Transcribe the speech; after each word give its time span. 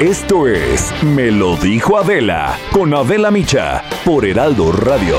Esto 0.00 0.46
es 0.46 0.92
Me 1.02 1.30
lo 1.30 1.56
dijo 1.56 1.96
Adela 1.96 2.58
con 2.72 2.92
Adela 2.94 3.30
Micha 3.30 3.82
por 4.04 4.26
Heraldo 4.26 4.70
Radio. 4.72 5.16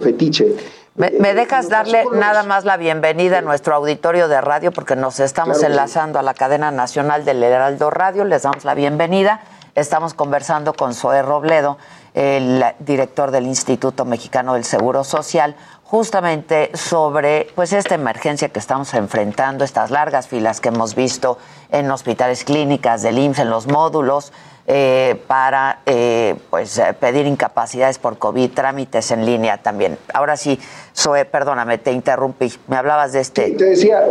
Fetiche. 0.00 0.54
¿Me, 0.94 1.10
me 1.20 1.34
dejas 1.34 1.68
darle 1.68 2.04
nada 2.12 2.42
más 2.42 2.64
la 2.64 2.76
bienvenida 2.76 3.38
a 3.38 3.42
nuestro 3.42 3.74
auditorio 3.74 4.26
de 4.28 4.40
radio 4.40 4.72
porque 4.72 4.96
nos 4.96 5.20
estamos 5.20 5.58
Claro 5.58 5.60
que 5.60 5.66
sí. 5.66 5.72
enlazando 5.72 6.18
a 6.18 6.22
la 6.22 6.34
cadena 6.34 6.70
nacional 6.70 7.24
del 7.24 7.42
Heraldo 7.42 7.90
Radio? 7.90 8.24
Les 8.24 8.42
damos 8.42 8.64
la 8.64 8.74
bienvenida. 8.74 9.40
Estamos 9.74 10.14
conversando 10.14 10.72
con 10.74 10.94
Zoé 10.94 11.22
Robledo, 11.22 11.78
el 12.18 12.64
director 12.80 13.30
del 13.30 13.46
Instituto 13.46 14.04
Mexicano 14.04 14.54
del 14.54 14.64
Seguro 14.64 15.04
Social, 15.04 15.54
justamente 15.84 16.70
sobre 16.74 17.46
pues 17.54 17.72
esta 17.72 17.94
emergencia 17.94 18.48
que 18.48 18.58
estamos 18.58 18.92
enfrentando, 18.94 19.64
estas 19.64 19.92
largas 19.92 20.26
filas 20.26 20.60
que 20.60 20.68
hemos 20.70 20.96
visto 20.96 21.38
en 21.70 21.88
hospitales 21.92 22.42
clínicas 22.42 23.02
del 23.02 23.18
IMSS, 23.18 23.38
en 23.38 23.50
los 23.50 23.68
módulos, 23.68 24.32
eh, 24.66 25.22
para 25.28 25.78
eh, 25.86 26.34
pues 26.50 26.76
eh, 26.78 26.92
pedir 26.98 27.24
incapacidades 27.26 27.98
por 27.98 28.18
COVID, 28.18 28.50
trámites 28.50 29.12
en 29.12 29.24
línea 29.24 29.58
también. 29.58 29.96
Ahora 30.12 30.36
sí, 30.36 30.58
Zoe, 30.96 31.24
perdóname, 31.24 31.78
te 31.78 31.92
interrumpí. 31.92 32.52
Me 32.66 32.76
hablabas 32.76 33.12
de 33.12 33.20
este. 33.20 33.50
Te 33.52 33.64
decía, 33.64 34.02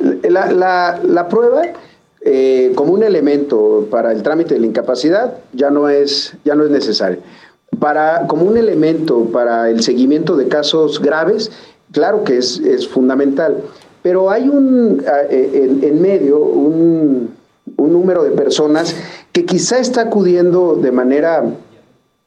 la, 0.00 0.98
la- 1.02 1.28
prueba 1.28 1.62
como 2.76 2.92
un 2.92 3.02
elemento 3.04 3.86
para 3.90 4.12
el 4.12 4.22
trámite 4.22 4.54
de 4.54 4.60
la 4.60 4.66
incapacidad 4.66 5.34
ya 5.52 5.70
no 5.70 5.88
es, 5.88 6.34
ya 6.44 6.54
no 6.56 6.64
es 6.64 6.70
necesario. 6.70 7.18
Para, 7.78 8.26
como 8.26 8.44
un 8.44 8.56
elemento 8.56 9.24
para 9.32 9.70
el 9.70 9.82
seguimiento 9.82 10.36
de 10.36 10.48
casos 10.48 11.00
graves, 11.00 11.50
claro 11.90 12.22
que 12.22 12.38
es, 12.38 12.60
es 12.60 12.86
fundamental. 12.86 13.62
Pero 14.02 14.30
hay 14.30 14.48
un, 14.48 15.02
ah, 15.06 15.22
eh, 15.30 15.78
en, 15.82 16.02
medio 16.02 16.38
un, 16.38 17.34
un 17.76 17.92
número 17.92 18.24
de 18.24 18.30
personas 18.30 18.94
que 19.32 19.44
quizá 19.44 19.78
está 19.78 20.02
acudiendo 20.02 20.74
de 20.74 20.92
manera 20.92 21.44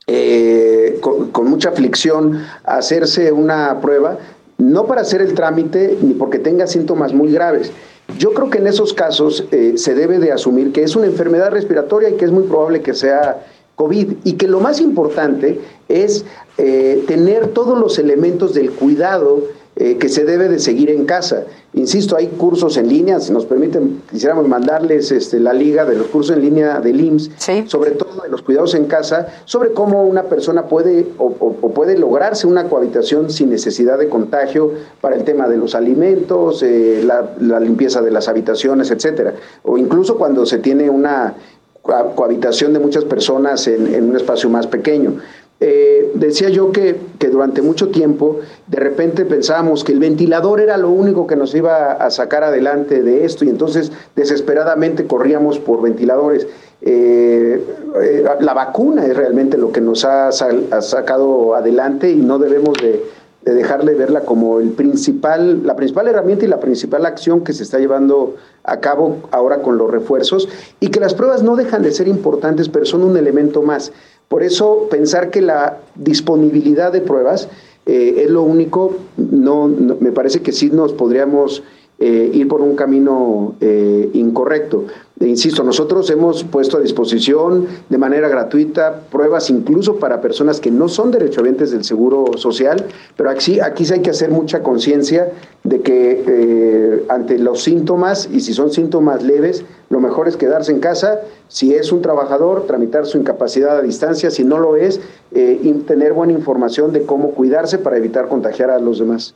eh, 0.07 0.97
con, 1.01 1.31
con 1.31 1.47
mucha 1.47 1.69
aflicción 1.69 2.41
a 2.63 2.77
hacerse 2.77 3.31
una 3.31 3.79
prueba, 3.81 4.17
no 4.57 4.85
para 4.85 5.01
hacer 5.01 5.21
el 5.21 5.33
trámite 5.33 5.97
ni 6.01 6.13
porque 6.13 6.39
tenga 6.39 6.67
síntomas 6.67 7.13
muy 7.13 7.31
graves. 7.31 7.71
Yo 8.17 8.33
creo 8.33 8.49
que 8.49 8.59
en 8.59 8.67
esos 8.67 8.93
casos 8.93 9.45
eh, 9.51 9.73
se 9.77 9.95
debe 9.95 10.19
de 10.19 10.31
asumir 10.31 10.71
que 10.71 10.83
es 10.83 10.95
una 10.95 11.07
enfermedad 11.07 11.51
respiratoria 11.51 12.09
y 12.09 12.13
que 12.13 12.25
es 12.25 12.31
muy 12.31 12.43
probable 12.43 12.81
que 12.81 12.93
sea 12.93 13.45
COVID 13.75 14.13
y 14.23 14.33
que 14.33 14.47
lo 14.47 14.59
más 14.59 14.79
importante 14.81 15.59
es 15.89 16.25
eh, 16.57 17.03
tener 17.07 17.47
todos 17.47 17.77
los 17.77 17.99
elementos 17.99 18.53
del 18.53 18.71
cuidado 18.71 19.41
eh, 19.77 19.97
que 19.97 20.07
se 20.07 20.23
debe 20.23 20.47
de 20.47 20.59
seguir 20.59 20.89
en 20.89 21.05
casa. 21.05 21.43
Insisto, 21.73 22.15
hay 22.15 22.27
cursos 22.27 22.77
en 22.77 22.87
línea, 22.87 23.19
si 23.19 23.33
nos 23.33 23.45
permiten, 23.45 24.01
quisiéramos 24.09 24.47
mandarles 24.47 25.11
este, 25.11 25.37
la 25.41 25.51
liga 25.51 25.83
de 25.83 25.97
los 25.97 26.07
cursos 26.07 26.33
en 26.37 26.43
línea 26.43 26.79
del 26.79 27.01
IMSS, 27.01 27.31
sobre 27.67 27.91
todo 27.91 28.21
de 28.23 28.29
los 28.29 28.41
cuidados 28.41 28.73
en 28.75 28.85
casa, 28.85 29.27
sobre 29.43 29.73
cómo 29.73 30.05
una 30.05 30.23
persona 30.23 30.63
puede 30.67 31.07
o, 31.17 31.25
o- 31.25 31.55
o 31.61 31.71
puede 31.73 31.97
lograrse 31.97 32.47
una 32.47 32.69
cohabitación 32.69 33.29
sin 33.29 33.49
necesidad 33.49 33.97
de 33.97 34.07
contagio 34.07 34.71
para 35.01 35.17
el 35.17 35.25
tema 35.25 35.49
de 35.49 35.57
los 35.57 35.75
alimentos, 35.75 36.63
eh, 36.63 37.03
la, 37.05 37.31
la 37.41 37.59
limpieza 37.59 38.01
de 38.01 38.11
las 38.11 38.29
habitaciones, 38.29 38.89
etcétera. 38.91 39.33
O 39.63 39.77
incluso 39.77 40.15
cuando 40.17 40.45
se 40.45 40.59
tiene 40.59 40.89
una 40.89 41.35
cohabitación 41.85 42.73
de 42.73 42.79
muchas 42.79 43.05
personas 43.05 43.67
en, 43.67 44.09
un 44.09 44.15
espacio 44.15 44.49
más 44.49 44.67
pequeño. 44.67 45.17
Eh, 45.61 46.11
decía 46.15 46.49
yo 46.49 46.73
que, 46.73 46.97
que 47.17 47.29
durante 47.29 47.61
mucho 47.61 47.87
tiempo 47.87 48.39
de 48.67 48.77
repente 48.77 49.23
pensábamos 49.23 49.85
que 49.85 49.93
el 49.93 49.99
ventilador 49.99 50.59
era 50.59 50.75
lo 50.75 50.89
único 50.89 51.27
que 51.27 51.37
nos 51.37 51.55
iba 51.55 51.93
a 51.93 52.09
sacar 52.09 52.43
adelante 52.43 53.01
de 53.01 53.23
esto 53.23 53.45
y 53.45 53.49
entonces 53.49 53.89
desesperadamente 54.17 55.07
corríamos 55.07 55.57
por 55.59 55.81
ventiladores. 55.81 56.45
Eh, 56.81 57.63
eh, 58.03 58.25
la 58.41 58.53
vacuna 58.53 59.05
es 59.05 59.15
realmente 59.15 59.57
lo 59.57 59.71
que 59.71 59.79
nos 59.79 60.03
ha, 60.03 60.31
sal- 60.33 60.67
ha 60.71 60.81
sacado 60.81 61.55
adelante 61.55 62.11
y 62.11 62.17
no 62.17 62.37
debemos 62.37 62.73
de, 62.81 63.01
de 63.45 63.53
dejar 63.53 63.85
de 63.85 63.93
verla 63.93 64.21
como 64.21 64.59
el 64.59 64.71
principal, 64.71 65.65
la 65.65 65.75
principal 65.75 66.07
herramienta 66.07 66.45
y 66.45 66.47
la 66.47 66.59
principal 66.59 67.05
acción 67.05 67.43
que 67.43 67.53
se 67.53 67.61
está 67.63 67.77
llevando 67.79 68.35
a 68.63 68.79
cabo 68.79 69.17
ahora 69.31 69.61
con 69.61 69.77
los 69.77 69.89
refuerzos 69.91 70.49
y 70.79 70.87
que 70.87 70.99
las 70.99 71.13
pruebas 71.13 71.43
no 71.43 71.55
dejan 71.55 71.83
de 71.83 71.91
ser 71.91 72.07
importantes, 72.07 72.69
pero 72.69 72.85
son 72.85 73.03
un 73.03 73.15
elemento 73.17 73.61
más. 73.61 73.91
Por 74.27 74.41
eso 74.41 74.87
pensar 74.89 75.29
que 75.29 75.41
la 75.43 75.77
disponibilidad 75.93 76.91
de 76.91 77.01
pruebas 77.01 77.47
eh, 77.85 78.23
es 78.25 78.31
lo 78.31 78.41
único, 78.41 78.95
no, 79.17 79.67
no- 79.67 79.95
me 79.99 80.11
parece 80.11 80.41
que 80.41 80.51
sí 80.51 80.71
nos 80.71 80.93
podríamos 80.93 81.61
eh, 81.99 82.31
ir 82.33 82.47
por 82.47 82.61
un 82.61 82.75
camino 82.75 83.53
eh, 83.61 84.09
incorrecto. 84.13 84.85
Insisto, 85.21 85.63
nosotros 85.63 86.09
hemos 86.09 86.43
puesto 86.43 86.77
a 86.77 86.81
disposición 86.81 87.67
de 87.87 87.97
manera 87.97 88.27
gratuita 88.27 88.99
pruebas 89.09 89.49
incluso 89.49 89.95
para 89.95 90.19
personas 90.19 90.59
que 90.59 90.71
no 90.71 90.89
son 90.89 91.11
derechohabientes 91.11 91.71
del 91.71 91.85
Seguro 91.85 92.37
Social, 92.37 92.85
pero 93.15 93.29
aquí, 93.29 93.61
aquí 93.61 93.85
sí 93.85 93.93
hay 93.93 94.01
que 94.01 94.09
hacer 94.09 94.29
mucha 94.29 94.61
conciencia 94.61 95.31
de 95.63 95.81
que 95.81 96.23
eh, 96.27 97.05
ante 97.07 97.39
los 97.39 97.63
síntomas, 97.63 98.29
y 98.31 98.41
si 98.41 98.53
son 98.53 98.71
síntomas 98.71 99.23
leves, 99.23 99.63
lo 99.89 100.01
mejor 100.01 100.27
es 100.27 100.35
quedarse 100.35 100.71
en 100.71 100.79
casa. 100.79 101.21
Si 101.47 101.73
es 101.73 101.91
un 101.93 102.01
trabajador, 102.01 102.67
tramitar 102.67 103.05
su 103.05 103.17
incapacidad 103.17 103.77
a 103.77 103.81
distancia. 103.81 104.29
Si 104.31 104.43
no 104.43 104.59
lo 104.59 104.75
es, 104.75 104.99
eh, 105.31 105.83
tener 105.87 106.13
buena 106.13 106.33
información 106.33 106.91
de 106.91 107.05
cómo 107.05 107.31
cuidarse 107.31 107.77
para 107.77 107.97
evitar 107.97 108.27
contagiar 108.27 108.69
a 108.69 108.79
los 108.79 108.99
demás. 108.99 109.33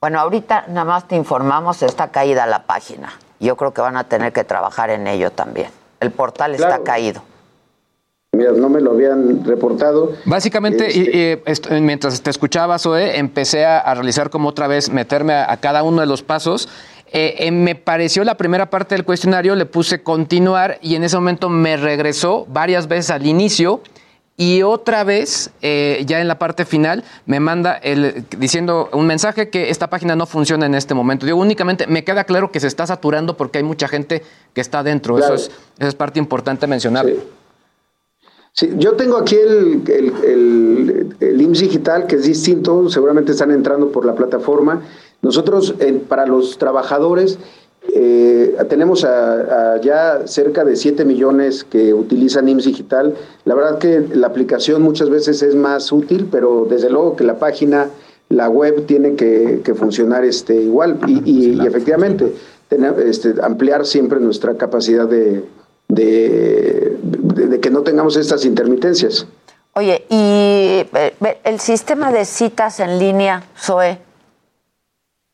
Bueno, 0.00 0.18
ahorita 0.18 0.66
nada 0.68 0.84
más 0.84 1.06
te 1.06 1.14
informamos, 1.14 1.82
está 1.82 2.10
caída 2.10 2.46
la 2.46 2.64
página. 2.66 3.10
Yo 3.42 3.56
creo 3.56 3.74
que 3.74 3.80
van 3.80 3.96
a 3.96 4.04
tener 4.04 4.32
que 4.32 4.44
trabajar 4.44 4.88
en 4.90 5.06
ello 5.06 5.30
también. 5.32 5.68
El 6.00 6.10
portal 6.12 6.54
está 6.54 6.68
Claro. 6.68 6.84
caído. 6.84 7.22
Mira, 8.34 8.52
no 8.52 8.68
me 8.70 8.80
lo 8.80 8.92
habían 8.92 9.44
reportado. 9.44 10.12
Básicamente, 10.24 10.86
Este- 11.44 11.72
y- 11.72 11.76
y, 11.76 11.80
mientras 11.82 12.22
te 12.22 12.30
escuchaba, 12.30 12.78
Zoe, 12.78 13.18
empecé 13.18 13.66
a, 13.66 13.78
a 13.78 13.94
realizar 13.94 14.30
como 14.30 14.48
otra 14.48 14.68
vez, 14.68 14.88
meterme 14.90 15.34
a, 15.34 15.52
a 15.52 15.56
cada 15.58 15.82
uno 15.82 16.00
de 16.00 16.06
los 16.06 16.22
pasos. 16.22 16.68
Eh, 17.12 17.34
eh, 17.40 17.50
me 17.50 17.74
pareció 17.74 18.24
la 18.24 18.36
primera 18.38 18.70
parte 18.70 18.94
del 18.94 19.04
cuestionario, 19.04 19.54
le 19.54 19.66
puse 19.66 20.02
continuar 20.02 20.78
y 20.80 20.94
en 20.94 21.04
ese 21.04 21.16
momento 21.16 21.50
me 21.50 21.76
regresó 21.76 22.46
varias 22.48 22.88
veces 22.88 23.10
al 23.10 23.26
inicio 23.26 23.80
y 24.36 24.62
otra 24.62 25.04
vez, 25.04 25.50
eh, 25.60 26.02
ya 26.06 26.20
en 26.20 26.26
la 26.26 26.38
parte 26.38 26.64
final, 26.64 27.04
me 27.26 27.38
manda 27.38 27.74
el, 27.74 28.24
diciendo 28.38 28.88
un 28.92 29.06
mensaje 29.06 29.50
que 29.50 29.70
esta 29.70 29.88
página 29.90 30.16
no 30.16 30.26
funciona 30.26 30.66
en 30.66 30.74
este 30.74 30.94
momento. 30.94 31.26
Digo, 31.26 31.38
únicamente 31.38 31.86
me 31.86 32.02
queda 32.02 32.24
claro 32.24 32.50
que 32.50 32.58
se 32.58 32.66
está 32.66 32.86
saturando 32.86 33.36
porque 33.36 33.58
hay 33.58 33.64
mucha 33.64 33.88
gente 33.88 34.22
que 34.54 34.60
está 34.60 34.82
dentro. 34.82 35.16
Claro. 35.16 35.34
Eso, 35.34 35.50
es, 35.50 35.56
eso 35.78 35.88
es 35.88 35.94
parte 35.94 36.18
importante 36.18 36.66
mencionar. 36.66 37.06
Sí, 38.54 38.70
yo 38.76 38.92
tengo 38.94 39.16
aquí 39.16 39.34
el, 39.36 39.82
el, 39.88 40.12
el- 40.24 41.16
el 41.20 41.40
IMSS 41.40 41.60
digital, 41.60 42.06
que 42.06 42.16
es 42.16 42.24
distinto, 42.24 42.90
seguramente 42.90 43.32
están 43.32 43.50
entrando 43.50 43.90
por 43.90 44.04
la 44.04 44.14
plataforma. 44.14 44.82
Nosotros, 45.22 45.74
eh, 45.78 45.92
para 46.06 46.26
los 46.26 46.58
trabajadores, 46.58 47.38
eh, 47.94 48.56
tenemos 48.68 49.04
a, 49.04 49.74
a 49.74 49.80
ya 49.80 50.22
cerca 50.26 50.64
de 50.64 50.76
7 50.76 51.04
millones 51.04 51.64
que 51.64 51.92
utilizan 51.94 52.48
IMSS 52.48 52.64
digital. 52.66 53.14
La 53.44 53.54
verdad 53.54 53.78
que 53.78 54.04
la 54.14 54.26
aplicación 54.28 54.82
muchas 54.82 55.10
veces 55.10 55.42
es 55.42 55.54
más 55.54 55.92
útil, 55.92 56.28
pero 56.30 56.66
desde 56.68 56.88
luego 56.90 57.16
que 57.16 57.24
la 57.24 57.38
página, 57.38 57.88
la 58.28 58.48
web 58.48 58.86
tiene 58.86 59.14
que, 59.14 59.60
que 59.62 59.74
funcionar 59.74 60.24
este, 60.24 60.54
igual. 60.54 60.98
Y, 61.06 61.22
y- 61.30 61.62
y 61.62 61.66
efectivamente, 61.66 62.32
tener- 62.68 62.98
este, 63.00 63.34
ampliar 63.42 63.84
siempre 63.84 64.20
nuestra 64.20 64.54
capacidad 64.56 65.06
de, 65.06 65.44
de, 65.88 66.96
de- 67.02 67.46
de 67.48 67.60
que 67.60 67.70
no 67.70 67.82
tengamos 67.82 68.16
estas 68.16 68.44
intermitencias. 68.44 69.26
Oye, 69.74 70.04
y 70.10 70.86
eh, 70.94 71.14
ve, 71.20 71.38
el 71.44 71.58
sistema 71.60 72.12
de 72.12 72.24
citas 72.24 72.80
en 72.80 72.98
línea, 72.98 73.42
Zoe, 73.58 73.98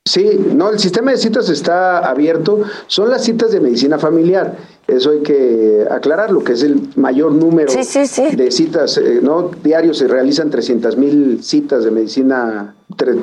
Sí, 0.08 0.40
no, 0.54 0.70
el 0.70 0.78
sistema 0.78 1.10
de 1.10 1.18
citas 1.18 1.50
está 1.50 1.98
abierto. 1.98 2.62
Son 2.86 3.10
las 3.10 3.24
citas 3.24 3.52
de 3.52 3.60
medicina 3.60 3.98
familiar. 3.98 4.56
Eso 4.86 5.10
hay 5.10 5.20
que 5.20 5.86
aclararlo, 5.90 6.42
que 6.42 6.54
es 6.54 6.62
el 6.62 6.88
mayor 6.96 7.32
número 7.32 7.70
de 7.70 8.50
citas, 8.50 8.96
eh, 8.96 9.20
¿no? 9.22 9.50
Diarios 9.62 9.98
se 9.98 10.08
realizan 10.08 10.48
300 10.48 10.96
mil 10.96 11.44
citas 11.44 11.84
de 11.84 11.90
medicina, 11.90 12.74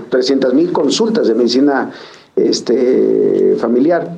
300 0.10 0.54
mil 0.54 0.72
consultas 0.72 1.28
de 1.28 1.34
medicina 1.34 1.92
este, 2.36 3.56
familiar. 3.58 4.18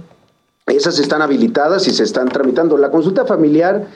Esas 0.66 1.00
están 1.00 1.22
habilitadas 1.22 1.88
y 1.88 1.92
se 1.92 2.04
están 2.04 2.28
tramitando. 2.28 2.78
La 2.78 2.92
consulta 2.92 3.24
familiar 3.24 3.88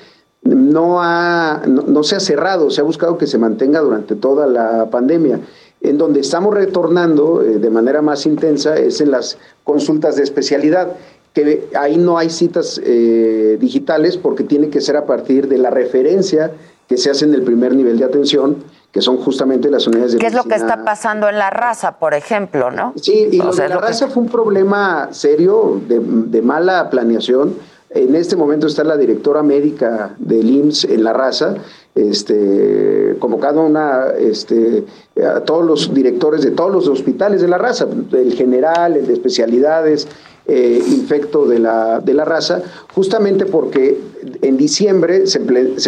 no, 0.44 1.02
ha, 1.02 1.62
no, 1.68 2.04
se 2.04 2.16
ha 2.16 2.22
cerrado, 2.22 2.70
se 2.70 2.80
ha 2.80 2.86
buscado 2.86 3.18
que 3.18 3.28
se 3.28 3.38
mantenga 3.38 3.82
durante 3.82 4.16
toda 4.16 4.48
la 4.48 4.90
pandemia. 4.90 5.42
En 5.82 5.98
donde 5.98 6.20
estamos 6.20 6.54
retornando 6.54 7.42
eh, 7.42 7.58
de 7.58 7.70
manera 7.70 8.02
más 8.02 8.26
intensa 8.26 8.78
es 8.78 9.02
en 9.02 9.12
las 9.12 9.38
consultas 9.64 10.16
de 10.16 10.24
especialidad 10.24 10.96
que 11.34 11.70
ahí 11.80 11.98
no 11.98 12.18
hay 12.18 12.30
citas 12.30 12.80
eh, 12.84 13.58
digitales 13.60 14.18
porque 14.18 14.44
tiene 14.44 14.70
que 14.70 14.82
ser 14.82 14.98
a 14.98 15.06
partir 15.06 15.48
de 15.48 15.58
la 15.58 15.70
referencia 15.70 16.52
que 16.88 16.98
se 16.98 17.10
hace 17.10 17.24
en 17.24 17.34
el 17.34 17.44
primer 17.44 17.74
nivel 17.74 17.98
de 17.98 18.04
atención, 18.04 18.58
que 18.92 19.00
son 19.00 19.16
justamente 19.16 19.70
las 19.70 19.88
unidades 19.88 20.12
de 20.12 20.18
¿Qué 20.18 20.28
es 20.28 20.34
lo 20.34 20.44
que 20.44 20.56
está 20.56 20.84
pasando 20.84 21.30
en 21.30 21.38
la 21.38 21.50
raza, 21.50 21.98
por 22.00 22.14
ejemplo, 22.14 22.70
no? 22.70 22.94
Sí, 23.02 23.30
y 23.32 23.38
lo 23.38 23.54
de 23.54 23.70
la 23.70 23.78
raza 23.78 24.10
fue 24.10 24.24
un 24.24 24.30
problema 24.30 25.08
serio 25.12 25.82
de, 25.88 26.02
de, 26.02 26.42
mala 26.42 26.90
planeación. 26.90 27.56
En 27.92 28.14
este 28.16 28.36
momento 28.36 28.68
está 28.68 28.84
la 28.84 28.98
directora 28.98 29.42
médica 29.42 30.16
del 30.18 30.50
IMSS 30.50 30.84
en 30.86 31.04
la 31.06 31.14
raza, 31.14 31.56
este, 31.96 33.16
convocado 33.20 33.64
una, 33.64 34.08
este, 34.20 34.84
a 35.24 35.42
todos 35.42 35.66
los 35.66 35.94
directores 35.94 36.44
de 36.44 36.52
todos 36.52 36.72
los 36.72 36.88
hospitales 36.88 37.42
de 37.42 37.48
la 37.48 37.58
raza, 37.58 37.88
el 38.14 38.34
general, 38.34 38.98
el 38.98 39.08
de 39.08 39.14
especialidades, 39.14 40.08
eh, 40.48 40.84
infecto 40.88 41.46
de 41.46 41.60
la, 41.60 42.00
de 42.00 42.14
la 42.14 42.26
raza, 42.26 42.62
justamente 42.94 43.46
porque 43.46 44.00
en 44.42 44.58
diciembre 44.58 45.28
se, 45.28 45.40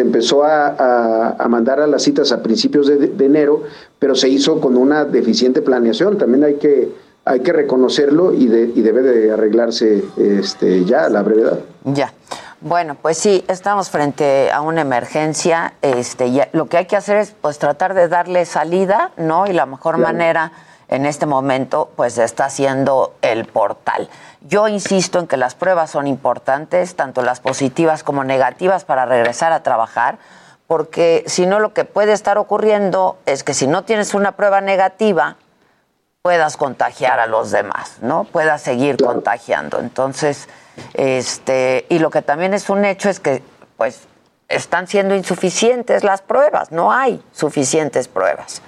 empezó 0.02 0.44
a, 0.44 1.36
mandar 1.50 1.80
a 1.80 1.88
las 1.88 2.04
citas 2.04 2.32
a 2.32 2.44
principios 2.44 2.88
de, 2.88 3.26
enero, 3.26 3.64
pero 4.00 4.16
se 4.16 4.30
hizo 4.30 4.62
con 4.62 4.78
una 4.78 5.06
deficiente 5.06 5.62
planeación. 5.62 6.18
También 6.18 6.44
hay 6.44 6.56
que, 6.56 6.90
hay 7.26 7.40
que 7.40 7.52
reconocerlo 7.52 8.34
y, 8.34 8.44
y 8.44 8.82
debe 8.82 9.02
de 9.02 9.32
arreglarse 9.32 10.04
este, 10.18 10.86
ya 10.86 11.06
a 11.06 11.10
la 11.10 11.24
brevedad. 11.24 11.60
Ya. 11.86 12.14
Bueno, 12.64 12.96
pues 12.96 13.18
sí, 13.18 13.44
estamos 13.50 13.90
frente 13.90 14.50
a 14.50 14.62
una 14.62 14.80
emergencia. 14.80 15.74
Este, 15.82 16.50
lo 16.54 16.68
que 16.68 16.78
hay 16.78 16.86
que 16.86 16.96
hacer 16.96 17.18
es 17.18 17.32
pues 17.32 17.60
tratar 17.60 17.94
de 17.94 18.08
darle 18.08 18.46
salida, 18.46 19.12
¿no? 19.18 19.48
Y 19.48 19.52
la 19.52 19.66
mejor 19.66 19.98
manera 19.98 20.54
en 20.88 21.06
este 21.06 21.26
momento 21.26 21.92
pues 21.98 22.18
está 22.18 22.50
siendo 22.50 23.16
el 23.22 23.48
portal. 23.48 24.10
Yo 24.40 24.70
insisto 24.70 25.20
en 25.20 25.28
que 25.28 25.36
las 25.36 25.56
pruebas 25.56 25.92
son 25.92 26.08
importantes, 26.08 26.96
tanto 26.96 27.22
las 27.22 27.42
positivas 27.42 28.02
como 28.02 28.24
negativas 28.24 28.86
para 28.86 29.06
regresar 29.06 29.52
a 29.52 29.62
trabajar, 29.62 30.18
porque 30.66 31.26
si 31.28 31.46
no 31.46 31.60
lo 31.60 31.74
que 31.74 31.84
puede 31.84 32.14
estar 32.14 32.38
ocurriendo 32.38 33.18
es 33.26 33.44
que 33.44 33.54
si 33.54 33.68
no 33.68 33.84
tienes 33.84 34.14
una 34.14 34.38
prueba 34.38 34.62
negativa, 34.62 35.36
puedas 36.22 36.56
contagiar 36.56 37.20
a 37.20 37.28
los 37.28 37.52
demás, 37.52 37.98
¿no? 38.00 38.24
Puedas 38.24 38.62
seguir 38.62 38.96
contagiando. 39.04 39.80
Entonces, 39.80 40.48
este, 40.94 41.86
y 41.90 42.00
lo 42.00 42.10
que 42.10 42.22
también 42.22 42.54
es 42.54 42.70
un 42.70 42.86
hecho 42.86 43.10
es 43.10 43.20
que 43.20 43.42
pues 43.78 44.02
están 44.50 44.88
siendo 44.88 45.16
insuficientes 45.16 46.04
las 46.04 46.22
pruebas, 46.22 46.72
no 46.72 46.92
hay 46.92 47.22
suficientes 47.32 48.08
pruebas. 48.08 48.62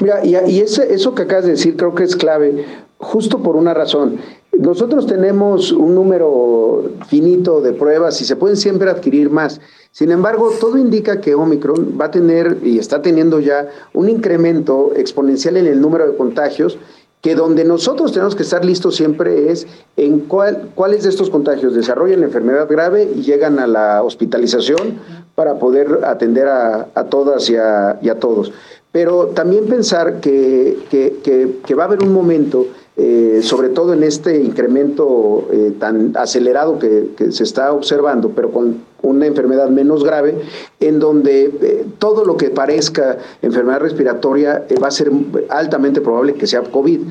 Mira, 0.00 0.24
y, 0.24 0.60
eso 0.60 1.14
que 1.14 1.22
acabas 1.22 1.44
de 1.44 1.52
decir 1.52 1.76
creo 1.76 1.94
que 1.94 2.04
es 2.04 2.16
clave, 2.16 2.64
justo 2.98 3.42
por 3.42 3.56
una 3.56 3.74
razón. 3.74 4.18
Nosotros 4.52 5.06
tenemos 5.06 5.70
un 5.70 5.94
número 5.94 6.90
finito 7.08 7.60
de 7.60 7.72
pruebas 7.72 8.20
y 8.20 8.24
se 8.24 8.34
pueden 8.34 8.56
siempre 8.56 8.90
adquirir 8.90 9.30
más. 9.30 9.60
Sin 9.92 10.10
embargo, 10.10 10.52
todo 10.60 10.78
indica 10.78 11.20
que 11.20 11.34
Omicron 11.34 11.96
va 12.00 12.06
a 12.06 12.10
tener 12.10 12.58
y 12.64 12.78
está 12.78 13.00
teniendo 13.00 13.40
ya 13.40 13.68
un 13.92 14.08
incremento 14.08 14.92
exponencial 14.96 15.56
en 15.56 15.66
el 15.66 15.80
número 15.80 16.08
de 16.08 16.16
contagios 16.16 16.78
que 17.20 17.34
donde 17.34 17.64
nosotros 17.64 18.12
tenemos 18.12 18.36
que 18.36 18.42
estar 18.42 18.64
listos 18.64 18.96
siempre 18.96 19.50
es 19.50 19.66
en 19.96 20.20
cuál, 20.20 20.70
cuáles 20.74 21.02
de 21.02 21.10
estos 21.10 21.30
contagios 21.30 21.74
desarrollan 21.74 22.20
la 22.20 22.26
enfermedad 22.26 22.68
grave 22.68 23.10
y 23.14 23.22
llegan 23.22 23.58
a 23.58 23.66
la 23.66 24.02
hospitalización 24.02 24.98
para 25.34 25.58
poder 25.58 26.00
atender 26.04 26.48
a, 26.48 26.84
todas 27.08 27.48
y 27.50 27.56
a, 27.56 27.98
y 28.02 28.08
a 28.08 28.18
todos. 28.18 28.52
Pero 28.90 29.28
también 29.28 29.66
pensar 29.66 30.20
que, 30.20 30.78
que, 30.90 31.74
va 31.74 31.84
a 31.84 31.86
haber 31.86 32.02
un 32.02 32.12
momento, 32.12 32.66
eh, 33.00 33.42
sobre 33.44 33.68
todo 33.68 33.92
en 33.92 34.02
este 34.02 34.42
incremento 34.42 35.46
eh, 35.52 35.72
tan 35.78 36.16
acelerado 36.16 36.80
que, 36.80 37.30
se 37.30 37.44
está 37.44 37.72
observando, 37.72 38.30
pero 38.30 38.50
con 38.50 38.82
una 39.02 39.26
enfermedad 39.26 39.68
menos 39.68 40.02
grave, 40.02 40.34
en 40.80 40.98
donde 40.98 41.44
eh, 41.44 41.86
todo 42.00 42.24
lo 42.24 42.36
que 42.36 42.50
parezca 42.50 43.18
enfermedad 43.40 43.78
respiratoria 43.78 44.66
va 44.82 44.88
a 44.88 44.90
ser 44.90 45.12
altamente 45.48 46.00
probable 46.00 46.34
que 46.34 46.48
sea 46.48 46.62
COVID. 46.62 47.02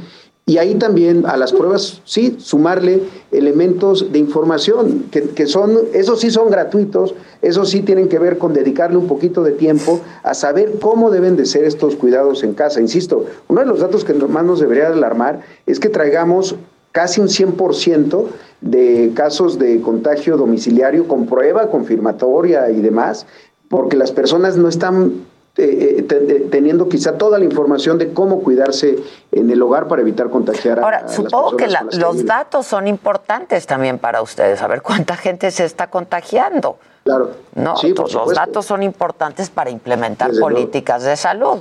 Y 0.49 0.59
ahí 0.59 0.75
también 0.75 1.25
a 1.25 1.35
las 1.35 1.51
pruebas, 1.51 2.01
sí, 2.05 2.38
sumarle 2.39 3.03
elementos 3.33 4.13
de 4.13 4.17
información, 4.17 5.03
que, 5.11 5.45
son, 5.45 5.77
esos 5.94 6.21
sí 6.21 6.31
son 6.31 6.49
gratuitos, 6.49 7.15
esos 7.41 7.69
sí 7.69 7.81
tienen 7.81 8.07
que 8.07 8.17
ver 8.17 8.38
con 8.38 8.53
dedicarle 8.53 8.95
un 8.95 9.07
poquito 9.07 9.44
de 9.44 9.51
tiempo 9.51 9.99
a 10.23 10.33
saber 10.33 10.79
cómo 10.79 11.11
deben 11.11 11.35
de 11.35 11.45
ser 11.45 11.65
estos 11.65 11.97
cuidados 11.97 12.44
en 12.44 12.53
casa. 12.53 12.79
Insisto, 12.79 13.25
uno 13.49 13.59
de 13.59 13.67
los 13.67 13.81
datos 13.81 14.05
que 14.05 14.13
más 14.13 14.45
nos 14.45 14.61
debería 14.61 14.88
alarmar 14.88 15.41
es 15.65 15.81
que 15.81 15.89
traigamos 15.89 16.55
casi 16.94 17.19
un 17.19 17.27
100% 17.27 18.27
de 18.61 19.11
casos 19.13 19.59
de 19.59 19.81
contagio 19.81 20.38
domiciliario 20.38 21.09
con 21.09 21.25
prueba 21.25 21.69
confirmatoria 21.69 22.71
y 22.71 22.79
demás, 22.79 23.25
porque 23.67 23.97
las 23.97 24.13
personas 24.13 24.55
no 24.55 24.69
están 24.69 25.25
eh, 25.59 26.06
eh, 26.07 26.48
teniendo 26.51 26.88
quizá 26.88 27.18
toda 27.18 27.39
la 27.39 27.45
información 27.45 27.98
de 27.98 28.13
cómo 28.13 28.44
cuidarse 28.44 29.00
en 29.31 29.50
el 29.50 29.59
hogar 29.63 29.88
para 29.88 30.04
evitar 30.04 30.30
contagiar 30.30 30.80
Ahora, 30.80 31.00
a, 31.00 31.07
supongo 31.07 31.57
que 31.57 31.68
los 31.68 32.25
datos 32.25 32.68
son 32.68 32.88
importantes 32.88 33.65
también 33.65 33.98
para 33.98 34.21
ustedes, 34.21 34.59
saber 34.59 34.83
cuánta 34.83 35.18
gente 35.18 35.50
se 35.50 35.65
está 35.65 35.89
contagiando. 35.89 36.77
Claro. 37.04 37.31
No, 37.56 37.74
los 37.74 38.36
datos 38.36 38.68
son 38.68 38.83
importantes 38.83 39.50
para 39.50 39.71
implementar 39.71 40.30
políticas 40.39 41.04
de 41.04 41.15
salud. 41.18 41.57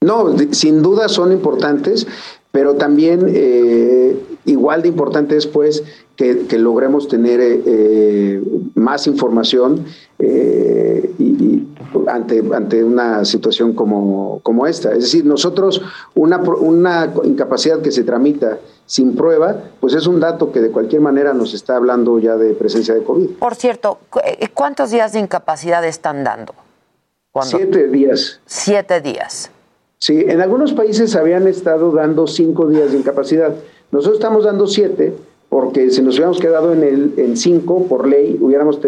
No, 0.00 0.36
sin 0.52 0.82
duda 0.82 1.08
son 1.08 1.32
importantes, 1.32 2.06
pero 2.52 2.76
también 2.76 3.26
eh, 3.28 4.16
igual 4.44 4.82
de 4.82 4.88
importante 4.88 5.36
es 5.36 5.48
pues 5.48 5.82
que, 6.14 6.46
logremos 6.58 7.08
tener 7.08 8.40
más 8.76 9.08
información 9.08 9.84
y, 10.26 11.68
ante, 12.06 12.42
ante 12.54 12.84
una 12.84 13.24
situación 13.24 13.72
como, 13.72 14.40
como 14.42 14.66
esta. 14.66 14.92
Es 14.92 15.00
decir, 15.00 15.24
nosotros 15.24 15.82
una, 16.14 16.38
una 16.38 17.12
incapacidad 17.24 17.80
que 17.80 17.90
se 17.90 18.04
tramita 18.04 18.58
sin 18.86 19.14
prueba, 19.14 19.56
pues 19.80 19.94
es 19.94 20.06
un 20.06 20.18
dato 20.20 20.50
que 20.50 20.60
de 20.60 20.70
cualquier 20.70 21.00
manera 21.00 21.32
nos 21.32 21.54
está 21.54 21.76
hablando 21.76 22.18
ya 22.18 22.36
de 22.36 22.54
presencia 22.54 22.94
de 22.94 23.04
COVID. 23.04 23.30
Por 23.38 23.54
cierto, 23.54 23.98
eh, 24.24 24.48
¿cuántos 24.52 24.90
días 24.90 25.12
de 25.12 25.20
incapacidad 25.20 25.84
están 25.84 26.24
dando? 26.24 26.54
Siete 27.42 27.86
días. 27.86 28.40
Siete 28.46 29.00
días. 29.00 29.50
Sí, 29.98 30.24
en 30.26 30.40
algunos 30.40 30.72
países 30.72 31.14
habían 31.14 31.46
estado 31.46 31.92
dando 31.92 32.26
cinco 32.26 32.66
días 32.66 32.90
de 32.90 32.98
incapacidad. 32.98 33.54
Nosotros 33.92 34.18
estamos 34.18 34.44
dando 34.44 34.66
siete 34.66 35.14
porque 35.50 35.90
si 35.90 36.00
nos 36.00 36.14
hubiéramos 36.14 36.38
quedado 36.38 36.72
en 36.72 36.84
el 36.84 37.14
en 37.18 37.36
cinco 37.36 37.86
por 37.88 38.06
ley, 38.06 38.38
hubiéramos 38.40 38.78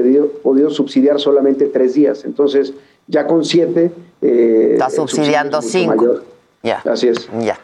podido 0.42 0.70
subsidiar 0.70 1.18
solamente 1.18 1.66
tres 1.66 1.94
días. 1.94 2.24
Entonces, 2.24 2.72
ya 3.08 3.26
con 3.26 3.44
siete... 3.44 3.92
Eh, 4.22 4.70
Está 4.74 4.88
subsidiando 4.88 5.60
cinco. 5.60 6.20
Ya. 6.62 6.80
Así 6.88 7.08
es. 7.08 7.28
Ya. 7.40 7.58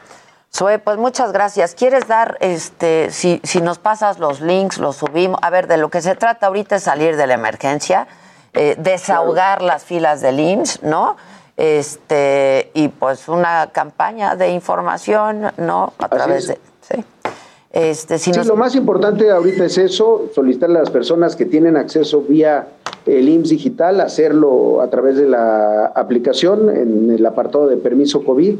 Zoe, 0.53 0.81
pues 0.81 0.99
muchas 0.99 1.31
gracias. 1.33 1.77
¿Quieres 1.77 2.09
dar, 2.09 2.39
este, 2.41 3.11
si, 3.13 3.41
si 3.45 3.61
nos 3.61 3.79
pasas 3.79 4.19
los 4.19 4.41
links, 4.41 4.79
los 4.79 4.97
subimos? 4.97 5.39
A 5.43 5.51
ver, 5.51 5.69
de 5.69 5.77
lo 5.77 5.91
que 5.91 6.01
se 6.01 6.17
trata 6.17 6.49
ahorita 6.49 6.77
es 6.77 6.83
salir 6.83 7.17
de 7.17 7.29
la 7.29 7.35
emergencia, 7.35 8.09
eh, 8.53 8.75
desahogar 8.79 9.63
las 9.63 9.85
filas 9.85 10.21
del 10.21 10.41
IMSS, 10.41 10.83
¿no? 10.83 11.17
Este, 11.57 12.73
y 12.75 12.89
pues 12.89 13.29
una 13.29 13.71
campaña 13.71 14.35
de 14.35 14.49
información, 14.49 15.53
¿no? 15.57 15.93
A 15.99 16.09
través 16.09 16.49
de. 16.49 16.59
Sí. 16.81 17.05
Este, 17.73 18.19
sí, 18.19 18.33
lo 18.47 18.57
más 18.57 18.75
importante 18.75 19.31
ahorita 19.31 19.67
es 19.67 19.77
eso, 19.77 20.31
solicitarle 20.35 20.79
a 20.79 20.81
las 20.81 20.91
personas 20.91 21.37
que 21.37 21.45
tienen 21.45 21.77
acceso 21.77 22.23
vía 22.23 22.69
el 23.05 23.29
IMSS 23.29 23.51
digital, 23.51 24.01
hacerlo 24.01 24.81
a 24.81 24.89
través 24.89 25.17
de 25.17 25.29
la 25.29 25.87
aplicación 25.87 26.71
en 26.75 27.11
el 27.11 27.27
apartado 27.27 27.67
de 27.67 27.77
permiso 27.77 28.25
COVID 28.25 28.55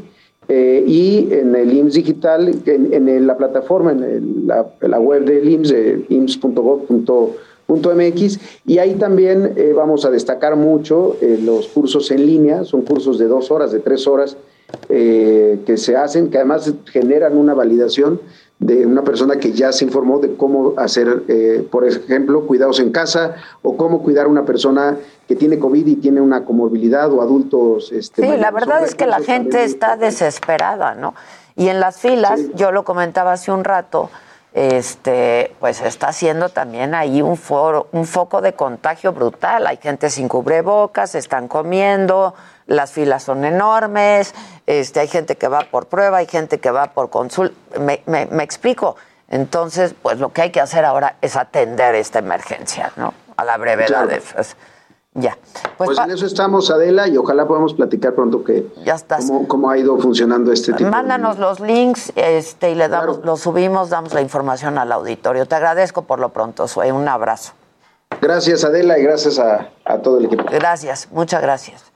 eh, 0.47 0.83
y 0.85 1.27
en 1.31 1.55
el 1.55 1.73
IMSS 1.73 1.93
digital, 1.95 2.53
en, 2.65 3.27
la 3.27 3.35
plataforma, 3.37 3.91
en 3.91 4.47
la, 4.47 4.99
web 4.99 5.25
del 5.25 5.49
IMSS, 5.49 5.71
eh, 5.71 6.05
ims.gov.mx 6.09 7.39
y 8.65 8.77
ahí 8.77 8.93
también 8.95 9.53
eh, 9.55 9.73
vamos 9.75 10.05
a 10.05 10.11
destacar 10.11 10.55
mucho 10.55 11.17
los 11.43 11.67
cursos 11.67 12.11
en 12.11 12.25
línea, 12.25 12.63
son 12.63 12.83
cursos 12.83 13.17
de 13.19 13.27
dos 13.27 13.51
horas, 13.51 13.71
de 13.71 13.79
tres 13.79 14.07
horas 14.07 14.37
que 14.87 15.77
se 15.77 15.95
hacen, 15.95 16.29
que 16.29 16.37
además 16.37 16.71
generan 16.91 17.35
una 17.37 17.55
validación 17.55 18.19
de 18.59 18.85
una 18.85 19.03
persona 19.03 19.37
que 19.37 19.53
ya 19.53 19.71
se 19.71 19.85
informó 19.85 20.19
de 20.19 20.35
cómo 20.35 20.73
hacer, 20.77 21.23
eh, 21.29 21.65
por 21.71 21.87
ejemplo, 21.87 22.45
cuidados 22.45 22.79
en 22.81 22.91
casa 22.91 23.35
o 23.61 23.77
cómo 23.77 24.03
cuidar 24.03 24.25
a 24.25 24.29
una 24.29 24.45
persona 24.45 24.97
que 25.27 25.35
tiene 25.35 25.57
COVID 25.57 25.87
y 25.87 25.95
tiene 25.95 26.19
una 26.19 26.43
comorbilidad 26.43 27.11
o 27.13 27.21
adultos. 27.21 27.91
Este, 27.93 28.21
sí, 28.21 28.37
la 28.37 28.51
verdad 28.51 28.83
es 28.83 28.95
que 28.95 29.05
la 29.05 29.21
gente 29.21 29.63
está 29.63 29.95
desesperada, 29.95 30.93
¿no? 30.93 31.15
Y 31.55 31.69
en 31.69 31.79
las 31.79 31.99
filas, 31.99 32.41
yo 32.55 32.71
lo 32.71 32.83
comentaba 32.83 33.33
hace 33.33 33.51
un 33.51 33.63
rato, 33.63 34.09
este, 34.53 35.55
pues 35.59 35.81
está 35.81 36.07
haciendo 36.07 36.49
también 36.49 36.95
ahí 36.95 37.21
un, 37.21 37.37
foro, 37.37 37.87
un 37.91 38.05
foco 38.05 38.41
de 38.41 38.53
contagio 38.53 39.13
brutal. 39.13 39.67
Hay 39.67 39.77
gente 39.77 40.09
sin 40.09 40.27
cubrebocas, 40.27 41.15
están 41.15 41.47
comiendo, 41.47 42.33
las 42.69 42.91
filas 42.91 43.23
son 43.23 43.43
enormes, 43.43 44.33
este, 44.67 44.99
hay 45.01 45.07
gente 45.07 45.35
que 45.35 45.47
va 45.47 45.61
por 45.69 45.87
prueba, 45.87 46.17
hay 46.17 46.27
gente 46.27 46.59
que 46.59 46.71
va 46.71 46.91
por 46.91 47.09
consulta. 47.09 47.55
Me, 47.79 48.01
me, 48.05 48.43
explico. 48.43 48.95
Entonces, 49.27 49.93
pues 50.01 50.19
lo 50.19 50.31
que 50.31 50.43
hay 50.43 50.51
que 50.51 50.61
hacer 50.61 50.85
ahora 50.85 51.17
es 51.21 51.35
atender 51.35 51.95
esta 51.95 52.19
emergencia, 52.19 52.91
¿no? 52.95 53.13
A 53.35 53.43
la 53.43 53.57
brevedad. 53.57 54.07
de 54.07 54.21
ya. 55.15 55.37
Pues, 55.77 55.89
pues 55.89 55.99
en 55.99 56.11
eso 56.11 56.25
estamos, 56.25 56.69
Adela, 56.69 57.07
y 57.07 57.17
ojalá 57.17 57.47
podamos 57.47 57.73
platicar 57.73 58.13
pronto 58.13 58.43
que 58.43 58.67
ya 58.85 58.93
estás. 58.93 59.31
Cómo, 59.47 59.69
ha 59.69 59.77
ido 59.77 59.97
funcionando 59.97 60.51
este 60.51 60.73
tipo. 60.73 60.89
Mándanos 60.89 61.39
los 61.39 61.59
links 61.59 62.13
este, 62.15 62.71
y 62.71 62.75
le 62.75 62.87
damos, 62.87 63.25
los 63.25 63.39
subimos, 63.39 63.89
damos 63.89 64.13
la 64.13 64.21
información 64.21 64.77
al 64.77 64.91
auditorio. 64.91 65.47
Te 65.47 65.55
agradezco 65.55 66.03
por 66.03 66.19
lo 66.19 66.29
pronto, 66.29 66.67
soy 66.67 66.91
un 66.91 67.07
abrazo. 67.07 67.53
Gracias, 68.21 68.63
Adela, 68.63 68.99
y 68.99 69.03
gracias 69.03 69.39
a, 69.39 69.69
a 69.83 69.97
todo 69.97 70.19
el 70.19 70.25
equipo. 70.25 70.43
Gracias, 70.51 71.07
muchas 71.11 71.41
gracias. 71.41 71.88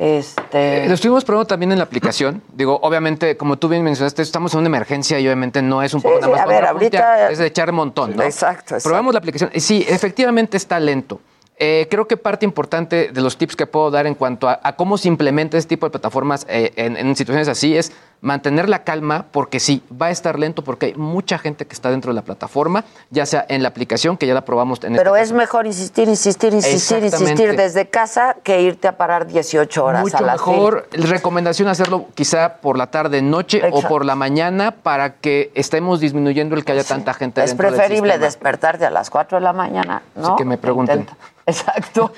Este... 0.00 0.84
Eh, 0.84 0.88
lo 0.88 0.94
estuvimos 0.94 1.26
probando 1.26 1.46
también 1.46 1.72
en 1.72 1.78
la 1.78 1.84
aplicación. 1.84 2.42
Digo, 2.54 2.80
obviamente, 2.82 3.36
como 3.36 3.58
tú 3.58 3.68
bien 3.68 3.84
mencionaste, 3.84 4.22
estamos 4.22 4.54
en 4.54 4.60
una 4.60 4.68
emergencia 4.68 5.20
y 5.20 5.26
obviamente 5.26 5.60
no 5.60 5.82
es 5.82 5.92
un 5.92 6.00
poco 6.00 6.18
nada 6.20 6.32
más. 6.32 6.40
a 6.40 6.46
ver, 6.46 6.64
ahorita... 6.64 7.30
Es 7.30 7.36
de 7.36 7.46
echar 7.46 7.70
montón, 7.70 8.16
¿no? 8.16 8.22
Exacto, 8.22 8.62
exacto. 8.62 8.88
Probamos 8.88 9.12
la 9.12 9.18
aplicación. 9.18 9.50
Sí, 9.56 9.84
efectivamente 9.86 10.56
está 10.56 10.80
lento. 10.80 11.20
Eh, 11.58 11.86
creo 11.90 12.08
que 12.08 12.16
parte 12.16 12.46
importante 12.46 13.10
de 13.12 13.20
los 13.20 13.36
tips 13.36 13.54
que 13.54 13.66
puedo 13.66 13.90
dar 13.90 14.06
en 14.06 14.14
cuanto 14.14 14.48
a, 14.48 14.58
cómo 14.76 14.96
se 14.96 15.08
implementa 15.08 15.58
este 15.58 15.68
tipo 15.68 15.84
de 15.84 15.90
plataformas 15.90 16.46
eh, 16.48 16.72
en, 16.76 17.14
situaciones 17.14 17.48
así 17.48 17.76
es 17.76 17.92
mantener 18.20 18.68
la 18.68 18.84
calma, 18.84 19.26
porque 19.30 19.60
sí, 19.60 19.82
va 19.90 20.06
a 20.06 20.10
estar 20.10 20.38
lento 20.38 20.62
porque 20.62 20.86
hay 20.86 20.94
mucha 20.94 21.38
gente 21.38 21.66
que 21.66 21.74
está 21.74 21.90
dentro 21.90 22.10
de 22.12 22.16
la 22.16 22.22
plataforma, 22.22 22.84
ya 23.10 23.26
sea 23.26 23.44
en 23.48 23.62
la 23.62 23.68
aplicación, 23.68 24.16
que 24.16 24.26
ya 24.26 24.34
la 24.34 24.44
probamos 24.44 24.82
en 24.84 24.94
Pero 24.94 25.16
es 25.16 25.32
mejor 25.32 25.66
insistir, 25.66 26.08
insistir, 26.08 26.52
insistir, 26.52 27.04
insistir 27.04 27.56
desde 27.56 27.88
casa 27.88 28.36
que 28.42 28.62
irte 28.62 28.88
a 28.88 28.96
parar 28.96 29.26
18 29.26 29.84
horas 29.84 30.02
Mucho 30.02 30.18
a 30.18 30.22
la 30.22 30.32
mejor. 30.32 30.88
Recomendación 30.92 31.68
hacerlo 31.68 32.06
quizá 32.14 32.56
por 32.56 32.76
la 32.76 32.88
tarde, 32.88 33.22
noche 33.22 33.62
o 33.72 33.82
por 33.82 34.04
la 34.04 34.14
mañana 34.14 34.72
para 34.72 35.14
que 35.14 35.50
estemos 35.54 36.00
disminuyendo 36.00 36.54
el 36.56 36.64
que 36.64 36.72
haya 36.72 36.84
tanta 36.84 37.14
gente 37.14 37.42
es 37.42 37.54
preferible 37.54 38.18
despertarte 38.18 38.86
a 38.86 38.90
las 38.90 39.10
4 39.10 39.38
de 39.38 39.44
la 39.44 39.52
mañana, 39.52 40.02
¿no? 40.14 40.36
que 40.36 40.44
me 40.44 40.58
pregunten. 40.58 41.06
Exacto, 41.46 42.12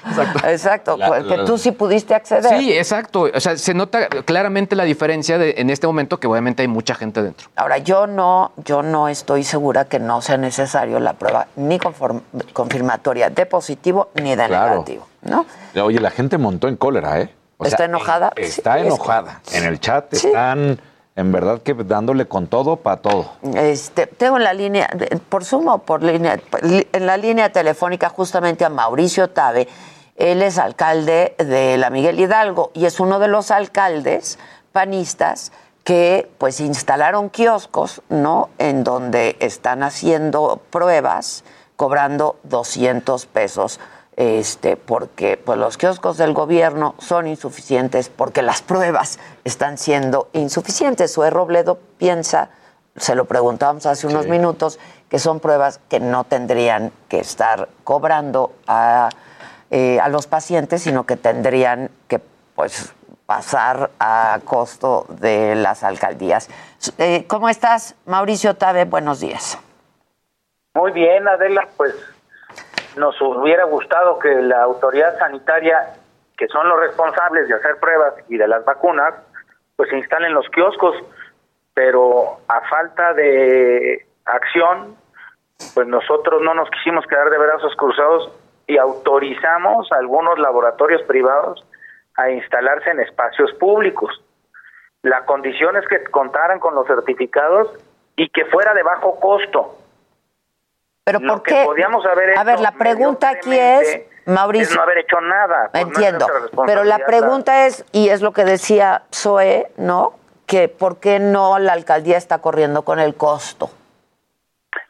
exacto, 0.44 0.99
que 1.26 1.38
tú 1.47 1.56
sí 1.56 1.71
pudiste 1.71 2.14
acceder. 2.14 2.59
Sí, 2.59 2.73
exacto. 2.76 3.30
O 3.35 3.40
sea, 3.40 3.56
se 3.56 3.73
nota 3.73 4.09
claramente 4.09 4.76
la 4.76 4.85
diferencia 4.85 5.38
de, 5.38 5.54
en 5.56 5.71
este 5.71 5.87
momento 5.87 5.91
que 6.18 6.26
obviamente 6.26 6.62
hay 6.62 6.68
mucha 6.68 6.94
gente 6.94 7.22
dentro. 7.22 7.49
Ahora, 7.56 7.78
yo 7.78 8.06
no, 8.06 8.52
yo 8.64 8.82
no 8.82 9.08
estoy 9.08 9.44
segura 9.44 9.84
que 9.84 9.99
no 9.99 10.22
sea 10.22 10.37
necesario 10.37 10.99
la 11.00 11.14
prueba 11.14 11.46
ni 11.56 11.78
confirmatoria 12.52 13.30
de 13.30 13.46
positivo 13.46 14.08
ni 14.14 14.34
de 14.34 14.49
negativo, 14.49 15.06
¿no? 15.22 15.46
Oye, 15.82 16.00
la 16.00 16.11
gente 16.11 16.38
montó 16.38 16.68
en 16.68 16.76
cólera, 16.76 17.20
¿eh? 17.20 17.34
¿Está 17.61 17.84
enojada? 17.84 18.32
está 18.37 18.78
enojada. 18.78 19.40
En 19.52 19.64
el 19.64 19.78
chat 19.78 20.12
están 20.12 20.80
en 21.14 21.32
verdad 21.32 21.61
que 21.62 21.75
dándole 21.75 22.26
con 22.26 22.46
todo 22.46 22.76
para 22.76 22.96
todo. 22.96 23.32
Este, 23.54 24.06
tengo 24.06 24.38
en 24.38 24.44
la 24.44 24.54
línea, 24.54 24.88
por 25.28 25.44
sumo, 25.44 25.78
por 25.78 26.02
línea, 26.02 26.40
en 26.61 27.06
la 27.06 27.16
línea 27.16 27.52
telefónica 27.52 28.08
justamente 28.08 28.64
a 28.64 28.68
Mauricio 28.70 29.28
Tabe. 29.30 29.68
Él 30.16 30.42
es 30.42 30.58
alcalde 30.58 31.34
de 31.38 31.76
la 31.76 31.90
Miguel 31.90 32.18
Hidalgo 32.18 32.70
y 32.75 32.87
es 32.87 33.00
uno 33.00 33.18
de 33.18 33.28
los 33.28 33.50
alcaldes 33.50 34.38
panistas 34.72 35.52
que 35.84 36.30
pues 36.38 36.60
instalaron 36.60 37.30
kioscos, 37.30 38.02
¿no? 38.08 38.50
En 38.58 38.84
donde 38.84 39.36
están 39.40 39.82
haciendo 39.82 40.60
pruebas 40.70 41.44
cobrando 41.76 42.36
200 42.44 43.26
pesos 43.26 43.80
este, 44.16 44.76
porque 44.76 45.36
pues, 45.36 45.58
los 45.58 45.78
kioscos 45.78 46.18
del 46.18 46.34
gobierno 46.34 46.94
son 46.98 47.26
insuficientes, 47.26 48.10
porque 48.10 48.42
las 48.42 48.62
pruebas 48.62 49.18
están 49.44 49.78
siendo 49.78 50.28
insuficientes. 50.32 51.12
Sue 51.12 51.30
Robledo 51.30 51.78
piensa, 51.98 52.50
se 52.96 53.14
lo 53.14 53.24
preguntábamos 53.24 53.86
hace 53.86 54.06
unos 54.06 54.26
minutos, 54.26 54.78
que 55.08 55.18
son 55.18 55.40
pruebas 55.40 55.80
que 55.88 55.98
no 55.98 56.24
tendrían 56.24 56.92
que 57.08 57.20
estar 57.20 57.68
cobrando 57.84 58.52
a, 58.66 59.08
eh, 59.70 59.98
a 60.00 60.08
los 60.08 60.26
pacientes, 60.26 60.82
sino 60.82 61.06
que 61.06 61.16
tendrían 61.16 61.90
que 62.06 62.20
pues, 62.54 62.92
pasar 63.32 63.88
a 63.98 64.40
costo 64.44 65.06
de 65.08 65.54
las 65.54 65.84
alcaldías. 65.84 66.50
Eh, 66.98 67.24
¿Cómo 67.26 67.48
estás, 67.48 67.96
Mauricio 68.04 68.56
Tabe? 68.56 68.84
Buenos 68.84 69.20
días. 69.20 69.58
Muy 70.74 70.92
bien, 70.92 71.26
Adela, 71.26 71.66
pues 71.78 71.94
nos 72.98 73.18
hubiera 73.22 73.64
gustado 73.64 74.18
que 74.18 74.34
la 74.34 74.62
autoridad 74.64 75.18
sanitaria, 75.18 75.94
que 76.36 76.46
son 76.48 76.68
los 76.68 76.78
responsables 76.78 77.48
de 77.48 77.54
hacer 77.54 77.80
pruebas 77.80 78.12
y 78.28 78.36
de 78.36 78.46
las 78.46 78.66
vacunas, 78.66 79.14
pues 79.76 79.90
instalen 79.94 80.34
los 80.34 80.46
kioscos, 80.50 80.94
pero 81.72 82.36
a 82.48 82.60
falta 82.68 83.14
de 83.14 84.06
acción, 84.26 84.94
pues 85.72 85.86
nosotros 85.86 86.42
no 86.42 86.52
nos 86.52 86.68
quisimos 86.68 87.06
quedar 87.06 87.30
de 87.30 87.38
brazos 87.38 87.74
cruzados 87.76 88.30
y 88.66 88.76
autorizamos 88.76 89.90
a 89.90 89.96
algunos 89.96 90.38
laboratorios 90.38 91.00
privados 91.04 91.64
a 92.16 92.31
instalarse 92.31 92.90
en 92.90 93.00
espacios 93.00 93.52
públicos. 93.54 94.23
La 95.02 95.25
condición 95.25 95.76
es 95.76 95.87
que 95.88 96.04
contaran 96.04 96.61
con 96.61 96.75
los 96.75 96.87
certificados 96.87 97.69
y 98.16 98.28
que 98.28 98.45
fuera 98.47 98.75
de 98.75 98.83
bajo 98.83 99.19
costo. 99.19 99.78
Pero 101.04 101.21
¿por 101.21 101.42
qué? 101.42 101.66
a 102.37 102.45
ver, 102.45 102.61
la 102.61 102.73
pregunta 102.73 103.31
aquí 103.31 103.59
es, 103.59 104.02
Mauricio. 104.26 104.76
no 104.76 104.83
haber 104.83 104.99
hecho 104.99 105.21
nada. 105.21 105.71
Pues 105.73 105.85
entiendo. 105.85 106.26
pero 106.64 106.85
la 106.85 106.99
pregunta 107.00 107.66
es, 107.66 107.85
y 107.92 108.11
es 108.11 108.23
lo 108.23 108.33
que 108.33 108.45
decía 108.45 109.02
Zoe, 109.12 109.66
¿no? 109.76 110.12
Que 110.47 110.69
¿por 110.69 111.00
qué 111.00 111.19
no 111.19 111.59
la 111.59 111.73
alcaldía 111.73 112.16
está 112.16 112.38
corriendo 112.38 112.83
con 112.83 113.00
el 113.00 113.16
costo? 113.16 113.71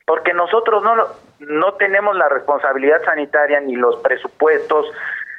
Porque 0.05 0.35
nosotros 0.35 0.83
no, 0.83 0.95
no 1.39 1.75
tenemos 1.75 2.15
la 2.15 2.29
responsabilidad 2.29 3.03
sanitaria, 3.05 3.61
ni 3.61 3.77
los 3.77 3.97
presupuestos, 4.03 4.87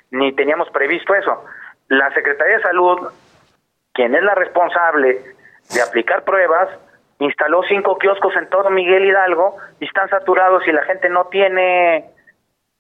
ni 0.10 0.34
teníamos 0.34 0.70
previsto 0.72 1.14
eso. 1.14 1.44
La 1.88 2.14
Secretaría 2.14 2.58
de 2.58 2.64
Salud, 2.64 3.10
quien 3.94 4.16
es 4.16 4.24
la 4.24 4.36
responsable 4.36 5.22
de 5.74 5.82
aplicar 5.82 6.24
pruebas, 6.24 6.70
instaló 7.20 7.64
cinco 7.64 7.98
kioscos 7.98 8.36
en 8.36 8.50
todo 8.50 8.70
Miguel 8.70 9.06
Hidalgo 9.06 9.58
y 9.80 9.86
están 9.86 10.10
saturados 10.10 10.68
y 10.68 10.72
la 10.72 10.84
gente 10.84 11.10
no 11.10 11.26
tiene 11.26 12.10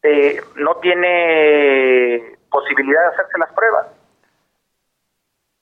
eh, 0.03 0.41
no 0.55 0.75
tiene 0.75 2.37
posibilidad 2.49 3.01
de 3.01 3.07
hacerse 3.07 3.37
las 3.39 3.53
pruebas. 3.53 3.87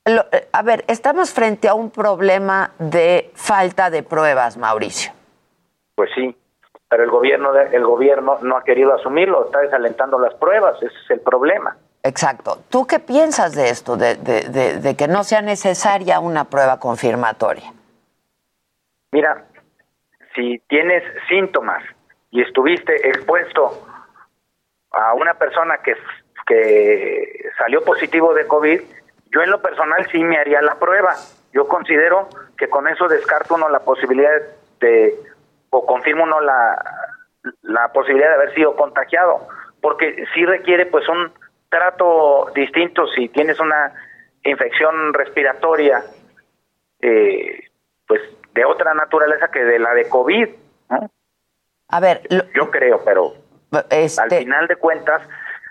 Eh, 0.05 0.47
a 0.51 0.63
ver, 0.63 0.83
estamos 0.87 1.31
frente 1.31 1.67
a 1.67 1.75
un 1.75 1.91
problema 1.91 2.71
de 2.79 3.31
falta 3.35 3.89
de 3.91 4.01
pruebas, 4.01 4.57
Mauricio. 4.57 5.11
Pues 5.95 6.09
sí, 6.15 6.35
pero 6.89 7.03
el 7.03 7.11
gobierno 7.11 7.55
el 7.55 7.85
gobierno 7.85 8.39
no 8.41 8.57
ha 8.57 8.63
querido 8.63 8.93
asumirlo, 8.93 9.45
está 9.45 9.59
desalentando 9.59 10.17
las 10.17 10.33
pruebas, 10.33 10.75
ese 10.81 10.87
es 10.87 11.11
el 11.11 11.19
problema. 11.19 11.77
Exacto. 12.03 12.63
¿Tú 12.69 12.87
qué 12.87 12.99
piensas 12.99 13.55
de 13.55 13.69
esto, 13.69 13.95
de, 13.95 14.15
de 14.15 14.95
que 14.95 15.07
no 15.07 15.23
sea 15.23 15.41
necesaria 15.41 16.19
una 16.19 16.45
prueba 16.45 16.79
confirmatoria? 16.79 17.71
Mira, 19.11 19.43
si 20.35 20.59
tienes 20.67 21.03
síntomas 21.27 21.83
y 22.31 22.41
estuviste 22.41 23.07
expuesto 23.07 23.87
a 24.91 25.13
una 25.13 25.33
persona 25.35 25.77
que, 25.83 25.95
que 26.47 27.49
salió 27.57 27.83
positivo 27.83 28.33
de 28.33 28.47
COVID, 28.47 28.81
yo 29.33 29.41
en 29.41 29.51
lo 29.51 29.61
personal 29.61 30.07
sí 30.11 30.23
me 30.23 30.37
haría 30.37 30.61
la 30.61 30.75
prueba. 30.75 31.15
Yo 31.53 31.67
considero 31.67 32.29
que 32.57 32.69
con 32.69 32.87
eso 32.87 33.07
descarto 33.07 33.55
uno 33.55 33.69
la 33.69 33.79
posibilidad 33.79 34.31
de, 34.79 35.15
o 35.69 35.85
confirmo 35.85 36.23
uno 36.23 36.39
la, 36.41 36.81
la 37.61 37.91
posibilidad 37.91 38.29
de 38.29 38.35
haber 38.35 38.55
sido 38.55 38.75
contagiado, 38.75 39.47
porque 39.81 40.25
sí 40.33 40.45
requiere 40.45 40.85
pues 40.85 41.07
un 41.09 41.31
trato 41.71 42.51
distinto 42.53 43.07
si 43.07 43.29
tienes 43.29 43.59
una 43.59 43.93
infección 44.43 45.13
respiratoria, 45.13 46.03
eh, 46.99 47.63
pues 48.05 48.21
de 48.53 48.65
otra 48.65 48.93
naturaleza 48.93 49.47
que 49.47 49.63
de 49.63 49.79
la 49.79 49.93
de 49.93 50.09
COVID. 50.09 50.49
A 51.87 51.99
ver, 51.99 52.21
yo 52.53 52.69
creo, 52.69 53.01
pero 53.03 53.33
este... 53.89 54.21
al 54.21 54.29
final 54.29 54.67
de 54.67 54.75
cuentas, 54.75 55.21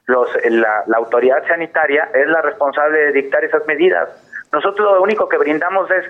los, 0.06 0.28
la, 0.44 0.84
autoridad 0.94 1.46
sanitaria 1.46 2.10
es 2.14 2.26
la 2.26 2.42
responsable 2.42 2.98
de 2.98 3.12
dictar 3.12 3.44
esas 3.44 3.66
medidas. 3.66 4.08
Nosotros 4.52 4.94
lo 4.94 5.02
único 5.02 5.28
que 5.28 5.38
brindamos 5.38 5.90
es 5.90 6.04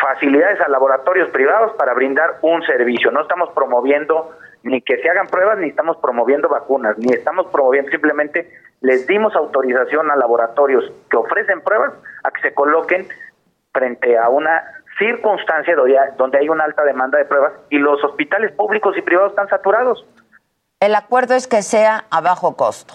facilidades 0.00 0.60
a 0.60 0.68
laboratorios 0.68 1.30
privados 1.30 1.72
para 1.76 1.94
brindar 1.94 2.38
un 2.42 2.62
servicio. 2.62 3.10
No 3.12 3.22
estamos 3.22 3.50
promoviendo 3.54 4.36
ni 4.66 4.82
que 4.82 4.98
se 4.98 5.08
hagan 5.08 5.28
pruebas, 5.28 5.58
ni 5.58 5.68
estamos 5.68 5.96
promoviendo 5.98 6.48
vacunas, 6.48 6.98
ni 6.98 7.12
estamos 7.12 7.46
promoviendo, 7.52 7.90
simplemente 7.90 8.50
les 8.80 9.06
dimos 9.06 9.34
autorización 9.34 10.10
a 10.10 10.16
laboratorios 10.16 10.84
que 11.08 11.16
ofrecen 11.16 11.60
pruebas 11.62 11.94
a 12.24 12.30
que 12.30 12.42
se 12.42 12.52
coloquen 12.54 13.06
frente 13.72 14.18
a 14.18 14.28
una 14.28 14.62
circunstancia 14.98 15.76
donde 16.16 16.38
hay 16.38 16.48
una 16.48 16.64
alta 16.64 16.82
demanda 16.82 17.18
de 17.18 17.26
pruebas 17.26 17.52
y 17.70 17.78
los 17.78 18.02
hospitales 18.02 18.52
públicos 18.52 18.96
y 18.96 19.02
privados 19.02 19.30
están 19.32 19.48
saturados. 19.48 20.04
El 20.80 20.94
acuerdo 20.94 21.34
es 21.34 21.46
que 21.46 21.62
sea 21.62 22.04
a 22.10 22.20
bajo 22.20 22.56
costo. 22.56 22.94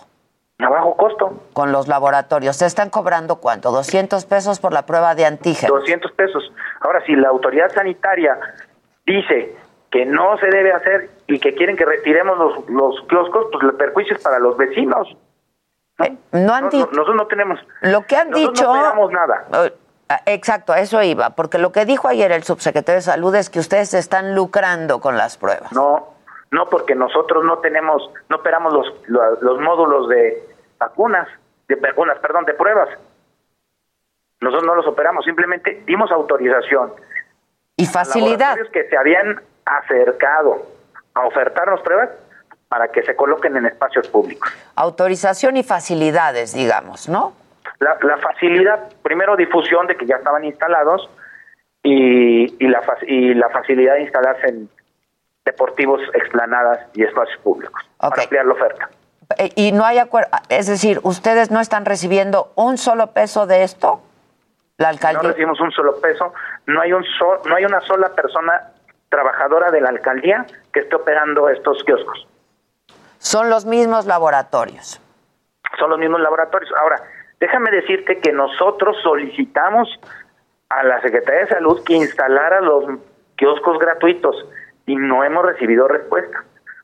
A 0.59 0.69
bajo 0.69 0.95
costo. 0.95 1.43
Con 1.53 1.71
los 1.71 1.87
laboratorios. 1.87 2.57
¿Se 2.57 2.65
están 2.65 2.89
cobrando 2.89 3.37
cuánto? 3.37 3.71
¿200 3.71 4.27
pesos 4.27 4.59
por 4.59 4.73
la 4.73 4.85
prueba 4.85 5.15
de 5.15 5.25
antígeno? 5.25 5.73
200 5.73 6.11
pesos. 6.11 6.51
Ahora, 6.81 7.03
si 7.05 7.15
la 7.15 7.29
autoridad 7.29 7.69
sanitaria 7.69 8.37
dice 9.05 9.55
que 9.91 10.05
no 10.05 10.37
se 10.37 10.47
debe 10.47 10.71
hacer 10.71 11.09
y 11.31 11.39
que 11.39 11.53
quieren 11.55 11.77
que 11.77 11.85
retiremos 11.85 12.37
los, 12.37 12.69
los 12.69 13.07
kioscos, 13.07 13.47
pues 13.51 13.63
el 13.63 13.73
perjuicio 13.75 14.15
es 14.15 14.21
para 14.21 14.39
los 14.39 14.57
vecinos. 14.57 15.07
No, 15.97 16.05
eh, 16.05 16.17
han 16.51 16.69
dicho. 16.69 16.89
nosotros 16.91 17.15
no 17.15 17.27
tenemos. 17.27 17.59
Lo 17.81 18.05
que 18.05 18.17
han 18.17 18.31
dicho. 18.31 18.73
No 18.73 18.73
tenemos 18.73 19.11
nada. 19.11 19.47
Eh, 19.63 19.73
exacto, 20.25 20.73
a 20.73 20.79
eso 20.79 21.01
iba, 21.01 21.31
porque 21.31 21.57
lo 21.57 21.71
que 21.71 21.85
dijo 21.85 22.07
ayer 22.07 22.31
el 22.31 22.43
subsecretario 22.43 22.97
de 22.97 23.03
Salud 23.03 23.33
es 23.35 23.49
que 23.49 23.59
ustedes 23.59 23.93
están 23.93 24.35
lucrando 24.35 24.99
con 24.99 25.17
las 25.17 25.37
pruebas. 25.37 25.71
No, 25.71 26.15
no, 26.51 26.69
porque 26.69 26.95
nosotros 26.95 27.45
no 27.45 27.59
tenemos, 27.59 28.11
no 28.29 28.37
operamos 28.37 28.73
los, 28.73 29.41
los, 29.41 29.59
módulos 29.59 30.09
de 30.09 30.43
vacunas, 30.77 31.29
de 31.69 31.75
vacunas, 31.75 32.19
perdón, 32.19 32.45
de 32.45 32.55
pruebas. 32.55 32.89
Nosotros 34.41 34.65
no 34.65 34.75
los 34.75 34.87
operamos, 34.87 35.23
simplemente 35.23 35.83
dimos 35.85 36.11
autorización. 36.11 36.93
Y 37.77 37.85
facilidad. 37.85 38.57
que 38.73 38.89
se 38.89 38.97
habían 38.97 39.41
acercado 39.65 40.80
a 41.13 41.25
ofertarnos 41.25 41.81
pruebas 41.81 42.09
para 42.67 42.87
que 42.87 43.03
se 43.03 43.15
coloquen 43.15 43.57
en 43.57 43.65
espacios 43.65 44.07
públicos. 44.07 44.49
Autorización 44.75 45.57
y 45.57 45.63
facilidades, 45.63 46.53
digamos, 46.53 47.09
¿no? 47.09 47.33
La, 47.79 48.17
facilidad, 48.17 48.89
primero 49.01 49.35
difusión 49.35 49.87
de 49.87 49.97
que 49.97 50.05
ya 50.05 50.15
estaban 50.17 50.45
instalados 50.45 51.09
y, 51.83 52.63
y, 52.63 52.67
la, 52.67 52.81
y 53.07 53.33
la 53.33 53.49
facilidad 53.49 53.95
de 53.95 54.03
instalarse 54.03 54.47
en 54.47 54.69
deportivos, 55.45 55.99
explanadas 56.13 56.79
y 56.93 57.03
espacios 57.03 57.39
públicos 57.41 57.83
para 57.97 58.23
ampliar 58.23 58.45
la 58.45 58.53
oferta. 58.53 58.89
Eh, 59.37 59.49
y 59.55 59.71
no 59.71 59.85
hay 59.85 59.97
acuerdo, 59.97 60.29
es 60.49 60.67
decir, 60.67 60.99
¿ustedes 61.03 61.51
no 61.51 61.59
están 61.59 61.85
recibiendo 61.85 62.51
un 62.55 62.77
solo 62.77 63.07
peso 63.07 63.47
de 63.47 63.63
esto? 63.63 64.01
La 64.77 64.89
alcaldía. 64.89 65.21
No 65.21 65.29
recibimos 65.29 65.59
un 65.59 65.71
solo 65.71 65.99
peso, 65.99 66.33
no 66.67 66.81
hay 66.81 66.93
un 66.93 67.03
no 67.45 67.55
hay 67.55 67.65
una 67.65 67.81
sola 67.81 68.09
persona 68.09 68.71
trabajadora 69.11 69.69
de 69.69 69.81
la 69.81 69.89
alcaldía 69.89 70.47
que 70.73 70.79
esté 70.79 70.95
operando 70.95 71.49
estos 71.49 71.83
kioscos. 71.83 72.27
Son 73.19 73.51
los 73.51 73.65
mismos 73.65 74.07
laboratorios. 74.07 74.99
Son 75.77 75.91
los 75.91 75.99
mismos 75.99 76.21
laboratorios. 76.21 76.71
Ahora, 76.81 77.03
déjame 77.39 77.69
decirte 77.69 78.19
que 78.19 78.31
nosotros 78.31 78.97
solicitamos 79.03 79.87
a 80.69 80.83
la 80.83 81.01
Secretaría 81.01 81.41
de 81.41 81.49
Salud 81.49 81.83
que 81.83 81.93
instalara 81.93 82.61
los 82.61 82.85
kioscos 83.35 83.77
gratuitos 83.77 84.35
y 84.87 84.95
no 84.95 85.23
hemos 85.23 85.45
recibido 85.45 85.87
respuesta. 85.87 86.43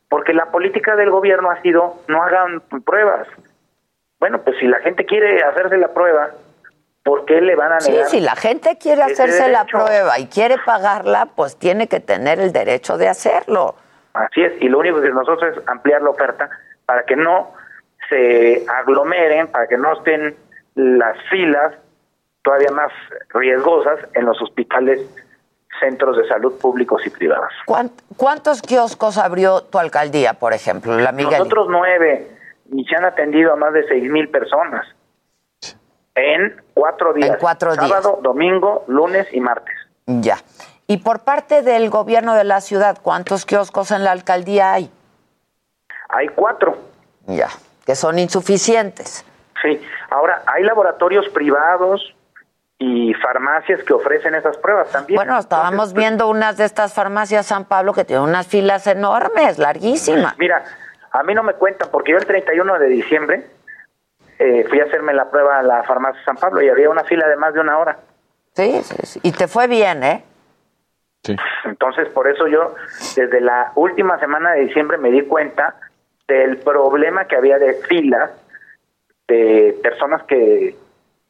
Porque 0.10 0.34
la 0.34 0.52
política 0.52 0.96
del 0.96 1.10
gobierno 1.10 1.50
ha 1.50 1.62
sido 1.62 1.96
no 2.08 2.22
hagan 2.22 2.62
pruebas. 2.86 3.28
Bueno, 4.20 4.42
pues 4.42 4.58
si 4.60 4.68
la 4.68 4.80
gente 4.80 5.06
quiere 5.06 5.44
hacerse 5.44 5.78
la 5.78 5.94
prueba, 5.94 6.32
¿por 7.08 7.24
qué 7.24 7.40
le 7.40 7.56
van 7.56 7.72
a 7.72 7.78
negar? 7.78 8.10
Sí, 8.10 8.18
si 8.18 8.20
la 8.20 8.36
gente 8.36 8.78
quiere 8.78 9.02
hacerse 9.02 9.48
la 9.48 9.64
prueba 9.64 10.20
y 10.20 10.28
quiere 10.28 10.58
pagarla, 10.66 11.30
pues 11.34 11.56
tiene 11.56 11.88
que 11.88 12.02
tener 12.02 12.42
el 12.42 12.52
derecho 12.52 12.98
de 12.98 13.08
hacerlo. 13.08 13.76
Así 14.14 14.42
es, 14.42 14.62
y 14.62 14.68
lo 14.68 14.80
único 14.80 15.00
que 15.00 15.10
nosotros 15.10 15.56
es 15.56 15.68
ampliar 15.70 16.02
la 16.02 16.10
oferta 16.10 16.50
para 16.86 17.04
que 17.04 17.16
no 17.16 17.54
se 18.10 18.66
aglomeren, 18.68 19.48
para 19.48 19.68
que 19.68 19.78
no 19.78 19.94
estén 19.94 20.36
las 20.76 21.18
filas 21.30 21.76
todavía 22.44 22.72
más 22.72 22.92
riesgosas 23.30 24.00
en 24.14 24.26
los 24.26 24.42
hospitales, 24.42 25.00
centros 25.80 26.18
de 26.18 26.28
salud 26.28 26.60
públicos 26.60 27.06
y 27.06 27.10
privados. 27.10 27.54
¿Cuántos 28.18 28.62
kioscos 28.62 29.18
abrió 29.18 29.62
tu 29.62 29.80
alcaldía, 29.80 30.34
por 30.34 30.52
ejemplo, 30.54 30.98
la 30.98 31.14
Nosotros 31.14 31.68
nueve, 31.70 32.28
y 32.74 32.84
se 32.84 32.96
han 32.98 33.06
atendido 33.06 33.54
a 33.54 33.56
más 33.56 33.72
de 33.72 33.88
seis 33.88 34.10
mil 34.10 34.28
personas 34.30 34.86
en 36.18 36.62
cuatro 36.74 37.14
días. 37.14 37.30
En 37.30 37.36
cuatro 37.38 37.74
días. 37.74 37.88
Sábado, 37.88 38.20
domingo, 38.22 38.84
lunes 38.88 39.28
y 39.32 39.40
martes. 39.40 39.76
Ya. 40.08 40.38
Y 40.88 40.98
por 40.98 41.20
parte 41.20 41.62
del 41.62 41.90
gobierno 41.90 42.34
de 42.34 42.44
la 42.44 42.62
ciudad, 42.62 42.98
¿cuántos 43.02 43.46
kioscos 43.46 43.92
en 43.92 44.04
la 44.04 44.12
alcaldía 44.12 44.74
hay? 44.74 44.90
Hay 46.10 46.30
cuatro. 46.30 46.78
Ya, 47.28 47.50
que 47.86 47.96
son 47.96 48.18
insuficientes. 48.18 49.26
Sí, 49.62 49.82
ahora 50.10 50.44
hay 50.48 50.64
laboratorios 50.64 51.28
privados 51.30 52.16
y 52.80 53.14
farmacias 53.16 53.84
que 53.84 53.94
ofrecen 53.94 54.36
esas 54.36 54.58
pruebas 54.58 54.90
también. 54.90 55.18
Bueno, 55.18 55.38
estábamos 55.38 55.92
pues, 55.92 55.94
viendo 55.94 56.30
unas 56.30 56.58
de 56.58 56.66
estas 56.66 56.94
farmacias 56.94 57.48
San 57.48 57.66
Pablo 57.66 57.94
que 57.94 58.06
tienen 58.06 58.24
unas 58.24 58.48
filas 58.48 58.88
enormes, 58.88 59.58
larguísimas. 59.58 60.38
Mira, 60.38 60.64
a 61.12 61.24
mí 61.24 61.34
no 61.34 61.44
me 61.44 61.54
cuentan 61.54 61.90
porque 61.92 62.12
yo 62.12 62.18
el 62.18 62.26
31 62.26 62.80
de 62.80 62.88
diciembre 62.88 63.48
eh, 64.40 64.66
fui 64.70 64.80
a 64.80 64.86
hacerme 64.86 65.14
la 65.14 65.30
prueba 65.30 65.60
a 65.60 65.64
la 65.64 65.84
farmacia 65.84 66.24
San 66.24 66.36
Pablo 66.36 66.62
y 66.62 66.70
había 66.70 66.90
una 66.90 67.04
fila 67.04 67.28
de 67.28 67.36
más 67.36 67.54
de 67.54 67.60
una 67.60 67.78
hora. 67.78 67.98
Sí, 68.54 68.82
sí, 68.84 68.96
sí. 69.04 69.20
Y 69.24 69.32
te 69.32 69.48
fue 69.48 69.68
bien, 69.68 70.04
¿eh? 70.04 70.24
Entonces, 71.66 72.08
por 72.10 72.28
eso 72.28 72.48
yo, 72.48 72.76
desde 73.16 73.42
la 73.42 73.72
última 73.76 74.20
semana 74.20 74.54
de 74.54 74.66
diciembre, 74.66 74.98
me 74.98 75.12
di 75.12 75.24
cuenta 75.24 75.76
del 76.28 76.58
problema 76.58 77.26
que 77.26 77.36
había 77.36 77.58
de 77.58 77.74
filas 77.74 78.32
de 79.28 79.78
personas 79.84 80.24
que 80.24 80.76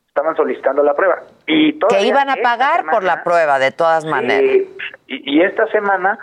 estaban 0.08 0.36
solicitando 0.36 0.84
la 0.84 0.96
prueba. 0.96 1.24
Y 1.48 1.80
que 1.80 2.06
iban 2.06 2.30
a 2.30 2.36
pagar 2.36 2.86
por 2.86 3.04
la 3.04 3.24
prueba, 3.24 3.58
de 3.58 3.72
todas 3.72 4.06
maneras. 4.06 4.68
y, 5.08 5.42
esta 5.42 5.68
semana, 5.68 6.20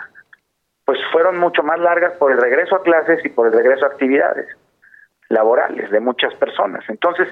pues 0.85 0.99
fueron 1.11 1.37
mucho 1.37 1.63
más 1.63 1.79
largas 1.79 2.13
por 2.13 2.31
el 2.31 2.37
regreso 2.37 2.75
a 2.75 2.83
clases 2.83 3.25
y 3.25 3.29
por 3.29 3.47
el 3.47 3.53
regreso 3.53 3.85
a 3.85 3.89
actividades 3.89 4.47
laborales 5.29 5.89
de 5.91 5.99
muchas 5.99 6.33
personas. 6.35 6.83
Entonces, 6.87 7.27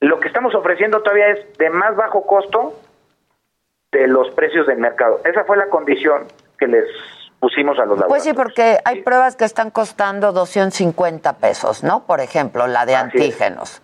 lo 0.00 0.18
que 0.18 0.28
estamos 0.28 0.54
ofreciendo 0.54 1.02
todavía 1.02 1.28
es 1.28 1.58
de 1.58 1.70
más 1.70 1.94
bajo 1.96 2.26
costo 2.26 2.74
de 3.92 4.06
los 4.06 4.30
precios 4.30 4.66
del 4.66 4.78
mercado. 4.78 5.20
Esa 5.24 5.44
fue 5.44 5.56
la 5.56 5.68
condición 5.68 6.26
que 6.58 6.66
les 6.66 6.84
pusimos 7.38 7.78
a 7.78 7.84
los 7.84 7.98
laboratorios. 7.98 8.08
Pues 8.08 8.22
sí, 8.22 8.32
porque 8.32 8.78
hay 8.84 9.02
pruebas 9.02 9.36
que 9.36 9.44
están 9.44 9.70
costando 9.70 10.32
250 10.32 11.34
pesos, 11.38 11.82
¿no? 11.82 12.04
Por 12.04 12.20
ejemplo, 12.20 12.66
la 12.66 12.86
de 12.86 12.96
antígenos. 12.96 13.82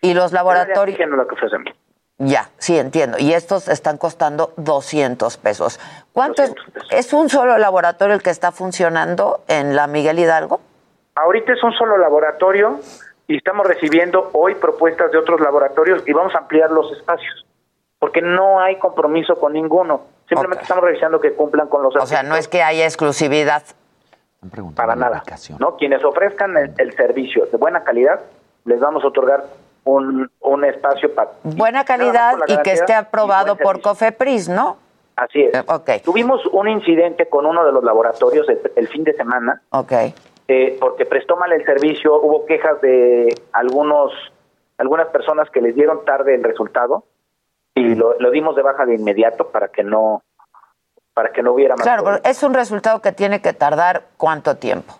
Y 0.00 0.14
los 0.14 0.32
laboratorios... 0.32 0.98
lo 1.08 1.26
que 1.26 1.34
ofrecen. 1.34 1.64
Ya, 2.18 2.50
sí, 2.58 2.76
entiendo. 2.78 3.16
Y 3.18 3.32
estos 3.32 3.68
están 3.68 3.96
costando 3.96 4.52
200 4.56 5.36
pesos. 5.36 5.78
¿Cuánto 6.12 6.42
es, 6.42 6.52
es 6.90 7.12
un 7.12 7.28
solo 7.28 7.58
laboratorio 7.58 8.14
el 8.14 8.22
que 8.22 8.30
está 8.30 8.50
funcionando 8.50 9.44
en 9.46 9.76
la 9.76 9.86
Miguel 9.86 10.18
Hidalgo? 10.18 10.60
Ahorita 11.22 11.52
es 11.52 11.62
un 11.64 11.72
solo 11.72 11.98
laboratorio 11.98 12.78
y 13.26 13.36
estamos 13.36 13.66
recibiendo 13.66 14.30
hoy 14.32 14.54
propuestas 14.54 15.10
de 15.10 15.18
otros 15.18 15.40
laboratorios 15.40 16.02
y 16.06 16.12
vamos 16.12 16.34
a 16.34 16.38
ampliar 16.38 16.70
los 16.70 16.92
espacios 16.92 17.44
porque 17.98 18.22
no 18.22 18.60
hay 18.60 18.78
compromiso 18.78 19.34
con 19.36 19.52
ninguno. 19.52 20.02
Simplemente 20.28 20.62
estamos 20.62 20.84
revisando 20.84 21.20
que 21.20 21.32
cumplan 21.32 21.68
con 21.68 21.82
los. 21.82 21.96
O 21.96 22.06
sea, 22.06 22.22
no 22.22 22.36
es 22.36 22.46
que 22.48 22.62
haya 22.62 22.84
exclusividad. 22.84 23.62
Para 24.76 24.94
nada. 24.94 25.24
No, 25.58 25.76
quienes 25.76 26.04
ofrezcan 26.04 26.56
el, 26.56 26.96
servicio 26.96 27.46
de 27.46 27.56
buena 27.56 27.82
calidad, 27.82 28.20
les 28.64 28.78
vamos 28.78 29.02
a 29.02 29.08
otorgar 29.08 29.44
un, 29.84 30.30
un 30.40 30.64
espacio 30.64 31.12
para. 31.12 31.30
Buena 31.42 31.84
calidad 31.84 32.36
y 32.46 32.56
que 32.58 32.72
esté 32.72 32.94
aprobado 32.94 33.56
por 33.56 33.80
COFEPRIS, 33.80 34.48
¿no? 34.48 34.76
Así 35.16 35.42
es. 35.42 35.64
Okay. 35.66 35.98
Tuvimos 36.00 36.46
un 36.52 36.68
incidente 36.68 37.28
con 37.28 37.44
uno 37.44 37.64
de 37.64 37.72
los 37.72 37.82
laboratorios 37.82 38.46
el, 38.76 38.88
fin 38.88 39.02
de 39.02 39.14
semana. 39.14 39.60
Ok. 39.70 39.92
Eh, 40.48 40.78
porque 40.80 41.04
prestó 41.04 41.36
mal 41.36 41.52
el 41.52 41.64
servicio, 41.64 42.20
hubo 42.20 42.46
quejas 42.46 42.80
de 42.80 43.28
algunos 43.52 44.12
algunas 44.78 45.08
personas 45.08 45.50
que 45.50 45.60
les 45.60 45.74
dieron 45.74 46.04
tarde 46.04 46.34
el 46.34 46.42
resultado 46.42 47.04
y 47.74 47.94
lo, 47.94 48.14
dimos 48.30 48.56
de 48.56 48.62
baja 48.62 48.86
de 48.86 48.94
inmediato 48.94 49.48
para 49.48 49.68
que 49.68 49.82
no 49.82 50.22
para 51.12 51.32
que 51.32 51.42
no 51.42 51.52
hubiera 51.52 51.74
más. 51.74 51.82
Claro, 51.82 52.04
pero 52.04 52.20
es 52.24 52.42
un 52.42 52.54
resultado 52.54 53.00
que 53.02 53.12
tiene 53.12 53.42
que 53.42 53.52
tardar 53.52 54.04
cuánto 54.16 54.56
tiempo. 54.56 54.94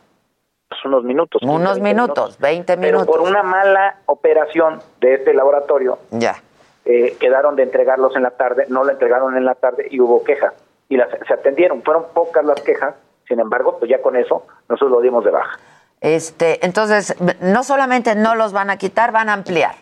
Pues 0.68 0.84
unos 0.84 1.04
minutos. 1.04 1.40
Unos 1.42 1.80
minutos, 1.80 2.38
20 2.38 2.76
minutos. 2.76 3.06
Pero 3.06 3.18
por 3.18 3.28
una 3.28 3.42
mala 3.42 4.00
operación 4.06 4.80
de 5.00 5.14
este 5.14 5.32
laboratorio, 5.32 5.98
ya 6.10 6.36
eh, 6.84 7.16
quedaron 7.18 7.56
de 7.56 7.62
entregarlos 7.62 8.16
en 8.16 8.24
la 8.24 8.32
tarde, 8.32 8.66
no 8.68 8.84
lo 8.84 8.90
entregaron 8.90 9.36
en 9.36 9.44
la 9.44 9.54
tarde 9.54 9.86
y 9.90 10.00
hubo 10.00 10.22
quejas 10.24 10.52
y 10.88 10.96
las, 10.96 11.08
se 11.26 11.34
atendieron. 11.34 11.82
Fueron 11.82 12.06
pocas 12.12 12.44
las 12.44 12.60
quejas, 12.60 12.94
sin 13.28 13.40
embargo, 13.40 13.78
pues 13.78 13.90
ya 13.90 14.02
con 14.02 14.16
eso 14.16 14.46
nosotros 14.68 14.90
lo 14.90 15.00
dimos 15.00 15.24
de 15.24 15.30
baja. 15.30 15.58
Este, 16.00 16.64
entonces, 16.64 17.14
no 17.40 17.62
solamente 17.62 18.14
no 18.14 18.34
los 18.34 18.52
van 18.52 18.70
a 18.70 18.78
quitar, 18.78 19.12
van 19.12 19.28
a 19.28 19.34
ampliar. 19.34 19.74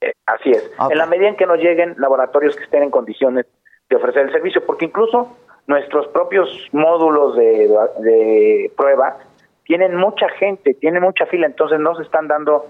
Eh, 0.00 0.12
así 0.26 0.50
es. 0.50 0.70
En 0.90 0.98
la 0.98 1.06
medida 1.06 1.28
en 1.28 1.36
que 1.36 1.46
nos 1.46 1.58
lleguen 1.58 1.94
laboratorios 1.98 2.54
que 2.54 2.64
estén 2.64 2.82
en 2.82 2.90
condiciones 2.90 3.46
de 3.88 3.96
ofrecer 3.96 4.26
el 4.26 4.32
servicio, 4.32 4.64
porque 4.64 4.84
incluso 4.84 5.36
nuestros 5.66 6.06
propios 6.08 6.48
módulos 6.72 7.36
de, 7.36 7.68
de 7.98 8.72
prueba 8.76 9.16
tienen 9.64 9.96
mucha 9.96 10.28
gente, 10.38 10.74
tienen 10.74 11.02
mucha 11.02 11.26
fila, 11.26 11.46
entonces 11.46 11.80
no 11.80 11.96
se 11.96 12.02
están 12.02 12.28
dando 12.28 12.66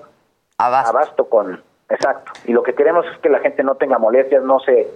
abasto. 0.57 1.29
con, 1.29 1.63
exacto. 1.89 2.33
Y 2.47 2.53
lo 2.53 2.63
que 2.63 2.75
queremos 2.75 3.05
es 3.13 3.19
que 3.19 3.29
la 3.29 3.41
gente 3.41 3.63
no 3.63 3.75
tenga 3.75 3.99
molestias, 3.99 4.43
no 4.43 4.61
se 4.61 4.89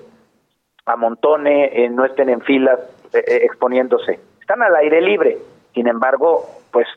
amontone, 0.87 1.85
eh, 1.85 1.91
no 1.91 2.05
estén 2.05 2.31
en 2.31 2.41
filas 2.41 2.81
eh, 3.13 3.23
eh, 3.27 3.41
exponiéndose. 3.45 4.19
Están 4.51 4.65
al 4.65 4.75
aire 4.75 5.01
libre. 5.01 5.39
Sin 5.75 5.87
embargo, 5.87 6.45
pues 6.73 6.89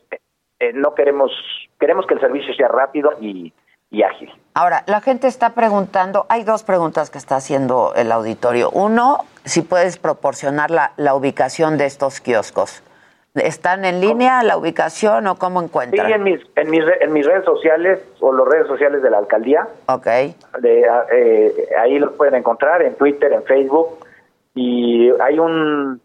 no 0.74 0.96
queremos, 0.96 1.32
queremos 1.80 2.08
que 2.08 2.16
el 2.16 2.20
servicio 2.20 2.52
sea 2.56 2.68
rápido 2.68 3.12
y, 3.22 3.54
y 3.92 4.02
ágil. 4.02 4.32
Ahora, 4.56 4.84
la 4.88 5.02
gente 5.02 5.28
está 5.28 5.52
preguntando, 5.52 6.26
hay 6.30 6.46
dos 6.46 6.64
preguntas 6.64 7.12
que 7.12 7.20
está 7.20 7.36
haciendo 7.36 7.94
el 7.96 8.12
auditorio. 8.12 8.72
Uno, 8.72 9.20
si 9.46 9.62
puedes 9.62 10.00
proporcionar 10.00 10.72
la, 10.72 10.94
la 10.98 11.14
ubicación 11.14 11.78
de 11.78 11.86
estos 11.86 12.22
kioscos. 12.22 12.82
¿Están 13.36 13.86
en 13.86 14.02
línea 14.02 14.42
la 14.42 14.58
ubicación 14.58 15.28
o 15.28 15.36
cómo 15.36 15.62
encuentran? 15.62 16.08
Sí, 16.08 16.12
en 16.12 16.24
mis, 16.24 16.42
en 16.56 16.72
mis, 16.72 16.84
en 17.02 17.14
mis 17.14 17.24
redes 17.24 17.46
sociales 17.46 18.00
o 18.20 18.34
las 18.34 18.48
redes 18.48 18.66
sociales 18.66 19.04
de 19.04 19.12
la 19.12 19.20
alcaldía. 19.20 19.68
Ok. 19.86 20.08
De, 20.60 20.88
eh, 21.12 21.70
ahí 21.80 22.00
los 22.00 22.14
pueden 22.14 22.34
encontrar 22.34 22.82
en 22.82 22.96
Twitter, 22.96 23.32
en 23.32 23.44
Facebook. 23.44 24.00
Y 24.56 25.12
hay 25.20 25.38
un 25.38 26.02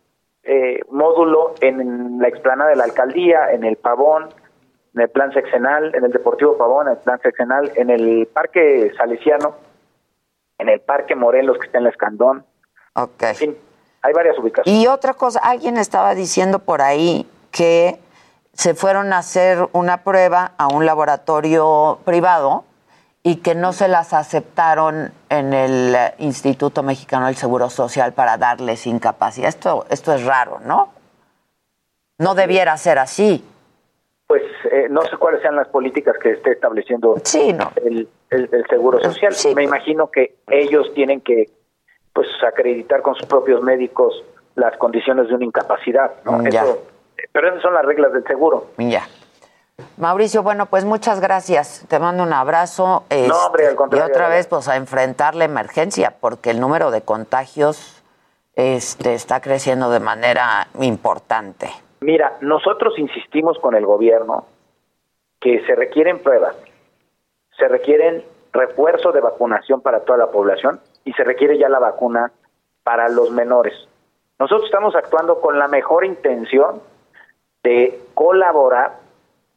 eh, 0.51 0.81
módulo 0.91 1.55
en 1.61 2.19
la 2.19 2.29
explanada 2.29 2.71
de 2.71 2.77
la 2.77 2.85
alcaldía, 2.85 3.53
en 3.53 3.65
el 3.65 3.77
Pavón, 3.77 4.31
en 4.95 5.03
el 5.03 5.11
plan 5.11 5.31
seccional, 5.35 5.95
en 5.95 6.07
el 6.07 6.11
Deportivo 6.11 6.57
Pavón, 6.57 6.87
en 6.87 6.95
el 6.95 6.99
plan 7.01 7.21
seccional, 7.21 7.71
en 7.77 7.91
el 7.91 8.27
Parque 8.33 8.91
Salesiano, 8.97 9.57
en 10.57 10.71
el 10.71 10.81
Parque 10.81 11.15
Morelos 11.15 11.59
que 11.59 11.67
está 11.67 11.77
en 11.77 11.85
la 11.85 11.91
Escandón. 11.91 12.47
Ok. 12.95 13.23
En 13.25 13.35
fin, 13.35 13.59
hay 14.01 14.13
varias 14.15 14.39
ubicaciones. 14.39 14.83
Y 14.83 14.87
otra 14.87 15.13
cosa, 15.13 15.39
alguien 15.43 15.77
estaba 15.77 16.15
diciendo 16.15 16.61
por 16.61 16.81
ahí 16.81 17.29
que 17.51 17.99
se 18.55 18.75
fueron 18.75 19.13
a 19.13 19.19
hacer 19.19 19.69
una 19.73 20.03
prueba 20.03 20.53
a 20.57 20.69
un 20.69 20.87
laboratorio 20.87 21.99
privado 22.07 22.65
y 23.29 23.37
que 23.37 23.55
no 23.55 23.75
se 23.75 23.89
las 23.89 24.15
aceptaron 24.15 25.13
en 25.29 25.53
el 25.53 25.95
Instituto 26.17 26.83
Mexicano 26.83 27.27
del 27.27 27.35
Seguro 27.35 27.69
Social 27.69 28.15
para 28.15 28.39
darles 28.39 28.87
incapacidad. 28.87 29.51
Esto, 29.51 29.85
esto 29.91 30.15
es 30.15 30.25
raro, 30.25 30.61
¿no? 30.65 30.89
No 32.17 32.35
debiera 32.35 32.75
ser 32.79 32.99
así. 32.99 33.45
Pues 34.27 34.43
eh, 34.73 34.87
no 34.89 35.03
sé 35.03 35.19
cuáles 35.19 35.43
sean 35.43 35.57
las 35.57 35.69
políticas 35.69 36.17
que 36.23 36.31
esté 36.31 36.53
estableciendo 36.53 37.17
el, 37.85 38.09
el, 38.31 38.67
Seguro 38.71 38.99
Social. 38.99 39.35
Me 39.55 39.65
imagino 39.65 40.11
que 40.11 40.37
ellos 40.49 40.91
tienen 40.95 41.21
que 41.21 41.51
pues 42.15 42.29
acreditar 42.47 43.03
con 43.03 43.15
sus 43.15 43.27
propios 43.27 43.61
médicos 43.63 44.25
las 44.55 44.75
condiciones 44.79 45.29
de 45.29 45.35
una 45.35 45.45
incapacidad, 45.45 46.13
¿no? 46.25 46.39
Mm, 46.39 46.49
pero 47.31 47.49
esas 47.49 47.61
son 47.61 47.75
las 47.75 47.85
reglas 47.85 48.11
del 48.11 48.25
seguro. 48.25 48.69
Ya. 48.79 49.07
Mauricio, 49.99 50.45
bueno, 50.45 50.67
pues 50.67 50.85
muchas 50.85 51.21
gracias. 51.21 51.85
Te 51.89 51.99
mando 51.99 52.23
un 52.23 52.33
abrazo. 52.33 53.05
no, 53.11 53.47
hombre, 53.47 53.65
al 53.65 53.71
este, 53.71 53.77
contrario. 53.77 54.07
Y 54.07 54.11
otra 54.11 54.29
vez, 54.29 54.47
pues 54.47 54.69
a 54.69 54.77
enfrentar 54.77 55.35
la 55.35 55.45
emergencia, 55.45 56.15
porque 56.21 56.51
el 56.51 56.61
número 56.61 56.93
de 56.93 57.03
contagios 57.03 58.03
este, 58.55 59.15
está 59.15 59.41
creciendo 59.41 59.91
de 59.91 60.01
manera 60.01 60.69
importante. 60.81 61.71
Mira, 62.01 62.37
nosotros 62.41 62.95
insistimos 62.97 63.59
con 63.59 63.75
el 63.75 63.85
gobierno 63.87 64.47
que 65.41 65.65
se 65.67 65.75
requieren 65.75 66.21
pruebas, 66.21 66.57
se 67.57 67.67
requieren 67.67 68.25
refuerzo 68.53 69.11
de 69.11 69.21
vacunación 69.21 69.81
para 69.81 70.01
toda 70.01 70.19
la 70.19 70.31
población 70.31 70.81
y 71.05 71.13
se 71.15 71.25
requiere 71.25 71.59
ya 71.59 71.69
la 71.69 71.81
vacuna 71.81 72.31
para 72.85 73.09
los 73.09 73.33
menores. 73.33 73.75
Nosotros 74.39 74.67
estamos 74.67 74.95
actuando 74.95 75.41
con 75.41 75.59
la 75.59 75.67
mejor 75.67 76.05
intención 76.05 76.81
de 77.65 78.01
colaborar 78.15 79.08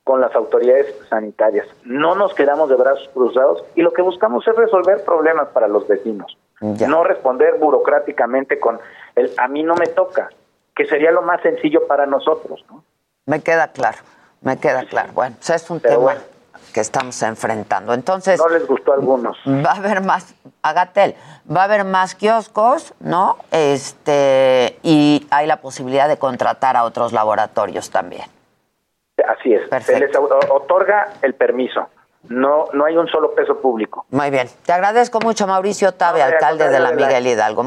con 0.03 0.19
las 0.19 0.33
autoridades 0.35 0.95
sanitarias. 1.09 1.67
No 1.83 2.15
nos 2.15 2.33
quedamos 2.33 2.69
de 2.69 2.75
brazos 2.75 3.09
cruzados 3.13 3.63
y 3.75 3.81
lo 3.81 3.93
que 3.93 4.01
buscamos 4.01 4.47
es 4.47 4.55
resolver 4.55 5.03
problemas 5.03 5.49
para 5.49 5.67
los 5.67 5.87
vecinos. 5.87 6.37
No 6.61 7.03
responder 7.03 7.57
burocráticamente 7.57 8.59
con 8.59 8.79
el 9.15 9.31
a 9.37 9.47
mí 9.47 9.63
no 9.63 9.75
me 9.75 9.87
toca, 9.87 10.29
que 10.75 10.85
sería 10.85 11.11
lo 11.11 11.23
más 11.23 11.41
sencillo 11.41 11.87
para 11.87 12.05
nosotros. 12.05 12.63
¿no? 12.69 12.83
Me 13.25 13.41
queda 13.41 13.69
claro, 13.69 13.97
me 14.41 14.57
queda 14.59 14.85
claro. 14.85 15.11
Bueno, 15.13 15.35
pues 15.39 15.49
es 15.49 15.69
un 15.69 15.79
tema 15.79 16.15
que 16.71 16.79
estamos 16.79 17.21
enfrentando. 17.23 17.93
Entonces. 17.93 18.39
No 18.39 18.49
les 18.49 18.65
gustó 18.67 18.91
a 18.91 18.95
algunos. 18.95 19.37
Va 19.47 19.71
a 19.71 19.77
haber 19.77 20.01
más, 20.01 20.35
Agatel, 20.61 21.15
va 21.53 21.61
a 21.61 21.63
haber 21.65 21.83
más 21.83 22.15
kioscos, 22.15 22.93
¿no? 22.99 23.37
Este, 23.51 24.79
y 24.83 25.27
hay 25.31 25.47
la 25.47 25.57
posibilidad 25.57 26.07
de 26.07 26.17
contratar 26.17 26.77
a 26.77 26.83
otros 26.83 27.11
laboratorios 27.11 27.89
también. 27.89 28.25
Así 29.37 29.53
es. 29.53 29.85
Se 29.85 29.99
les 29.99 30.15
otorga 30.15 31.13
el 31.21 31.33
permiso. 31.33 31.87
No, 32.29 32.65
no 32.73 32.85
hay 32.85 32.97
un 32.97 33.07
solo 33.07 33.33
peso 33.33 33.59
público. 33.59 34.05
Muy 34.11 34.29
bien. 34.29 34.47
Te 34.65 34.73
agradezco 34.73 35.19
mucho, 35.19 35.47
Mauricio 35.47 35.93
Tabe, 35.93 36.21
alcalde 36.21 36.69
de 36.69 36.79
la 36.79 36.91
Miguel 36.91 37.25
Hidalgo. 37.25 37.63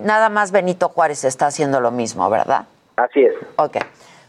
nada 0.00 0.28
más 0.28 0.50
Benito 0.50 0.88
Juárez 0.88 1.24
está 1.24 1.46
haciendo 1.46 1.80
lo 1.80 1.90
mismo, 1.90 2.28
¿verdad? 2.28 2.64
Así 2.96 3.22
es. 3.22 3.34
Ok. 3.56 3.78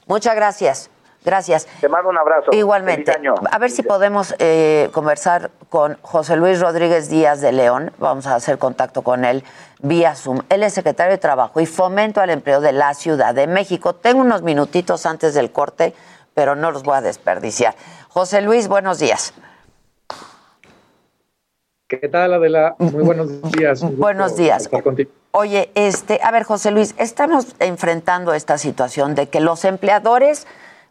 Muchas 0.06 0.36
gracias. 0.36 0.90
Gracias. 1.24 1.68
Te 1.80 1.88
mando 1.88 2.10
un 2.10 2.18
abrazo. 2.18 2.52
Igualmente. 2.52 3.14
A 3.52 3.60
ver 3.60 3.70
si 3.70 3.84
podemos 3.84 4.34
eh, 4.40 4.90
conversar 4.92 5.52
con 5.70 5.98
José 6.02 6.36
Luis 6.36 6.60
Rodríguez 6.60 7.10
Díaz 7.10 7.42
de 7.42 7.52
León. 7.52 7.92
Vamos 8.00 8.26
a 8.26 8.36
hacer 8.36 8.58
contacto 8.58 9.04
con 9.04 9.24
él 9.24 9.44
vía 9.82 10.16
Zoom. 10.16 10.40
Él 10.50 10.64
es 10.64 10.74
secretario 10.74 11.12
de 11.12 11.18
Trabajo 11.20 11.60
y 11.60 11.66
Fomento 11.68 12.22
al 12.22 12.32
Empleo 12.32 12.60
de 12.60 12.72
la 12.72 12.94
Ciudad 12.96 13.36
de 13.36 13.46
México. 13.46 13.94
Tengo 13.94 14.22
unos 14.22 14.42
minutitos 14.42 15.06
antes 15.06 15.36
del 15.36 15.52
corte, 15.52 15.94
pero 16.42 16.56
no 16.56 16.72
los 16.72 16.82
voy 16.82 16.96
a 16.98 17.02
desperdiciar. 17.02 17.76
José 18.10 18.42
Luis, 18.42 18.68
buenos 18.68 18.98
días. 18.98 19.32
¿Qué 21.88 22.10
tal, 22.10 22.34
Adela? 22.34 22.74
Muy 22.80 23.04
buenos 23.04 23.44
días. 23.52 23.84
buenos 23.96 24.36
días. 24.36 24.68
Oye, 25.30 25.70
este, 25.76 26.20
a 26.24 26.32
ver, 26.32 26.42
José 26.42 26.72
Luis, 26.72 26.96
estamos 26.98 27.56
enfrentando 27.60 28.34
esta 28.34 28.58
situación 28.58 29.14
de 29.14 29.30
que 29.30 29.40
los 29.40 29.66
empleadores 29.66 30.48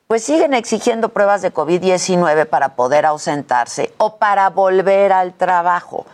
pues 0.07 0.23
siguen 0.23 0.55
exigiendo 0.55 1.09
pruebas 1.09 1.43
de 1.43 1.53
COVID-19 1.53 2.47
para 2.47 2.77
poder 2.77 3.05
ausentarse 3.05 3.93
o 3.99 4.19
para 4.19 4.51
volver 4.51 5.13
al 5.13 5.35
trabajo. 5.35 6.07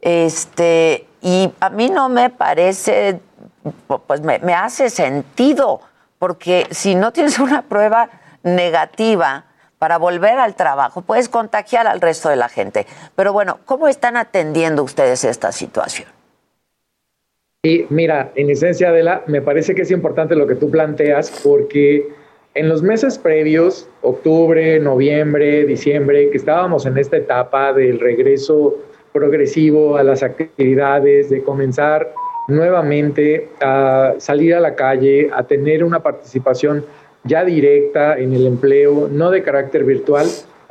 Este, 0.00 1.06
y 1.22 1.52
a 1.60 1.70
mí 1.70 1.90
no 1.90 2.08
me 2.08 2.28
parece, 2.30 3.20
pues 4.08 4.20
me, 4.22 4.40
me 4.40 4.54
hace 4.54 4.90
sentido, 4.90 5.80
porque 6.18 6.66
si 6.72 6.96
no 6.96 7.12
tienes 7.12 7.38
una 7.38 7.62
prueba 7.62 8.10
negativa 8.42 9.44
para 9.78 9.96
volver 9.96 10.38
al 10.38 10.56
trabajo, 10.56 11.00
puedes 11.02 11.28
contagiar 11.28 11.86
al 11.86 12.00
resto 12.00 12.28
de 12.28 12.36
la 12.36 12.48
gente. 12.48 12.86
Pero 13.16 13.32
bueno, 13.32 13.60
¿cómo 13.64 13.88
están 13.88 14.16
atendiendo 14.16 14.82
ustedes 14.82 15.24
esta 15.24 15.52
situación? 15.52 16.08
Y 17.62 17.86
mira, 17.90 18.30
en 18.36 18.50
esencia, 18.50 18.88
Adela, 18.88 19.22
me 19.26 19.42
parece 19.42 19.74
que 19.74 19.82
es 19.82 19.90
importante 19.90 20.34
lo 20.34 20.46
que 20.46 20.54
tú 20.54 20.70
planteas 20.70 21.30
porque 21.42 22.08
en 22.54 22.68
los 22.68 22.82
meses 22.82 23.18
previos, 23.18 23.88
octubre, 24.02 24.80
noviembre, 24.80 25.64
diciembre, 25.64 26.30
que 26.30 26.36
estábamos 26.36 26.84
en 26.84 26.98
esta 26.98 27.16
etapa 27.16 27.72
del 27.72 28.00
regreso 28.00 28.76
progresivo 29.12 29.96
a 29.96 30.02
las 30.02 30.22
actividades, 30.22 31.30
de 31.30 31.42
comenzar 31.42 32.12
nuevamente 32.48 33.48
a 33.60 34.14
salir 34.18 34.54
a 34.54 34.60
la 34.60 34.74
calle, 34.74 35.30
a 35.32 35.44
tener 35.44 35.84
una 35.84 36.00
participación 36.00 36.84
ya 37.24 37.44
directa 37.44 38.18
en 38.18 38.32
el 38.32 38.46
empleo, 38.46 39.08
no 39.10 39.30
de 39.30 39.42
carácter 39.42 39.84
virtual. 39.84 40.26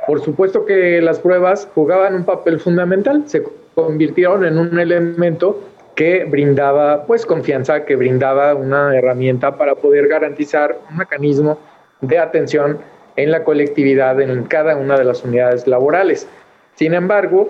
Por 0.06 0.22
supuesto 0.22 0.64
que 0.64 1.00
las 1.00 1.20
pruebas 1.20 1.68
jugaban 1.74 2.14
un 2.14 2.24
papel 2.24 2.58
fundamental, 2.58 3.24
se 3.26 3.42
convirtieron 3.74 4.44
en 4.44 4.58
un 4.58 4.78
elemento 4.78 5.60
que 5.94 6.24
brindaba 6.24 7.04
pues 7.06 7.26
confianza, 7.26 7.84
que 7.84 7.96
brindaba 7.96 8.54
una 8.54 8.96
herramienta 8.96 9.56
para 9.56 9.74
poder 9.74 10.08
garantizar 10.08 10.78
un 10.90 10.96
mecanismo 10.96 11.58
de 12.00 12.18
atención 12.18 12.78
en 13.16 13.30
la 13.30 13.44
colectividad 13.44 14.20
en 14.20 14.44
cada 14.44 14.76
una 14.76 14.96
de 14.96 15.04
las 15.04 15.24
unidades 15.24 15.66
laborales. 15.66 16.26
Sin 16.74 16.94
embargo, 16.94 17.48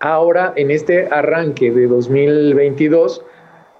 ahora 0.00 0.52
en 0.56 0.70
este 0.70 1.08
arranque 1.10 1.70
de 1.70 1.86
2022, 1.86 3.22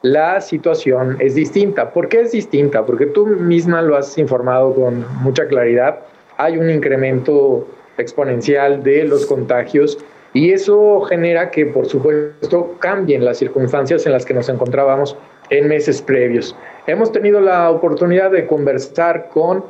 la 0.05 0.39
situación 0.43 1.17
es 1.19 1.35
distinta. 1.35 1.91
¿Por 1.91 2.11
qué 2.11 2.21
es 2.21 2.33
distinta? 2.33 2.85
Porque 2.85 3.07
tú 3.07 3.27
misma 3.27 3.81
lo 3.81 3.97
has 3.97 4.19
informado 4.19 4.75
con 4.75 5.03
mucha 5.23 5.47
claridad. 5.47 6.01
Hay 6.37 6.59
un 6.59 6.69
incremento 6.69 7.67
exponencial 7.97 8.83
de 8.83 9.05
los 9.05 9.25
contagios 9.25 9.97
y 10.35 10.53
eso 10.53 11.01
genera 11.09 11.51
que, 11.51 11.65
por 11.65 11.87
supuesto, 11.87 12.75
cambien 12.81 13.25
las 13.25 13.39
circunstancias 13.39 14.05
en 14.05 14.13
las 14.13 14.27
que 14.27 14.35
nos 14.35 14.51
encontrábamos 14.51 15.17
en 15.49 15.69
meses 15.69 16.03
previos. 16.03 16.55
Hemos 16.87 17.11
tenido 17.11 17.41
la 17.41 17.71
oportunidad 17.71 18.31
de 18.31 18.47
conversar 18.47 19.31
con 19.31 19.65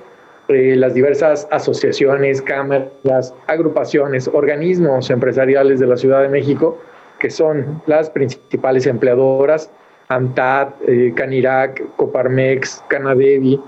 eh, 0.49 0.75
las 0.75 0.95
diversas 0.95 1.47
asociaciones, 1.53 2.43
cámaras, 2.43 3.33
agrupaciones, 3.47 4.27
organismos 4.27 5.11
empresariales 5.11 5.79
de 5.79 5.87
la 5.87 5.97
Ciudad 5.97 6.23
de 6.23 6.29
México, 6.29 6.77
que 7.21 7.31
son 7.31 7.81
las 7.87 8.11
principales 8.11 8.89
empleadoras 8.89 9.71
ANTAD, 10.09 10.69
eh, 10.87 11.13
Canirac, 11.15 11.83
Coparmex, 11.97 12.83
Canadevi, 12.89 13.61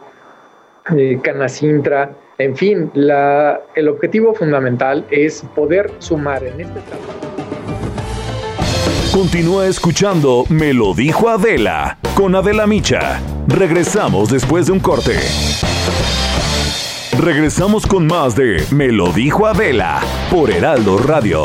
eh, 0.97 1.19
Canacintra, 1.23 2.11
en 2.39 2.55
fin, 2.55 2.91
la, 2.95 3.61
el 3.75 3.89
objetivo 3.89 4.35
fundamental 4.35 5.07
es 5.11 5.43
poder 5.55 5.91
sumar 6.01 6.45
en 6.45 6.61
este 6.61 6.81
trabajo. 6.81 7.27
Continúa 9.13 9.67
escuchando 9.67 10.45
Me 10.51 10.75
lo 10.75 10.93
dijo 10.93 11.31
Adela 11.31 11.97
con 12.15 12.35
Adela 12.35 12.67
Micha. 12.67 13.19
Regresamos 13.49 14.31
después 14.31 14.67
de 14.67 14.73
un 14.73 14.81
corte. 14.81 15.17
Regresamos 17.19 17.87
con 17.87 18.07
más 18.07 18.37
de 18.37 18.63
Me 18.71 18.89
lo 18.89 19.11
dijo 19.13 19.47
Adela 19.47 20.03
por 20.31 20.51
Heraldo 20.51 20.99
Radio. 20.99 21.45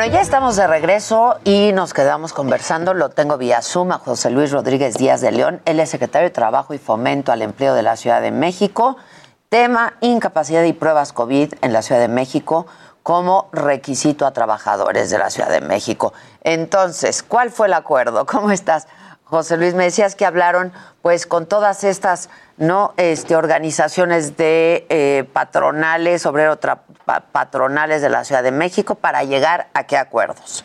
Bueno, 0.00 0.14
ya 0.14 0.22
estamos 0.22 0.56
de 0.56 0.66
regreso 0.66 1.36
y 1.44 1.72
nos 1.74 1.92
quedamos 1.92 2.32
conversando. 2.32 2.94
Lo 2.94 3.10
tengo 3.10 3.36
vía 3.36 3.60
Zoom 3.60 3.92
a 3.92 3.98
José 3.98 4.30
Luis 4.30 4.50
Rodríguez 4.50 4.94
Díaz 4.94 5.20
de 5.20 5.30
León. 5.30 5.60
Él 5.66 5.78
es 5.78 5.90
secretario 5.90 6.26
de 6.26 6.32
Trabajo 6.32 6.72
y 6.72 6.78
Fomento 6.78 7.32
al 7.32 7.42
Empleo 7.42 7.74
de 7.74 7.82
la 7.82 7.96
Ciudad 7.96 8.22
de 8.22 8.30
México. 8.30 8.96
Tema 9.50 9.98
incapacidad 10.00 10.64
y 10.64 10.72
pruebas 10.72 11.12
COVID 11.12 11.52
en 11.60 11.74
la 11.74 11.82
Ciudad 11.82 12.00
de 12.00 12.08
México 12.08 12.66
como 13.02 13.50
requisito 13.52 14.24
a 14.24 14.32
trabajadores 14.32 15.10
de 15.10 15.18
la 15.18 15.28
Ciudad 15.28 15.50
de 15.50 15.60
México. 15.60 16.14
Entonces, 16.44 17.22
¿cuál 17.22 17.50
fue 17.50 17.66
el 17.66 17.74
acuerdo? 17.74 18.24
¿Cómo 18.26 18.52
estás, 18.52 18.88
José 19.24 19.58
Luis? 19.58 19.74
Me 19.74 19.84
decías 19.84 20.14
que 20.14 20.24
hablaron 20.24 20.72
pues 21.02 21.26
con 21.26 21.44
todas 21.44 21.84
estas 21.84 22.30
no 22.60 22.92
este, 22.98 23.34
organizaciones 23.34 24.36
de 24.36 24.86
eh, 24.90 25.24
patronales, 25.32 26.24
obrero 26.26 26.58
patronales 27.32 28.02
de 28.02 28.10
la 28.10 28.22
Ciudad 28.22 28.44
de 28.44 28.52
México 28.52 28.94
para 28.94 29.24
llegar 29.24 29.68
a 29.74 29.86
qué 29.86 29.96
acuerdos. 29.96 30.64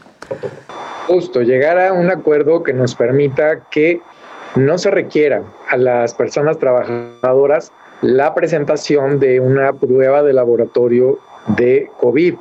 Justo, 1.08 1.42
llegar 1.42 1.80
a 1.80 1.94
un 1.94 2.12
acuerdo 2.12 2.64
que 2.64 2.74
nos 2.74 2.96
permita 2.96 3.62
que 3.72 4.02
no 4.56 4.78
se 4.78 4.92
requiera 4.92 5.44
a 5.70 5.78
las 5.78 6.14
personas 6.14 6.60
trabajadoras 6.60 7.72
la 8.02 8.36
presentación 8.36 9.20
de 9.20 9.40
una 9.40 9.72
prueba 9.72 10.22
de 10.22 10.34
laboratorio 10.34 11.18
de 11.48 11.90
COVID. 12.00 12.36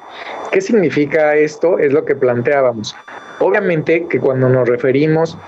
¿Qué 0.50 0.60
significa 0.60 1.36
esto? 1.36 1.78
Es 1.78 1.92
lo 1.92 2.04
que 2.04 2.16
planteábamos. 2.16 2.96
Obviamente 3.38 4.06
que 4.08 4.18
cuando 4.18 4.48
nos 4.48 4.68
referimos 4.68 5.38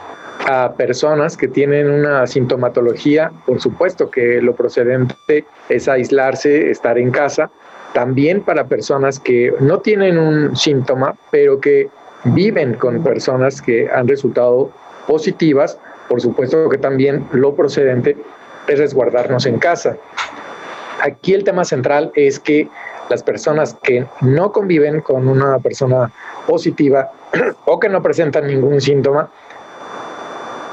a 0.46 0.74
personas 0.74 1.36
que 1.36 1.48
tienen 1.48 1.90
una 1.90 2.26
sintomatología, 2.26 3.32
por 3.44 3.60
supuesto 3.60 4.10
que 4.10 4.40
lo 4.40 4.54
procedente 4.54 5.44
es 5.68 5.88
aislarse, 5.88 6.70
estar 6.70 6.98
en 6.98 7.10
casa, 7.10 7.50
también 7.92 8.42
para 8.42 8.68
personas 8.68 9.18
que 9.18 9.52
no 9.58 9.80
tienen 9.80 10.18
un 10.18 10.56
síntoma, 10.56 11.16
pero 11.32 11.60
que 11.60 11.88
viven 12.24 12.74
con 12.74 13.02
personas 13.02 13.60
que 13.60 13.88
han 13.90 14.06
resultado 14.06 14.70
positivas, 15.08 15.78
por 16.08 16.20
supuesto 16.20 16.68
que 16.68 16.78
también 16.78 17.26
lo 17.32 17.56
procedente 17.56 18.16
es 18.68 18.78
resguardarnos 18.78 19.46
en 19.46 19.58
casa. 19.58 19.96
Aquí 21.02 21.34
el 21.34 21.42
tema 21.42 21.64
central 21.64 22.12
es 22.14 22.38
que 22.38 22.68
las 23.08 23.22
personas 23.22 23.76
que 23.82 24.06
no 24.20 24.52
conviven 24.52 25.00
con 25.00 25.26
una 25.26 25.58
persona 25.58 26.12
positiva 26.46 27.10
o 27.64 27.80
que 27.80 27.88
no 27.88 28.02
presentan 28.02 28.46
ningún 28.46 28.80
síntoma, 28.80 29.30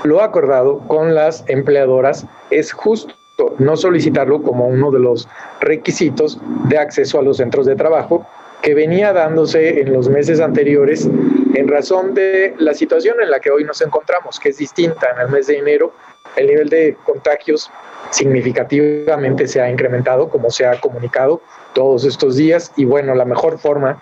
lo 0.04 0.22
acordado 0.22 0.80
con 0.88 1.16
las 1.16 1.44
empleadoras 1.48 2.26
es 2.50 2.72
justo 2.72 3.16
no 3.58 3.76
solicitarlo 3.76 4.42
como 4.42 4.68
uno 4.68 4.92
de 4.92 5.00
los 5.00 5.28
requisitos 5.60 6.40
de 6.66 6.78
acceso 6.78 7.20
a 7.20 7.24
los 7.24 7.38
centros 7.38 7.66
de 7.66 7.76
trabajo 7.76 8.26
que 8.62 8.74
venía 8.74 9.12
dándose 9.12 9.82
en 9.82 9.92
los 9.92 10.08
meses 10.10 10.40
anteriores 10.40 11.10
en 11.54 11.68
razón 11.68 12.14
de 12.14 12.54
la 12.58 12.74
situación 12.74 13.18
en 13.22 13.30
la 13.30 13.40
que 13.40 13.52
hoy 13.52 13.64
nos 13.64 13.82
encontramos, 13.82 14.40
que 14.40 14.50
es 14.50 14.58
distinta. 14.58 15.08
En 15.16 15.22
el 15.22 15.30
mes 15.30 15.48
de 15.48 15.58
enero 15.58 15.94
el 16.36 16.48
nivel 16.48 16.70
de 16.70 16.98
contagios 17.06 17.70
significativamente 18.12 19.48
se 19.48 19.62
ha 19.62 19.70
incrementado, 19.70 20.30
como 20.30 20.50
se 20.50 20.66
ha 20.66 20.80
comunicado 20.80 21.42
todos 21.74 22.06
estos 22.06 22.38
días, 22.38 22.72
y 22.76 22.86
bueno, 22.86 23.16
la 23.16 23.26
mejor 23.26 23.60
forma 23.60 24.02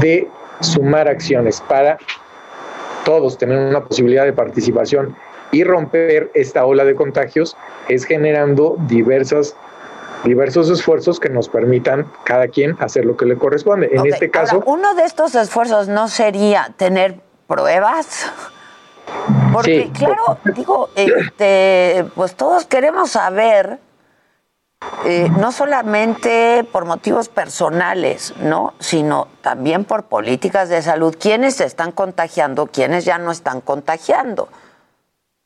de 0.00 0.28
sumar 0.60 1.08
acciones 1.08 1.60
para 1.68 1.98
todos 3.04 3.38
tener 3.38 3.58
una 3.58 3.84
posibilidad 3.84 4.24
de 4.24 4.32
participación 4.32 5.16
y 5.52 5.62
romper 5.64 6.30
esta 6.34 6.66
ola 6.66 6.84
de 6.84 6.94
contagios 6.94 7.56
es 7.88 8.04
generando 8.04 8.76
diversas 8.88 9.56
diversos 10.24 10.70
esfuerzos 10.70 11.20
que 11.20 11.28
nos 11.28 11.50
permitan 11.50 12.10
cada 12.24 12.48
quien 12.48 12.76
hacer 12.80 13.04
lo 13.04 13.14
que 13.16 13.26
le 13.26 13.36
corresponde. 13.36 13.90
En 13.92 14.06
este 14.06 14.30
caso, 14.30 14.62
uno 14.64 14.94
de 14.94 15.04
estos 15.04 15.34
esfuerzos 15.34 15.88
no 15.88 16.08
sería 16.08 16.72
tener 16.78 17.20
pruebas. 17.46 18.32
Porque 19.52 19.90
claro, 19.92 20.38
digo, 20.56 20.88
este, 20.96 22.06
pues 22.14 22.34
todos 22.34 22.64
queremos 22.64 23.10
saber 23.10 23.78
eh, 25.06 25.28
no 25.38 25.52
solamente 25.52 26.64
por 26.70 26.84
motivos 26.86 27.28
personales, 27.28 28.34
¿no? 28.40 28.74
Sino 28.78 29.28
también 29.42 29.84
por 29.84 30.04
políticas 30.04 30.68
de 30.68 30.80
salud. 30.80 31.14
¿Quiénes 31.18 31.56
se 31.56 31.64
están 31.64 31.92
contagiando? 31.92 32.66
¿Quiénes 32.66 33.04
ya 33.04 33.18
no 33.18 33.30
están 33.30 33.60
contagiando? 33.60 34.48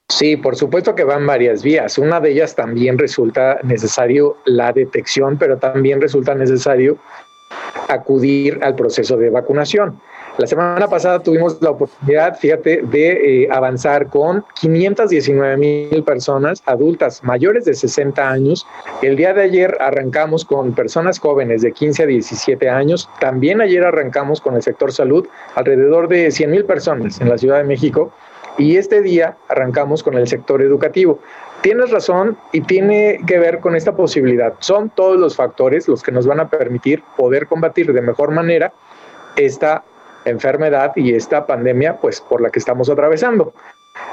Sí, 0.08 0.36
por 0.36 0.56
supuesto 0.56 0.94
que 0.94 1.04
van 1.04 1.26
varias 1.26 1.62
vías. 1.62 1.98
Una 1.98 2.18
de 2.20 2.30
ellas 2.30 2.54
también 2.54 2.98
resulta 2.98 3.58
necesario 3.62 4.36
la 4.46 4.72
detección, 4.72 5.36
pero 5.38 5.58
también 5.58 6.00
resulta 6.00 6.34
necesario 6.34 6.98
acudir 7.88 8.58
al 8.62 8.74
proceso 8.74 9.16
de 9.16 9.30
vacunación. 9.30 10.00
La 10.38 10.46
semana 10.46 10.86
pasada 10.86 11.18
tuvimos 11.18 11.60
la 11.60 11.70
oportunidad, 11.70 12.38
fíjate, 12.38 12.82
de 12.82 13.42
eh, 13.42 13.48
avanzar 13.50 14.06
con 14.06 14.44
519 14.60 15.56
mil 15.56 16.04
personas 16.04 16.62
adultas 16.64 17.24
mayores 17.24 17.64
de 17.64 17.74
60 17.74 18.30
años. 18.30 18.64
El 19.02 19.16
día 19.16 19.34
de 19.34 19.42
ayer 19.42 19.76
arrancamos 19.80 20.44
con 20.44 20.74
personas 20.74 21.18
jóvenes 21.18 21.62
de 21.62 21.72
15 21.72 22.04
a 22.04 22.06
17 22.06 22.70
años. 22.70 23.10
También 23.18 23.60
ayer 23.60 23.84
arrancamos 23.84 24.40
con 24.40 24.54
el 24.54 24.62
sector 24.62 24.92
salud, 24.92 25.26
alrededor 25.56 26.06
de 26.06 26.30
100 26.30 26.50
mil 26.52 26.64
personas 26.64 27.20
en 27.20 27.30
la 27.30 27.36
Ciudad 27.36 27.56
de 27.56 27.64
México. 27.64 28.12
Y 28.58 28.76
este 28.76 29.02
día 29.02 29.36
arrancamos 29.48 30.04
con 30.04 30.14
el 30.14 30.28
sector 30.28 30.62
educativo. 30.62 31.18
Tienes 31.62 31.90
razón 31.90 32.38
y 32.52 32.60
tiene 32.60 33.18
que 33.26 33.40
ver 33.40 33.58
con 33.58 33.74
esta 33.74 33.96
posibilidad. 33.96 34.54
Son 34.60 34.90
todos 34.90 35.18
los 35.18 35.34
factores 35.34 35.88
los 35.88 36.04
que 36.04 36.12
nos 36.12 36.28
van 36.28 36.38
a 36.38 36.48
permitir 36.48 37.02
poder 37.16 37.48
combatir 37.48 37.92
de 37.92 38.02
mejor 38.02 38.30
manera 38.30 38.72
esta 39.34 39.82
enfermedad 40.30 40.92
y 40.96 41.14
esta 41.14 41.46
pandemia 41.46 41.96
pues 41.96 42.20
por 42.20 42.40
la 42.40 42.50
que 42.50 42.58
estamos 42.58 42.88
atravesando. 42.88 43.52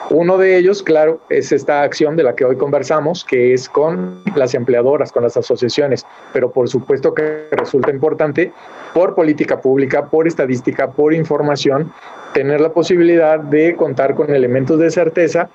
Uno 0.10 0.38
de 0.38 0.58
ellos, 0.58 0.84
claro, 0.84 1.20
es 1.30 1.52
esta 1.52 1.82
acción 1.82 2.16
de 2.16 2.24
la 2.24 2.36
que 2.36 2.46
hoy 2.46 2.58
conversamos, 2.58 3.26
que 3.26 3.54
es 3.54 3.68
con 3.68 4.22
las 4.36 4.54
empleadoras, 4.54 5.12
con 5.12 5.24
las 5.24 5.36
asociaciones, 5.36 6.06
pero 6.32 6.52
por 6.52 6.70
supuesto 6.70 7.14
que 7.14 7.48
resulta 7.52 7.90
importante 7.90 8.52
por 8.94 9.16
política 9.16 9.60
pública, 9.62 10.06
por 10.06 10.28
estadística, 10.28 10.92
por 10.92 11.14
información, 11.14 11.92
tener 12.34 12.62
la 12.62 12.70
posibilidad 12.70 13.40
de 13.40 13.76
contar 13.76 14.14
con 14.14 14.34
elementos 14.34 14.80
de 14.80 14.92
certeza 14.92 15.50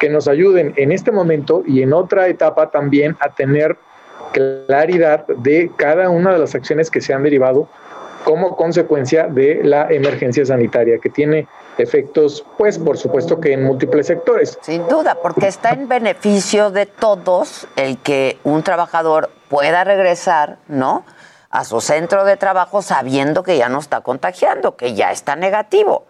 que 0.00 0.08
nos 0.08 0.26
ayuden 0.26 0.72
en 0.76 0.90
este 0.90 1.12
momento 1.12 1.62
y 1.66 1.82
en 1.82 1.92
otra 1.92 2.28
etapa 2.28 2.70
también 2.70 3.16
a 3.20 3.34
tener 3.34 3.76
claridad 4.32 5.26
de 5.26 5.70
cada 5.76 6.08
una 6.08 6.32
de 6.32 6.38
las 6.38 6.54
acciones 6.54 6.90
que 6.90 7.00
se 7.00 7.12
han 7.12 7.22
derivado 7.22 7.68
como 8.24 8.56
consecuencia 8.56 9.26
de 9.26 9.60
la 9.62 9.90
emergencia 9.90 10.44
sanitaria, 10.44 10.98
que 10.98 11.10
tiene 11.10 11.46
efectos, 11.78 12.44
pues 12.58 12.78
por 12.78 12.98
supuesto 12.98 13.40
que 13.40 13.52
en 13.52 13.64
múltiples 13.64 14.06
sectores. 14.06 14.58
Sin 14.62 14.86
duda, 14.88 15.16
porque 15.22 15.46
está 15.46 15.70
en 15.70 15.88
beneficio 15.88 16.70
de 16.70 16.86
todos 16.86 17.66
el 17.76 17.98
que 17.98 18.38
un 18.44 18.62
trabajador 18.62 19.30
pueda 19.48 19.84
regresar, 19.84 20.58
¿no? 20.68 21.04
A 21.50 21.64
su 21.64 21.80
centro 21.80 22.24
de 22.24 22.36
trabajo 22.36 22.82
sabiendo 22.82 23.42
que 23.42 23.58
ya 23.58 23.68
no 23.68 23.78
está 23.78 24.00
contagiando, 24.00 24.76
que 24.76 24.94
ya 24.94 25.12
está 25.12 25.36
negativo. 25.36 26.06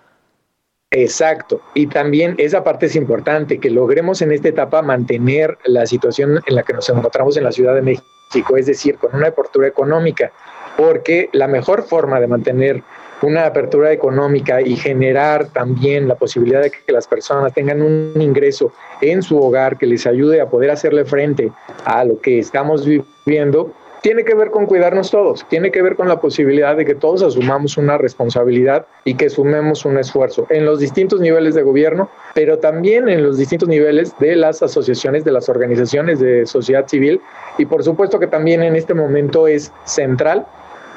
Exacto. 0.92 1.62
Y 1.74 1.86
también 1.86 2.34
esa 2.38 2.62
parte 2.62 2.86
es 2.86 2.96
importante, 2.96 3.58
que 3.58 3.70
logremos 3.70 4.20
en 4.20 4.30
esta 4.30 4.48
etapa 4.48 4.82
mantener 4.82 5.56
la 5.64 5.86
situación 5.86 6.40
en 6.46 6.54
la 6.54 6.62
que 6.62 6.74
nos 6.74 6.88
encontramos 6.90 7.36
en 7.36 7.44
la 7.44 7.52
Ciudad 7.52 7.74
de 7.74 7.82
México, 7.82 8.56
es 8.56 8.66
decir, 8.66 8.98
con 8.98 9.14
una 9.14 9.28
apertura 9.28 9.66
económica 9.66 10.30
porque 10.76 11.28
la 11.32 11.48
mejor 11.48 11.82
forma 11.82 12.20
de 12.20 12.26
mantener 12.26 12.82
una 13.22 13.46
apertura 13.46 13.92
económica 13.92 14.60
y 14.60 14.76
generar 14.76 15.46
también 15.46 16.08
la 16.08 16.16
posibilidad 16.16 16.62
de 16.62 16.70
que 16.70 16.92
las 16.92 17.06
personas 17.06 17.54
tengan 17.54 17.80
un 17.80 18.20
ingreso 18.20 18.72
en 19.00 19.22
su 19.22 19.38
hogar 19.38 19.78
que 19.78 19.86
les 19.86 20.06
ayude 20.06 20.40
a 20.40 20.48
poder 20.48 20.70
hacerle 20.70 21.04
frente 21.04 21.52
a 21.84 22.04
lo 22.04 22.20
que 22.20 22.40
estamos 22.40 22.84
viviendo, 22.84 23.72
tiene 24.02 24.24
que 24.24 24.34
ver 24.34 24.50
con 24.50 24.66
cuidarnos 24.66 25.12
todos, 25.12 25.46
tiene 25.48 25.70
que 25.70 25.80
ver 25.80 25.94
con 25.94 26.08
la 26.08 26.20
posibilidad 26.20 26.76
de 26.76 26.84
que 26.84 26.96
todos 26.96 27.22
asumamos 27.22 27.76
una 27.76 27.96
responsabilidad 27.96 28.86
y 29.04 29.14
que 29.14 29.30
sumemos 29.30 29.84
un 29.84 29.96
esfuerzo 29.96 30.48
en 30.50 30.66
los 30.66 30.80
distintos 30.80 31.20
niveles 31.20 31.54
de 31.54 31.62
gobierno, 31.62 32.10
pero 32.34 32.58
también 32.58 33.08
en 33.08 33.22
los 33.22 33.38
distintos 33.38 33.68
niveles 33.68 34.18
de 34.18 34.34
las 34.34 34.60
asociaciones, 34.60 35.24
de 35.24 35.30
las 35.30 35.48
organizaciones 35.48 36.18
de 36.18 36.46
sociedad 36.46 36.88
civil 36.88 37.20
y 37.58 37.66
por 37.66 37.84
supuesto 37.84 38.18
que 38.18 38.26
también 38.26 38.64
en 38.64 38.74
este 38.74 38.92
momento 38.92 39.46
es 39.46 39.72
central 39.84 40.46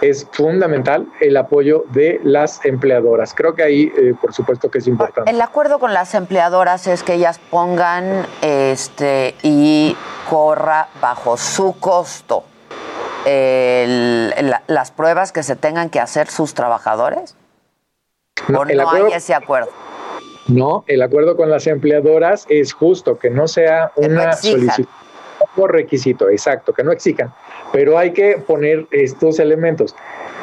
es 0.01 0.27
fundamental 0.31 1.07
el 1.21 1.37
apoyo 1.37 1.85
de 1.89 2.19
las 2.23 2.63
empleadoras. 2.65 3.33
Creo 3.33 3.55
que 3.55 3.63
ahí, 3.63 3.91
eh, 3.97 4.13
por 4.19 4.33
supuesto, 4.33 4.69
que 4.69 4.79
es 4.79 4.87
importante. 4.87 5.29
El 5.29 5.41
acuerdo 5.41 5.79
con 5.79 5.93
las 5.93 6.13
empleadoras 6.15 6.87
es 6.87 7.03
que 7.03 7.13
ellas 7.13 7.39
pongan 7.49 8.25
este 8.41 9.35
y 9.43 9.95
corra 10.29 10.87
bajo 11.01 11.37
su 11.37 11.77
costo 11.79 12.43
las 13.25 14.91
pruebas 14.91 15.31
que 15.31 15.43
se 15.43 15.55
tengan 15.55 15.89
que 15.89 15.99
hacer 15.99 16.27
sus 16.27 16.53
trabajadores. 16.53 17.35
No, 18.47 18.59
¿O 18.59 18.65
no 18.65 18.89
hay 18.91 19.13
ese 19.13 19.33
acuerdo? 19.33 19.71
No, 20.47 20.83
el 20.87 21.01
acuerdo 21.01 21.35
con 21.35 21.49
las 21.49 21.65
empleadoras 21.65 22.45
es 22.49 22.73
justo 22.73 23.17
que 23.17 23.31
no 23.31 23.47
sea 23.47 23.91
una 23.95 24.33
solicitud 24.33 24.85
por 25.55 25.71
requisito, 25.71 26.29
exacto, 26.29 26.73
que 26.73 26.83
no 26.83 26.91
exijan, 26.91 27.33
pero 27.75 27.97
hay 27.97 28.11
que 28.11 28.37
poner 28.37 28.87
estos 28.91 29.37
elementos. 29.37 29.93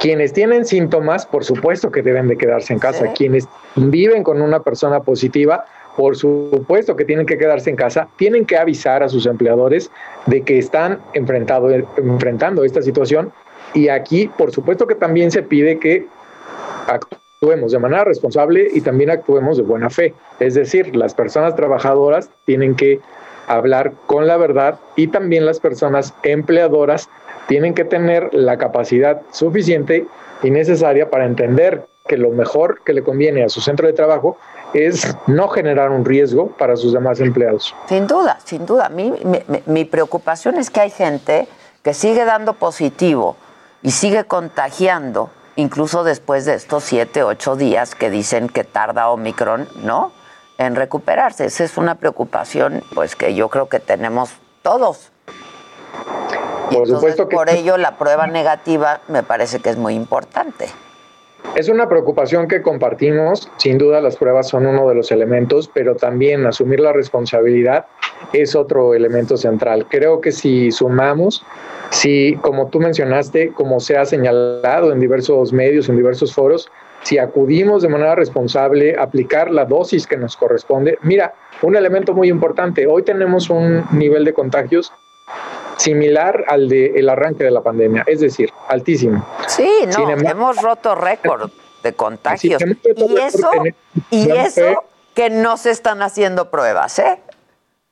Quienes 0.00 0.34
tienen 0.34 0.66
síntomas, 0.66 1.24
por 1.24 1.44
supuesto 1.44 1.90
que 1.90 2.02
deben 2.02 2.28
de 2.28 2.36
quedarse 2.36 2.74
en 2.74 2.78
casa. 2.78 3.10
Quienes 3.14 3.48
viven 3.74 4.22
con 4.22 4.42
una 4.42 4.62
persona 4.62 5.00
positiva, 5.00 5.64
por 5.96 6.14
supuesto 6.14 6.94
que 6.94 7.06
tienen 7.06 7.24
que 7.24 7.38
quedarse 7.38 7.70
en 7.70 7.76
casa, 7.76 8.06
tienen 8.16 8.44
que 8.44 8.58
avisar 8.58 9.02
a 9.02 9.08
sus 9.08 9.24
empleadores 9.24 9.90
de 10.26 10.42
que 10.42 10.58
están 10.58 10.98
enfrentado, 11.14 11.70
enfrentando 11.70 12.64
esta 12.64 12.82
situación 12.82 13.32
y 13.72 13.88
aquí, 13.88 14.30
por 14.36 14.52
supuesto 14.52 14.86
que 14.86 14.94
también 14.94 15.30
se 15.30 15.42
pide 15.42 15.78
que 15.78 16.06
actuemos 16.86 17.72
de 17.72 17.78
manera 17.78 18.04
responsable 18.04 18.68
y 18.74 18.82
también 18.82 19.08
actuemos 19.08 19.56
de 19.56 19.62
buena 19.62 19.88
fe. 19.88 20.12
Es 20.38 20.52
decir, 20.52 20.94
las 20.94 21.14
personas 21.14 21.56
trabajadoras 21.56 22.28
tienen 22.44 22.74
que 22.74 23.00
hablar 23.46 23.92
con 24.06 24.26
la 24.26 24.36
verdad 24.36 24.78
y 24.96 25.08
también 25.08 25.46
las 25.46 25.60
personas 25.60 26.14
empleadoras 26.22 27.08
tienen 27.48 27.74
que 27.74 27.84
tener 27.84 28.32
la 28.32 28.58
capacidad 28.58 29.22
suficiente 29.30 30.06
y 30.42 30.50
necesaria 30.50 31.10
para 31.10 31.24
entender 31.24 31.86
que 32.06 32.16
lo 32.16 32.30
mejor 32.30 32.82
que 32.84 32.92
le 32.92 33.02
conviene 33.02 33.44
a 33.44 33.48
su 33.48 33.60
centro 33.60 33.86
de 33.86 33.92
trabajo 33.92 34.36
es 34.74 35.16
no 35.26 35.48
generar 35.48 35.90
un 35.90 36.04
riesgo 36.04 36.48
para 36.48 36.76
sus 36.76 36.92
demás 36.92 37.20
empleados. 37.20 37.74
Sin 37.88 38.06
duda, 38.06 38.38
sin 38.44 38.66
duda. 38.66 38.88
Mi, 38.88 39.84
preocupación 39.84 40.56
es 40.56 40.70
que 40.70 40.80
hay 40.80 40.90
gente 40.90 41.46
que 41.82 41.94
sigue 41.94 42.24
dando 42.24 42.54
positivo 42.54 43.36
y 43.82 43.90
sigue 43.90 44.24
contagiando, 44.24 45.30
incluso 45.56 46.04
después 46.04 46.44
de 46.44 46.54
estos 46.54 46.84
siete, 46.84 47.22
ocho 47.22 47.56
días 47.56 47.94
que 47.94 48.10
dicen 48.10 48.48
que 48.48 48.64
tarda 48.64 49.10
Omicron, 49.10 49.68
¿no? 49.82 50.12
En 50.58 50.74
recuperarse. 50.74 51.44
Esa 51.44 51.64
es 51.64 51.76
una 51.76 51.96
preocupación, 51.96 52.82
pues, 52.94 53.16
que 53.16 53.34
yo 53.34 53.48
creo 53.48 53.68
que 53.68 53.80
tenemos 53.80 54.30
todos. 54.62 55.10
Por 56.72 56.88
supuesto 56.88 57.28
que... 57.28 57.36
Por 57.36 57.50
ello, 57.50 57.76
la 57.76 57.96
prueba 57.98 58.26
negativa 58.26 59.00
me 59.08 59.22
parece 59.22 59.60
que 59.60 59.70
es 59.70 59.76
muy 59.76 59.94
importante. 59.94 60.68
Es 61.54 61.68
una 61.68 61.86
preocupación 61.86 62.48
que 62.48 62.62
compartimos, 62.62 63.50
sin 63.58 63.76
duda 63.76 64.00
las 64.00 64.16
pruebas 64.16 64.48
son 64.48 64.64
uno 64.64 64.88
de 64.88 64.94
los 64.94 65.12
elementos, 65.12 65.68
pero 65.72 65.96
también 65.96 66.46
asumir 66.46 66.80
la 66.80 66.94
responsabilidad 66.94 67.86
es 68.32 68.56
otro 68.56 68.94
elemento 68.94 69.36
central. 69.36 69.86
Creo 69.90 70.20
que 70.22 70.32
si 70.32 70.70
sumamos, 70.70 71.44
si 71.90 72.36
como 72.36 72.68
tú 72.68 72.80
mencionaste, 72.80 73.52
como 73.52 73.80
se 73.80 73.98
ha 73.98 74.06
señalado 74.06 74.92
en 74.92 75.00
diversos 75.00 75.52
medios, 75.52 75.90
en 75.90 75.96
diversos 75.96 76.32
foros, 76.32 76.70
si 77.02 77.18
acudimos 77.18 77.82
de 77.82 77.88
manera 77.88 78.14
responsable 78.14 78.96
a 78.96 79.02
aplicar 79.02 79.50
la 79.50 79.66
dosis 79.66 80.06
que 80.06 80.16
nos 80.16 80.36
corresponde, 80.36 80.98
mira, 81.02 81.34
un 81.60 81.76
elemento 81.76 82.14
muy 82.14 82.28
importante, 82.28 82.86
hoy 82.86 83.02
tenemos 83.02 83.50
un 83.50 83.84
nivel 83.92 84.24
de 84.24 84.32
contagios 84.32 84.92
similar 85.76 86.44
al 86.48 86.68
del 86.68 86.96
el 86.96 87.08
arranque 87.08 87.44
de 87.44 87.50
la 87.50 87.62
pandemia, 87.62 88.04
es 88.06 88.20
decir, 88.20 88.50
altísimo. 88.68 89.26
Sí, 89.46 89.86
no, 89.86 90.10
hemos 90.10 90.60
roto 90.60 90.94
récord 90.94 91.50
de 91.82 91.92
contagios. 91.94 92.62
y 92.62 93.16
eso, 93.18 93.50
y 94.10 94.30
eso 94.30 94.84
que 95.14 95.30
no 95.30 95.56
se 95.56 95.70
están 95.70 96.02
haciendo 96.02 96.50
pruebas, 96.50 96.98
¿eh? 96.98 97.18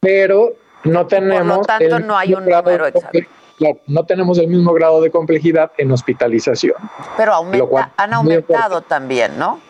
Pero 0.01 0.55
no 0.85 1.07
tenemos. 1.07 1.59
Por 1.59 1.59
lo 1.59 1.63
tanto, 1.65 1.99
no 2.01 2.17
hay 2.17 2.35
un 2.35 2.47
número 2.47 2.87
exacto. 2.87 3.19
no 3.87 4.05
tenemos 4.05 4.39
el 4.39 4.49
mismo 4.49 4.73
grado 4.73 5.01
de 5.03 5.11
complejidad 5.11 5.73
en 5.77 5.93
hospitalización. 5.93 6.77
Pero 7.17 7.35
han 7.97 8.15
aumentado 8.15 8.83
también, 8.83 9.39
¿no? 9.39 9.61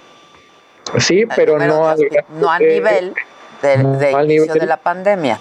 Sí, 0.99 1.25
pero 1.37 1.59
no, 1.59 1.89
a, 1.89 1.97
no 2.41 2.51
a 2.51 2.59
nivel 2.59 3.15
de, 3.63 4.11
inicio 4.25 4.55
de 4.55 4.67
la 4.67 4.77
pandemia. 4.77 5.39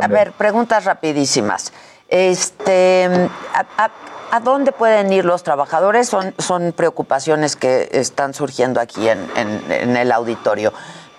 A 0.00 0.08
ver, 0.08 0.32
preguntas 0.32 0.84
rapidísimas. 0.84 1.72
Este, 2.08 3.08
a, 3.54 4.40
dónde 4.40 4.72
pueden 4.72 5.12
ir 5.12 5.24
los 5.24 5.42
trabajadores? 5.42 6.08
Son, 6.08 6.34
son 6.38 6.72
preocupaciones 6.72 7.56
que 7.56 7.88
están 7.92 8.34
surgiendo 8.34 8.80
aquí 8.80 9.08
en, 9.08 9.26
en 9.36 9.96
el 9.96 10.12
auditorio. 10.12 10.72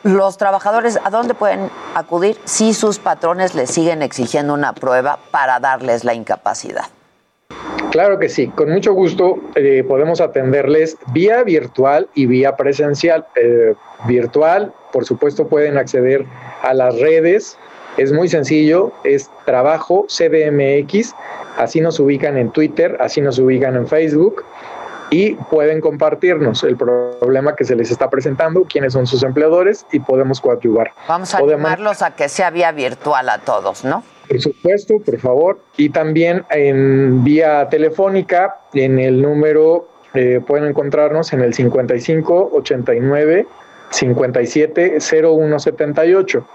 Los 0.03 0.37
trabajadores, 0.37 0.99
¿a 1.03 1.09
dónde 1.09 1.33
pueden 1.33 1.69
acudir 1.95 2.37
si 2.45 2.73
sus 2.73 2.99
patrones 2.99 3.55
les 3.55 3.71
siguen 3.71 4.01
exigiendo 4.01 4.53
una 4.53 4.73
prueba 4.73 5.19
para 5.31 5.59
darles 5.59 6.03
la 6.03 6.13
incapacidad? 6.13 6.85
Claro 7.91 8.19
que 8.19 8.27
sí, 8.29 8.47
con 8.49 8.69
mucho 8.69 8.93
gusto 8.93 9.39
eh, 9.55 9.83
podemos 9.87 10.21
atenderles 10.21 10.97
vía 11.13 11.43
virtual 11.43 12.09
y 12.13 12.25
vía 12.25 12.55
presencial. 12.55 13.25
Eh, 13.35 13.73
virtual, 14.05 14.73
por 14.91 15.05
supuesto, 15.05 15.47
pueden 15.47 15.77
acceder 15.77 16.25
a 16.61 16.73
las 16.73 16.99
redes. 16.99 17.57
Es 17.97 18.11
muy 18.11 18.29
sencillo, 18.29 18.91
es 19.03 19.29
trabajo 19.45 20.05
CDMX, 20.07 21.15
así 21.57 21.81
nos 21.81 21.99
ubican 21.99 22.37
en 22.37 22.51
Twitter, 22.51 22.95
así 22.99 23.21
nos 23.21 23.39
ubican 23.39 23.75
en 23.75 23.87
Facebook 23.87 24.45
y 25.09 25.33
pueden 25.33 25.81
compartirnos 25.81 26.63
el 26.63 26.75
problema 26.75 27.55
que 27.55 27.63
se 27.63 27.75
les 27.75 27.91
está 27.91 28.09
presentando, 28.09 28.65
quiénes 28.65 28.93
son 28.93 29.07
sus 29.07 29.23
empleadores 29.23 29.85
y 29.91 29.99
podemos 29.99 30.41
coadyuvar. 30.41 30.91
Vamos 31.07 31.33
a 31.33 31.39
animarlos 31.39 32.01
a 32.01 32.11
que 32.11 32.29
sea 32.29 32.49
vía 32.49 32.71
virtual 32.71 33.29
a 33.29 33.39
todos, 33.39 33.83
¿no? 33.83 34.03
Por 34.27 34.41
supuesto, 34.41 34.99
por 34.99 35.17
favor. 35.19 35.59
Y 35.77 35.89
también 35.89 36.43
en 36.49 37.23
vía 37.23 37.69
telefónica, 37.69 38.57
en 38.73 38.99
el 38.99 39.21
número, 39.21 39.87
eh, 40.13 40.41
pueden 40.45 40.69
encontrarnos 40.69 41.31
en 41.33 41.41
el 41.41 41.53
55 41.53 42.51
89 42.53 43.47
57 43.89 44.97
0178. 44.99 46.47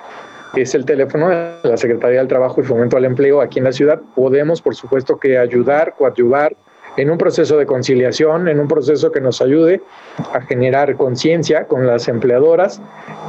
Es 0.54 0.74
el 0.74 0.84
teléfono 0.84 1.30
de 1.30 1.58
la 1.62 1.76
Secretaría 1.76 2.18
del 2.18 2.28
Trabajo 2.28 2.60
y 2.60 2.64
Fomento 2.64 2.96
al 2.96 3.06
Empleo 3.06 3.40
aquí 3.40 3.58
en 3.58 3.64
la 3.64 3.72
ciudad. 3.72 4.00
Podemos, 4.14 4.60
por 4.60 4.74
supuesto, 4.74 5.18
que 5.18 5.38
ayudar, 5.38 5.94
coadyuvar 5.96 6.54
en 6.96 7.10
un 7.10 7.16
proceso 7.16 7.56
de 7.56 7.64
conciliación, 7.64 8.48
en 8.48 8.60
un 8.60 8.68
proceso 8.68 9.10
que 9.10 9.20
nos 9.20 9.40
ayude 9.40 9.82
a 10.34 10.42
generar 10.42 10.94
conciencia 10.96 11.66
con 11.66 11.86
las 11.86 12.06
empleadoras 12.08 12.82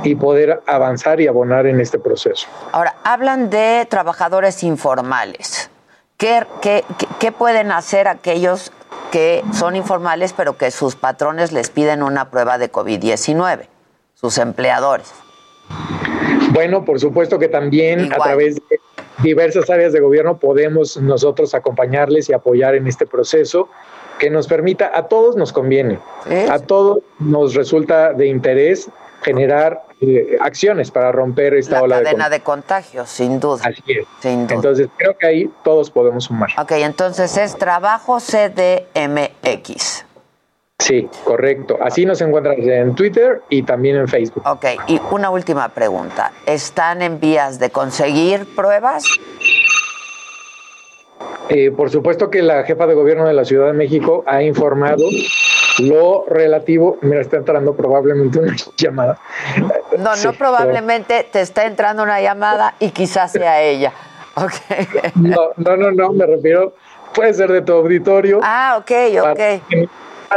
y 0.04 0.16
poder 0.16 0.62
avanzar 0.68 1.22
y 1.22 1.28
abonar 1.28 1.66
en 1.66 1.80
este 1.80 1.98
proceso. 1.98 2.48
Ahora, 2.74 2.96
hablan 3.06 3.50
de 3.50 3.88
trabajadores 3.90 4.64
informales. 4.64 5.70
¿Qué, 6.18 6.46
qué, 6.62 6.84
qué 7.20 7.32
pueden 7.32 7.72
hacer 7.72 8.10
aquellos 8.10 8.72
que 9.12 9.44
son 9.54 9.76
informales 9.76 10.34
pero 10.34 10.58
que 10.58 10.72
sus 10.72 10.96
patrones 10.96 11.52
les 11.52 11.70
piden 11.70 12.04
una 12.04 12.30
prueba 12.30 12.58
de 12.58 12.72
COVID-19, 12.72 13.68
sus 14.14 14.38
empleadores? 14.38 15.14
Bueno, 16.54 16.86
por 16.86 17.00
supuesto 17.00 17.40
que 17.40 17.48
también 17.48 18.14
a 18.14 18.18
través 18.18 18.56
de 18.56 18.80
diversas 19.24 19.70
áreas 19.70 19.92
de 19.92 20.00
gobierno 20.00 20.38
podemos 20.38 20.98
nosotros 20.98 21.54
acompañarles 21.56 22.30
y 22.30 22.34
apoyar 22.34 22.76
en 22.76 22.88
este 22.88 23.06
proceso 23.06 23.70
que 24.20 24.30
nos 24.30 24.48
permita, 24.48 24.92
a 24.94 25.08
todos 25.08 25.36
nos 25.36 25.52
conviene, 25.52 26.00
a 26.50 26.60
todos 26.60 27.00
nos 27.20 27.56
resulta 27.56 28.14
de 28.14 28.28
interés 28.28 28.90
generar 29.24 29.84
eh, 30.02 30.38
acciones 30.42 30.92
para 30.92 31.12
romper 31.12 31.54
esta 31.54 31.82
ola 31.82 32.00
de 32.00 32.04
cadena 32.04 32.30
de 32.30 32.42
contagios, 32.42 33.10
sin 33.10 33.40
duda. 33.40 33.64
Así 33.66 33.82
es. 33.88 34.06
Entonces 34.26 34.90
creo 34.98 35.18
que 35.18 35.26
ahí 35.26 35.52
todos 35.64 35.90
podemos 35.90 36.26
sumar. 36.26 36.50
Ok, 36.60 36.74
entonces 36.74 37.38
es 37.38 37.58
trabajo 37.58 38.20
CDMX. 38.20 40.06
Sí, 40.84 41.10
correcto. 41.24 41.78
Así 41.82 42.06
nos 42.06 42.20
encuentran 42.20 42.56
en 42.60 42.94
Twitter 42.94 43.42
y 43.48 43.64
también 43.64 43.96
en 43.96 44.08
Facebook. 44.10 44.44
Ok, 44.46 44.66
y 44.88 45.00
una 45.12 45.30
última 45.30 45.70
pregunta. 45.70 46.34
¿Están 46.46 47.02
en 47.02 47.22
vías 47.22 47.58
de 47.58 47.70
conseguir 47.70 48.46
pruebas? 48.54 49.06
Eh, 51.48 51.72
por 51.72 51.90
supuesto 51.90 52.30
que 52.30 52.42
la 52.42 52.64
jefa 52.64 52.86
de 52.86 52.96
gobierno 52.96 53.26
de 53.26 53.34
la 53.34 53.46
Ciudad 53.46 53.68
de 53.68 53.74
México 53.74 54.26
ha 54.28 54.44
informado 54.44 55.06
lo 55.80 56.26
relativo, 56.28 56.98
mira, 57.02 57.22
está 57.22 57.38
entrando 57.38 57.74
probablemente 57.74 58.40
una 58.40 58.54
llamada. 58.78 59.18
No, 59.98 60.16
no 60.18 60.34
probablemente 60.34 61.26
te 61.32 61.40
está 61.40 61.66
entrando 61.66 62.04
una 62.04 62.20
llamada 62.20 62.76
y 62.80 62.90
quizás 62.90 63.32
sea 63.32 63.62
ella. 63.62 63.94
Okay. 64.36 64.88
No, 65.14 65.50
no, 65.58 65.78
no, 65.78 65.92
no, 65.92 66.12
me 66.12 66.26
refiero, 66.26 66.74
puede 67.14 67.36
ser 67.36 67.52
de 67.52 67.62
tu 67.62 67.72
auditorio. 67.72 68.40
Ah, 68.42 68.80
ok, 68.80 68.92
ok. 69.22 69.88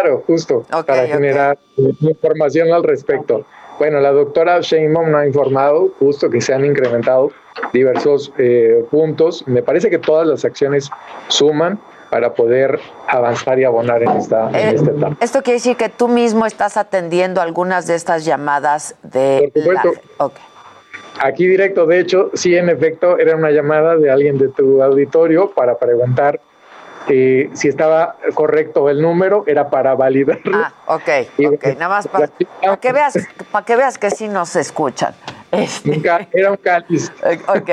Claro, 0.00 0.22
justo, 0.26 0.64
para 0.86 1.06
generar 1.06 1.58
información 1.76 2.72
al 2.72 2.82
respecto. 2.82 3.44
Bueno, 3.78 4.00
la 4.00 4.10
doctora 4.10 4.60
Sheinbaum 4.60 5.10
nos 5.10 5.20
ha 5.20 5.26
informado 5.26 5.90
justo 5.98 6.30
que 6.30 6.40
se 6.40 6.54
han 6.54 6.64
incrementado 6.64 7.30
diversos 7.72 8.32
eh, 8.38 8.84
puntos. 8.90 9.46
Me 9.46 9.62
parece 9.62 9.90
que 9.90 9.98
todas 9.98 10.26
las 10.26 10.44
acciones 10.44 10.90
suman 11.28 11.78
para 12.10 12.32
poder 12.34 12.78
avanzar 13.08 13.58
y 13.58 13.64
abonar 13.64 14.02
en 14.02 14.10
esta, 14.12 14.50
eh, 14.52 14.74
esta 14.76 14.90
etapa. 14.90 15.16
Esto 15.20 15.42
quiere 15.42 15.56
decir 15.56 15.76
que 15.76 15.88
tú 15.88 16.08
mismo 16.08 16.46
estás 16.46 16.76
atendiendo 16.76 17.40
algunas 17.40 17.86
de 17.86 17.96
estas 17.96 18.24
llamadas 18.24 18.94
de... 19.02 19.50
Por 19.52 19.62
supuesto. 19.62 20.32
Aquí 21.20 21.46
directo, 21.46 21.86
de 21.86 22.00
hecho, 22.00 22.30
sí, 22.34 22.54
en 22.56 22.68
efecto, 22.68 23.18
era 23.18 23.36
una 23.36 23.50
llamada 23.50 23.96
de 23.96 24.10
alguien 24.10 24.38
de 24.38 24.48
tu 24.48 24.82
auditorio 24.82 25.50
para 25.50 25.78
preguntar 25.78 26.40
eh, 27.08 27.50
si 27.54 27.68
estaba 27.68 28.16
correcto 28.34 28.88
el 28.88 29.00
número, 29.00 29.44
era 29.46 29.70
para 29.70 29.94
validarlo. 29.94 30.56
Ah, 30.56 30.72
ok, 30.86 31.08
ok, 31.54 31.64
nada 31.78 31.88
más 31.88 32.08
para, 32.08 32.28
que 32.78 32.92
veas, 32.92 33.18
para 33.50 33.64
que 33.64 33.76
veas 33.76 33.98
que 33.98 34.10
sí 34.10 34.28
nos 34.28 34.56
escuchan. 34.56 35.14
Este. 35.50 36.02
Era 36.32 36.50
un 36.50 36.56
cáliz. 36.56 37.12
Ok, 37.46 37.70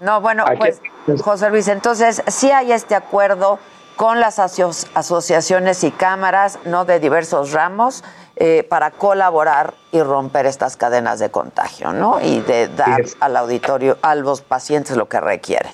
no, 0.00 0.20
bueno, 0.20 0.44
pues, 0.58 0.80
José 1.20 1.50
Luis, 1.50 1.68
entonces 1.68 2.22
sí 2.28 2.50
hay 2.50 2.72
este 2.72 2.94
acuerdo 2.94 3.58
con 3.96 4.20
las 4.20 4.38
asociaciones 4.38 5.82
y 5.82 5.90
cámaras, 5.90 6.58
¿no? 6.64 6.84
De 6.84 7.00
diversos 7.00 7.52
ramos, 7.52 8.04
eh, 8.36 8.66
para 8.68 8.90
colaborar 8.90 9.72
y 9.90 10.02
romper 10.02 10.44
estas 10.44 10.76
cadenas 10.76 11.18
de 11.18 11.30
contagio, 11.30 11.92
¿no? 11.92 12.20
Y 12.20 12.40
de 12.40 12.68
dar 12.68 13.02
al 13.20 13.36
auditorio, 13.38 13.96
a 14.02 14.14
los 14.14 14.42
pacientes 14.42 14.96
lo 14.96 15.08
que 15.08 15.20
requieren. 15.20 15.72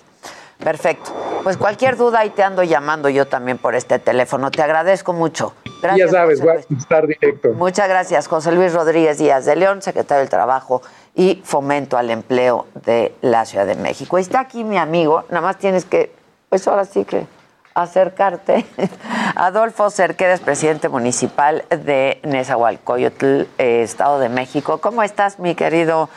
Perfecto. 0.63 1.13
Pues 1.43 1.57
cualquier 1.57 1.97
duda 1.97 2.21
ahí 2.21 2.31
te 2.31 2.43
ando 2.43 2.63
llamando 2.63 3.09
yo 3.09 3.27
también 3.27 3.59
por 3.59 3.75
este 3.75 3.99
teléfono. 3.99 4.51
Te 4.51 4.63
agradezco 4.63 5.13
mucho. 5.13 5.55
Gracias, 5.83 6.13
ya 6.13 6.19
sabes, 6.19 6.41
voy 6.41 6.51
a 6.51 6.77
estar 6.79 7.07
directo. 7.07 7.49
Muchas 7.55 7.89
gracias, 7.89 8.29
José 8.29 8.53
Luis 8.53 8.73
Rodríguez 8.73 9.19
Díaz 9.19 9.45
de 9.45 9.57
León, 9.57 9.83
secretario 9.83 10.21
del 10.21 10.29
Trabajo 10.29 10.83
y 11.17 11.43
Fomento 11.45 11.97
al 11.99 12.11
Empleo 12.11 12.67
de 12.85 13.13
la 13.21 13.45
Ciudad 13.45 13.67
de 13.67 13.75
México. 13.75 14.19
está 14.19 14.41
aquí 14.41 14.63
mi 14.63 14.79
amigo, 14.79 15.25
nada 15.31 15.41
más 15.41 15.59
tienes 15.59 15.85
que, 15.85 16.13
pues 16.49 16.69
ahora 16.69 16.85
sí 16.85 17.05
que 17.05 17.27
acercarte. 17.75 18.65
Adolfo 19.35 19.91
Cerquedes, 19.91 20.41
presidente 20.41 20.89
municipal 20.89 21.65
de 21.71 22.21
Nezahualcóyotl, 22.23 23.43
eh, 23.59 23.83
Estado 23.83 24.21
de 24.21 24.29
México. 24.29 24.79
¿Cómo 24.79 25.03
estás, 25.03 25.41
mi 25.41 25.57
querido 25.57 26.09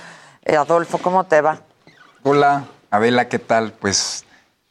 eh, 0.43 0.57
Adolfo? 0.57 0.99
¿Cómo 0.99 1.23
te 1.23 1.41
va? 1.41 1.61
Hola, 2.21 2.65
Adela, 2.91 3.27
¿qué 3.29 3.39
tal? 3.39 3.71
Pues 3.73 4.25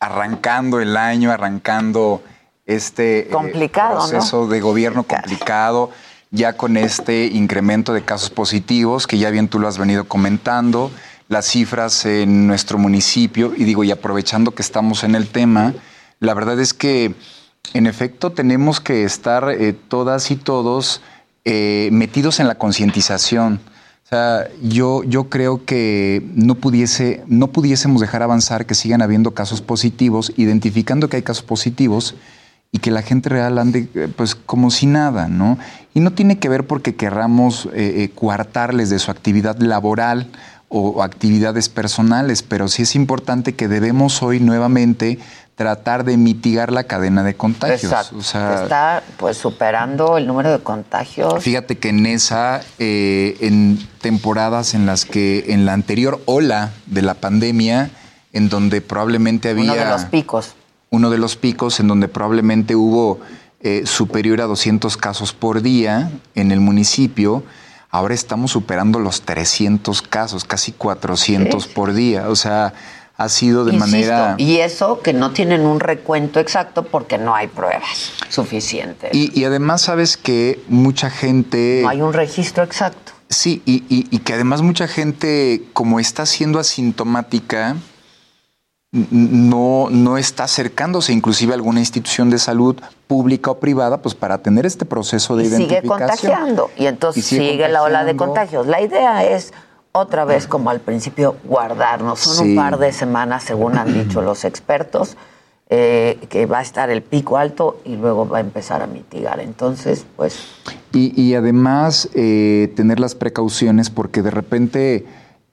arrancando 0.04 0.80
el 0.80 0.96
año, 0.96 1.30
arrancando 1.30 2.22
este 2.66 3.20
eh, 3.20 3.28
complicado, 3.28 3.98
proceso 3.98 4.46
de 4.46 4.60
gobierno 4.60 5.04
complicado, 5.04 5.90
ya 6.30 6.54
con 6.54 6.76
este 6.76 7.26
incremento 7.26 7.94
de 7.94 8.04
casos 8.04 8.30
positivos, 8.30 9.06
que 9.06 9.18
ya 9.18 9.30
bien 9.30 9.48
tú 9.48 9.58
lo 9.58 9.68
has 9.68 9.78
venido 9.78 10.04
comentando, 10.04 10.90
las 11.28 11.46
cifras 11.46 12.04
en 12.04 12.46
nuestro 12.46 12.76
municipio, 12.76 13.54
y 13.56 13.64
digo, 13.64 13.82
y 13.82 13.90
aprovechando 13.90 14.50
que 14.50 14.62
estamos 14.62 15.04
en 15.04 15.14
el 15.14 15.28
tema, 15.28 15.72
la 16.20 16.34
verdad 16.34 16.60
es 16.60 16.74
que, 16.74 17.14
en 17.72 17.86
efecto, 17.86 18.32
tenemos 18.32 18.80
que 18.80 19.04
estar 19.04 19.48
eh, 19.50 19.72
todas 19.72 20.30
y 20.30 20.36
todos 20.36 21.00
eh, 21.46 21.88
metidos 21.92 22.40
en 22.40 22.48
la 22.48 22.56
concientización. 22.56 23.60
O 24.04 24.06
sea, 24.06 24.48
yo, 24.62 25.02
yo 25.02 25.30
creo 25.30 25.64
que 25.64 26.22
no, 26.34 26.56
pudiese, 26.56 27.24
no 27.26 27.48
pudiésemos 27.48 28.02
dejar 28.02 28.22
avanzar 28.22 28.66
que 28.66 28.74
sigan 28.74 29.00
habiendo 29.00 29.32
casos 29.32 29.62
positivos, 29.62 30.32
identificando 30.36 31.08
que 31.08 31.16
hay 31.16 31.22
casos 31.22 31.42
positivos 31.42 32.14
y 32.70 32.80
que 32.80 32.90
la 32.90 33.02
gente 33.02 33.30
real 33.30 33.58
ande 33.58 33.88
eh, 33.94 34.08
pues 34.14 34.34
como 34.34 34.70
si 34.70 34.86
nada, 34.86 35.28
¿no? 35.28 35.58
Y 35.94 36.00
no 36.00 36.12
tiene 36.12 36.38
que 36.38 36.48
ver 36.48 36.66
porque 36.66 36.96
querramos 36.96 37.68
coartarles 38.14 38.90
de 38.90 38.98
su 38.98 39.10
actividad 39.10 39.58
laboral 39.58 40.28
o 40.68 41.02
actividades 41.04 41.68
personales, 41.68 42.42
pero 42.42 42.66
sí 42.66 42.82
es 42.82 42.96
importante 42.96 43.54
que 43.54 43.68
debemos 43.68 44.22
hoy 44.24 44.40
nuevamente 44.40 45.20
tratar 45.54 46.04
de 46.04 46.16
mitigar 46.16 46.72
la 46.72 46.84
cadena 46.84 47.22
de 47.22 47.34
contagios. 47.34 47.84
Exacto. 47.84 48.18
Está 48.18 49.02
pues 49.16 49.36
superando 49.36 50.18
el 50.18 50.26
número 50.26 50.50
de 50.50 50.58
contagios. 50.58 51.42
Fíjate 51.42 51.78
que 51.78 51.90
en 51.90 52.06
esa, 52.06 52.60
eh, 52.78 53.36
en 53.40 53.78
temporadas 54.00 54.74
en 54.74 54.86
las 54.86 55.04
que 55.04 55.44
en 55.48 55.64
la 55.64 55.72
anterior 55.72 56.20
ola 56.26 56.72
de 56.86 57.02
la 57.02 57.14
pandemia, 57.14 57.90
en 58.32 58.48
donde 58.48 58.80
probablemente 58.80 59.50
había... 59.50 59.72
Uno 59.72 59.74
de 59.74 59.84
los 59.84 60.04
picos. 60.06 60.54
Uno 60.90 61.10
de 61.10 61.18
los 61.18 61.36
picos 61.36 61.78
en 61.80 61.88
donde 61.88 62.08
probablemente 62.08 62.74
hubo 62.74 63.20
eh, 63.60 63.86
superior 63.86 64.40
a 64.40 64.44
200 64.44 64.96
casos 64.96 65.32
por 65.32 65.62
día 65.62 66.10
en 66.34 66.52
el 66.52 66.60
municipio, 66.60 67.44
ahora 67.90 68.12
estamos 68.12 68.50
superando 68.50 68.98
los 68.98 69.22
300 69.22 70.02
casos, 70.02 70.44
casi 70.44 70.72
400 70.72 71.68
por 71.68 71.94
día. 71.94 72.28
O 72.28 72.36
sea, 72.36 72.74
ha 73.16 73.28
sido 73.28 73.64
de 73.64 73.72
manera... 73.74 74.34
Y 74.38 74.58
eso 74.58 75.00
que 75.00 75.12
no 75.12 75.30
tienen 75.30 75.62
un 75.62 75.80
recuento 75.80 76.40
exacto 76.40 76.84
porque 76.84 77.18
no 77.18 77.34
hay 77.34 77.46
pruebas 77.46 78.12
suficientes. 78.28 79.10
Y, 79.14 79.44
además 79.44 79.82
sabes 79.82 80.16
que 80.16 80.62
mucha 80.68 81.10
gente... 81.10 81.80
No 81.82 81.88
hay 81.90 82.02
un 82.02 82.12
registro 82.12 82.64
exacto. 82.64 83.12
Sí, 83.28 83.62
y, 83.64 84.18
que 84.20 84.34
además 84.34 84.62
mucha 84.62 84.88
gente, 84.88 85.62
como 85.72 86.00
está 86.00 86.26
siendo 86.26 86.58
asintomática, 86.58 87.76
no, 88.90 89.88
no 89.90 90.18
está 90.18 90.44
acercándose 90.44 91.12
inclusive 91.12 91.52
a 91.52 91.56
alguna 91.56 91.80
institución 91.80 92.30
de 92.30 92.38
salud 92.38 92.76
pública 93.08 93.50
o 93.50 93.58
privada, 93.58 94.00
pues 94.02 94.14
para 94.14 94.38
tener 94.38 94.66
este 94.66 94.84
proceso 94.84 95.36
de 95.36 95.44
identificación. 95.44 95.82
Sigue 95.82 95.88
contagiando 95.88 96.70
y 96.76 96.86
entonces 96.86 97.24
sigue 97.24 97.68
la 97.68 97.82
ola 97.82 98.04
de 98.04 98.14
contagios. 98.14 98.68
La 98.68 98.80
idea 98.80 99.24
es 99.24 99.52
otra 99.96 100.24
vez, 100.24 100.48
como 100.48 100.70
al 100.70 100.80
principio, 100.80 101.36
guardarnos. 101.44 102.18
Son 102.18 102.48
un 102.48 102.56
par 102.56 102.78
de 102.78 102.92
semanas, 102.92 103.44
según 103.44 103.78
han 103.78 103.94
dicho 103.94 104.22
los 104.22 104.44
expertos, 104.44 105.16
eh, 105.70 106.18
que 106.28 106.46
va 106.46 106.58
a 106.58 106.62
estar 106.62 106.90
el 106.90 107.00
pico 107.00 107.36
alto 107.36 107.80
y 107.84 107.94
luego 107.96 108.28
va 108.28 108.38
a 108.38 108.40
empezar 108.40 108.82
a 108.82 108.88
mitigar. 108.88 109.38
Entonces, 109.38 110.04
pues... 110.16 110.46
Y, 110.92 111.34
además, 111.34 112.08
eh, 112.14 112.72
tener 112.74 112.98
las 112.98 113.14
precauciones 113.14 113.88
porque 113.88 114.22
de 114.22 114.30
repente... 114.30 115.06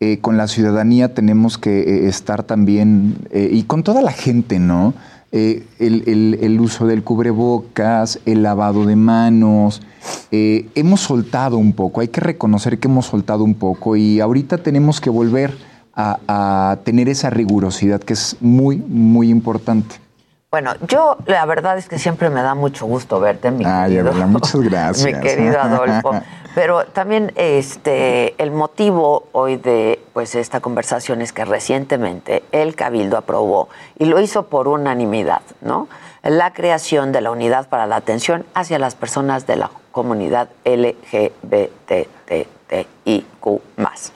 Eh, 0.03 0.17
con 0.19 0.35
la 0.35 0.47
ciudadanía 0.47 1.13
tenemos 1.13 1.59
que 1.59 2.07
estar 2.07 2.41
también, 2.41 3.17
y 3.31 3.61
con 3.65 3.83
toda 3.83 4.01
la 4.01 4.11
gente, 4.11 4.57
¿no? 4.57 4.95
El, 5.31 6.37
el, 6.41 6.59
uso 6.59 6.85
del 6.85 7.03
cubrebocas, 7.03 8.19
el 8.25 8.43
lavado 8.43 8.85
de 8.85 8.95
manos, 8.95 9.81
eh, 10.31 10.67
hemos 10.75 11.01
soltado 11.01 11.57
un 11.57 11.73
poco, 11.73 12.01
hay 12.01 12.09
que 12.09 12.21
reconocer 12.21 12.79
que 12.79 12.87
hemos 12.87 13.05
soltado 13.05 13.43
un 13.43 13.53
poco 13.53 13.95
y 13.95 14.19
ahorita 14.19 14.57
tenemos 14.57 14.99
que 14.99 15.09
volver 15.09 15.53
a, 15.93 16.79
tener 16.83 17.09
esa 17.09 17.29
rigurosidad 17.29 18.01
que 18.01 18.13
es 18.13 18.37
muy, 18.39 18.77
muy 18.77 19.29
importante. 19.29 19.95
Bueno, 20.51 20.73
yo 20.85 21.15
la 21.27 21.45
verdad 21.45 21.77
es 21.77 21.87
que 21.87 21.97
siempre 21.97 22.29
me 22.29 22.41
da 22.41 22.55
mucho 22.55 22.85
gusto 22.85 23.21
verte, 23.21 23.51
mi 23.51 23.63
Ay, 23.65 23.95
querido. 23.95 24.11
muchas 24.27 24.55
gracias. 24.59 25.05
mi 25.05 25.17
querido 25.21 25.61
Adolfo. 25.61 26.11
Pero 26.53 26.83
también 26.87 27.31
este 27.37 28.35
el 28.37 28.51
motivo 28.51 29.29
hoy 29.31 29.55
de 29.55 30.03
pues 30.11 30.35
esta 30.35 30.59
conversación 30.59 31.21
es 31.21 31.31
que 31.31 31.45
recientemente 31.45 32.43
el 32.51 32.75
Cabildo 32.75 33.15
aprobó 33.15 33.69
y 33.97 34.03
lo 34.03 34.19
hizo 34.19 34.47
por 34.47 34.67
unanimidad, 34.67 35.41
¿no? 35.61 35.87
La 36.21 36.51
creación 36.51 37.13
de 37.13 37.21
la 37.21 37.31
unidad 37.31 37.69
para 37.69 37.87
la 37.87 37.95
atención 37.95 38.45
hacia 38.53 38.77
las 38.77 38.95
personas 38.95 39.47
de 39.47 39.55
la 39.55 39.71
comunidad 39.93 40.49
LGBTTIQ 40.65 42.11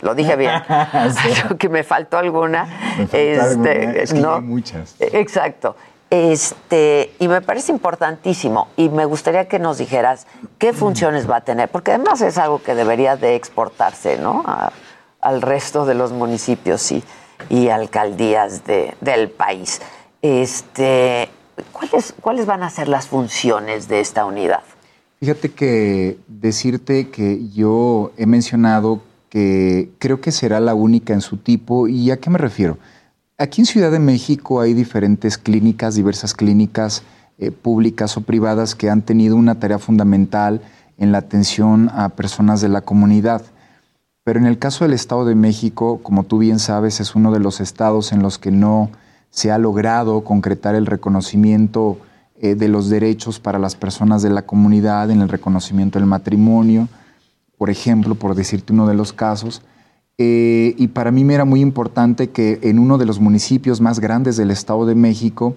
Lo 0.02 0.16
dije 0.16 0.36
bien. 0.36 0.62
Creo 0.68 1.58
que 1.58 1.70
me 1.70 1.84
faltó 1.84 2.18
alguna. 2.18 2.68
este, 3.14 4.04
¿no? 4.16 4.42
muchas. 4.42 4.98
Exacto. 5.00 5.78
Este, 6.16 7.14
y 7.20 7.28
me 7.28 7.42
parece 7.42 7.74
importantísimo 7.74 8.70
y 8.78 8.88
me 8.88 9.04
gustaría 9.04 9.50
que 9.50 9.60
nos 9.60 9.80
dijeras 9.80 10.28
qué 10.58 10.72
funciones 10.72 11.30
va 11.30 11.38
a 11.38 11.42
tener, 11.42 11.68
porque 11.68 11.92
además 11.92 12.22
es 12.22 12.38
algo 12.38 12.64
que 12.64 12.74
debería 12.74 13.18
de 13.18 13.36
exportarse, 13.36 14.18
¿no? 14.18 14.42
al 15.20 15.42
resto 15.42 15.86
de 15.86 15.94
los 15.94 16.14
municipios 16.14 16.90
y, 17.50 17.68
alcaldías 17.70 18.66
de, 18.66 18.96
del 19.02 19.30
país. 19.30 19.82
Este, 20.22 21.28
¿cuáles, 21.74 22.14
¿Cuáles 22.22 22.46
van 22.46 22.64
a 22.64 22.70
ser 22.70 22.88
las 22.88 23.08
funciones 23.08 23.90
de 23.90 24.00
esta 24.00 24.24
unidad? 24.24 24.64
Fíjate 25.20 25.52
que 25.52 26.18
decirte 26.28 27.10
que 27.10 27.50
yo 27.50 28.14
he 28.16 28.26
mencionado 28.26 29.02
que 29.30 29.90
creo 30.00 30.22
que 30.22 30.32
será 30.32 30.62
la 30.62 30.76
única 30.76 31.12
en 31.12 31.20
su 31.20 31.36
tipo. 31.36 31.90
¿Y 31.90 32.12
a 32.12 32.18
qué 32.22 32.30
me 32.30 32.38
refiero? 32.38 32.78
Aquí 33.38 33.60
en 33.60 33.66
Ciudad 33.66 33.92
de 33.92 34.00
México 34.00 34.62
hay 34.62 34.74
diferentes 34.74 35.38
clínicas, 35.38 35.96
diversas 35.96 36.34
clínicas 36.34 37.04
eh, 37.38 37.52
públicas 37.52 38.16
o 38.16 38.22
privadas 38.22 38.76
que 38.76 38.90
han 38.90 39.02
tenido 39.02 39.36
una 39.36 39.60
tarea 39.60 39.78
fundamental 39.78 40.62
en 40.98 41.12
la 41.12 41.18
atención 41.18 41.92
a 41.94 42.08
personas 42.08 42.62
de 42.62 42.70
la 42.70 42.80
comunidad. 42.80 43.42
Pero 44.24 44.40
en 44.40 44.46
el 44.46 44.58
caso 44.58 44.86
del 44.86 44.94
Estado 44.94 45.26
de 45.26 45.36
México, 45.36 46.00
como 46.02 46.24
tú 46.24 46.38
bien 46.38 46.60
sabes, 46.60 47.02
es 47.02 47.14
uno 47.14 47.34
de 47.34 47.42
los 47.42 47.60
estados 47.60 48.14
en 48.14 48.22
los 48.22 48.38
que 48.38 48.52
no 48.52 48.90
se 49.32 49.52
ha 49.52 49.58
logrado 49.58 50.24
concretar 50.24 50.74
el 50.74 50.86
reconocimiento 50.86 51.98
eh, 52.40 52.56
de 52.56 52.70
los 52.70 52.90
derechos 52.90 53.42
para 53.42 53.60
las 53.60 53.76
personas 53.76 54.22
de 54.22 54.30
la 54.30 54.44
comunidad, 54.44 55.12
en 55.12 55.20
el 55.20 55.28
reconocimiento 55.28 56.00
del 56.00 56.08
matrimonio, 56.08 56.88
por 57.58 57.70
ejemplo, 57.70 58.16
por 58.16 58.34
decirte 58.34 58.72
uno 58.72 58.88
de 58.88 58.94
los 58.94 59.12
casos. 59.12 59.62
Eh, 60.18 60.76
y 60.78 60.88
para 60.88 61.12
mí 61.12 61.26
me 61.26 61.34
era 61.34 61.46
muy 61.46 61.62
importante 61.62 62.30
que 62.30 62.60
en 62.62 62.80
uno 62.80 62.98
de 62.98 63.06
los 63.06 63.20
municipios 63.20 63.82
más 63.82 64.00
grandes 64.00 64.38
del 64.38 64.52
Estado 64.52 64.86
de 64.86 64.96
México, 64.96 65.56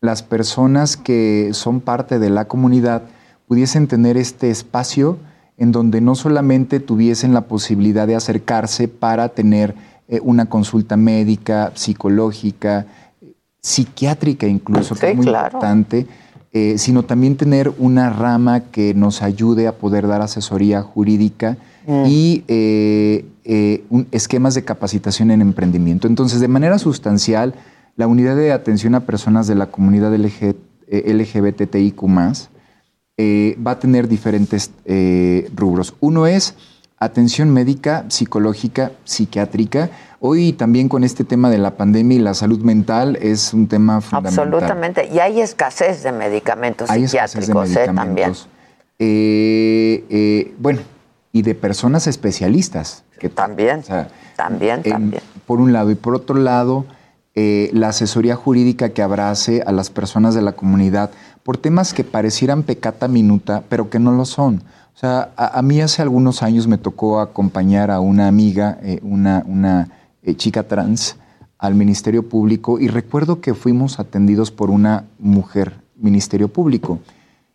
las 0.00 0.22
personas 0.22 0.96
que 0.96 1.50
son 1.52 1.80
parte 1.80 2.18
de 2.18 2.30
la 2.30 2.46
comunidad 2.46 3.02
pudiesen 3.48 3.88
tener 3.88 4.16
este 4.16 4.50
espacio 4.50 5.18
en 5.56 5.72
donde 5.72 6.00
no 6.00 6.14
solamente 6.14 6.80
tuviesen 6.80 7.34
la 7.34 7.42
posibilidad 7.42 8.06
de 8.06 8.16
acercarse 8.16 8.88
para 8.88 9.28
tener 9.30 9.74
eh, 10.08 10.20
una 10.22 10.46
consulta 10.46 10.96
médica, 10.96 11.72
psicológica, 11.74 12.86
psiquiátrica 13.60 14.46
incluso, 14.46 14.94
que 14.94 15.10
es 15.10 15.16
muy 15.16 15.26
importante, 15.26 16.06
eh, 16.52 16.78
sino 16.78 17.04
también 17.04 17.36
tener 17.36 17.72
una 17.78 18.10
rama 18.10 18.60
que 18.60 18.94
nos 18.94 19.22
ayude 19.22 19.66
a 19.66 19.76
poder 19.76 20.06
dar 20.06 20.20
asesoría 20.20 20.82
jurídica 20.82 21.56
mm. 21.86 22.04
y 22.06 22.44
eh, 22.48 23.24
esquemas 24.10 24.54
de 24.54 24.64
capacitación 24.64 25.30
en 25.30 25.40
emprendimiento. 25.40 26.06
Entonces, 26.06 26.40
de 26.40 26.48
manera 26.48 26.78
sustancial, 26.78 27.54
la 27.96 28.06
unidad 28.06 28.36
de 28.36 28.52
atención 28.52 28.94
a 28.94 29.00
personas 29.00 29.46
de 29.46 29.54
la 29.54 29.66
comunidad 29.66 30.14
LG, 30.14 30.54
LGBTIQ 30.88 32.02
eh, 33.18 33.58
va 33.64 33.72
a 33.72 33.78
tener 33.78 34.08
diferentes 34.08 34.70
eh, 34.84 35.50
rubros. 35.54 35.94
Uno 36.00 36.26
es 36.26 36.54
atención 36.98 37.50
médica, 37.50 38.04
psicológica, 38.08 38.92
psiquiátrica. 39.04 39.90
Hoy 40.20 40.52
también 40.52 40.88
con 40.88 41.04
este 41.04 41.24
tema 41.24 41.50
de 41.50 41.58
la 41.58 41.72
pandemia 41.76 42.16
y 42.16 42.20
la 42.20 42.32
salud 42.32 42.60
mental 42.60 43.18
es 43.20 43.52
un 43.52 43.68
tema 43.68 44.00
fundamental. 44.00 44.54
Absolutamente. 44.54 45.08
Y 45.12 45.18
hay 45.18 45.40
escasez 45.40 46.02
de 46.02 46.12
medicamentos 46.12 46.88
psiquiátricos 46.88 47.76
¿eh? 47.76 47.90
también. 47.94 48.32
bueno, 50.58 50.80
y 51.32 51.42
de 51.42 51.54
personas 51.54 52.06
especialistas. 52.06 53.04
Que 53.18 53.28
también, 53.28 53.82
también, 54.36 54.82
también. 54.82 55.22
Por 55.46 55.60
un 55.60 55.72
lado. 55.72 55.90
Y 55.90 55.94
por 55.94 56.14
otro 56.14 56.36
lado, 56.36 56.84
la 57.34 57.88
asesoría 57.88 58.36
jurídica 58.36 58.90
que 58.90 59.02
abrace 59.02 59.62
a 59.66 59.72
las 59.72 59.90
personas 59.90 60.34
de 60.34 60.42
la 60.42 60.52
comunidad 60.52 61.10
por 61.42 61.56
temas 61.56 61.94
que 61.94 62.04
parecieran 62.04 62.62
pecata 62.62 63.08
minuta, 63.08 63.62
pero 63.68 63.90
que 63.90 63.98
no 63.98 64.12
lo 64.12 64.24
son. 64.24 64.62
O 64.94 64.98
sea, 64.98 65.32
a, 65.36 65.62
mí 65.62 65.80
hace 65.80 66.02
algunos 66.02 66.42
años 66.42 66.66
me 66.66 66.78
tocó 66.78 67.20
acompañar 67.20 67.90
a 67.90 68.00
una 68.00 68.28
amiga, 68.28 68.78
eh, 68.82 69.00
una, 69.02 69.42
una 69.46 69.88
eh, 70.22 70.34
chica 70.34 70.64
trans, 70.68 71.16
al 71.58 71.74
Ministerio 71.74 72.28
Público 72.28 72.80
y 72.80 72.88
recuerdo 72.88 73.40
que 73.40 73.54
fuimos 73.54 74.00
atendidos 74.00 74.50
por 74.50 74.68
una 74.68 75.04
mujer, 75.20 75.80
Ministerio 75.96 76.48
Público. 76.48 76.98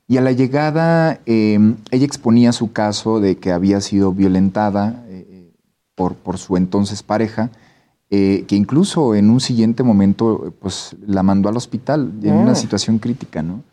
Y 0.08 0.18
a 0.18 0.22
la 0.22 0.32
llegada, 0.32 1.20
em, 1.26 1.76
ella 1.92 2.06
exponía 2.06 2.54
su 2.54 2.72
caso 2.72 3.20
de 3.20 3.38
que 3.38 3.52
había 3.52 3.82
sido 3.82 4.14
violentada 4.14 5.04
eh, 5.10 5.52
por, 5.96 6.16
por, 6.16 6.38
su 6.38 6.56
entonces 6.56 7.04
pareja, 7.04 7.50
que 8.10 8.46
incluso 8.52 9.16
en 9.16 9.30
un 9.30 9.42
siguiente 9.42 9.84
momento 9.84 10.54
pues, 10.62 10.96
la 11.06 11.24
mandó 11.24 11.50
al 11.50 11.58
hospital 11.58 12.14
en 12.24 12.36
una 12.36 12.54
mm. 12.54 12.56
situación 12.56 13.00
crítica, 13.00 13.44
¿no? 13.44 13.64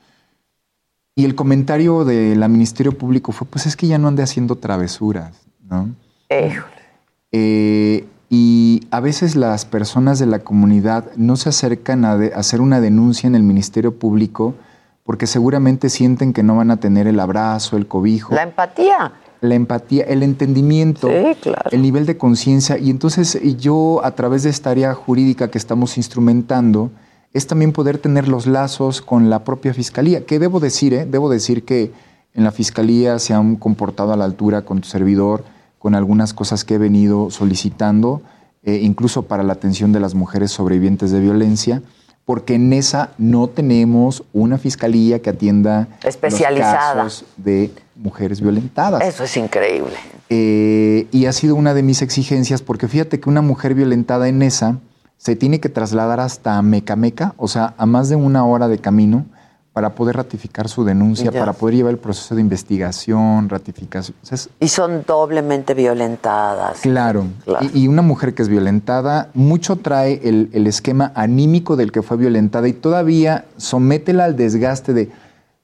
Y 1.16 1.24
el 1.24 1.36
comentario 1.36 2.04
de 2.04 2.34
la 2.34 2.48
Ministerio 2.48 2.98
Público 2.98 3.30
fue, 3.30 3.46
pues 3.46 3.66
es 3.66 3.76
que 3.76 3.86
ya 3.86 3.98
no 3.98 4.08
ande 4.08 4.24
haciendo 4.24 4.56
travesuras, 4.56 5.42
¿no? 5.62 5.94
Eh, 7.30 8.04
y 8.28 8.86
a 8.90 8.98
veces 8.98 9.36
las 9.36 9.64
personas 9.64 10.18
de 10.18 10.26
la 10.26 10.40
comunidad 10.40 11.12
no 11.16 11.36
se 11.36 11.50
acercan 11.50 12.04
a, 12.04 12.14
hacer 12.34 12.60
una 12.60 12.80
denuncia 12.80 13.28
en 13.28 13.36
el 13.36 13.44
Ministerio 13.44 13.96
Público 13.96 14.54
porque 15.04 15.26
seguramente 15.26 15.90
sienten 15.90 16.32
que 16.32 16.42
no 16.42 16.56
van 16.56 16.70
a 16.70 16.78
tener 16.78 17.06
el 17.06 17.20
abrazo, 17.20 17.76
el 17.76 17.86
cobijo. 17.86 18.34
La 18.34 18.42
empatía. 18.42 19.12
La 19.42 19.54
empatía, 19.54 20.04
el 20.04 20.22
entendimiento, 20.22 21.08
el 21.08 21.82
nivel 21.82 22.06
de 22.06 22.16
conciencia. 22.16 22.78
Y 22.78 22.88
entonces 22.88 23.38
yo, 23.58 24.00
a 24.02 24.12
través 24.12 24.42
de 24.42 24.50
esta 24.50 24.70
área 24.70 24.94
jurídica 24.94 25.50
que 25.50 25.58
estamos 25.58 25.98
instrumentando, 25.98 26.90
es 27.34 27.46
también 27.46 27.72
poder 27.72 27.98
tener 27.98 28.26
los 28.26 28.46
lazos 28.46 29.02
con 29.02 29.28
la 29.28 29.44
propia 29.44 29.74
fiscalía. 29.74 30.24
Que 30.24 30.38
debo 30.38 30.60
decir, 30.60 30.94
eh? 30.94 31.04
debo 31.04 31.28
decir 31.28 31.66
que 31.66 31.92
en 32.32 32.42
la 32.42 32.52
fiscalía 32.52 33.18
se 33.18 33.34
han 33.34 33.56
comportado 33.56 34.14
a 34.14 34.16
la 34.16 34.24
altura 34.24 34.62
con 34.62 34.80
tu 34.80 34.88
servidor, 34.88 35.44
con 35.78 35.94
algunas 35.94 36.32
cosas 36.32 36.64
que 36.64 36.76
he 36.76 36.78
venido 36.78 37.30
solicitando, 37.30 38.22
eh, 38.62 38.80
incluso 38.82 39.24
para 39.24 39.42
la 39.42 39.52
atención 39.52 39.92
de 39.92 40.00
las 40.00 40.14
mujeres 40.14 40.52
sobrevivientes 40.52 41.10
de 41.10 41.20
violencia, 41.20 41.82
porque 42.24 42.54
en 42.54 42.72
esa 42.72 43.10
no 43.18 43.48
tenemos 43.48 44.24
una 44.32 44.58
fiscalía 44.58 45.20
que 45.20 45.30
atienda 45.30 45.88
especializada 46.02 47.04
los 47.04 47.14
casos 47.14 47.28
de 47.36 47.70
mujeres 47.96 48.40
violentadas. 48.40 49.02
Eso 49.02 49.24
es 49.24 49.36
increíble. 49.36 49.94
Eh, 50.30 51.06
y 51.12 51.26
ha 51.26 51.32
sido 51.32 51.54
una 51.54 51.74
de 51.74 51.82
mis 51.82 52.02
exigencias, 52.02 52.62
porque 52.62 52.88
fíjate 52.88 53.20
que 53.20 53.28
una 53.28 53.42
mujer 53.42 53.74
violentada 53.74 54.28
en 54.28 54.42
esa 54.42 54.78
se 55.18 55.36
tiene 55.36 55.60
que 55.60 55.68
trasladar 55.68 56.20
hasta 56.20 56.60
Mecameca, 56.62 57.34
o 57.36 57.48
sea, 57.48 57.74
a 57.78 57.86
más 57.86 58.08
de 58.08 58.16
una 58.16 58.44
hora 58.44 58.68
de 58.68 58.78
camino 58.78 59.26
para 59.74 59.96
poder 59.96 60.16
ratificar 60.16 60.68
su 60.68 60.84
denuncia, 60.84 61.32
para 61.32 61.52
poder 61.52 61.74
llevar 61.74 61.90
el 61.90 61.98
proceso 61.98 62.36
de 62.36 62.40
investigación, 62.40 63.48
ratificación. 63.48 64.16
y 64.60 64.68
son 64.68 65.02
doblemente 65.04 65.74
violentadas. 65.74 66.80
Claro. 66.80 67.26
Y, 67.74 67.88
una 67.88 68.00
mujer 68.00 68.34
que 68.34 68.42
es 68.42 68.48
violentada, 68.48 69.30
mucho 69.34 69.74
trae 69.76 70.20
el, 70.22 70.48
el, 70.52 70.68
esquema 70.68 71.10
anímico 71.16 71.74
del 71.74 71.90
que 71.90 72.02
fue 72.02 72.16
violentada 72.16 72.68
y 72.68 72.72
todavía 72.72 73.46
sométela 73.56 74.24
al 74.24 74.36
desgaste 74.36 74.94
de 74.94 75.10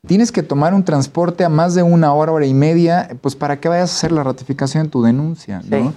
tienes 0.06 0.32
que 0.32 0.42
tomar 0.42 0.74
un 0.74 0.84
transporte 0.84 1.44
a 1.44 1.48
más 1.48 1.74
de 1.76 1.82
una 1.82 2.12
hora, 2.12 2.32
hora 2.32 2.46
y 2.46 2.54
media, 2.54 3.16
pues 3.20 3.36
para 3.36 3.60
que 3.60 3.68
vayas 3.68 3.90
a 3.90 3.94
hacer 3.94 4.12
la 4.12 4.22
ratificación 4.22 4.84
de 4.84 4.90
tu 4.90 5.02
denuncia. 5.02 5.62
¿no? 5.68 5.92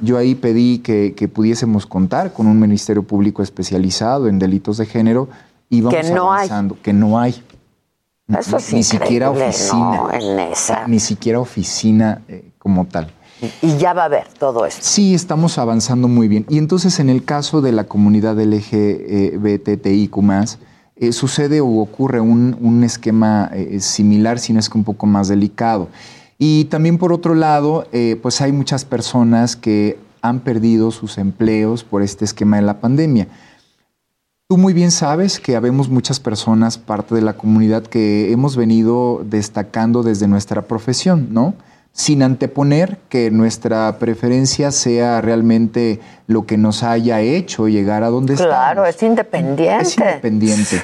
Yo 0.00 0.16
ahí 0.16 0.34
pedí 0.34 0.78
que, 0.78 1.30
pudiésemos 1.32 1.84
contar 1.84 2.32
con 2.32 2.46
un 2.46 2.58
Ministerio 2.58 3.02
Público 3.02 3.42
especializado 3.42 4.28
en 4.28 4.38
delitos 4.38 4.78
de 4.78 4.86
género 4.86 5.28
y 5.68 5.82
vamos 5.82 6.00
que 6.00 6.10
no 6.12 6.32
avanzando, 6.32 6.78
que 6.82 6.92
no 6.92 7.18
hay. 7.18 7.42
Eso 8.36 8.58
ni 8.72 8.82
siquiera 8.82 9.30
oficina. 9.30 10.08
Ni 10.86 11.00
siquiera 11.00 11.40
oficina 11.40 12.22
eh, 12.28 12.50
como 12.58 12.86
tal. 12.86 13.12
Y 13.62 13.76
ya 13.76 13.92
va 13.92 14.02
a 14.02 14.06
haber 14.06 14.26
todo 14.38 14.66
esto. 14.66 14.80
Sí, 14.82 15.14
estamos 15.14 15.58
avanzando 15.58 16.08
muy 16.08 16.28
bien. 16.28 16.44
Y 16.48 16.58
entonces, 16.58 16.98
en 16.98 17.08
el 17.08 17.24
caso 17.24 17.60
de 17.60 17.72
la 17.72 17.84
comunidad 17.84 18.36
LGBTIQ, 18.40 20.18
eh, 21.00 21.12
sucede 21.12 21.60
o 21.60 21.78
ocurre 21.78 22.20
un, 22.20 22.82
esquema 22.82 23.50
eh, 23.52 23.78
similar, 23.80 24.40
si 24.40 24.52
no 24.52 24.58
es 24.58 24.68
que 24.68 24.76
un 24.76 24.84
poco 24.84 25.06
más 25.06 25.28
delicado. 25.28 25.88
Y 26.38 26.64
también 26.64 26.98
por 26.98 27.12
otro 27.12 27.34
lado, 27.34 27.86
eh, 27.92 28.18
pues 28.20 28.40
hay 28.40 28.50
muchas 28.52 28.84
personas 28.84 29.54
que 29.54 29.98
han 30.22 30.40
perdido 30.40 30.90
sus 30.90 31.18
empleos 31.18 31.84
por 31.84 32.02
este 32.02 32.24
esquema 32.24 32.56
de 32.56 32.62
la 32.62 32.80
pandemia. 32.80 33.28
Tú 34.50 34.56
muy 34.56 34.72
bien 34.72 34.90
sabes 34.90 35.40
que 35.40 35.56
habemos 35.56 35.90
muchas 35.90 36.20
personas, 36.20 36.78
parte 36.78 37.14
de 37.14 37.20
la 37.20 37.34
comunidad, 37.34 37.82
que 37.82 38.32
hemos 38.32 38.56
venido 38.56 39.20
destacando 39.22 40.02
desde 40.02 40.26
nuestra 40.26 40.62
profesión, 40.62 41.28
¿no? 41.32 41.52
sin 41.92 42.22
anteponer 42.22 42.96
que 43.10 43.30
nuestra 43.30 43.98
preferencia 43.98 44.70
sea 44.70 45.20
realmente 45.20 46.00
lo 46.26 46.46
que 46.46 46.56
nos 46.56 46.82
haya 46.82 47.20
hecho 47.20 47.68
llegar 47.68 48.02
a 48.02 48.08
donde 48.08 48.34
estamos. 48.34 48.54
Claro, 48.54 48.86
es 48.86 49.02
independiente. 49.02 49.82
Es 49.82 49.98
independiente. 49.98 50.82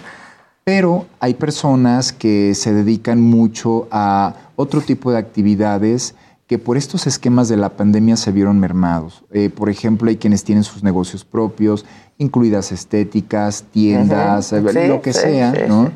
Pero 0.64 1.06
hay 1.18 1.32
personas 1.32 2.12
que 2.12 2.54
se 2.54 2.74
dedican 2.74 3.22
mucho 3.22 3.88
a 3.90 4.34
otro 4.56 4.82
tipo 4.82 5.10
de 5.10 5.16
actividades 5.16 6.14
que 6.46 6.58
por 6.58 6.76
estos 6.76 7.06
esquemas 7.06 7.48
de 7.48 7.56
la 7.56 7.70
pandemia 7.70 8.16
se 8.16 8.30
vieron 8.30 8.60
mermados. 8.60 9.24
Eh, 9.32 9.48
por 9.48 9.70
ejemplo, 9.70 10.10
hay 10.10 10.16
quienes 10.16 10.44
tienen 10.44 10.64
sus 10.64 10.82
negocios 10.82 11.24
propios, 11.24 11.86
incluidas 12.18 12.72
estéticas, 12.72 13.64
tiendas, 13.70 14.52
lo 14.52 15.02
que 15.02 15.12
sea, 15.12 15.52
¿no? 15.68 15.90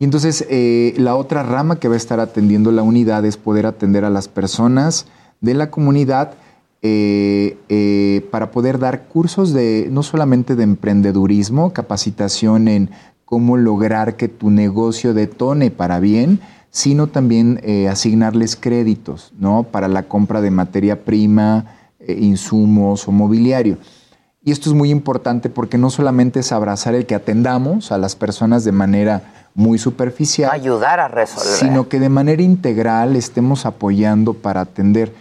Y 0.00 0.04
entonces 0.04 0.46
eh, 0.48 0.94
la 0.96 1.14
otra 1.14 1.42
rama 1.42 1.78
que 1.78 1.86
va 1.86 1.94
a 1.94 1.98
estar 1.98 2.20
atendiendo 2.20 2.72
la 2.72 2.82
unidad 2.82 3.24
es 3.26 3.36
poder 3.36 3.66
atender 3.66 4.06
a 4.06 4.10
las 4.10 4.28
personas 4.28 5.06
de 5.42 5.52
la 5.52 5.70
comunidad 5.70 6.32
eh, 6.80 7.58
eh, 7.68 8.26
para 8.30 8.50
poder 8.50 8.78
dar 8.78 9.08
cursos 9.08 9.52
de 9.52 9.88
no 9.90 10.02
solamente 10.02 10.56
de 10.56 10.62
emprendedurismo, 10.62 11.74
capacitación 11.74 12.66
en 12.66 12.90
cómo 13.26 13.58
lograr 13.58 14.16
que 14.16 14.28
tu 14.28 14.50
negocio 14.50 15.12
detone 15.12 15.70
para 15.70 16.00
bien, 16.00 16.40
sino 16.70 17.08
también 17.08 17.60
asignarles 17.90 18.56
créditos 18.56 19.34
¿no? 19.38 19.64
para 19.64 19.86
la 19.86 20.04
compra 20.04 20.40
de 20.40 20.50
materia 20.50 21.04
prima, 21.04 21.66
insumos 22.08 23.06
o 23.06 23.12
mobiliario. 23.12 23.76
Y 24.42 24.52
esto 24.52 24.70
es 24.70 24.74
muy 24.74 24.90
importante 24.90 25.50
porque 25.50 25.76
no 25.76 25.90
solamente 25.90 26.40
es 26.40 26.50
abrazar 26.52 26.94
el 26.94 27.04
que 27.04 27.14
atendamos 27.14 27.92
a 27.92 27.98
las 27.98 28.16
personas 28.16 28.64
de 28.64 28.72
manera 28.72 29.22
muy 29.54 29.78
superficial. 29.78 30.50
Ayudar 30.50 30.98
a 30.98 31.08
resolver. 31.08 31.58
Sino 31.58 31.88
que 31.88 32.00
de 32.00 32.08
manera 32.08 32.42
integral 32.42 33.16
estemos 33.16 33.66
apoyando 33.66 34.32
para 34.32 34.62
atender. 34.62 35.12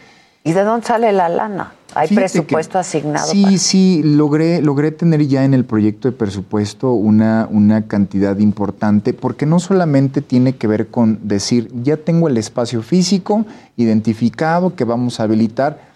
¿Y 0.46 0.54
de 0.54 0.64
dónde 0.64 0.88
sale 0.88 1.12
la 1.12 1.28
lana? 1.28 1.74
¿Hay 1.96 2.08
presupuesto 2.08 2.80
asignado? 2.80 3.28
Sí, 3.28 3.58
sí, 3.58 4.02
logré, 4.06 4.62
logré 4.62 4.92
tener 4.92 5.28
ya 5.28 5.44
en 5.44 5.54
el 5.54 5.66
proyecto 5.66 6.10
de 6.10 6.16
presupuesto 6.16 6.94
una, 6.94 7.48
una 7.52 7.88
cantidad 7.88 8.38
importante, 8.38 9.14
porque 9.14 9.46
no 9.46 9.60
solamente 9.60 10.22
tiene 10.22 10.56
que 10.56 10.68
ver 10.68 10.88
con 10.88 11.28
decir, 11.28 11.70
ya 11.84 11.98
tengo 11.98 12.30
el 12.30 12.38
espacio 12.38 12.84
físico 12.84 13.46
identificado 13.76 14.76
que 14.76 14.86
vamos 14.86 15.20
a 15.20 15.24
habilitar. 15.24 15.90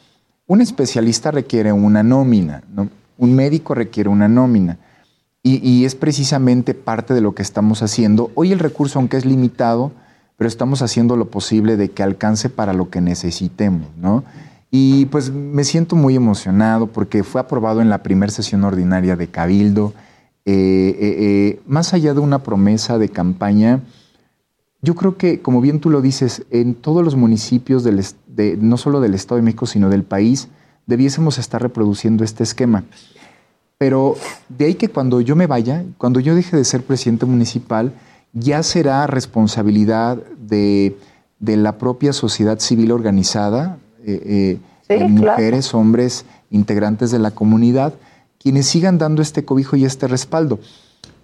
Un 0.46 0.62
especialista 0.62 1.32
requiere 1.32 1.72
una 1.72 2.04
nómina, 2.04 2.64
¿no? 2.74 2.90
Un 3.24 3.36
médico 3.36 3.74
requiere 3.74 4.10
una 4.10 4.28
nómina. 4.28 4.78
Y, 5.46 5.84
es 5.84 5.96
precisamente 5.96 6.74
parte 6.74 7.14
de 7.14 7.20
lo 7.20 7.36
que 7.36 7.42
estamos 7.42 7.84
haciendo. 7.84 8.32
Hoy 8.34 8.54
el 8.54 8.60
recurso, 8.60 8.98
aunque 9.00 9.18
es 9.18 9.26
limitado, 9.26 9.92
pero 10.38 10.48
estamos 10.48 10.82
haciendo 10.82 11.18
lo 11.18 11.30
posible 11.30 11.76
de 11.76 11.92
que 11.92 12.02
alcance 12.02 12.50
para 12.50 12.74
lo 12.74 12.90
que 12.90 13.02
necesitemos, 13.02 13.88
¿no? 13.98 14.24
Y 14.72 15.06
pues 15.08 15.32
me 15.32 15.66
siento 15.66 15.98
muy 15.98 16.16
emocionado 16.16 16.88
porque 16.88 17.24
fue 17.24 17.42
aprobado 17.42 17.82
en 17.82 17.90
la 17.90 18.04
primera 18.04 18.32
sesión 18.32 18.64
ordinaria 18.64 19.18
de 19.18 19.28
Cabildo. 19.28 19.94
Eh, 20.46 20.54
eh, 20.54 21.16
eh, 21.20 21.62
más 21.68 21.94
allá 21.94 22.14
de 22.14 22.22
una 22.22 22.40
promesa 22.40 22.98
de 22.98 23.10
campaña, 23.10 23.82
yo 24.82 24.96
creo 24.96 25.18
que, 25.18 25.42
como 25.42 25.60
bien 25.60 25.82
tú 25.82 25.90
lo 25.90 26.02
dices, 26.02 26.46
en 26.52 26.74
todos 26.74 27.04
los 27.04 27.18
municipios, 27.18 27.84
del, 27.84 28.02
de, 28.28 28.58
no 28.58 28.78
solo 28.78 29.02
del 29.02 29.14
Estado 29.14 29.38
de 29.38 29.44
México, 29.44 29.66
sino 29.66 29.90
del 29.90 30.04
país, 30.04 30.48
debiésemos 30.86 31.38
estar 31.38 31.62
reproduciendo 31.62 32.24
este 32.24 32.44
esquema. 32.44 32.84
Pero 33.78 34.16
de 34.50 34.66
ahí 34.66 34.76
que 34.76 34.90
cuando 34.90 35.22
yo 35.22 35.36
me 35.36 35.48
vaya, 35.48 35.84
cuando 35.98 36.20
yo 36.20 36.36
deje 36.36 36.56
de 36.56 36.64
ser 36.64 36.84
presidente 36.84 37.26
municipal, 37.26 37.92
ya 38.34 38.64
será 38.64 39.08
responsabilidad 39.08 40.18
de, 40.40 40.96
la 41.40 41.78
propia 41.78 42.14
sociedad 42.14 42.60
civil 42.60 42.92
organizada, 42.92 43.78
eh, 44.06 44.60
eh, 44.90 45.08
mujeres, 45.08 45.74
hombres, 45.74 46.26
integrantes 46.50 47.12
de 47.12 47.20
la 47.20 47.32
comunidad, 47.32 47.94
quienes 48.40 48.68
sigan 48.68 48.98
dando 48.98 49.22
este 49.22 49.46
cobijo 49.46 49.76
y 49.76 49.86
este 49.86 50.08
respaldo. 50.08 50.60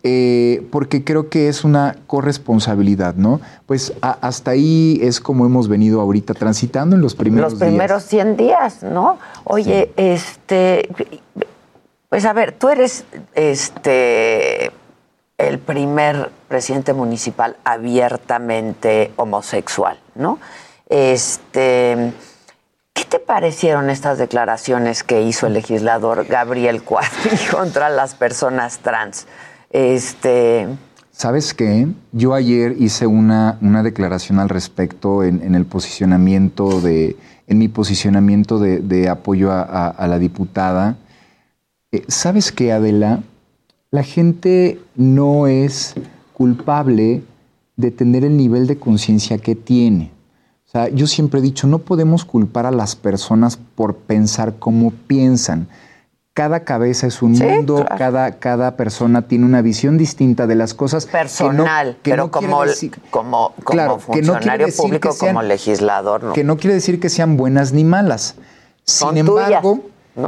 Eh, 0.04 0.66
porque 0.72 1.04
creo 1.04 1.28
que 1.28 1.50
es 1.50 1.66
una 1.66 1.98
corresponsabilidad, 2.08 3.16
¿no? 3.16 3.42
Pues 3.66 3.92
hasta 4.02 4.52
ahí 4.52 4.98
es 5.02 5.20
como 5.20 5.46
hemos 5.46 5.68
venido 5.68 6.00
ahorita 6.00 6.34
transitando 6.34 6.96
en 6.96 7.02
los 7.02 7.16
primeros 7.16 7.52
días. 7.52 7.60
Los 7.60 7.70
primeros 7.70 8.04
100 8.04 8.38
días, 8.38 8.84
¿no? 8.84 9.18
Oye, 9.44 9.92
este, 9.98 10.88
pues 12.08 12.24
a 12.24 12.32
ver, 12.32 12.54
tú 12.54 12.70
eres 12.70 13.04
este 13.36 14.72
el 15.38 15.58
primer 15.58 16.30
presidente 16.48 16.94
municipal 16.94 17.56
abiertamente 17.64 19.12
homosexual, 19.16 19.98
¿no? 20.16 20.40
Este, 20.90 22.14
¿qué 22.94 23.06
te 23.06 23.20
parecieron 23.20 23.90
estas 23.90 24.18
declaraciones 24.18 25.04
que 25.04 25.22
hizo 25.22 25.48
el 25.48 25.54
legislador 25.54 26.26
Gabriel 26.26 26.84
Cuadri 26.84 27.38
contra 27.52 27.90
las 27.90 28.16
personas 28.16 28.80
trans? 28.80 29.28
Este. 29.70 30.68
¿Sabes 31.12 31.54
qué? 31.54 31.88
Yo 32.12 32.34
ayer 32.34 32.76
hice 32.80 33.06
una, 33.06 33.58
una 33.62 33.84
declaración 33.84 34.40
al 34.40 34.50
respecto 34.50 35.24
en, 35.24 35.54
el 35.54 35.66
posicionamiento 35.66 36.80
de, 36.80 37.18
en 37.48 37.58
mi 37.58 37.68
posicionamiento 37.68 38.58
de, 38.58 39.10
apoyo 39.10 39.52
a, 39.52 40.08
la 40.08 40.18
diputada. 40.18 40.98
Eh, 41.92 42.06
¿Sabes 42.08 42.54
qué, 42.54 42.72
Adela? 42.72 43.22
La 43.92 44.04
gente 44.04 44.80
no 44.96 45.48
es 45.48 45.96
culpable 46.32 47.22
de 47.76 47.92
tener 47.92 48.24
el 48.24 48.38
nivel 48.38 48.66
de 48.66 48.78
conciencia 48.78 49.40
que 49.40 49.56
tiene. 49.56 50.12
O 50.68 50.72
sea, 50.72 50.88
yo 50.88 51.06
siempre 51.06 51.42
he 51.42 51.44
dicho, 51.44 51.68
no 51.68 51.80
podemos 51.80 52.24
culpar 52.24 52.66
a 52.66 52.72
las 52.72 52.96
personas 52.96 53.58
por 53.58 53.98
pensar 53.98 54.56
como 54.58 54.92
piensan 54.92 55.68
cada 56.40 56.62
cabeza 56.62 57.06
es 57.06 57.22
un 57.22 57.34
mundo, 57.34 57.86
cada, 57.98 58.40
cada 58.40 58.78
persona 58.78 59.24
tiene 59.24 59.44
una 59.44 59.62
visión 59.62 59.98
distinta 59.98 60.48
de 60.48 60.56
las 60.56 60.74
cosas. 60.74 61.06
Personal, 61.06 61.98
pero 62.02 62.32
como, 62.32 62.64
como, 63.10 64.00
funcionario 64.00 64.68
público, 64.74 65.14
como 65.20 65.42
legislador. 65.42 66.32
Que 66.32 66.46
no 66.46 66.56
quiere 66.56 66.76
decir 66.76 67.02
que 67.02 67.10
sean 67.10 67.36
buenas 67.36 67.74
ni 67.74 67.84
malas. 67.84 68.36
Sin 68.86 69.18
embargo, 69.18 69.82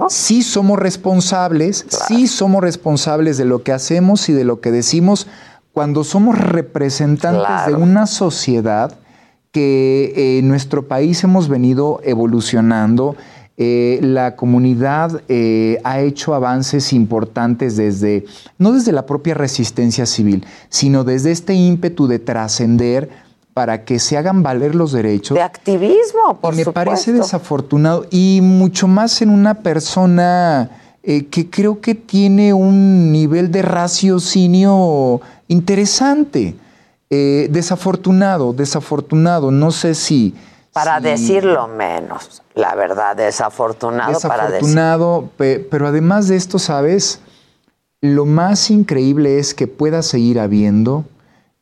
sí 0.10 0.44
somos 0.44 0.78
responsables, 0.78 1.86
sí 1.88 2.28
somos 2.28 2.62
responsables 2.62 3.38
de 3.38 3.46
lo 3.46 3.64
que 3.64 3.72
hacemos 3.72 4.28
y 4.28 4.34
de 4.34 4.44
lo 4.44 4.60
que 4.60 4.72
decimos 4.72 5.28
cuando 5.72 6.04
somos 6.04 6.38
representantes 6.38 7.68
de 7.68 7.74
una 7.76 8.06
sociedad 8.06 8.98
que 9.54 10.40
en 10.40 10.50
nuestro 10.50 10.90
país 10.90 11.24
hemos 11.24 11.48
venido 11.48 12.02
evolucionando 12.04 13.16
eh, 13.64 14.00
la 14.02 14.36
comunidad 14.36 15.22
eh, 15.30 15.78
ha 15.84 16.00
hecho 16.00 16.34
avances 16.34 16.94
importantes 16.94 17.78
desde, 17.78 18.26
no 18.58 18.72
desde 18.72 18.92
la 18.92 19.06
propia 19.06 19.36
resistencia 19.36 20.08
civil, 20.08 20.44
sino 20.70 21.04
desde 21.04 21.30
este 21.30 21.54
ímpetu 21.54 22.08
de 22.08 22.18
trascender 22.18 23.12
para 23.54 23.86
que 23.86 24.00
se 24.00 24.18
hagan 24.18 24.42
valer 24.42 24.74
los 24.74 24.94
derechos. 24.94 25.36
De 25.36 25.44
activismo, 25.44 26.40
por 26.42 26.56
Me 26.56 26.66
parece 26.66 27.14
desafortunado 27.14 28.08
y 28.10 28.40
mucho 28.42 28.88
más 28.88 29.22
en 29.22 29.30
una 29.30 29.54
persona 29.54 30.72
eh, 31.04 31.28
que 31.28 31.48
creo 31.48 31.82
que 31.82 31.94
tiene 31.94 32.56
un 32.56 33.12
nivel 33.12 33.52
de 33.52 33.62
raciocinio 33.62 35.22
interesante. 35.48 36.56
desafortunado, 37.12 38.54
desafortunado. 38.54 39.52
No 39.52 39.70
sé 39.70 39.94
si 39.94 40.34
para 40.74 41.00
decirlo 41.00 41.68
menos, 41.68 42.44
la 42.56 42.76
verdad, 42.76 43.16
desafortunado. 43.16 44.14
Desafortunado, 44.14 45.30
pero 45.38 45.88
además 45.88 46.28
de 46.28 46.38
esto, 46.38 46.60
¿sabes? 46.60 47.20
Lo 48.00 48.26
más 48.26 48.72
increíble 48.72 49.38
es 49.38 49.54
que 49.54 49.68
pueda 49.68 50.02
seguir 50.02 50.40
habiendo 50.40 51.06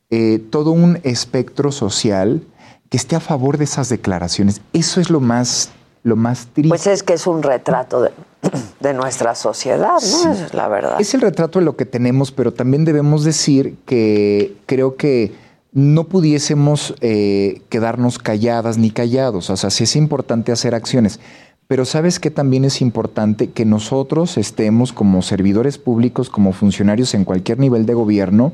eh, 0.09 0.39
todo 0.49 0.71
un 0.71 0.99
espectro 1.03 1.71
social 1.71 2.41
que 2.89 2.97
esté 2.97 3.15
a 3.15 3.19
favor 3.19 3.57
de 3.57 3.65
esas 3.65 3.89
declaraciones. 3.89 4.61
Eso 4.73 5.01
es 5.01 5.09
lo 5.09 5.19
más, 5.19 5.69
lo 6.03 6.15
más 6.15 6.47
triste. 6.53 6.69
Pues 6.69 6.87
es 6.87 7.03
que 7.03 7.13
es 7.13 7.27
un 7.27 7.43
retrato 7.43 8.01
de, 8.01 8.11
de 8.79 8.93
nuestra 8.93 9.35
sociedad, 9.35 9.97
¿no? 10.01 10.31
es 10.31 10.53
la 10.53 10.67
verdad. 10.67 10.99
Es 10.99 11.13
el 11.13 11.21
retrato 11.21 11.59
de 11.59 11.65
lo 11.65 11.75
que 11.75 11.85
tenemos, 11.85 12.31
pero 12.31 12.53
también 12.53 12.85
debemos 12.85 13.23
decir 13.23 13.75
que 13.85 14.55
creo 14.65 14.95
que 14.95 15.33
no 15.71 16.05
pudiésemos 16.05 16.95
eh, 17.01 17.61
quedarnos 17.69 18.17
calladas 18.17 18.77
ni 18.77 18.91
callados. 18.91 19.49
O 19.49 19.57
sea, 19.57 19.69
sí 19.69 19.83
es 19.83 19.95
importante 19.95 20.51
hacer 20.51 20.73
acciones. 20.75 21.19
Pero 21.67 21.85
sabes 21.85 22.19
que 22.19 22.31
también 22.31 22.65
es 22.65 22.81
importante 22.81 23.51
que 23.51 23.63
nosotros 23.63 24.37
estemos 24.37 24.91
como 24.91 25.21
servidores 25.21 25.77
públicos, 25.77 26.29
como 26.29 26.51
funcionarios 26.51 27.13
en 27.13 27.25
cualquier 27.25 27.59
nivel 27.59 27.85
de 27.85 27.93
gobierno, 27.93 28.53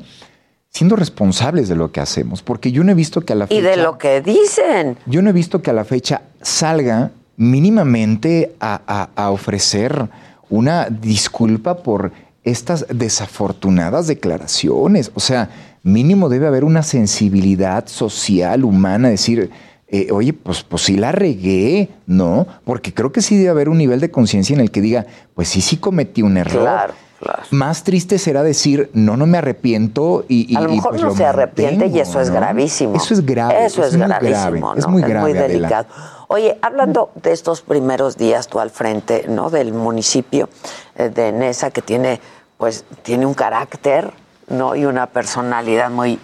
siendo 0.68 0.96
responsables 0.96 1.68
de 1.70 1.76
lo 1.76 1.92
que 1.92 2.00
hacemos. 2.00 2.42
Porque 2.42 2.72
yo 2.72 2.84
no 2.84 2.92
he 2.92 2.94
visto 2.94 3.22
que 3.22 3.32
a 3.32 3.36
la 3.36 3.46
fecha... 3.46 3.58
Y 3.58 3.62
de 3.62 3.78
lo 3.78 3.96
que 3.96 4.20
dicen. 4.20 4.98
Yo 5.06 5.22
no 5.22 5.30
he 5.30 5.32
visto 5.32 5.62
que 5.62 5.70
a 5.70 5.72
la 5.72 5.86
fecha 5.86 6.22
salga 6.42 7.12
mínimamente 7.38 8.54
a, 8.60 9.08
a 9.14 9.30
ofrecer 9.30 10.10
una 10.50 10.90
disculpa 10.90 11.78
por 11.78 12.12
estas 12.44 12.86
desafortunadas 12.90 14.06
declaraciones. 14.06 15.10
O 15.14 15.20
sea, 15.20 15.48
mínimo 15.86 16.28
debe 16.28 16.46
haber 16.46 16.64
una 16.64 16.82
sensibilidad 16.82 17.86
social, 17.86 18.64
humana, 18.64 19.08
decir, 19.08 19.50
eh, 19.88 20.08
oye, 20.10 20.32
pues, 20.32 20.64
pues 20.64 20.82
sí 20.82 20.96
la 20.96 21.12
regué, 21.12 21.88
¿no? 22.06 22.46
Porque 22.64 22.92
creo 22.92 23.12
que 23.12 23.22
sí 23.22 23.36
debe 23.36 23.50
haber 23.50 23.68
un 23.68 23.78
nivel 23.78 24.00
de 24.00 24.10
conciencia 24.10 24.54
en 24.54 24.60
el 24.60 24.72
que 24.72 24.80
diga, 24.80 25.06
pues 25.34 25.48
sí, 25.48 25.60
sí 25.60 25.76
cometí 25.76 26.22
un 26.22 26.36
error. 26.36 26.62
Claro. 26.62 26.94
Claro. 27.18 27.44
Más 27.50 27.82
triste 27.82 28.18
será 28.18 28.42
decir, 28.42 28.90
no, 28.92 29.16
no 29.16 29.26
me 29.26 29.38
arrepiento 29.38 30.26
y... 30.28 30.54
a 30.54 30.60
lo 30.60 30.68
mejor 30.68 30.90
pues 30.90 31.02
no 31.02 31.16
se 31.16 31.24
arrepiente 31.24 31.86
y 31.86 31.98
eso 31.98 32.20
es 32.20 32.28
gravísimo. 32.28 32.94
Eso 32.94 33.14
es 33.14 33.24
grave. 33.24 33.64
Eso 33.64 33.82
es, 33.82 33.96
gravísimo, 33.96 34.74
Es 34.74 34.86
muy 34.86 35.00
grave, 35.00 35.30
es 35.30 35.36
muy 35.36 35.48
delicado. 35.48 35.86
Oye, 36.28 36.58
hablando 36.60 37.12
de 37.22 37.32
estos 37.32 37.62
primeros 37.62 38.18
días 38.18 38.48
tú 38.48 38.60
al 38.60 38.68
frente, 38.68 39.24
¿no? 39.30 39.48
Del 39.48 39.72
municipio 39.72 40.50
eh, 40.94 41.08
de 41.08 41.32
Nesa 41.32 41.70
que 41.70 41.80
tiene, 41.80 42.20
pues, 42.58 42.84
tiene 43.02 43.24
un 43.24 43.32
carácter 43.32 44.12
¿no? 44.48 44.74
y 44.76 44.84
una 44.84 45.06
personalidad 45.06 45.90
muy, 45.90 46.18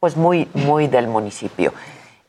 pues 0.00 0.16
muy, 0.16 0.48
muy 0.54 0.86
del 0.86 1.08
municipio. 1.08 1.72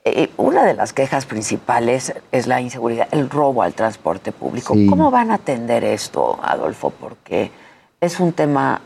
Eh, 0.05 0.29
una 0.37 0.65
de 0.65 0.73
las 0.73 0.93
quejas 0.93 1.25
principales 1.25 2.13
es 2.31 2.47
la 2.47 2.61
inseguridad, 2.61 3.07
el 3.11 3.29
robo 3.29 3.63
al 3.63 3.73
transporte 3.73 4.31
público. 4.31 4.73
¿Cómo 4.89 5.11
van 5.11 5.31
a 5.31 5.35
atender 5.35 5.83
esto, 5.83 6.39
Adolfo? 6.41 6.91
Porque 6.91 7.51
es 7.99 8.19
un 8.19 8.33
tema 8.33 8.81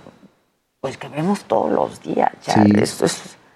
pues 0.82 0.98
que 0.98 1.08
vemos 1.08 1.46
todos 1.46 1.72
los 1.72 2.02
días. 2.02 2.32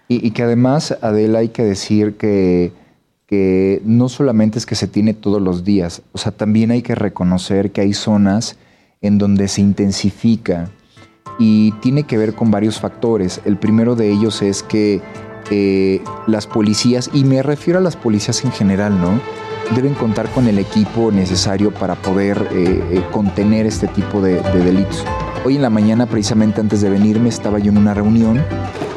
y, 0.07 0.31
que 0.31 0.43
además, 0.43 0.97
Adela, 1.01 1.39
hay 1.39 1.49
que 1.49 1.63
decir 1.63 2.15
que, 2.15 2.71
que 3.25 3.81
no 3.83 4.07
solamente 4.07 4.59
es 4.59 4.65
que 4.65 4.75
se 4.75 4.87
tiene 4.87 5.13
todos 5.13 5.41
los 5.41 5.65
días, 5.65 6.03
o 6.13 6.17
sea, 6.17 6.31
también 6.31 6.71
hay 6.71 6.81
que 6.81 6.95
reconocer 6.95 7.71
que 7.71 7.81
hay 7.81 7.93
zonas 7.93 8.57
en 9.01 9.17
donde 9.17 9.49
se 9.49 9.59
intensifica 9.59 10.69
y 11.39 11.71
tiene 11.73 12.03
que 12.03 12.17
ver 12.17 12.33
con 12.33 12.51
varios 12.51 12.79
factores. 12.79 13.41
El 13.45 13.57
primero 13.57 13.95
de 13.95 14.11
ellos 14.11 14.41
es 14.41 14.63
que 14.63 15.01
eh, 15.49 16.01
las 16.25 16.47
policías, 16.47 17.09
y 17.13 17.23
me 17.23 17.41
refiero 17.41 17.79
a 17.79 17.81
las 17.81 17.95
policías 17.95 18.43
en 18.43 18.51
general, 18.51 18.99
¿no? 18.99 19.19
Deben 19.75 19.93
contar 19.93 20.29
con 20.29 20.47
el 20.47 20.59
equipo 20.59 21.11
necesario 21.11 21.71
para 21.71 21.95
poder 21.95 22.47
eh, 22.51 22.81
eh, 22.91 23.03
contener 23.11 23.65
este 23.65 23.87
tipo 23.87 24.21
de, 24.21 24.41
de 24.41 24.59
delitos. 24.63 25.05
Hoy 25.45 25.55
en 25.55 25.61
la 25.61 25.69
mañana, 25.69 26.05
precisamente 26.05 26.59
antes 26.59 26.81
de 26.81 26.89
venirme, 26.89 27.29
estaba 27.29 27.59
yo 27.59 27.71
en 27.71 27.77
una 27.77 27.93
reunión 27.93 28.43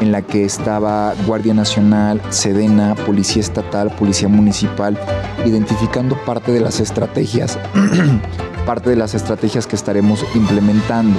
en 0.00 0.12
la 0.12 0.22
que 0.22 0.44
estaba 0.44 1.14
Guardia 1.26 1.54
Nacional, 1.54 2.20
Sedena, 2.30 2.94
Policía 2.94 3.40
Estatal, 3.40 3.90
Policía 3.90 4.28
Municipal, 4.28 4.98
identificando 5.44 6.16
parte 6.24 6.52
de 6.52 6.60
las 6.60 6.80
estrategias 6.80 7.58
parte 8.60 8.90
de 8.90 8.96
las 8.96 9.14
estrategias 9.14 9.66
que 9.66 9.76
estaremos 9.76 10.24
implementando. 10.34 11.18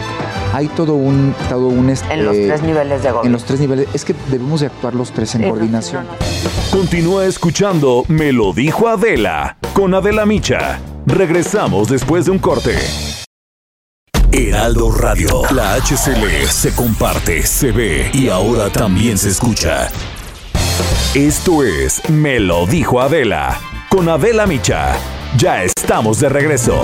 Hay 0.54 0.68
todo 0.68 0.96
un... 0.96 1.34
Todo 1.50 1.68
un 1.68 1.90
en 1.90 2.26
los 2.26 2.36
este, 2.36 2.48
tres 2.48 2.64
niveles 2.64 3.04
de 3.04 3.10
gobierno. 3.10 3.26
En 3.26 3.32
los 3.32 3.44
tres 3.44 3.60
niveles. 3.60 3.88
Es 3.94 4.06
que 4.06 4.16
debemos 4.30 4.62
de 4.62 4.68
actuar 4.68 4.96
los 4.96 5.12
tres 5.12 5.36
en 5.36 5.42
Sí, 5.42 5.48
no, 5.48 5.54
coordinación. 5.54 6.06
Continúa 6.72 7.26
escuchando 7.26 8.04
Me 8.08 8.32
lo 8.32 8.54
dijo 8.54 8.88
Adela 8.88 9.58
con 9.74 9.94
Adela 9.94 10.26
Micha. 10.26 10.80
Regresamos 11.06 11.90
después 11.90 12.26
de 12.26 12.32
un 12.32 12.40
corte. 12.40 12.76
Heraldo 14.32 14.92
Radio. 14.92 15.42
La 15.54 15.76
HCL 15.76 16.48
se 16.48 16.74
comparte, 16.74 17.44
se 17.44 17.72
ve 17.72 18.10
y 18.14 18.30
ahora 18.30 18.70
también 18.70 19.18
se 19.18 19.30
escucha. 19.30 19.90
Esto 21.14 21.64
es 21.64 22.10
Me 22.10 22.40
lo 22.40 22.66
dijo 22.66 23.02
Adela 23.02 23.60
con 23.90 24.08
Adela 24.08 24.46
Micha. 24.48 24.96
Ya 25.38 25.64
estamos 25.64 26.20
de 26.20 26.30
regreso. 26.30 26.84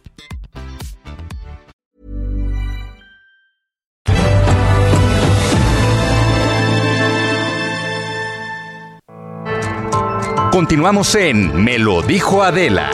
Continuamos 10.51 11.15
en 11.15 11.63
Me 11.63 11.79
lo 11.79 12.01
dijo 12.01 12.43
Adela. 12.43 12.89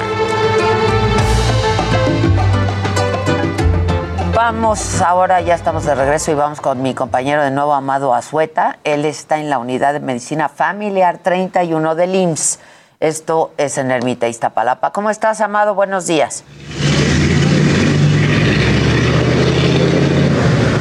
Vamos, 4.31 5.01
ahora 5.01 5.41
ya 5.41 5.55
estamos 5.55 5.83
de 5.85 5.95
regreso 5.95 6.29
y 6.29 6.35
vamos 6.35 6.61
con 6.61 6.83
mi 6.83 6.93
compañero 6.93 7.43
de 7.43 7.49
nuevo, 7.49 7.73
Amado 7.73 8.13
Azueta. 8.13 8.77
Él 8.83 9.05
está 9.05 9.39
en 9.39 9.49
la 9.49 9.57
unidad 9.57 9.93
de 9.93 9.99
medicina 9.99 10.49
familiar 10.49 11.17
31 11.17 11.95
del 11.95 12.13
IMSS. 12.13 12.59
Esto 12.99 13.51
es 13.57 13.79
en 13.79 13.89
Ermita 13.89 14.27
Iztapalapa. 14.27 14.91
¿Cómo 14.91 15.09
estás, 15.09 15.41
Amado? 15.41 15.73
Buenos 15.73 16.05
días. 16.05 16.43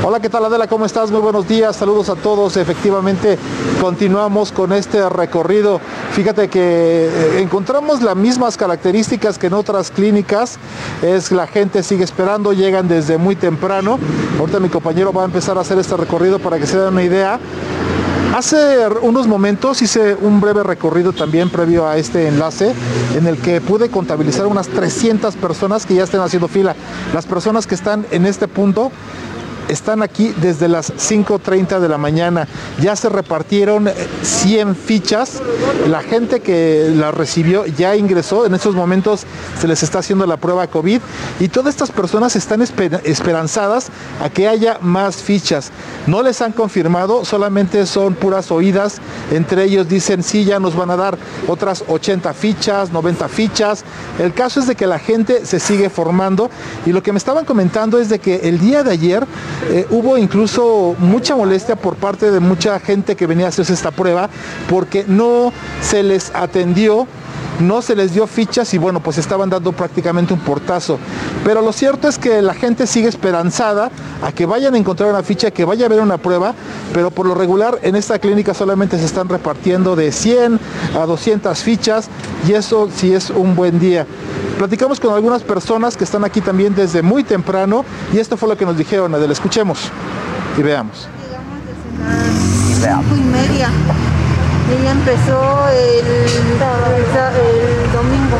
Hola, 0.08 0.20
¿qué 0.20 0.30
tal 0.30 0.44
Adela? 0.44 0.68
¿Cómo 0.68 0.86
estás? 0.86 1.10
Muy 1.10 1.20
buenos 1.20 1.48
días, 1.48 1.74
saludos 1.74 2.08
a 2.10 2.14
todos. 2.14 2.56
Efectivamente, 2.56 3.36
continuamos 3.80 4.52
con 4.52 4.72
este 4.72 5.08
recorrido. 5.08 5.80
Fíjate 6.12 6.46
que 6.46 6.60
eh, 6.60 7.40
encontramos 7.40 8.02
las 8.02 8.14
mismas 8.14 8.56
características 8.56 9.36
que 9.36 9.48
en 9.48 9.54
otras 9.54 9.90
clínicas. 9.90 10.60
Es 11.02 11.32
la 11.32 11.48
gente 11.48 11.82
sigue 11.82 12.04
esperando, 12.04 12.52
llegan 12.52 12.86
desde 12.86 13.18
muy 13.18 13.34
temprano. 13.34 13.98
Ahorita 14.38 14.60
mi 14.60 14.68
compañero 14.68 15.12
va 15.12 15.22
a 15.22 15.24
empezar 15.24 15.58
a 15.58 15.62
hacer 15.62 15.76
este 15.80 15.96
recorrido 15.96 16.38
para 16.38 16.60
que 16.60 16.68
se 16.68 16.78
den 16.78 16.92
una 16.92 17.02
idea. 17.02 17.40
Hace 18.32 18.86
unos 19.02 19.26
momentos 19.26 19.82
hice 19.82 20.14
un 20.14 20.40
breve 20.40 20.62
recorrido 20.62 21.14
también 21.14 21.50
previo 21.50 21.84
a 21.88 21.96
este 21.96 22.28
enlace 22.28 22.74
en 23.16 23.26
el 23.26 23.38
que 23.38 23.60
pude 23.60 23.88
contabilizar 23.88 24.46
unas 24.46 24.68
300 24.68 25.34
personas 25.34 25.84
que 25.84 25.94
ya 25.94 26.04
estén 26.04 26.20
haciendo 26.20 26.46
fila. 26.46 26.76
Las 27.12 27.26
personas 27.26 27.66
que 27.66 27.74
están 27.74 28.06
en 28.12 28.24
este 28.26 28.46
punto 28.46 28.92
están 29.68 30.02
aquí 30.02 30.34
desde 30.40 30.68
las 30.68 30.92
5.30 30.92 31.80
de 31.80 31.88
la 31.88 31.98
mañana. 31.98 32.46
Ya 32.80 32.94
se 32.96 33.08
repartieron 33.08 33.88
eh, 33.88 33.94
100 34.22 34.76
fichas. 34.76 35.40
La 35.88 36.02
gente 36.02 36.40
que 36.40 36.90
la 36.94 37.10
recibió 37.10 37.66
ya 37.66 37.96
ingresó. 37.96 38.46
En 38.46 38.54
estos 38.54 38.74
momentos 38.74 39.24
se 39.60 39.66
les 39.68 39.82
está 39.82 39.98
haciendo 40.00 40.26
la 40.26 40.36
prueba 40.36 40.66
COVID 40.66 41.00
y 41.40 41.48
todas 41.48 41.74
estas 41.74 41.90
personas 41.90 42.36
están 42.36 42.60
esper- 42.60 43.00
esperanzadas 43.04 43.88
a 44.22 44.30
que 44.30 44.48
haya 44.48 44.78
más 44.80 45.16
fichas. 45.16 45.70
No 46.06 46.22
les 46.22 46.40
han 46.42 46.52
confirmado, 46.52 47.24
solamente 47.24 47.86
son 47.86 48.14
puras 48.14 48.50
oídas. 48.50 48.96
Entre 49.30 49.64
ellos 49.64 49.88
dicen, 49.88 50.22
sí, 50.22 50.44
ya 50.44 50.58
nos 50.60 50.76
van 50.76 50.90
a 50.90 50.96
dar 50.96 51.18
otras 51.48 51.84
80 51.88 52.32
fichas, 52.34 52.92
90 52.92 53.28
fichas. 53.28 53.84
El 54.18 54.32
caso 54.32 54.60
es 54.60 54.66
de 54.66 54.74
que 54.76 54.86
la 54.86 54.98
gente 54.98 55.44
se 55.44 55.58
sigue 55.60 55.90
formando 55.90 56.50
y 56.84 56.92
lo 56.92 57.02
que 57.02 57.12
me 57.12 57.18
estaban 57.18 57.44
comentando 57.44 57.98
es 57.98 58.08
de 58.08 58.18
que 58.18 58.48
el 58.48 58.58
día 58.58 58.82
de 58.82 58.92
ayer 58.92 59.26
eh, 59.70 59.86
hubo 59.90 60.18
incluso 60.18 60.94
mucha 60.98 61.34
molestia 61.34 61.76
por 61.76 61.96
parte 61.96 62.30
de 62.30 62.40
mucha 62.40 62.78
gente 62.80 63.16
que 63.16 63.26
venía 63.26 63.46
a 63.46 63.48
hacerse 63.48 63.72
esta 63.72 63.90
prueba 63.90 64.28
porque 64.68 65.04
no 65.06 65.52
se 65.80 66.02
les 66.02 66.34
atendió 66.34 67.06
no 67.60 67.82
se 67.82 67.96
les 67.96 68.12
dio 68.12 68.26
fichas 68.26 68.72
y 68.74 68.78
bueno, 68.78 69.00
pues 69.00 69.18
estaban 69.18 69.50
dando 69.50 69.72
prácticamente 69.72 70.34
un 70.34 70.40
portazo. 70.40 70.98
Pero 71.44 71.62
lo 71.62 71.72
cierto 71.72 72.08
es 72.08 72.18
que 72.18 72.42
la 72.42 72.54
gente 72.54 72.86
sigue 72.86 73.08
esperanzada 73.08 73.90
a 74.22 74.32
que 74.32 74.46
vayan 74.46 74.74
a 74.74 74.78
encontrar 74.78 75.10
una 75.10 75.22
ficha, 75.22 75.50
que 75.50 75.64
vaya 75.64 75.84
a 75.84 75.86
haber 75.86 76.00
una 76.00 76.18
prueba, 76.18 76.54
pero 76.92 77.10
por 77.10 77.26
lo 77.26 77.34
regular 77.34 77.78
en 77.82 77.96
esta 77.96 78.18
clínica 78.18 78.54
solamente 78.54 78.98
se 78.98 79.04
están 79.04 79.28
repartiendo 79.28 79.96
de 79.96 80.12
100 80.12 80.58
a 80.98 81.06
200 81.06 81.58
fichas 81.58 82.08
y 82.46 82.52
eso 82.52 82.88
sí 82.94 83.12
es 83.12 83.30
un 83.30 83.54
buen 83.54 83.78
día. 83.78 84.06
Platicamos 84.58 85.00
con 85.00 85.14
algunas 85.14 85.42
personas 85.42 85.96
que 85.96 86.04
están 86.04 86.24
aquí 86.24 86.40
también 86.40 86.74
desde 86.74 87.02
muy 87.02 87.24
temprano 87.24 87.84
y 88.12 88.18
esto 88.18 88.36
fue 88.36 88.48
lo 88.48 88.56
que 88.56 88.64
nos 88.64 88.76
dijeron, 88.76 89.14
Adel, 89.14 89.30
escuchemos 89.30 89.90
y 90.56 90.62
veamos. 90.62 91.08
cinco 92.80 93.16
y 93.16 93.20
media. 93.20 93.70
Ella 94.68 94.90
empezó 94.90 95.68
el, 95.68 96.06
el 96.06 97.92
domingo 97.92 98.38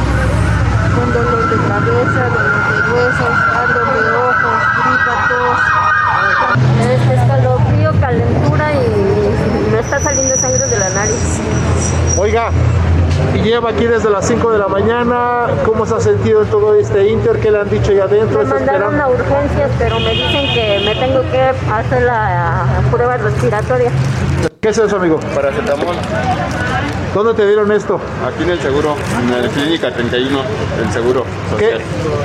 con 0.97 1.13
dolor 1.13 1.51
de 1.51 1.57
cabeza, 1.69 2.23
dolor 2.31 2.63
de 2.67 2.79
huesos, 2.93 3.35
ardor 3.55 3.89
de 3.95 4.01
ojos, 4.17 4.59
gripa, 4.83 5.15
tos. 5.29 5.59
Este 6.91 7.15
escalofrío, 7.15 7.91
calentura 8.01 8.73
y 8.73 9.71
me 9.73 9.79
está 9.79 10.01
saliendo 10.01 10.37
sangre 10.37 10.67
de 10.67 10.79
la 10.79 10.89
nariz. 10.91 11.41
Oiga, 12.19 12.51
y 13.35 13.39
lleva 13.43 13.71
aquí 13.71 13.87
desde 13.87 14.11
las 14.11 14.27
5 14.27 14.51
de 14.53 14.59
la 14.59 14.69
mañana, 14.69 15.47
¿cómo 15.65 15.87
se 15.87 15.95
ha 15.95 16.01
sentido 16.01 16.43
en 16.43 16.49
todo 16.49 16.75
este 16.75 17.09
inter? 17.09 17.39
¿Qué 17.39 17.51
le 17.51 17.61
han 17.61 17.71
dicho 17.71 17.93
allá 17.93 18.05
adentro? 18.05 18.39
Me 18.39 18.45
¿Está 18.45 18.55
mandaron 18.57 19.01
a 19.01 19.09
urgencias, 19.09 19.71
pero 19.79 20.01
me 20.01 20.11
dicen 20.11 20.53
que 20.55 20.83
me 20.85 20.95
tengo 20.97 21.23
que 21.31 21.41
hacer 21.41 22.03
la 22.03 22.65
prueba 22.91 23.17
respiratoria. 23.17 23.91
¿Qué 24.67 24.71
es 24.71 24.79
eso, 24.79 24.97
amigo? 24.97 25.21
Paracetamol. 25.33 25.95
¿Dónde 27.15 27.35
te 27.35 27.47
dieron 27.47 27.71
esto? 27.71 28.01
Aquí 28.27 28.43
en 28.43 28.51
el 28.51 28.61
seguro, 28.61 28.97
en 29.23 29.31
la 29.45 29.49
clínica 29.49 29.95
31 29.95 30.39
del 30.81 30.93
seguro 30.93 31.25
¿Qué? 31.57 31.71
social. 31.71 31.81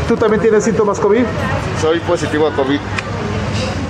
¿Tú 0.07 0.17
también 0.17 0.41
tienes 0.41 0.63
síntomas 0.63 0.99
COVID? 0.99 1.21
Soy 1.79 1.99
positivo 1.99 2.47
a 2.47 2.51
COVID. 2.55 2.79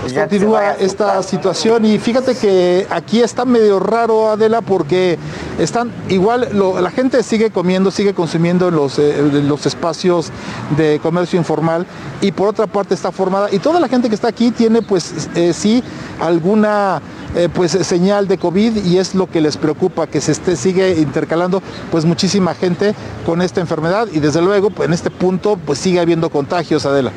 pues 0.02 0.14
continúa 0.14 0.72
esta 0.74 1.24
situación 1.24 1.86
y 1.86 1.98
fíjate 1.98 2.36
que 2.36 2.86
aquí 2.90 3.22
está 3.22 3.46
medio 3.46 3.80
raro 3.80 4.30
Adela 4.32 4.60
porque 4.60 5.18
están 5.58 5.90
igual 6.10 6.50
lo- 6.52 6.82
la 6.82 6.92
gente 6.92 7.24
sigue 7.24 7.52
comiendo 7.52 7.90
sigue 7.90 8.14
consumiendo 8.14 8.68
en 8.68 8.76
los, 8.76 9.00
eh, 9.00 9.16
los 9.48 9.66
espacios 9.66 10.30
de 10.76 11.00
comercio 11.02 11.40
informal 11.40 11.86
y 12.20 12.34
por 12.34 12.50
otra 12.50 12.68
parte 12.68 12.96
está 12.96 13.12
formada 13.14 13.48
y 13.50 13.60
toda 13.60 13.80
la 13.80 13.88
gente 13.88 14.10
que 14.10 14.16
está 14.16 14.28
aquí 14.28 14.52
tiene 14.52 14.82
pues 14.82 15.30
eh, 15.36 15.54
sí 15.54 15.82
alguna 16.20 17.00
eh, 17.36 17.50
pues 17.54 17.72
señal 17.72 18.28
de 18.28 18.38
COVID 18.38 18.84
y 18.84 18.98
es 18.98 19.16
lo 19.16 19.28
que 19.28 19.42
les 19.42 19.58
preocupa 19.58 20.08
que 20.08 20.22
se 20.22 20.32
esté 20.32 20.56
sigue 20.56 21.00
intercalando 21.00 21.62
pues 21.90 22.06
muchísima 22.06 22.54
gente 22.54 22.94
con 23.26 23.42
esta 23.42 23.62
enfermedad 23.62 24.08
y 24.12 24.20
desde 24.20 24.42
luego 24.42 24.70
pues, 24.70 24.88
en 24.88 24.94
este 24.94 25.10
punto 25.10 25.58
pues 25.66 25.80
sigue 25.80 26.00
habiendo 26.00 26.30
contagios 26.30 26.86
Adela. 26.86 27.12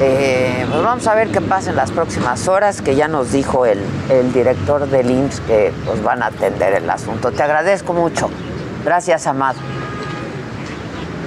Eh, 0.00 0.64
pues 0.70 0.82
vamos 0.82 1.06
a 1.08 1.14
ver 1.14 1.28
qué 1.28 1.40
pasa 1.40 1.70
en 1.70 1.76
las 1.76 1.90
próximas 1.90 2.46
horas, 2.46 2.82
que 2.82 2.94
ya 2.94 3.08
nos 3.08 3.32
dijo 3.32 3.66
el, 3.66 3.80
el 4.10 4.32
director 4.32 4.88
del 4.88 5.10
IMSS 5.10 5.40
que 5.40 5.72
pues, 5.84 6.02
van 6.04 6.22
a 6.22 6.26
atender 6.26 6.74
el 6.74 6.88
asunto. 6.88 7.32
Te 7.32 7.42
agradezco 7.42 7.92
mucho. 7.92 8.30
Gracias, 8.84 9.26
Amado. 9.26 9.58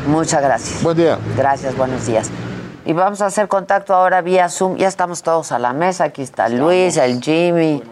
Muchas 0.07 0.41
gracias. 0.41 0.81
Buen 0.81 0.97
día. 0.97 1.19
Gracias, 1.35 1.75
buenos 1.75 2.05
días. 2.05 2.29
Y 2.83 2.93
vamos 2.93 3.21
a 3.21 3.27
hacer 3.27 3.47
contacto 3.47 3.93
ahora 3.93 4.21
vía 4.21 4.49
Zoom. 4.49 4.77
Ya 4.77 4.87
estamos 4.87 5.21
todos 5.21 5.51
a 5.51 5.59
la 5.59 5.71
mesa. 5.71 6.05
Aquí 6.05 6.23
está 6.23 6.49
Luis, 6.49 6.97
el 6.97 7.21
Jimmy, 7.21 7.83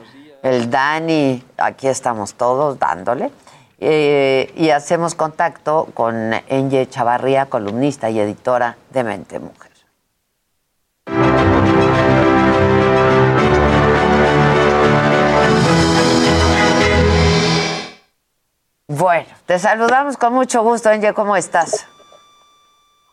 el 0.42 0.70
Dani. 0.70 1.44
Aquí 1.58 1.88
estamos 1.88 2.34
todos 2.34 2.80
dándole. 2.80 3.32
Eh, 3.80 4.52
y 4.58 4.72
hacemos 4.72 5.16
contacto 5.16 5.88
con 5.94 6.34
Enye 6.48 6.90
Chavarría, 6.90 7.46
columnista 7.46 8.10
y 8.10 8.20
editora 8.20 8.78
de 8.90 9.04
Mente 9.04 9.40
Mujer. 9.40 9.70
Bueno, 18.88 19.28
te 19.46 19.60
saludamos 19.60 20.18
con 20.18 20.34
mucho 20.34 20.64
gusto, 20.64 20.90
Enye. 20.90 21.14
¿Cómo 21.14 21.36
estás? 21.38 21.88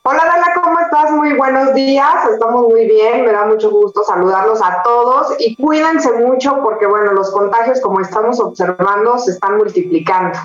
Hola 0.08 0.24
Dana, 0.24 0.54
¿cómo 0.54 0.78
estás? 0.78 1.10
Muy 1.10 1.32
buenos 1.32 1.74
días, 1.74 2.14
estamos 2.30 2.68
muy 2.68 2.86
bien, 2.86 3.24
me 3.24 3.32
da 3.32 3.44
mucho 3.44 3.72
gusto 3.72 4.04
saludarlos 4.04 4.62
a 4.62 4.80
todos 4.84 5.34
y 5.40 5.56
cuídense 5.56 6.12
mucho 6.12 6.62
porque 6.62 6.86
bueno, 6.86 7.12
los 7.12 7.32
contagios 7.32 7.80
como 7.80 8.00
estamos 8.00 8.38
observando 8.38 9.18
se 9.18 9.32
están 9.32 9.56
multiplicando. 9.56 10.38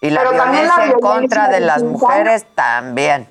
Y 0.00 0.08
la 0.08 0.22
Pero 0.22 0.38
también 0.38 0.62
violencia 0.62 0.86
la 0.86 0.92
en 0.92 1.00
contra 1.00 1.48
de 1.48 1.58
violencia 1.58 1.66
las 1.66 1.82
mujeres 1.82 2.46
también. 2.54 3.30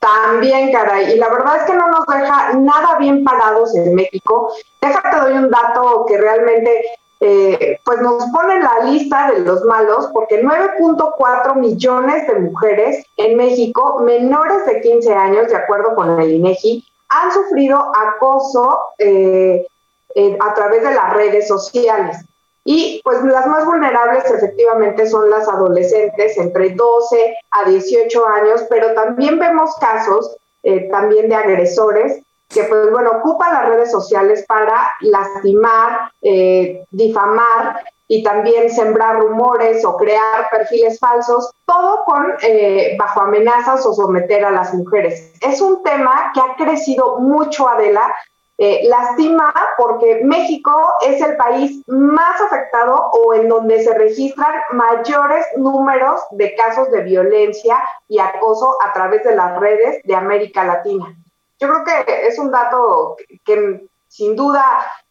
También, 0.00 0.72
caray, 0.72 1.12
y 1.12 1.18
la 1.18 1.28
verdad 1.28 1.58
es 1.58 1.62
que 1.62 1.74
no 1.74 1.86
nos 1.86 2.04
deja 2.08 2.52
nada 2.54 2.98
bien 2.98 3.22
parados 3.22 3.76
en 3.76 3.94
México. 3.94 4.52
Déjate 4.80 5.18
doy 5.18 5.34
un 5.34 5.50
dato 5.52 6.04
que 6.08 6.18
realmente 6.18 6.98
eh, 7.20 7.78
pues 7.84 8.00
nos 8.00 8.24
pone 8.30 8.56
en 8.56 8.62
la 8.62 8.78
lista 8.84 9.30
de 9.32 9.40
los 9.40 9.64
malos, 9.64 10.08
porque 10.12 10.42
9.4 10.42 11.56
millones 11.56 12.26
de 12.26 12.34
mujeres 12.40 13.06
en 13.16 13.36
México 13.36 14.00
menores 14.00 14.66
de 14.66 14.80
15 14.80 15.14
años, 15.14 15.48
de 15.48 15.56
acuerdo 15.56 15.94
con 15.94 16.20
el 16.20 16.32
INEGI, 16.32 16.84
han 17.08 17.32
sufrido 17.32 17.78
acoso 17.94 18.78
eh, 18.98 19.66
eh, 20.14 20.38
a 20.40 20.54
través 20.54 20.82
de 20.82 20.94
las 20.94 21.12
redes 21.14 21.48
sociales. 21.48 22.18
Y 22.64 23.00
pues 23.04 23.22
las 23.22 23.46
más 23.46 23.64
vulnerables 23.64 24.24
efectivamente 24.28 25.08
son 25.08 25.30
las 25.30 25.48
adolescentes 25.48 26.36
entre 26.36 26.70
12 26.70 27.36
a 27.52 27.68
18 27.68 28.26
años, 28.26 28.64
pero 28.68 28.92
también 28.94 29.38
vemos 29.38 29.74
casos 29.76 30.36
eh, 30.64 30.88
también 30.90 31.28
de 31.28 31.36
agresores 31.36 32.22
que 32.56 32.64
pues 32.64 32.90
bueno, 32.90 33.10
ocupan 33.18 33.52
las 33.52 33.68
redes 33.68 33.90
sociales 33.90 34.44
para 34.48 34.94
lastimar, 35.00 36.10
eh, 36.22 36.86
difamar 36.90 37.84
y 38.08 38.22
también 38.22 38.70
sembrar 38.70 39.18
rumores 39.18 39.84
o 39.84 39.96
crear 39.96 40.48
perfiles 40.50 40.98
falsos, 40.98 41.52
todo 41.66 42.02
con 42.06 42.24
eh, 42.40 42.96
bajo 42.98 43.20
amenazas 43.20 43.84
o 43.84 43.92
someter 43.92 44.42
a 44.46 44.50
las 44.50 44.72
mujeres. 44.72 45.32
Es 45.42 45.60
un 45.60 45.82
tema 45.82 46.32
que 46.32 46.40
ha 46.40 46.54
crecido 46.56 47.18
mucho, 47.18 47.68
Adela, 47.68 48.14
eh, 48.56 48.88
lastima 48.88 49.52
porque 49.76 50.22
México 50.24 50.72
es 51.06 51.20
el 51.20 51.36
país 51.36 51.82
más 51.88 52.40
afectado 52.40 53.10
o 53.12 53.34
en 53.34 53.50
donde 53.50 53.84
se 53.84 53.92
registran 53.92 54.54
mayores 54.72 55.44
números 55.58 56.22
de 56.30 56.54
casos 56.54 56.90
de 56.90 57.02
violencia 57.02 57.76
y 58.08 58.18
acoso 58.18 58.78
a 58.82 58.94
través 58.94 59.24
de 59.24 59.36
las 59.36 59.60
redes 59.60 60.02
de 60.04 60.14
América 60.14 60.64
Latina. 60.64 61.14
Yo 61.58 61.68
creo 61.68 61.84
que 61.84 62.26
es 62.26 62.38
un 62.38 62.50
dato 62.50 63.16
que, 63.16 63.38
que 63.44 63.86
sin 64.08 64.36
duda 64.36 64.64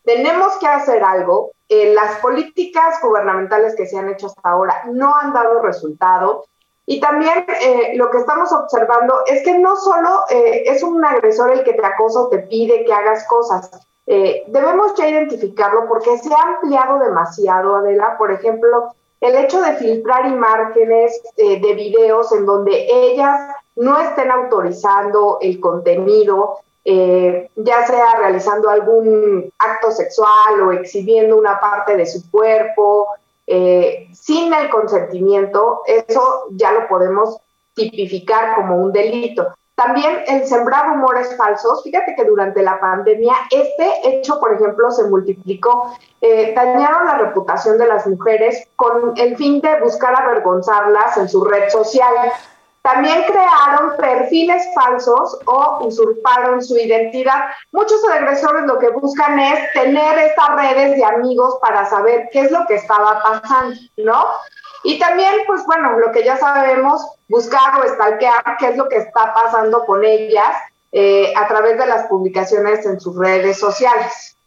tenemos 0.04 0.56
que 0.58 0.68
hacer 0.68 1.04
algo. 1.04 1.52
Eh, 1.68 1.94
las 1.94 2.20
políticas 2.20 3.02
gubernamentales 3.02 3.76
que 3.76 3.88
se 3.88 3.98
han 3.98 4.10
hecho 4.10 4.28
hasta 4.28 4.50
ahora 4.50 4.84
no 4.92 5.16
han 5.16 5.34
dado 5.34 5.62
resultado. 5.62 6.46
Y 6.86 7.00
también 7.00 7.46
eh, 7.48 7.94
lo 7.96 8.12
que 8.12 8.20
estamos 8.20 8.52
observando 8.52 9.22
es 9.26 9.44
que 9.44 9.58
no 9.58 9.76
solo 9.76 10.24
eh, 10.30 10.64
es 10.68 10.84
un 10.84 11.04
agresor 11.04 11.52
el 11.52 11.64
que 11.64 11.74
te 11.74 11.86
acosa 11.86 12.22
o 12.22 12.30
te 12.30 12.40
pide 12.40 12.86
que 12.86 12.94
hagas 12.94 13.28
cosas, 13.28 13.72
eh, 14.08 14.44
debemos 14.48 14.94
ya 14.96 15.10
identificarlo 15.10 15.88
porque 15.88 16.18
se 16.20 16.34
ha 16.34 16.42
ampliado 16.42 17.00
demasiado, 17.00 17.76
Adela. 17.76 18.18
Por 18.18 18.32
ejemplo, 18.32 18.94
el 19.22 19.36
hecho 19.36 19.62
de 19.62 19.74
filtrar 19.74 20.28
imágenes 20.28 21.20
eh, 21.38 21.60
de 21.60 21.74
videos 21.74 22.32
en 22.32 22.46
donde 22.46 22.88
ellas 22.92 23.56
no 23.76 24.00
estén 24.00 24.32
autorizando 24.32 25.38
el 25.42 25.60
contenido, 25.60 26.60
eh, 26.84 27.50
ya 27.56 27.86
sea 27.88 28.16
realizando 28.18 28.70
algún 28.70 29.52
acto 29.58 29.92
sexual 29.92 30.62
o 30.62 30.72
exhibiendo 30.72 31.38
una 31.38 31.60
parte 31.60 31.98
de 31.98 32.06
su 32.06 32.30
cuerpo, 32.30 33.08
eh, 33.48 34.08
sin 34.14 34.54
el 34.54 34.70
consentimiento, 34.70 35.82
eso 35.86 36.46
ya 36.52 36.72
lo 36.72 36.88
podemos 36.88 37.38
tipificar 37.74 38.56
como 38.56 38.78
un 38.78 38.92
delito. 38.92 39.48
También 39.76 40.24
el 40.28 40.48
sembrar 40.48 40.88
rumores 40.88 41.36
falsos, 41.36 41.84
fíjate 41.84 42.16
que 42.16 42.24
durante 42.24 42.64
la 42.64 42.80
pandemia 42.80 43.34
este 43.52 44.08
hecho, 44.08 44.40
por 44.40 44.54
ejemplo, 44.54 44.90
se 44.90 45.04
multiplicó, 45.04 45.94
eh, 46.22 46.54
dañaron 46.56 47.06
la 47.06 47.18
reputación 47.18 47.78
de 47.78 47.86
las 47.86 48.08
mujeres 48.08 48.70
con 48.78 49.14
el 49.18 49.36
fin 49.36 49.60
de 49.60 49.82
buscar 49.82 50.16
avergonzarlas 50.16 51.18
en 51.18 51.28
su 51.28 51.44
red 51.44 51.70
social. 51.70 52.14
También 52.86 53.24
crearon 53.24 53.98
perfiles 53.98 54.64
falsos 54.76 55.40
o 55.46 55.88
usurparon 55.88 56.64
su 56.64 56.78
identidad. 56.78 57.46
Muchos 57.72 58.00
agresores 58.08 58.68
lo 58.68 58.78
que 58.78 58.90
buscan 58.90 59.40
es 59.40 59.74
tener 59.74 60.20
estas 60.20 60.56
redes 60.56 60.96
de 60.96 61.04
amigos 61.04 61.58
para 61.64 61.90
saber 61.90 62.30
qué 62.32 62.42
es 62.42 62.52
lo 62.52 62.64
que 62.68 62.76
estaba 62.76 63.24
pasando, 63.24 63.76
¿no? 63.98 64.28
Y 64.84 65.00
también, 65.00 65.34
pues 65.48 65.66
bueno, 65.66 65.98
lo 65.98 66.12
que 66.12 66.24
ya 66.24 66.38
sabemos, 66.38 67.04
buscar 67.28 67.82
o 67.82 67.90
stalkear 67.90 68.58
qué 68.60 68.68
es 68.68 68.78
lo 68.78 68.88
que 68.88 68.98
está 68.98 69.34
pasando 69.34 69.84
con 69.86 70.06
ellas 70.06 70.56
eh, 70.92 71.34
a 71.36 71.48
través 71.48 71.80
de 71.80 71.88
las 71.88 72.06
publicaciones 72.06 72.86
en 72.86 73.00
sus 73.00 73.18
redes 73.18 73.58
sociales. 73.58 74.38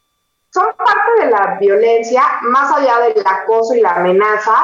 Son 0.55 0.66
parte 0.76 1.24
de 1.24 1.30
la 1.32 1.59
violencia, 1.61 2.22
más 2.43 2.72
allá 2.72 3.01
del 3.01 3.26
acoso 3.26 3.74
y 3.74 3.80
la 3.80 3.97
amenaza, 3.97 4.55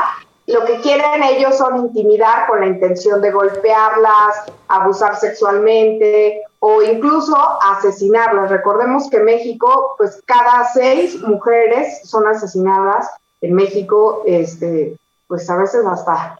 lo 0.47 0.65
que 0.67 0.81
quieren 0.81 1.23
ellos 1.23 1.57
son 1.57 1.79
intimidar 1.79 2.47
con 2.47 2.61
la 2.61 2.67
intención 2.67 3.23
de 3.23 3.31
golpearlas, 3.31 4.45
abusar 4.69 5.17
sexualmente 5.17 6.43
o 6.61 6.83
incluso 6.83 7.37
asesinarlas. 7.63 8.51
Recordemos 8.51 9.09
que 9.09 9.21
México, 9.21 9.95
pues 9.97 10.21
cada 10.27 10.69
seis 10.73 11.21
mujeres 11.23 12.01
son 12.05 12.27
asesinadas 12.27 13.09
en 13.41 13.55
México, 13.55 14.23
este, 14.27 14.97
pues 15.29 15.49
a 15.49 15.57
veces 15.57 15.85
hasta 15.87 16.39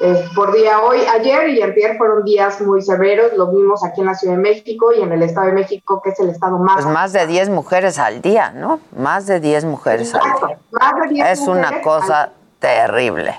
eh, 0.00 0.26
por 0.34 0.52
día 0.54 0.80
hoy, 0.80 0.98
ayer 1.14 1.50
y 1.50 1.62
ayer 1.62 1.96
fueron 1.96 2.24
días 2.24 2.60
muy 2.60 2.82
severos, 2.82 3.32
lo 3.36 3.46
vimos 3.48 3.84
aquí 3.84 4.00
en 4.00 4.06
la 4.08 4.14
Ciudad 4.14 4.36
de 4.36 4.42
México 4.42 4.92
y 4.92 5.02
en 5.02 5.12
el 5.12 5.22
Estado 5.22 5.46
de 5.48 5.52
México, 5.52 6.00
que 6.02 6.10
es 6.10 6.18
el 6.20 6.30
estado 6.30 6.58
más... 6.58 6.82
Pues 6.82 6.86
más 6.86 7.12
de 7.12 7.26
10 7.26 7.50
mujeres 7.50 7.98
al 7.98 8.20
día, 8.20 8.50
¿no? 8.50 8.80
Más 8.96 9.26
de 9.26 9.38
10 9.38 9.64
mujeres 9.66 10.14
al 10.14 10.22
día. 10.22 10.58
Más 10.72 10.92
de 11.02 11.08
10 11.14 11.28
Es 11.28 11.40
una 11.46 11.62
mujeres 11.70 11.82
cosa 11.84 12.22
al- 12.24 12.32
terrible. 12.64 13.34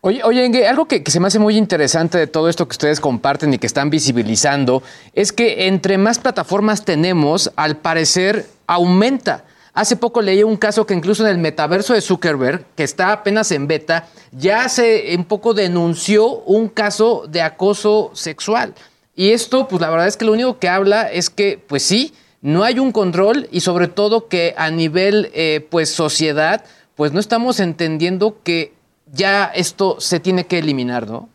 Oye, 0.00 0.22
oye, 0.24 0.66
algo 0.66 0.86
que, 0.86 1.02
que 1.02 1.10
se 1.10 1.20
me 1.20 1.26
hace 1.26 1.38
muy 1.38 1.58
interesante 1.58 2.16
de 2.16 2.26
todo 2.26 2.48
esto 2.48 2.66
que 2.66 2.72
ustedes 2.72 2.98
comparten 2.98 3.52
y 3.52 3.58
que 3.58 3.66
están 3.66 3.90
visibilizando 3.90 4.82
es 5.12 5.32
que 5.32 5.66
entre 5.66 5.98
más 5.98 6.18
plataformas 6.18 6.86
tenemos, 6.86 7.52
al 7.56 7.76
parecer 7.76 8.46
aumenta. 8.66 9.44
Hace 9.74 9.96
poco 9.96 10.22
leí 10.22 10.42
un 10.42 10.56
caso 10.56 10.86
que 10.86 10.94
incluso 10.94 11.24
en 11.26 11.30
el 11.30 11.38
metaverso 11.38 11.92
de 11.92 12.00
Zuckerberg, 12.00 12.64
que 12.74 12.82
está 12.82 13.12
apenas 13.12 13.52
en 13.52 13.66
beta, 13.66 14.06
ya 14.32 14.66
se 14.70 15.14
un 15.14 15.24
poco 15.24 15.52
denunció 15.52 16.38
un 16.46 16.68
caso 16.68 17.26
de 17.28 17.42
acoso 17.42 18.10
sexual. 18.14 18.74
Y 19.14 19.32
esto, 19.32 19.68
pues 19.68 19.82
la 19.82 19.90
verdad 19.90 20.06
es 20.06 20.16
que 20.16 20.24
lo 20.24 20.32
único 20.32 20.58
que 20.58 20.70
habla 20.70 21.02
es 21.02 21.28
que, 21.28 21.62
pues 21.68 21.82
sí, 21.82 22.14
no 22.40 22.64
hay 22.64 22.78
un 22.78 22.90
control 22.90 23.46
y 23.52 23.60
sobre 23.60 23.86
todo 23.86 24.28
que 24.28 24.54
a 24.56 24.70
nivel, 24.70 25.30
eh, 25.34 25.66
pues 25.68 25.90
sociedad, 25.90 26.64
pues 27.00 27.14
no 27.14 27.20
estamos 27.20 27.60
entendiendo 27.60 28.42
que 28.44 28.74
ya 29.10 29.46
esto 29.46 29.98
se 30.00 30.20
tiene 30.20 30.46
que 30.46 30.58
eliminar, 30.58 31.08
¿no? 31.08 31.30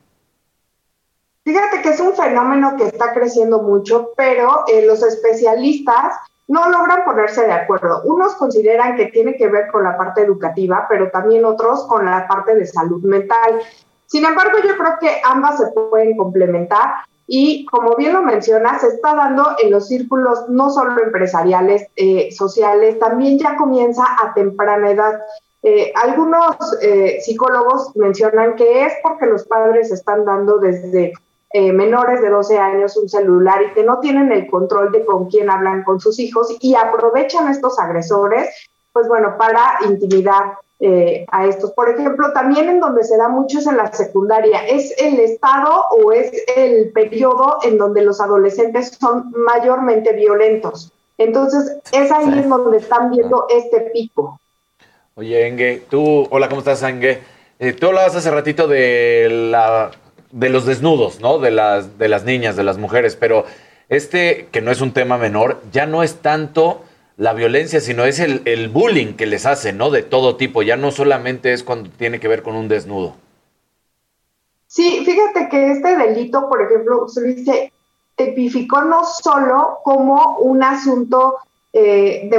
Fíjate 1.43 1.81
que 1.81 1.89
es 1.89 1.99
un 1.99 2.13
fenómeno 2.13 2.75
que 2.77 2.85
está 2.85 3.15
creciendo 3.15 3.63
mucho, 3.63 4.11
pero 4.15 4.63
eh, 4.67 4.85
los 4.85 5.01
especialistas 5.01 6.17
no 6.47 6.69
logran 6.69 7.03
ponerse 7.03 7.47
de 7.47 7.53
acuerdo. 7.53 8.03
Unos 8.03 8.35
consideran 8.35 8.95
que 8.95 9.07
tiene 9.07 9.37
que 9.37 9.47
ver 9.47 9.71
con 9.71 9.83
la 9.83 9.97
parte 9.97 10.21
educativa, 10.21 10.85
pero 10.87 11.09
también 11.09 11.43
otros 11.45 11.87
con 11.87 12.05
la 12.05 12.27
parte 12.27 12.53
de 12.53 12.67
salud 12.67 13.01
mental. 13.01 13.59
Sin 14.05 14.23
embargo, 14.23 14.59
yo 14.63 14.77
creo 14.77 14.99
que 15.01 15.19
ambas 15.23 15.57
se 15.57 15.71
pueden 15.71 16.15
complementar 16.15 16.93
y 17.25 17.65
como 17.65 17.95
bien 17.95 18.13
lo 18.13 18.21
menciona, 18.21 18.77
se 18.77 18.89
está 18.89 19.15
dando 19.15 19.55
en 19.63 19.71
los 19.71 19.87
círculos 19.87 20.47
no 20.47 20.69
solo 20.69 21.01
empresariales, 21.01 21.87
eh, 21.95 22.31
sociales, 22.31 22.99
también 22.99 23.39
ya 23.39 23.55
comienza 23.55 24.03
a 24.21 24.35
temprana 24.35 24.91
edad. 24.91 25.21
Eh, 25.67 25.91
algunos 25.95 26.55
eh, 26.81 27.17
psicólogos 27.21 27.95
mencionan 27.95 28.55
que 28.55 28.85
es 28.85 28.93
porque 29.01 29.25
los 29.25 29.45
padres 29.45 29.91
están 29.91 30.23
dando 30.25 30.57
desde 30.57 31.13
menores 31.71 32.21
de 32.21 32.29
12 32.29 32.57
años 32.57 32.97
un 32.97 33.07
celular 33.07 33.61
y 33.63 33.73
que 33.73 33.83
no 33.83 34.01
tienen 34.01 34.29
el 34.33 34.45
control 34.49 34.91
de 34.91 35.05
con 35.05 35.29
quién 35.29 35.49
hablan 35.49 35.85
con 35.85 36.01
sus 36.01 36.19
hijos 36.19 36.53
y 36.59 36.75
aprovechan 36.75 37.49
estos 37.49 37.79
agresores, 37.79 38.49
pues 38.91 39.07
bueno, 39.07 39.37
para 39.37 39.79
intimidar 39.87 40.57
eh, 40.81 41.25
a 41.31 41.45
estos. 41.45 41.71
Por 41.71 41.89
ejemplo, 41.89 42.33
también 42.33 42.67
en 42.67 42.81
donde 42.81 43.05
se 43.05 43.15
da 43.15 43.29
mucho 43.29 43.59
es 43.59 43.67
en 43.67 43.77
la 43.77 43.93
secundaria. 43.93 44.67
Es 44.67 44.93
el 44.97 45.21
estado 45.21 45.85
o 45.89 46.11
es 46.11 46.33
el 46.57 46.91
periodo 46.91 47.59
en 47.63 47.77
donde 47.77 48.01
los 48.01 48.19
adolescentes 48.19 48.97
son 48.99 49.31
mayormente 49.31 50.11
violentos. 50.11 50.91
Entonces, 51.17 51.77
es 51.93 52.11
ahí 52.11 52.27
en 52.39 52.49
donde 52.49 52.77
están 52.77 53.09
viendo 53.09 53.45
este 53.49 53.89
pico. 53.93 54.37
Oye, 55.17 55.47
Engue, 55.47 55.81
tú, 55.89 56.27
hola, 56.29 56.49
¿cómo 56.49 56.59
estás, 56.59 56.83
Engue? 56.83 57.21
Eh, 57.59 57.71
tú 57.71 57.87
hablabas 57.87 58.17
hace 58.17 58.29
ratito 58.29 58.67
de 58.67 59.29
la 59.49 59.91
de 60.29 60.49
los 60.49 60.65
desnudos, 60.65 61.21
¿no? 61.21 61.39
De 61.39 61.51
las, 61.51 61.97
de 61.97 62.09
las 62.09 62.25
niñas, 62.25 62.57
de 62.57 62.65
las 62.65 62.77
mujeres, 62.77 63.15
pero 63.15 63.45
este, 63.87 64.49
que 64.51 64.59
no 64.59 64.71
es 64.71 64.81
un 64.81 64.91
tema 64.91 65.17
menor, 65.17 65.61
ya 65.71 65.85
no 65.85 66.03
es 66.03 66.15
tanto 66.15 66.81
la 67.15 67.31
violencia, 67.31 67.79
sino 67.79 68.03
es 68.03 68.19
el, 68.19 68.67
bullying 68.67 69.13
que 69.13 69.25
les 69.25 69.45
hacen, 69.45 69.77
¿no? 69.77 69.89
De 69.89 70.03
todo 70.03 70.35
tipo, 70.35 70.63
ya 70.63 70.75
no 70.75 70.91
solamente 70.91 71.53
es 71.53 71.63
cuando 71.63 71.89
tiene 71.91 72.19
que 72.19 72.27
ver 72.27 72.43
con 72.43 72.57
un 72.57 72.67
desnudo. 72.67 73.15
Sí, 74.67 75.01
fíjate 75.05 75.47
que 75.47 75.71
este 75.71 75.95
delito, 75.95 76.49
por 76.49 76.61
ejemplo, 76.61 77.07
se 77.07 77.71
tipificó 78.17 78.81
no 78.81 79.05
solo 79.05 79.77
como 79.85 80.39
un 80.39 80.61
asunto 80.61 81.37
eh, 81.77 82.29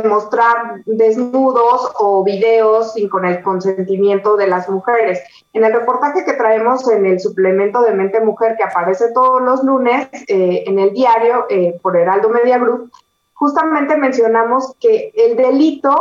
desnudos 0.86 1.92
o 1.98 2.24
videos 2.24 2.94
sin 2.94 3.08
con 3.10 3.26
el 3.26 3.42
consentimiento 3.42 4.36
de 4.36 4.46
las 4.46 4.68
mujeres. 4.70 5.20
En 5.52 5.62
el 5.62 5.74
reportaje 5.74 6.24
que 6.24 6.32
traemos 6.32 6.88
en 6.90 7.04
el 7.04 7.20
suplemento 7.20 7.82
de 7.82 7.92
Mente 7.92 8.20
Mujer 8.20 8.56
que 8.56 8.64
aparece 8.64 9.12
todos 9.12 9.42
los 9.42 9.62
lunes 9.62 10.08
eh, 10.26 10.64
en 10.66 10.78
el 10.78 10.94
diario 10.94 11.44
eh, 11.50 11.78
por 11.82 11.96
Heraldo 11.96 12.30
Media 12.30 12.56
Group, 12.56 12.90
justamente 13.34 13.96
mencionamos 13.96 14.74
que 14.80 15.12
el 15.14 15.36
delito, 15.36 15.94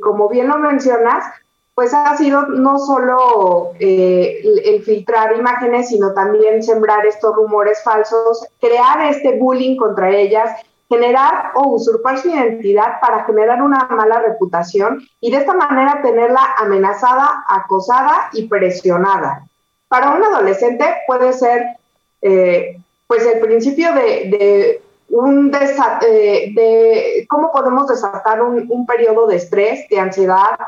como 0.00 0.30
bien 0.30 0.48
lo 0.48 0.56
mencionas, 0.56 1.24
pues 1.74 1.94
ha 1.94 2.16
sido 2.16 2.42
no 2.42 2.78
solo 2.78 3.72
eh, 3.80 4.42
el, 4.64 4.82
filtrar 4.82 5.36
imágenes, 5.36 5.88
sino 5.88 6.12
también 6.12 6.62
sembrar 6.62 7.06
estos 7.06 7.34
rumores 7.34 7.82
falsos, 7.82 8.46
crear 8.60 9.10
este 9.10 9.38
bullying 9.38 9.76
contra 9.76 10.10
ellas, 10.10 10.50
generar 10.92 11.52
o 11.54 11.70
usurpar 11.70 12.18
su 12.18 12.28
identidad 12.28 13.00
para 13.00 13.24
generar 13.24 13.62
una 13.62 13.88
mala 13.90 14.20
reputación 14.20 15.00
y 15.20 15.30
de 15.30 15.38
esta 15.38 15.54
manera 15.54 16.02
tenerla 16.02 16.54
amenazada, 16.58 17.44
acosada 17.48 18.28
y 18.32 18.46
presionada. 18.48 19.44
Para 19.88 20.10
un 20.10 20.24
adolescente 20.24 20.84
puede 21.06 21.32
ser 21.32 21.64
eh, 22.20 22.78
pues 23.06 23.26
el 23.26 23.40
principio 23.40 23.92
de 23.94 24.80
un 25.12 25.52
eh, 25.54 26.52
de 26.54 27.26
cómo 27.28 27.52
podemos 27.52 27.86
desatar 27.86 28.42
un, 28.42 28.86
periodo 28.86 29.26
de 29.26 29.36
estrés, 29.36 29.86
de 29.88 30.00
ansiedad, 30.00 30.58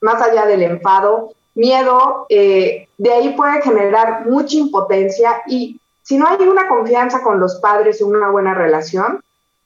más 0.00 0.20
allá 0.20 0.44
del 0.44 0.62
enfado, 0.62 1.32
miedo, 1.54 2.26
eh, 2.28 2.88
de 2.98 3.12
ahí 3.12 3.30
puede 3.36 3.62
generar 3.62 4.26
mucha 4.26 4.56
impotencia 4.56 5.42
y 5.46 5.80
si 6.02 6.18
no 6.18 6.26
hay 6.26 6.46
una 6.46 6.68
confianza 6.68 7.22
con 7.22 7.38
los 7.38 7.60
padres 7.60 8.02
una 8.02 8.28
buena 8.30 8.54
relación, 8.54 9.22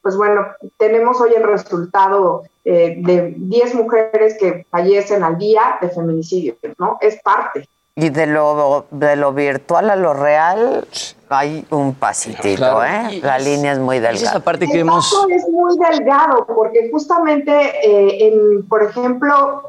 pues 0.07 0.17
bueno, 0.17 0.47
tenemos 0.77 1.21
hoy 1.21 1.33
el 1.37 1.43
resultado 1.43 2.45
eh, 2.65 2.95
de 2.99 3.35
10 3.37 3.75
mujeres 3.75 4.37
que 4.39 4.65
fallecen 4.71 5.25
al 5.25 5.37
día 5.37 5.79
de 5.81 5.89
feminicidio, 5.89 6.55
¿no? 6.79 6.97
Es 7.01 7.21
parte. 7.25 7.69
Y 7.97 8.11
de 8.11 8.29
lo, 8.29 8.87
de 8.93 9.17
lo 9.17 9.33
virtual 9.33 9.91
a 9.91 9.97
lo 9.97 10.15
real 10.15 10.87
hay 11.29 11.67
un 11.71 11.97
pasitito, 11.97 12.85
¿eh? 12.85 13.19
La 13.21 13.41
línea 13.41 13.73
es 13.73 13.81
muy 13.81 13.97
delgada. 13.99 14.31
Esa 14.31 14.39
parte 14.39 14.69
que 14.69 14.79
hemos... 14.79 15.13
es 15.29 15.49
muy 15.49 15.77
delgado 15.77 16.47
porque 16.47 16.89
justamente, 16.93 17.53
eh, 17.83 18.29
en, 18.29 18.65
por 18.69 18.85
ejemplo, 18.85 19.63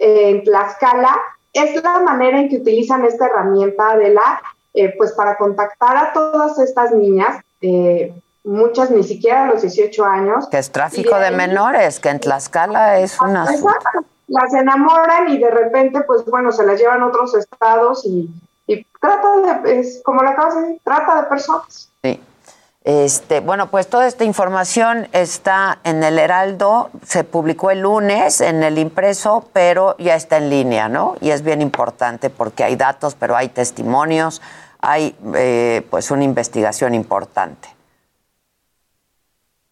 en 0.00 0.42
Tlaxcala, 0.42 1.16
es 1.52 1.80
la 1.80 2.00
manera 2.00 2.40
en 2.40 2.48
que 2.48 2.56
utilizan 2.56 3.04
esta 3.04 3.26
herramienta 3.26 3.96
de 3.96 4.14
la, 4.14 4.42
eh, 4.74 4.92
pues 4.98 5.12
para 5.12 5.36
contactar 5.36 5.96
a 5.96 6.12
todas 6.12 6.58
estas 6.58 6.90
niñas, 6.90 7.40
eh, 7.60 8.12
muchas 8.46 8.90
ni 8.90 9.02
siquiera 9.02 9.44
a 9.44 9.46
los 9.48 9.62
18 9.62 10.04
años. 10.04 10.48
Que 10.48 10.58
es 10.58 10.70
tráfico 10.70 11.18
de, 11.18 11.30
menores, 11.32 12.00
que 12.00 12.08
en 12.08 12.20
Tlaxcala 12.20 13.00
es 13.00 13.20
una... 13.20 13.44
Las 14.28 14.52
enamoran 14.54 15.28
y 15.28 15.38
de 15.38 15.50
repente, 15.50 16.00
pues 16.00 16.24
bueno, 16.24 16.50
se 16.50 16.66
las 16.66 16.80
llevan 16.80 17.00
a 17.02 17.06
otros 17.06 17.34
estados 17.36 18.04
y, 18.04 18.28
trata 19.00 19.62
de, 19.62 19.78
es, 19.78 20.00
como 20.04 20.22
la 20.22 20.30
acabas 20.30 20.56
de 20.56 20.60
decir, 20.62 20.80
trata 20.82 21.22
de 21.22 21.28
personas. 21.28 21.90
Sí. 22.02 22.20
Este, 22.82 23.38
bueno, 23.38 23.68
pues 23.68 23.86
toda 23.86 24.08
esta 24.08 24.24
información 24.24 25.06
está 25.12 25.78
en 25.84 26.02
el 26.02 26.18
Heraldo, 26.18 26.90
se 27.04 27.22
publicó 27.22 27.70
el 27.70 27.82
lunes 27.82 28.40
en 28.40 28.64
el 28.64 28.78
impreso, 28.78 29.48
pero 29.52 29.96
ya 29.98 30.16
está 30.16 30.38
en 30.38 30.50
línea, 30.50 30.88
¿no? 30.88 31.14
Y 31.20 31.30
es 31.30 31.42
bien 31.42 31.62
importante 31.62 32.28
porque 32.28 32.64
hay 32.64 32.74
datos, 32.74 33.14
pero 33.14 33.36
hay 33.36 33.48
testimonios, 33.48 34.42
hay 34.80 35.16
eh, 35.34 35.86
pues 35.88 36.10
una 36.10 36.24
investigación 36.24 36.94
importante. 36.94 37.75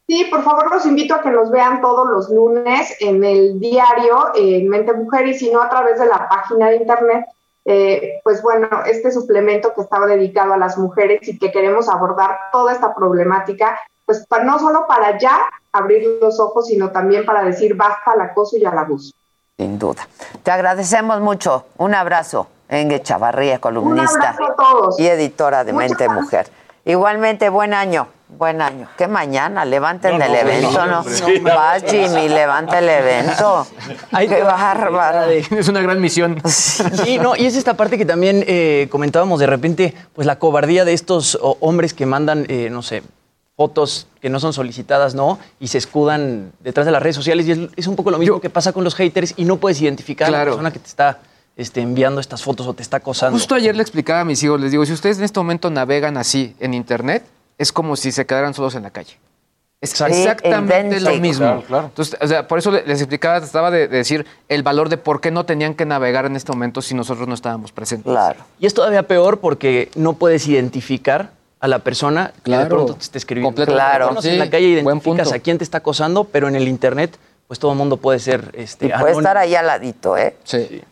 Sí, 0.06 0.26
por 0.30 0.42
favor 0.42 0.70
los 0.70 0.84
invito 0.84 1.14
a 1.14 1.22
que 1.22 1.30
nos 1.30 1.50
vean 1.50 1.80
todos 1.80 2.06
los 2.08 2.28
lunes 2.28 2.94
en 3.00 3.24
el 3.24 3.58
diario 3.58 4.32
en 4.34 4.68
Mente 4.68 4.92
Mujer 4.92 5.26
y 5.26 5.34
si 5.34 5.50
no 5.50 5.62
a 5.62 5.70
través 5.70 5.98
de 5.98 6.06
la 6.06 6.28
página 6.28 6.68
de 6.68 6.76
internet. 6.76 7.24
Eh, 7.64 8.20
pues 8.22 8.42
bueno, 8.42 8.68
este 8.86 9.10
suplemento 9.10 9.72
que 9.72 9.80
estaba 9.80 10.06
dedicado 10.06 10.52
a 10.52 10.58
las 10.58 10.76
mujeres 10.76 11.26
y 11.26 11.38
que 11.38 11.50
queremos 11.50 11.88
abordar 11.88 12.38
toda 12.52 12.72
esta 12.74 12.94
problemática, 12.94 13.78
pues 14.04 14.26
para, 14.26 14.44
no 14.44 14.58
solo 14.58 14.86
para 14.86 15.18
ya 15.18 15.40
abrir 15.72 16.18
los 16.20 16.38
ojos, 16.38 16.66
sino 16.66 16.90
también 16.90 17.24
para 17.24 17.42
decir 17.42 17.74
basta 17.74 18.12
al 18.12 18.20
acoso 18.20 18.58
y 18.58 18.64
al 18.66 18.76
abuso. 18.76 19.14
Sin 19.56 19.78
duda. 19.78 20.06
Te 20.42 20.50
agradecemos 20.50 21.20
mucho. 21.20 21.64
Un 21.78 21.94
abrazo, 21.94 22.48
Engue 22.68 23.00
Chavarría, 23.00 23.58
columnista 23.58 24.36
y 24.98 25.06
editora 25.06 25.64
de 25.64 25.72
Mente 25.72 26.06
Mujer. 26.08 26.50
Igualmente, 26.84 27.48
buen 27.48 27.72
año. 27.72 28.08
Buen 28.28 28.60
año. 28.60 28.88
¿Qué 28.98 29.06
mañana? 29.06 29.64
Levanten 29.64 30.20
el 30.20 30.34
evento, 30.34 30.86
¿no? 30.86 31.04
Vas, 31.42 31.84
Jimmy, 31.86 32.28
levanta 32.28 32.78
el 32.80 32.88
evento. 32.88 33.66
Qué 34.18 34.42
bárbaro. 34.42 35.30
Es 35.30 35.68
una 35.68 35.80
gran 35.80 36.00
misión. 36.00 36.42
Sí, 36.44 37.18
no, 37.18 37.36
y 37.36 37.46
es 37.46 37.56
esta 37.56 37.74
parte 37.74 37.96
que 37.96 38.04
también 38.04 38.44
eh, 38.46 38.88
comentábamos 38.90 39.40
de 39.40 39.46
repente, 39.46 39.94
pues 40.14 40.26
la 40.26 40.38
cobardía 40.38 40.84
de 40.84 40.94
estos 40.94 41.38
hombres 41.60 41.94
que 41.94 42.06
mandan, 42.06 42.44
eh, 42.48 42.68
no 42.70 42.82
sé, 42.82 43.02
fotos 43.56 44.08
que 44.20 44.28
no 44.28 44.40
son 44.40 44.52
solicitadas, 44.52 45.14
¿no? 45.14 45.38
Y 45.60 45.68
se 45.68 45.78
escudan 45.78 46.52
detrás 46.60 46.86
de 46.86 46.92
las 46.92 47.02
redes 47.02 47.16
sociales. 47.16 47.46
Y 47.46 47.70
es, 47.76 47.86
un 47.86 47.94
poco 47.94 48.10
lo 48.10 48.18
mismo 48.18 48.40
que 48.40 48.50
pasa 48.50 48.72
con 48.72 48.84
los 48.84 48.94
haters 48.94 49.34
y 49.36 49.44
no 49.44 49.56
puedes 49.58 49.80
identificar 49.80 50.28
a 50.28 50.30
la 50.32 50.44
persona 50.44 50.72
que 50.72 50.80
te 50.80 50.88
está 50.88 51.18
este, 51.56 51.80
enviando 51.80 52.20
estas 52.20 52.42
fotos 52.42 52.66
o 52.66 52.74
te 52.74 52.82
está 52.82 52.98
acosando. 52.98 53.36
Justo 53.36 53.54
ayer 53.54 53.74
le 53.76 53.82
explicaba 53.82 54.20
a 54.20 54.24
mis 54.24 54.42
hijos, 54.42 54.60
les 54.60 54.70
digo, 54.70 54.84
si 54.84 54.92
ustedes 54.92 55.18
en 55.18 55.24
este 55.24 55.38
momento 55.40 55.70
navegan 55.70 56.16
así 56.16 56.54
en 56.60 56.74
Internet, 56.74 57.24
es 57.58 57.72
como 57.72 57.96
si 57.96 58.12
se 58.12 58.26
quedaran 58.26 58.54
solos 58.54 58.74
en 58.74 58.82
la 58.82 58.90
calle. 58.90 59.16
Es 59.80 60.00
exactamente 60.00 60.98
lo 61.00 61.14
mismo. 61.16 61.62
Entonces, 61.68 62.16
o 62.20 62.26
sea, 62.26 62.48
por 62.48 62.58
eso 62.58 62.70
les 62.70 63.00
explicaba, 63.00 63.40
trataba 63.40 63.70
de, 63.70 63.86
decir 63.86 64.24
el 64.48 64.62
valor 64.62 64.88
de 64.88 64.96
por 64.96 65.20
qué 65.20 65.30
no 65.30 65.44
tenían 65.44 65.74
que 65.74 65.84
navegar 65.84 66.24
en 66.24 66.36
este 66.36 66.50
momento 66.52 66.80
si 66.80 66.94
nosotros 66.94 67.28
no 67.28 67.34
estábamos 67.34 67.70
presentes. 67.70 68.10
Claro. 68.10 68.40
Y 68.58 68.66
es 68.66 68.72
todavía 68.72 69.02
peor 69.02 69.40
porque 69.40 69.90
no 69.94 70.14
puedes 70.14 70.48
identificar 70.48 71.32
a 71.60 71.68
la 71.68 71.80
persona 71.80 72.32
que 72.42 72.56
de 72.56 72.66
pronto 72.66 72.94
te 72.94 73.02
está 73.02 73.18
escribiendo. 73.18 73.64
Claro. 73.66 74.16
en 74.22 74.38
la 74.38 74.48
calle 74.48 74.68
identificas 74.68 75.32
a 75.32 75.38
quién 75.38 75.58
te 75.58 75.64
está 75.64 75.78
acosando, 75.78 76.24
pero 76.24 76.48
en 76.48 76.56
el 76.56 76.66
internet, 76.66 77.18
pues 77.46 77.60
todo 77.60 77.72
el 77.72 77.78
mundo 77.78 77.98
puede 77.98 78.20
ser 78.20 78.52
este. 78.54 78.86
Y 78.86 78.92
puede 78.98 79.12
estar 79.12 79.36
ahí 79.36 79.54
al 79.54 79.66
ladito, 79.66 80.16
¿eh? 80.16 80.36
sí. 80.44 80.82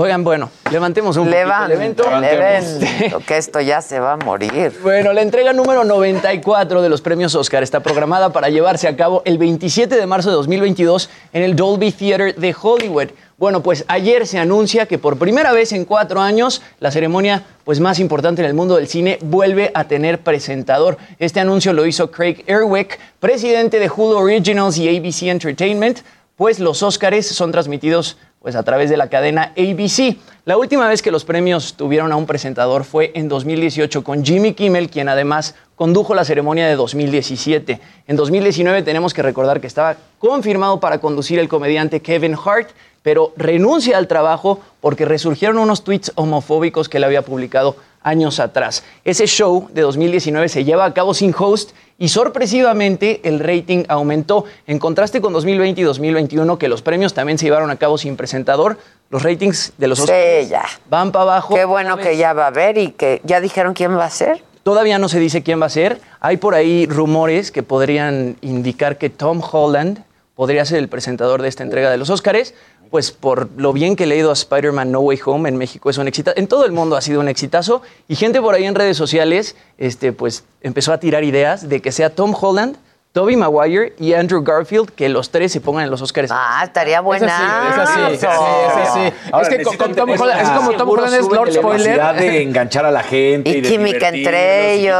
Oigan, 0.00 0.22
bueno, 0.22 0.48
levantemos 0.70 1.16
un 1.16 1.24
poquito 1.24 1.64
el 1.64 1.72
evento. 1.72 2.04
El 2.08 2.22
evento, 2.22 3.18
que 3.26 3.36
esto 3.36 3.60
ya 3.60 3.82
se 3.82 3.98
va 3.98 4.12
a 4.12 4.16
morir. 4.16 4.72
Bueno, 4.80 5.12
la 5.12 5.22
entrega 5.22 5.52
número 5.52 5.82
94 5.82 6.82
de 6.82 6.88
los 6.88 7.00
premios 7.00 7.34
Oscar 7.34 7.64
está 7.64 7.80
programada 7.80 8.32
para 8.32 8.48
llevarse 8.48 8.86
a 8.86 8.94
cabo 8.94 9.22
el 9.24 9.38
27 9.38 9.96
de 9.96 10.06
marzo 10.06 10.28
de 10.28 10.36
2022 10.36 11.10
en 11.32 11.42
el 11.42 11.56
Dolby 11.56 11.90
Theater 11.90 12.36
de 12.36 12.54
Hollywood. 12.62 13.08
Bueno, 13.38 13.60
pues 13.60 13.84
ayer 13.88 14.28
se 14.28 14.38
anuncia 14.38 14.86
que 14.86 14.98
por 14.98 15.18
primera 15.18 15.52
vez 15.52 15.72
en 15.72 15.84
cuatro 15.84 16.20
años 16.20 16.62
la 16.78 16.92
ceremonia 16.92 17.42
pues, 17.64 17.80
más 17.80 17.98
importante 17.98 18.40
en 18.40 18.46
el 18.46 18.54
mundo 18.54 18.76
del 18.76 18.86
cine 18.86 19.18
vuelve 19.20 19.72
a 19.74 19.82
tener 19.88 20.20
presentador. 20.20 20.96
Este 21.18 21.40
anuncio 21.40 21.72
lo 21.72 21.84
hizo 21.86 22.12
Craig 22.12 22.44
Erwick, 22.46 23.00
presidente 23.18 23.80
de 23.80 23.90
Hulu 23.90 24.16
Originals 24.16 24.78
y 24.78 24.96
ABC 24.96 25.22
Entertainment, 25.24 26.02
pues 26.36 26.60
los 26.60 26.84
Óscares 26.84 27.26
son 27.26 27.50
transmitidos 27.50 28.16
pues 28.40 28.54
a 28.54 28.62
través 28.62 28.88
de 28.90 28.96
la 28.96 29.08
cadena 29.08 29.52
ABC. 29.56 30.16
La 30.44 30.56
última 30.56 30.88
vez 30.88 31.02
que 31.02 31.10
los 31.10 31.24
premios 31.24 31.74
tuvieron 31.74 32.12
a 32.12 32.16
un 32.16 32.26
presentador 32.26 32.84
fue 32.84 33.12
en 33.14 33.28
2018 33.28 34.04
con 34.04 34.24
Jimmy 34.24 34.54
Kimmel, 34.54 34.90
quien 34.90 35.08
además 35.08 35.54
condujo 35.74 36.14
la 36.14 36.24
ceremonia 36.24 36.66
de 36.66 36.76
2017. 36.76 37.80
En 38.06 38.16
2019 38.16 38.82
tenemos 38.82 39.12
que 39.12 39.22
recordar 39.22 39.60
que 39.60 39.66
estaba 39.66 39.96
confirmado 40.18 40.80
para 40.80 40.98
conducir 40.98 41.38
el 41.38 41.48
comediante 41.48 42.00
Kevin 42.00 42.36
Hart, 42.42 42.70
pero 43.02 43.32
renuncia 43.36 43.98
al 43.98 44.08
trabajo 44.08 44.60
porque 44.80 45.04
resurgieron 45.04 45.58
unos 45.58 45.84
tweets 45.84 46.12
homofóbicos 46.14 46.88
que 46.88 46.98
él 46.98 47.04
había 47.04 47.22
publicado 47.22 47.76
años 48.08 48.40
atrás. 48.40 48.82
Ese 49.04 49.26
show 49.26 49.68
de 49.72 49.82
2019 49.82 50.48
se 50.48 50.64
lleva 50.64 50.84
a 50.86 50.94
cabo 50.94 51.14
sin 51.14 51.34
host 51.38 51.70
y 51.98 52.08
sorpresivamente 52.08 53.20
el 53.24 53.38
rating 53.40 53.84
aumentó. 53.88 54.44
En 54.66 54.78
contraste 54.78 55.20
con 55.20 55.32
2020 55.32 55.80
y 55.80 55.84
2021, 55.84 56.58
que 56.58 56.68
los 56.68 56.80
premios 56.82 57.12
también 57.14 57.38
se 57.38 57.44
llevaron 57.46 57.70
a 57.70 57.76
cabo 57.76 57.98
sin 57.98 58.16
presentador, 58.16 58.78
los 59.10 59.22
ratings 59.22 59.72
de 59.78 59.88
los 59.88 59.98
Sí, 59.98 60.04
Oscars 60.04 60.48
ya. 60.48 60.64
van 60.88 61.12
para 61.12 61.22
abajo. 61.24 61.54
Qué 61.54 61.64
bueno 61.64 61.96
que 61.98 62.16
ya 62.16 62.32
va 62.32 62.44
a 62.44 62.48
haber 62.48 62.78
y 62.78 62.92
que 62.92 63.20
ya 63.24 63.40
dijeron 63.40 63.74
quién 63.74 63.96
va 63.96 64.04
a 64.06 64.10
ser. 64.10 64.42
Todavía 64.62 64.98
no 64.98 65.08
se 65.08 65.18
dice 65.18 65.42
quién 65.42 65.60
va 65.60 65.66
a 65.66 65.70
ser. 65.70 66.00
Hay 66.20 66.36
por 66.36 66.54
ahí 66.54 66.86
rumores 66.86 67.50
que 67.50 67.62
podrían 67.62 68.36
indicar 68.42 68.98
que 68.98 69.10
Tom 69.10 69.40
Holland 69.42 70.04
podría 70.34 70.64
ser 70.64 70.78
el 70.78 70.88
presentador 70.88 71.42
de 71.42 71.48
esta 71.48 71.62
entrega 71.64 71.90
de 71.90 71.96
los 71.96 72.10
Óscares, 72.10 72.54
pues 72.90 73.10
por 73.10 73.48
lo 73.56 73.72
bien 73.72 73.96
que 73.96 74.06
le 74.06 74.14
ha 74.14 74.18
ido 74.18 74.30
a 74.30 74.34
Spider-Man 74.34 74.90
No 74.90 75.00
Way 75.00 75.20
Home 75.24 75.48
en 75.48 75.56
México 75.56 75.90
es 75.90 75.98
un 75.98 76.08
éxito. 76.08 76.32
En 76.36 76.46
todo 76.46 76.64
el 76.64 76.72
mundo 76.72 76.96
ha 76.96 77.00
sido 77.00 77.20
un 77.20 77.28
exitazo 77.28 77.82
y 78.08 78.16
gente 78.16 78.40
por 78.40 78.54
ahí 78.54 78.64
en 78.64 78.74
redes 78.74 78.96
sociales 78.96 79.56
este, 79.78 80.12
pues 80.12 80.44
empezó 80.60 80.92
a 80.92 80.98
tirar 80.98 81.24
ideas 81.24 81.68
de 81.68 81.80
que 81.80 81.92
sea 81.92 82.14
Tom 82.14 82.34
Holland, 82.38 82.76
Tobey 83.12 83.36
Maguire 83.36 83.94
y 83.98 84.12
Andrew 84.12 84.42
Garfield, 84.42 84.90
que 84.90 85.08
los 85.08 85.30
tres 85.30 85.50
se 85.50 85.60
pongan 85.60 85.84
en 85.84 85.90
los 85.90 86.02
Óscares. 86.02 86.30
Ah, 86.32 86.62
estaría 86.64 87.00
buena. 87.00 87.26
Esa 87.26 87.86
sí, 87.86 88.00
esa 88.14 88.32
sí, 88.32 88.40
esa 88.80 88.94
sí. 88.94 89.30
Ahora, 89.32 89.48
es 89.48 89.56
que 89.56 89.64
con, 89.64 89.94
Tom 89.94 90.10
Holland, 90.10 90.40
es 90.40 90.48
como 90.50 90.72
Tom 90.72 90.90
Holland 90.90 91.14
es 91.14 91.26
Lord 91.26 91.48
la 91.48 91.54
Spoiler. 91.54 92.14
de 92.16 92.42
enganchar 92.42 92.84
a 92.84 92.90
la 92.90 93.02
gente. 93.02 93.50
Y 93.50 93.62
química 93.62 94.08
entre 94.10 94.74
ellos. 94.74 94.96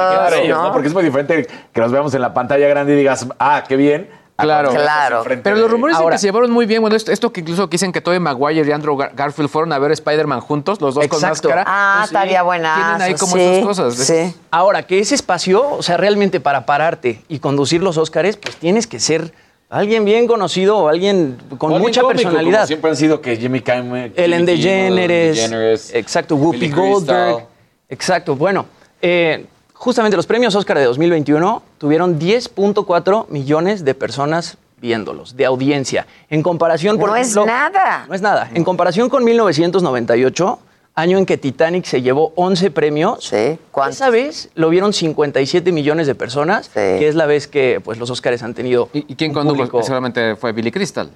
Porque 0.72 0.88
es 0.88 0.94
muy 0.94 1.04
diferente 1.04 1.46
que 1.72 1.80
nos 1.80 1.92
veamos 1.92 2.14
en 2.14 2.22
la 2.22 2.34
pantalla 2.34 2.66
grande 2.66 2.94
y 2.94 2.96
digas, 2.96 3.26
ah, 3.38 3.64
qué 3.68 3.76
bien. 3.76 4.08
Claro. 4.38 4.70
Claro. 4.70 5.24
Pero 5.42 5.56
los 5.56 5.70
rumores 5.70 5.94
dicen 5.94 6.04
Ahora- 6.04 6.14
que 6.16 6.20
se 6.20 6.26
llevaron 6.28 6.50
muy 6.52 6.64
bien. 6.66 6.80
Bueno, 6.80 6.94
esto, 6.96 7.10
esto 7.10 7.32
que 7.32 7.40
incluso 7.40 7.66
dicen 7.66 7.90
que 7.92 8.00
Tobey 8.00 8.20
Maguire 8.20 8.68
y 8.68 8.72
Andrew 8.72 8.96
Gar- 8.96 9.10
Garfield 9.14 9.50
fueron 9.50 9.72
a 9.72 9.78
ver 9.78 9.90
Spider-Man 9.92 10.40
juntos, 10.40 10.80
los 10.80 10.94
dos 10.94 11.04
Exacto. 11.04 11.48
con 11.48 11.56
máscara. 11.56 11.64
Ah, 11.66 11.96
Pues 11.98 12.10
sí, 12.10 12.14
estaría 12.14 12.42
buena. 12.42 12.74
Tienen 12.74 13.02
ahí 13.02 13.14
como 13.14 13.34
sí, 13.36 13.40
esas 13.42 13.64
cosas. 13.64 13.94
Sí. 13.96 14.34
Ahora, 14.52 14.84
que 14.84 15.00
ese 15.00 15.16
espacio, 15.16 15.68
o 15.68 15.82
sea, 15.82 15.96
realmente 15.96 16.38
para 16.40 16.64
pararte 16.66 17.20
y 17.28 17.40
conducir 17.40 17.82
los 17.82 17.98
Óscares, 17.98 18.36
pues 18.36 18.54
tienes 18.56 18.86
que 18.86 19.00
ser 19.00 19.32
alguien 19.70 20.04
bien 20.04 20.26
conocido 20.28 20.78
o 20.78 20.88
alguien 20.88 21.36
con 21.58 21.72
O 21.72 21.78
mucha 21.80 22.02
cómico, 22.02 22.22
personalidad. 22.22 22.58
como 22.58 22.66
siempre 22.68 22.90
han 22.90 22.96
sido 22.96 23.20
que 23.20 23.36
Jimmy 23.36 23.60
Kimmel. 23.60 24.12
Ellen 24.16 24.46
DeGeneres, 24.46 25.36
DeGeneres, 25.36 25.94
exacto, 25.94 26.36
Whoopi 26.36 26.58
Billy 26.58 26.72
Goldberg, 26.72 27.34
Crystal. 27.34 27.48
exacto. 27.88 28.36
Bueno, 28.36 28.66
eh, 29.02 29.46
justamente 29.78 30.16
los 30.16 30.26
premios 30.26 30.54
Oscar 30.54 30.78
de 30.78 30.84
2021 30.84 31.62
tuvieron 31.78 32.18
10.4 32.18 33.26
millones 33.28 33.84
de 33.84 33.94
personas 33.94 34.56
viéndolos, 34.80 35.36
de 35.36 35.44
audiencia. 35.46 36.06
En 36.30 36.42
comparación, 36.42 36.98
por 36.98 37.10
No 37.10 37.16
es 37.16 37.34
nada. 37.34 38.04
No 38.08 38.14
es 38.14 38.22
nada. 38.22 38.48
En 38.54 38.62
comparación 38.64 39.08
con 39.08 39.24
1998, 39.24 40.58
año 40.94 41.18
en 41.18 41.26
que 41.26 41.36
Titanic 41.36 41.84
se 41.84 42.02
llevó 42.02 42.32
11 42.36 42.70
premios, 42.70 43.24
Sí, 43.24 43.58
¿cuántos? 43.70 43.96
esa 43.96 44.10
vez 44.10 44.50
lo 44.54 44.68
vieron 44.68 44.92
57 44.92 45.70
millones 45.72 46.06
de 46.06 46.14
personas, 46.14 46.66
Sí. 46.66 46.72
que 46.74 47.08
es 47.08 47.14
la 47.14 47.26
vez 47.26 47.46
que 47.48 47.80
pues, 47.82 47.98
los 47.98 48.10
Oscars 48.10 48.42
han 48.42 48.54
tenido 48.54 48.88
¿Y, 48.92 49.04
y 49.12 49.14
quién 49.16 49.30
un 49.30 49.34
condujo? 49.34 49.56
público- 49.56 49.82
Seguramente 49.82 50.36
fue 50.36 50.52
Billy 50.52 50.70
Crystal. 50.72 51.08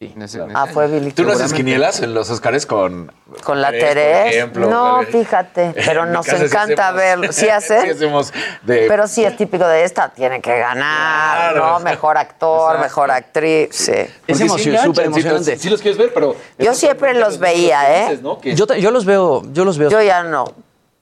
Sí, 0.00 0.12
En 0.14 0.22
ese- 0.22 0.38
en 0.38 0.56
Ah, 0.56 0.62
ese 0.66 0.74
fue 0.74 0.84
año. 0.84 0.94
Billy 0.94 1.10
¿Tú 1.10 1.24
no 1.24 1.32
haces 1.32 1.52
quinielas 1.52 2.00
en 2.02 2.14
los 2.14 2.30
Oscars 2.30 2.66
con... 2.66 3.10
Con 3.42 3.60
la 3.60 3.70
Terés, 3.72 3.82
por 3.82 3.94
Terés. 3.96 4.34
ejemplo, 4.36 4.70
No, 4.70 4.92
¿vale? 4.98 5.06
fíjate, 5.08 5.72
pero 5.84 6.06
nos 6.06 6.24
casa 6.24 6.38
sí 6.38 6.44
encanta 6.44 6.88
hacemos- 6.90 6.94
verlo. 6.96 7.32
¿Sí 7.32 7.48
hace? 7.48 7.82
Sí 7.82 7.90
hacemos 7.90 8.32
de... 8.62 8.86
Pero 8.86 9.08
sí 9.08 9.24
es 9.24 9.36
típico 9.36 9.66
de 9.66 9.82
esta, 9.82 10.10
tiene 10.10 10.40
que 10.40 10.56
ganar, 10.56 11.52
Claro. 11.54 11.66
¿no? 11.66 11.80
Mejor 11.80 12.16
actor, 12.16 12.76
Exacto. 12.76 12.82
mejor 12.84 13.10
actriz, 13.10 13.68
sí. 13.72 13.92
Es 14.28 14.38
sí 14.38 14.44
enganchan, 14.44 14.84
súper 14.84 15.04
sí, 15.06 15.06
emocionante. 15.08 15.58
Sí, 15.58 15.68
los 15.68 15.82
quieres 15.82 15.98
ver, 15.98 16.14
pero... 16.14 16.36
Yo 16.60 16.74
siempre 16.74 17.14
los 17.14 17.40
veía, 17.40 18.12
¿eh? 18.12 18.20
¿no? 18.22 18.40
Yo, 18.40 18.66
yo 18.76 18.90
los 18.92 19.04
veo, 19.04 19.42
yo 19.52 19.64
los 19.64 19.78
veo. 19.78 19.90
Yo 19.90 20.00
ya 20.00 20.22
no. 20.22 20.44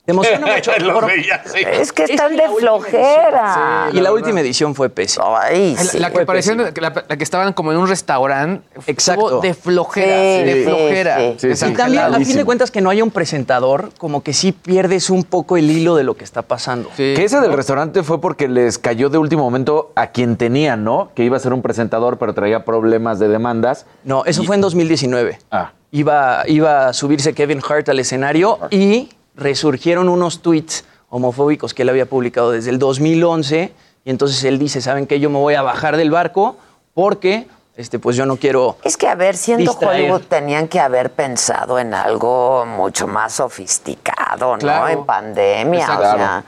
Te 0.07 0.13
emociona 0.13 0.47
mucho. 0.55 0.71
Por- 0.93 1.07
veía, 1.07 1.43
sí. 1.45 1.59
Es 1.71 1.93
que 1.93 2.05
Es 2.05 2.11
están 2.11 2.31
que 2.37 2.43
de 2.43 2.49
flojera. 2.49 3.89
y 3.93 4.01
la 4.01 4.13
última 4.13 4.41
edición 4.41 4.75
fue 4.75 4.89
pésima. 4.89 5.41
Ay, 5.43 5.75
La, 5.75 5.83
sí. 5.85 5.99
la 5.99 6.09
que 6.11 6.15
fue 6.15 6.27
parecían, 6.27 6.59
la, 6.59 6.73
la 7.09 7.17
que 7.17 7.25
estaban 7.25 7.53
como 7.53 7.73
en 7.73 7.79
un 7.79 7.89
restaurante. 7.89 8.65
Exacto. 8.87 9.41
De 9.41 9.53
flojera, 9.55 10.07
Sí, 10.47 10.53
de 10.59 10.65
flojera. 10.65 11.19
sí. 11.39 11.55
Sí, 11.57 11.67
Y 11.69 11.73
también, 11.75 12.03
a 12.15 12.21
fin 12.21 12.37
de 12.37 12.45
cuentas, 12.45 12.71
que 12.71 12.81
no 12.81 12.91
haya 12.91 13.03
un 13.05 13.11
presentador, 13.11 13.91
como 13.99 14.23
que 14.23 14.33
sí 14.33 14.53
pierdes 14.53 15.11
un 15.11 15.25
poco 15.25 15.57
el 15.57 15.71
hilo 15.71 15.97
de 15.97 16.05
lo 16.05 16.17
que 16.17 16.25
está 16.25 16.43
pasando. 16.43 16.89
Sí. 16.97 17.15
Que 17.17 17.25
ese 17.25 17.41
del 17.41 17.53
restaurante 17.53 18.03
fue 18.03 18.21
porque 18.21 18.49
les 18.49 18.79
cayó 18.79 19.09
de 19.11 19.19
último 19.19 19.43
momento 19.43 19.91
a 19.97 20.09
quien 20.09 20.37
tenían, 20.37 20.85
¿no? 20.85 21.11
Que 21.15 21.25
iba 21.25 21.37
a 21.37 21.41
ser 21.41 21.53
un 21.53 21.63
presentador, 21.63 22.19
pero 22.19 22.33
traía 22.33 22.65
problemas 22.65 23.19
de 23.19 23.29
demandas. 23.29 23.87
No, 24.05 24.25
eso 24.25 24.45
fue 24.45 24.55
en 24.55 24.61
2019. 24.63 25.39
Ah. 25.51 25.73
Iba, 25.93 26.43
iba 26.47 26.89
a 26.89 26.93
subirse 26.93 27.33
Kevin 27.33 27.61
Hart 27.67 27.89
al 27.89 27.99
escenario 28.01 28.59
y 28.71 29.09
resurgieron 29.37 30.09
unos 30.09 30.41
tweets 30.43 30.85
homofóbicos 31.09 31.75
que 31.75 31.83
él 31.83 31.89
había 31.89 32.07
publicado 32.07 32.51
desde 32.51 32.71
el 32.71 32.79
2011. 32.79 33.73
Y 34.05 34.11
entonces 34.11 34.43
él 34.45 34.59
dice, 34.59 34.81
¿saben 34.81 35.07
qué? 35.07 35.21
Yo 35.21 35.31
me 35.31 35.39
voy 35.39 35.55
a 35.55 35.63
bajar 35.63 35.97
del 35.97 36.11
barco 36.11 36.57
porque 36.95 37.47
este, 37.77 37.99
pues 37.99 38.17
yo 38.17 38.25
no 38.25 38.37
quiero... 38.37 38.77
Es 38.83 38.97
que, 38.97 39.07
a 39.07 39.15
ver, 39.15 39.37
siendo 39.37 39.71
Distraer. 39.71 40.05
Hollywood, 40.05 40.23
tenían 40.23 40.67
que 40.67 40.81
haber 40.81 41.13
pensado 41.13 41.79
en 41.79 41.93
algo 41.93 42.65
mucho 42.65 43.07
más 43.07 43.35
sofisticado, 43.35 44.55
¿no? 44.55 44.59
Claro. 44.59 44.89
En 44.89 45.05
pandemia, 45.05 45.99
o 45.99 46.01
sea. 46.01 46.45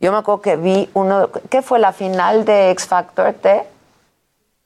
Yo 0.00 0.10
me 0.10 0.18
acuerdo 0.18 0.42
que 0.42 0.56
vi 0.56 0.90
uno, 0.94 1.30
¿qué 1.48 1.62
fue 1.62 1.78
la 1.78 1.92
final 1.92 2.44
de 2.44 2.70
X 2.72 2.86
Factor 2.86 3.32
T? 3.34 3.64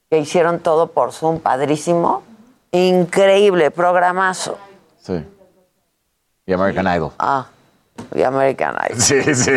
Que 0.09 0.17
hicieron 0.17 0.59
todo 0.59 0.87
por 0.87 1.13
Zoom, 1.13 1.39
padrísimo. 1.39 2.23
Increíble, 2.71 3.69
programazo. 3.69 4.57
Sí. 5.01 5.23
Y 6.47 6.53
American 6.53 6.87
Idol. 6.87 7.11
Ah, 7.19 7.45
y 8.15 8.21
American 8.23 8.75
Idol. 8.89 8.99
Sí, 9.01 9.21
sí. 9.35 9.51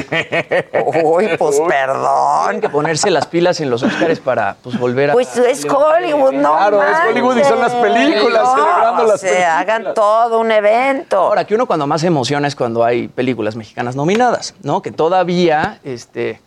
Uy, 1.04 1.28
pues 1.38 1.60
perdón. 1.68 2.44
Tienen 2.44 2.60
que 2.60 2.68
ponerse 2.68 3.10
las 3.10 3.26
pilas 3.26 3.60
en 3.60 3.70
los 3.70 3.82
Oscars 3.82 4.20
para 4.20 4.56
pues, 4.62 4.78
volver 4.78 5.10
a... 5.10 5.12
Pues 5.12 5.36
es 5.36 5.64
Hollywood, 5.64 6.32
no 6.32 6.52
Claro, 6.56 6.82
es. 6.82 6.88
Hollywood 7.10 7.36
y 7.38 7.44
son 7.44 7.60
las 7.60 7.72
películas, 7.74 8.42
No, 8.44 8.54
celebrando 8.56 9.02
las 9.04 9.14
o 9.14 9.18
sea, 9.18 9.30
películas. 9.30 9.60
hagan 9.60 9.94
todo 9.94 10.40
un 10.40 10.50
evento. 10.52 11.16
Ahora, 11.18 11.44
que 11.46 11.54
uno 11.54 11.66
cuando 11.66 11.86
más 11.86 12.00
se 12.00 12.06
emociona 12.08 12.48
es 12.48 12.56
cuando 12.56 12.84
hay 12.84 13.08
películas 13.08 13.56
mexicanas 13.56 13.96
nominadas, 13.96 14.54
¿no? 14.62 14.82
Que 14.82 14.90
todavía 14.92 15.78
este, 15.84 16.40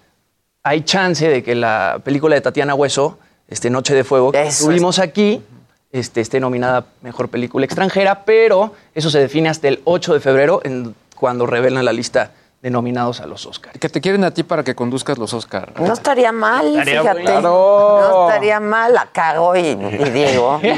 hay 0.63 0.81
chance 0.81 1.27
de 1.27 1.43
que 1.43 1.55
la 1.55 1.99
película 2.03 2.35
de 2.35 2.41
Tatiana 2.41 2.73
Hueso, 2.75 3.17
este, 3.47 3.69
Noche 3.69 3.93
de 3.93 4.03
Fuego, 4.03 4.31
que 4.31 4.41
Eso 4.47 4.65
tuvimos 4.65 4.99
aquí, 4.99 5.43
este, 5.91 6.19
esté 6.21 6.39
nominada 6.39 6.77
a 6.79 6.85
Mejor 7.01 7.29
Película 7.29 7.65
Extranjera, 7.65 8.23
pero 8.25 8.73
eso 8.93 9.09
se 9.09 9.19
define 9.19 9.49
hasta 9.49 9.67
el 9.67 9.81
8 9.85 10.13
de 10.13 10.19
febrero, 10.19 10.59
en- 10.63 10.95
cuando 11.15 11.45
revelan 11.45 11.85
la 11.85 11.93
lista 11.93 12.31
de 12.61 12.71
nominados 12.71 13.21
a 13.21 13.27
los 13.27 13.45
Oscars. 13.45 13.77
Que 13.77 13.89
te 13.89 14.01
quieren 14.01 14.23
a 14.23 14.31
ti 14.31 14.41
para 14.41 14.63
que 14.63 14.73
conduzcas 14.73 15.19
los 15.19 15.33
Oscars. 15.35 15.71
No 15.79 15.93
estaría 15.93 16.31
mal, 16.31 16.65
Estaría 16.67 17.01
fíjate. 17.01 17.41
No 17.41 18.27
estaría 18.27 18.59
mal, 18.59 18.91
la 18.91 19.07
cago 19.11 19.55
y, 19.55 19.67
y 19.67 20.09
digo. 20.09 20.59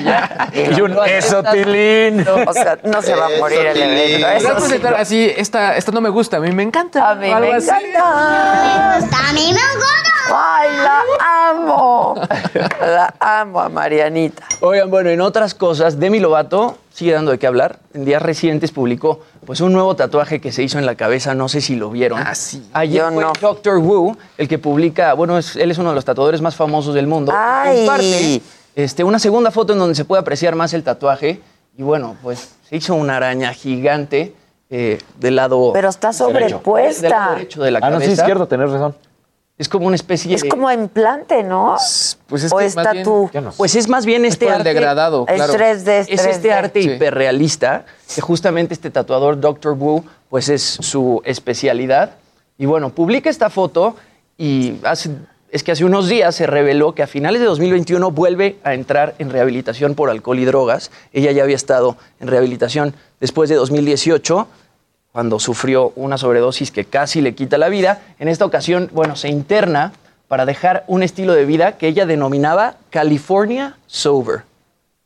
Y 0.53 0.81
un 0.81 0.97
eso, 1.07 1.41
Tilín. 1.43 2.25
O 2.45 2.53
sea, 2.53 2.77
no 2.83 3.01
se 3.01 3.15
va 3.15 3.27
a 3.27 3.29
morir 3.39 3.59
el 3.59 3.81
evento. 3.81 4.27
Eso 4.27 4.47
sí. 4.49 4.55
presentar 4.55 4.95
así, 4.95 5.31
esta, 5.37 5.77
esta 5.77 5.91
no 5.93 6.01
me 6.01 6.09
gusta, 6.09 6.37
a 6.37 6.39
mí 6.41 6.51
me 6.51 6.63
encanta. 6.63 7.11
A 7.11 7.15
mí 7.15 7.33
me 7.33 7.53
así. 7.53 7.69
encanta. 7.69 9.29
A 9.29 9.33
mí 9.33 9.53
me 9.53 9.75
gusta. 9.75 10.16
Ay, 10.33 10.69
la 10.77 11.49
amo. 11.49 12.15
La 12.81 13.13
amo 13.19 13.59
a 13.61 13.69
Marianita. 13.69 14.43
Oigan, 14.61 14.89
bueno, 14.89 15.09
en 15.09 15.21
otras 15.21 15.53
cosas, 15.53 15.99
Demi 15.99 16.19
Lovato 16.19 16.77
sigue 16.93 17.13
dando 17.13 17.31
de 17.31 17.39
qué 17.39 17.47
hablar. 17.47 17.79
En 17.93 18.05
días 18.05 18.21
recientes 18.21 18.71
publicó 18.71 19.21
pues 19.45 19.61
un 19.61 19.71
nuevo 19.73 19.95
tatuaje 19.95 20.41
que 20.41 20.51
se 20.51 20.63
hizo 20.63 20.77
en 20.79 20.85
la 20.85 20.95
cabeza, 20.95 21.33
no 21.33 21.47
sé 21.47 21.61
si 21.61 21.75
lo 21.75 21.89
vieron. 21.89 22.19
Ah, 22.25 22.35
sí. 22.35 22.67
Ayer 22.73 23.03
Yo 23.03 23.11
fue 23.11 23.23
no. 23.23 23.33
Dr. 23.39 23.77
Wu 23.77 24.17
el 24.37 24.47
que 24.47 24.57
publica, 24.59 25.13
bueno, 25.13 25.37
es- 25.37 25.55
él 25.55 25.71
es 25.71 25.77
uno 25.77 25.89
de 25.89 25.95
los 25.95 26.05
tatuadores 26.05 26.41
más 26.41 26.55
famosos 26.55 26.93
del 26.93 27.07
mundo. 27.07 27.31
Ay. 27.35 27.85
Comparte 27.85 28.41
este, 28.75 29.03
una 29.03 29.19
segunda 29.19 29.51
foto 29.51 29.73
en 29.73 29.79
donde 29.79 29.95
se 29.95 30.05
puede 30.05 30.19
apreciar 30.21 30.55
más 30.55 30.73
el 30.73 30.83
tatuaje. 30.83 31.39
Y 31.77 31.83
bueno, 31.83 32.15
pues 32.23 32.55
se 32.67 32.75
hizo 32.75 32.95
una 32.95 33.17
araña 33.17 33.53
gigante 33.53 34.33
eh, 34.69 34.99
del 35.17 35.35
lado 35.37 35.71
Pero 35.73 35.87
está 35.89 36.09
del 36.09 36.17
lado 36.19 36.29
sobrepuesta. 36.33 37.29
derecho 37.35 37.61
de 37.63 37.71
la 37.71 37.79
Ah, 37.81 37.89
no, 37.89 38.01
sí, 38.01 38.11
izquierdo, 38.11 38.47
tenés 38.47 38.69
razón. 38.71 38.95
Es 39.57 39.67
como 39.69 39.87
una 39.87 39.95
especie 39.95 40.35
Es 40.35 40.43
de... 40.43 40.49
como 40.49 40.71
implante, 40.71 41.41
¿no? 41.43 41.75
Pues 42.27 42.43
es 42.43 42.53
o 42.53 42.57
que 42.57 42.65
es 42.65 42.75
más 42.75 42.91
bien- 42.91 43.03
no 43.05 43.51
sé. 43.51 43.57
Pues 43.57 43.75
es 43.75 43.89
más 43.89 44.05
bien 44.05 44.23
este 44.25 44.45
el 44.45 44.53
arte... 44.53 44.63
degradado, 44.69 45.25
Es 45.27 45.35
claro. 45.35 45.53
3D, 45.53 45.87
es 46.01 46.09
Es 46.09 46.25
este 46.25 46.49
3D. 46.49 46.53
arte 46.53 46.81
Sí. 46.83 46.89
hiperrealista, 46.91 47.85
que 48.13 48.21
justamente 48.21 48.73
este 48.75 48.91
tatuador, 48.91 49.39
Dr. 49.39 49.73
Wu, 49.73 50.03
pues 50.29 50.49
es 50.49 50.61
su 50.61 51.21
especialidad. 51.25 52.11
Y 52.59 52.65
bueno, 52.67 52.89
publica 52.91 53.29
esta 53.31 53.49
foto 53.49 53.95
y 54.37 54.75
hace- 54.83 55.09
es 55.49 55.63
que 55.63 55.71
hace 55.71 55.85
unos 55.85 56.07
días 56.07 56.35
se 56.35 56.45
reveló 56.45 56.93
que 56.93 57.01
a 57.01 57.07
finales 57.07 57.39
de 57.39 57.47
2021 57.47 58.11
vuelve 58.11 58.57
a 58.63 58.73
entrar 58.75 59.15
en 59.17 59.29
rehabilitación 59.31 59.95
por 59.95 60.09
alcohol 60.11 60.37
y 60.37 60.45
drogas. 60.45 60.91
Ella 61.13 61.31
ya 61.31 61.41
había 61.43 61.55
estado 61.55 61.97
en 62.19 62.27
rehabilitación 62.27 62.93
después 63.19 63.49
de 63.49 63.55
2018 63.55 64.47
cuando 65.17 65.39
sufrió 65.39 65.93
una 65.95 66.19
sobredosis 66.19 66.69
que 66.69 66.85
casi 66.85 67.21
le 67.21 67.33
quita 67.33 67.57
la 67.57 67.69
vida. 67.69 68.01
En 68.19 68.27
esta 68.27 68.45
ocasión, 68.45 68.87
bueno, 68.93 69.15
se 69.15 69.29
interna 69.29 69.91
para 70.27 70.45
dejar 70.45 70.83
un 70.85 71.01
estilo 71.01 71.33
de 71.33 71.43
vida 71.43 71.79
que 71.79 71.87
ella 71.87 72.05
denominaba 72.05 72.75
California 72.91 73.77
Sober. 73.87 74.43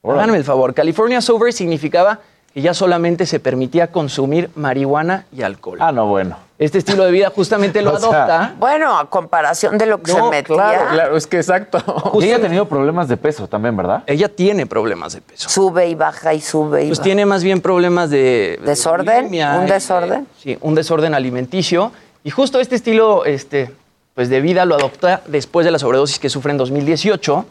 Háganme 0.04 0.36
el 0.36 0.44
favor, 0.44 0.74
California 0.74 1.22
Sober 1.22 1.54
significaba 1.54 2.20
que 2.54 2.62
ya 2.62 2.74
solamente 2.74 3.26
se 3.26 3.40
permitía 3.40 3.88
consumir 3.88 4.50
marihuana 4.54 5.28
y 5.32 5.44
alcohol. 5.44 5.78
Ah, 5.80 5.94
no, 5.94 6.08
bueno. 6.08 6.36
Este 6.62 6.78
estilo 6.78 7.04
de 7.06 7.12
vida 7.12 7.32
justamente 7.36 7.82
lo 7.82 7.94
O 7.96 8.00
sea, 8.00 8.08
adopta. 8.10 8.56
Bueno, 8.60 8.96
a 8.98 9.10
comparación 9.10 9.80
de 9.80 9.88
lo 9.88 10.00
que 10.02 10.12
se 10.12 10.18
No, 10.20 10.30
metía. 10.30 10.56
claro, 10.56 10.86
Claro, 10.94 11.18
es 11.18 11.26
que 11.26 11.38
exacto. 11.38 11.80
Y 12.22 12.26
ella 12.26 12.36
ha 12.36 12.40
tenido 12.40 12.68
problemas 12.68 13.08
de 13.08 13.18
peso 13.18 13.48
también, 13.48 13.76
¿verdad? 13.76 14.04
Ella 14.06 14.30
tiene 14.30 14.68
problemas 14.68 15.14
de 15.14 15.22
peso. 15.22 15.50
Sube 15.50 15.88
y 15.90 15.96
baja 15.96 16.36
y 16.36 16.40
sube 16.40 16.84
y 16.84 16.88
Pues 16.90 17.00
baja. 17.00 17.04
tiene 17.06 17.26
más 17.26 17.44
bien 17.44 17.62
problemas 17.62 18.12
de... 18.12 18.60
de 18.62 18.66
¿Desorden? 18.68 19.26
¿Un 19.26 19.66
desorden? 19.66 20.28
sí, 20.40 20.56
un 20.62 20.76
desorden 20.76 21.16
alimenticio. 21.16 21.92
Y 22.24 22.30
justo 22.30 22.60
este 22.60 22.76
estilo 22.76 23.26
este, 23.26 23.74
pues 24.14 24.30
de 24.30 24.40
vida 24.40 24.64
lo 24.66 24.76
adopta 24.76 25.22
después 25.26 25.66
de 25.66 25.72
la 25.72 25.80
sobredosis 25.80 26.20
que 26.20 26.30
sufre 26.30 26.52
en 26.52 26.58
2018. 26.60 27.44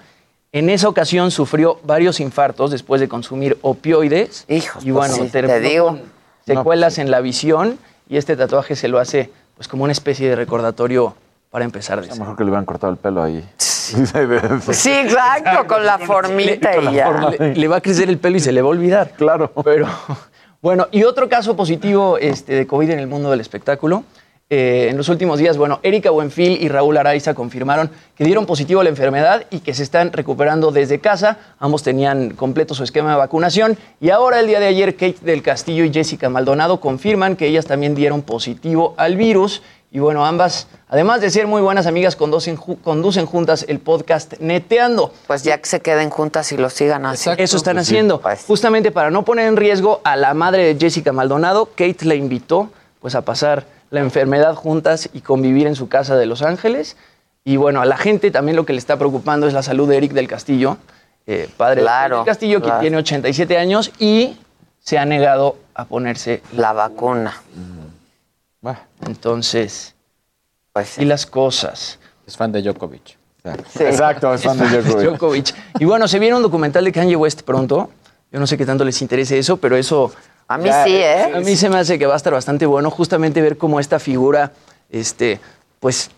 En 0.52 0.70
esa 0.70 0.88
ocasión 0.88 1.32
sufrió 1.32 1.80
varios 1.82 2.20
infartos 2.20 2.70
después 2.70 3.00
de 3.00 3.08
consumir 3.08 3.58
opioides. 3.62 4.44
Hijos, 4.48 4.84
y 4.84 4.92
pues 4.92 5.10
bueno, 5.10 5.24
sí, 5.24 5.30
te 5.32 5.60
digo. 5.60 5.88
con 5.88 6.02
secuelas 6.46 6.98
en 6.98 7.10
la 7.10 7.20
visión 7.20 7.76
y 8.10 8.16
este 8.16 8.36
tatuaje 8.36 8.76
se 8.76 8.88
lo 8.88 8.98
hace 8.98 9.30
pues 9.54 9.68
como 9.68 9.84
una 9.84 9.92
especie 9.92 10.28
de 10.28 10.36
recordatorio 10.36 11.14
para 11.50 11.64
empezar 11.64 11.98
A 11.98 12.02
lo 12.02 12.16
mejor 12.16 12.36
que 12.36 12.44
le 12.44 12.50
hubieran 12.50 12.64
cortado 12.64 12.92
el 12.92 12.98
pelo 12.98 13.22
ahí. 13.22 13.48
Sí, 13.56 13.94
exacto, 14.92 15.66
con 15.66 15.84
la 15.84 15.98
formita 15.98 16.76
y 16.76 16.94
ya. 16.94 17.30
Le, 17.30 17.54
le 17.54 17.68
va 17.68 17.76
a 17.76 17.80
crecer 17.80 18.08
el 18.08 18.18
pelo 18.18 18.36
y 18.36 18.40
se 18.40 18.52
le 18.52 18.62
va 18.62 18.68
a 18.68 18.70
olvidar. 18.70 19.12
Claro. 19.12 19.52
Pero 19.64 19.86
bueno, 20.62 20.88
y 20.90 21.04
otro 21.04 21.28
caso 21.28 21.56
positivo 21.56 22.18
este, 22.18 22.54
de 22.54 22.66
COVID 22.66 22.90
en 22.90 22.98
el 22.98 23.06
mundo 23.06 23.30
del 23.30 23.40
espectáculo. 23.40 24.04
Eh, 24.52 24.88
en 24.90 24.96
los 24.96 25.08
últimos 25.08 25.38
días, 25.38 25.56
bueno, 25.56 25.78
Erika 25.84 26.10
Buenfil 26.10 26.60
y 26.60 26.68
Raúl 26.68 26.96
Araiza 26.96 27.34
confirmaron 27.34 27.88
que 28.16 28.24
dieron 28.24 28.46
positivo 28.46 28.80
a 28.80 28.84
la 28.84 28.90
enfermedad 28.90 29.44
y 29.50 29.60
que 29.60 29.74
se 29.74 29.84
están 29.84 30.12
recuperando 30.12 30.72
desde 30.72 30.98
casa. 30.98 31.38
Ambos 31.60 31.84
tenían 31.84 32.30
completo 32.30 32.74
su 32.74 32.82
esquema 32.82 33.12
de 33.12 33.16
vacunación. 33.18 33.78
Y 34.00 34.10
ahora, 34.10 34.40
el 34.40 34.48
día 34.48 34.58
de 34.58 34.66
ayer, 34.66 34.94
Kate 34.96 35.18
del 35.22 35.42
Castillo 35.42 35.84
y 35.84 35.92
Jessica 35.92 36.28
Maldonado 36.28 36.80
confirman 36.80 37.36
que 37.36 37.46
ellas 37.46 37.64
también 37.66 37.94
dieron 37.94 38.22
positivo 38.22 38.94
al 38.96 39.14
virus. 39.16 39.62
Y 39.92 40.00
bueno, 40.00 40.26
ambas, 40.26 40.66
además 40.88 41.20
de 41.20 41.30
ser 41.30 41.46
muy 41.46 41.62
buenas 41.62 41.86
amigas, 41.86 42.16
conducen, 42.16 42.56
ju- 42.56 42.80
conducen 42.82 43.26
juntas 43.26 43.64
el 43.68 43.78
podcast 43.78 44.34
Neteando. 44.40 45.12
Pues 45.28 45.44
ya 45.44 45.58
que 45.58 45.66
se 45.66 45.78
queden 45.80 46.10
juntas 46.10 46.50
y 46.50 46.56
lo 46.56 46.70
sigan 46.70 47.06
así. 47.06 47.30
Eso 47.38 47.56
están 47.56 47.76
Pues 47.76 47.86
sí. 47.86 47.94
haciendo. 47.94 48.20
Pues. 48.20 48.42
Justamente 48.48 48.90
para 48.90 49.12
no 49.12 49.24
poner 49.24 49.46
en 49.46 49.56
riesgo 49.56 50.00
a 50.02 50.16
la 50.16 50.34
madre 50.34 50.74
de 50.74 50.80
Jessica 50.80 51.12
Maldonado, 51.12 51.66
Kate 51.76 52.04
la 52.04 52.16
invitó 52.16 52.70
pues, 53.00 53.14
a 53.14 53.22
pasar 53.22 53.64
la 53.90 54.00
enfermedad 54.00 54.54
juntas 54.54 55.10
y 55.12 55.20
convivir 55.20 55.66
en 55.66 55.74
su 55.74 55.88
casa 55.88 56.16
de 56.16 56.26
Los 56.26 56.42
Ángeles. 56.42 56.96
Y 57.44 57.56
bueno, 57.56 57.80
a 57.80 57.86
la 57.86 57.96
gente 57.96 58.30
también 58.30 58.56
lo 58.56 58.64
que 58.66 58.72
le 58.72 58.78
está 58.78 58.96
preocupando 58.96 59.46
es 59.46 59.52
la 59.54 59.62
salud 59.62 59.88
de 59.88 59.96
Eric 59.96 60.12
del 60.12 60.28
Castillo, 60.28 60.76
eh, 61.26 61.48
padre 61.56 61.80
Claro, 61.82 62.18
del 62.18 62.26
Castillo, 62.26 62.60
claro. 62.60 62.78
que 62.78 62.84
tiene 62.84 62.96
87 62.98 63.56
años 63.56 63.90
y 63.98 64.36
se 64.78 64.98
ha 64.98 65.04
negado 65.04 65.56
a 65.74 65.84
ponerse 65.84 66.42
La 66.56 66.72
vacuna. 66.72 67.34
entonces. 69.06 69.94
Pues 70.72 70.98
Y 70.98 71.04
las 71.04 71.26
cosas. 71.26 71.98
Es 72.26 72.36
fan 72.36 72.52
de 72.52 72.62
Djokovic. 72.62 73.18
Exacto, 73.80 74.32
es 74.34 74.42
fan 74.42 74.58
de 74.58 74.68
Djokovic. 74.82 75.08
Djokovic. 75.08 75.54
Y 75.80 75.84
bueno, 75.84 76.06
se 76.06 76.18
viene 76.18 76.36
un 76.36 76.42
documental 76.42 76.84
de 76.84 76.92
Kanye 76.92 77.16
West 77.16 77.42
pronto. 77.42 77.90
Yo 78.30 78.38
no 78.38 78.46
sé 78.46 78.56
qué 78.56 78.64
tanto 78.64 78.84
les 78.84 79.00
interese 79.02 79.38
eso, 79.38 79.56
pero 79.56 79.76
eso. 79.76 80.12
A 80.50 80.58
mí 80.58 80.68
sí, 80.84 80.96
¿eh? 80.96 81.32
A 81.32 81.38
mí 81.38 81.54
se 81.54 81.70
me 81.70 81.76
hace 81.76 81.96
que 81.96 82.06
va 82.06 82.14
a 82.14 82.16
estar 82.16 82.32
bastante 82.32 82.66
bueno 82.66 82.90
justamente 82.90 83.40
ver 83.40 83.56
cómo 83.56 83.78
esta 83.78 84.00
figura, 84.00 84.50
este, 84.90 85.38
pues, 85.78 86.10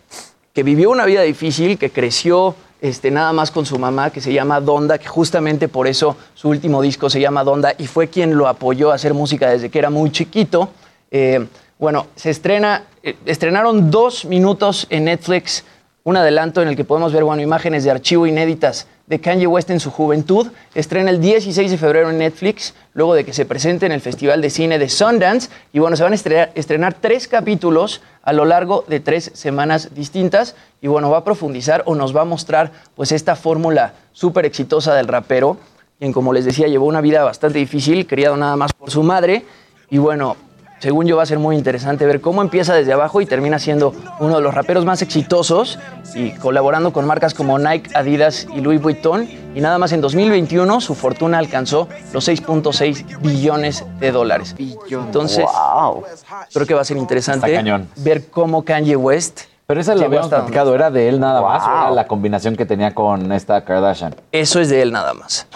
que 0.54 0.62
vivió 0.62 0.90
una 0.90 1.04
vida 1.04 1.20
difícil, 1.20 1.76
que 1.76 1.90
creció 1.90 2.54
este, 2.80 3.10
nada 3.10 3.34
más 3.34 3.50
con 3.50 3.66
su 3.66 3.78
mamá, 3.78 4.09
que 4.09 4.22
se 4.22 4.32
llama 4.32 4.62
Donda, 4.62 4.96
que 4.96 5.06
justamente 5.06 5.68
por 5.68 5.86
eso 5.86 6.16
su 6.32 6.48
último 6.48 6.80
disco 6.80 7.10
se 7.10 7.20
llama 7.20 7.44
Donda 7.44 7.74
y 7.76 7.86
fue 7.86 8.09
quien 8.09 8.38
lo 8.38 8.48
apoyó 8.48 8.90
a 8.90 8.94
hacer 8.94 9.12
música 9.12 9.50
desde 9.50 9.68
que 9.68 9.78
era 9.78 9.90
muy 9.90 10.10
chiquito. 10.10 10.70
Eh, 11.10 11.46
bueno, 11.78 12.06
se 12.16 12.30
estrena, 12.30 12.84
eh, 13.02 13.16
estrenaron 13.26 13.90
dos 13.90 14.24
minutos 14.24 14.86
en 14.88 15.04
Netflix, 15.04 15.62
un 16.04 16.16
adelanto 16.16 16.62
en 16.62 16.68
el 16.68 16.76
que 16.76 16.84
podemos 16.84 17.12
ver, 17.12 17.24
bueno, 17.24 17.42
imágenes 17.42 17.84
de 17.84 17.90
archivo 17.90 18.26
inéditas 18.26 18.86
de 19.06 19.20
Kanye 19.20 19.46
West 19.46 19.70
en 19.70 19.80
su 19.80 19.90
juventud. 19.90 20.48
Estrena 20.74 21.10
el 21.10 21.20
16 21.20 21.70
de 21.70 21.78
febrero 21.78 22.10
en 22.10 22.18
Netflix, 22.18 22.74
luego 22.94 23.14
de 23.14 23.24
que 23.24 23.32
se 23.32 23.44
presente 23.44 23.86
en 23.86 23.92
el 23.92 24.00
Festival 24.00 24.40
de 24.40 24.50
Cine 24.50 24.78
de 24.78 24.88
Sundance. 24.88 25.50
Y 25.72 25.78
bueno, 25.78 25.96
se 25.96 26.02
van 26.02 26.12
a 26.12 26.14
estrenar, 26.14 26.52
estrenar 26.54 26.94
tres 26.94 27.28
capítulos 27.28 28.00
a 28.22 28.32
lo 28.32 28.44
largo 28.44 28.84
de 28.88 29.00
tres 29.00 29.30
semanas 29.34 29.94
distintas. 29.94 30.54
Y 30.80 30.88
bueno, 30.88 31.10
va 31.10 31.18
a 31.18 31.24
profundizar 31.24 31.82
o 31.86 31.94
nos 31.94 32.16
va 32.16 32.22
a 32.22 32.26
mostrar 32.26 32.72
pues 32.94 33.12
esta 33.12 33.36
fórmula 33.36 33.94
súper 34.12 34.46
exitosa 34.46 34.94
del 34.94 35.08
rapero, 35.08 35.56
quien 35.98 36.12
como 36.12 36.32
les 36.32 36.44
decía 36.44 36.68
llevó 36.68 36.86
una 36.86 37.00
vida 37.00 37.22
bastante 37.22 37.58
difícil, 37.58 38.06
criado 38.06 38.36
nada 38.36 38.56
más 38.56 38.72
por 38.72 38.90
su 38.90 39.02
madre. 39.02 39.44
Y 39.90 39.98
bueno, 39.98 40.36
según 40.82 41.06
yo 41.06 41.16
va 41.16 41.22
a 41.22 41.26
ser 41.26 41.38
muy 41.38 41.54
interesante 41.56 42.04
ver 42.06 42.20
cómo 42.20 42.42
empieza 42.42 42.74
desde 42.74 42.92
abajo 42.92 43.20
y 43.20 43.26
termina 43.26 43.60
siendo 43.60 43.94
uno 44.18 44.34
de 44.34 44.42
los 44.42 44.52
raperos 44.52 44.84
más 44.84 45.00
exitosos 45.00 45.78
y 46.16 46.32
colaborando 46.32 46.92
con 46.92 47.06
marcas 47.06 47.34
como 47.34 47.56
Nike, 47.56 47.88
Adidas 47.94 48.48
y 48.52 48.60
Louis 48.60 48.82
Vuitton. 48.82 49.28
Y 49.54 49.60
nada 49.60 49.78
más 49.78 49.92
en 49.92 50.00
2021 50.00 50.80
su 50.80 50.96
fortuna 50.96 51.38
alcanzó 51.38 51.86
los 52.12 52.26
6.6 52.28 53.20
billones 53.20 53.84
de 54.00 54.10
dólares. 54.10 54.56
Entonces, 54.90 55.44
Wow. 55.44 56.02
creo 56.52 56.66
que 56.66 56.74
va 56.74 56.80
a 56.80 56.84
ser 56.84 56.96
interesante 56.96 57.62
ver 57.98 58.28
cómo 58.28 58.64
Kanye 58.64 58.96
West... 58.96 59.42
Pero 59.68 59.80
esa 59.80 59.92
lo 59.94 59.98
llegó 60.00 60.09
habíamos 60.09 60.30
platicado, 60.30 60.74
¿era 60.74 60.90
de 60.90 61.09
él 61.09 61.20
nada 61.20 61.40
más 61.42 61.62
o 61.62 61.70
era 61.70 61.90
la 61.92 62.09
combinación 62.09 62.56
que 62.56 62.66
tenía 62.66 62.92
con 62.92 63.30
esta 63.30 63.64
Kardashian? 63.64 64.16
Eso 64.32 64.59
es 64.60 64.68
de 64.68 64.82
él 64.82 64.90
nada 64.90 65.14
más. 65.14 65.46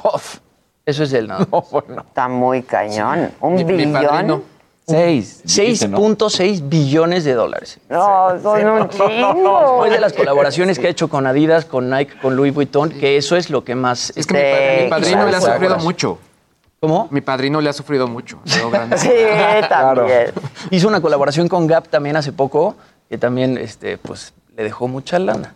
Eso 0.86 1.02
es 1.02 1.10
de 1.10 1.18
él 1.18 1.26
nada 1.26 1.44
más. 1.50 1.64
Está 2.06 2.28
muy 2.28 2.62
cañón. 2.62 3.32
Un 3.40 3.54
Mi- 3.56 3.64
mi 3.64 3.72
billón. 3.86 4.44
Seis. 4.88 5.42
dijiste, 5.44 5.88
¿no? 5.88 5.98
6.6 5.98 6.68
billones 6.68 7.24
de 7.24 7.34
dólares. 7.34 7.78
No, 7.88 8.40
son 8.40 8.64
un 8.68 8.88
chingo. 8.88 9.60
Después 9.60 9.90
de 9.90 10.00
las 10.00 10.12
colaboraciones 10.16 10.78
que 10.78 10.86
ha 10.86 10.90
hecho 10.90 11.08
con 11.08 11.26
Adidas, 11.26 11.64
con 11.64 11.90
Nike, 11.90 12.16
con 12.22 12.36
Louis 12.36 12.54
Vuitton, 12.54 12.90
que 12.90 13.16
eso 13.16 13.34
es 13.36 13.50
lo 13.50 13.64
que 13.64 13.74
más... 13.74 14.12
Es 14.16 14.28
que 14.28 14.34
mi, 14.34 14.40
padre- 14.40 14.84
mi 14.84 14.90
padrino 14.90 15.26
le 15.26 15.36
ha 15.36 15.40
sufrido 15.40 15.76
mucho. 15.78 16.18
¿Cómo? 16.78 17.08
Mi 17.10 17.20
padrino 17.20 17.60
le 17.60 17.68
ha 17.68 17.72
sufrido 17.72 18.06
mucho. 18.06 18.38
Sí, 18.44 18.60
también. 19.68 20.32
Hizo 20.70 20.86
una 20.86 21.00
colaboración 21.00 21.48
con 21.48 21.66
Gap 21.66 21.88
también 21.88 22.14
hace 22.16 22.30
poco, 22.32 22.76
que 23.08 23.18
también 23.18 23.58
este, 23.58 23.98
pues, 23.98 24.34
le 24.56 24.62
dejó 24.62 24.86
mucha 24.86 25.18
lana. 25.18 25.52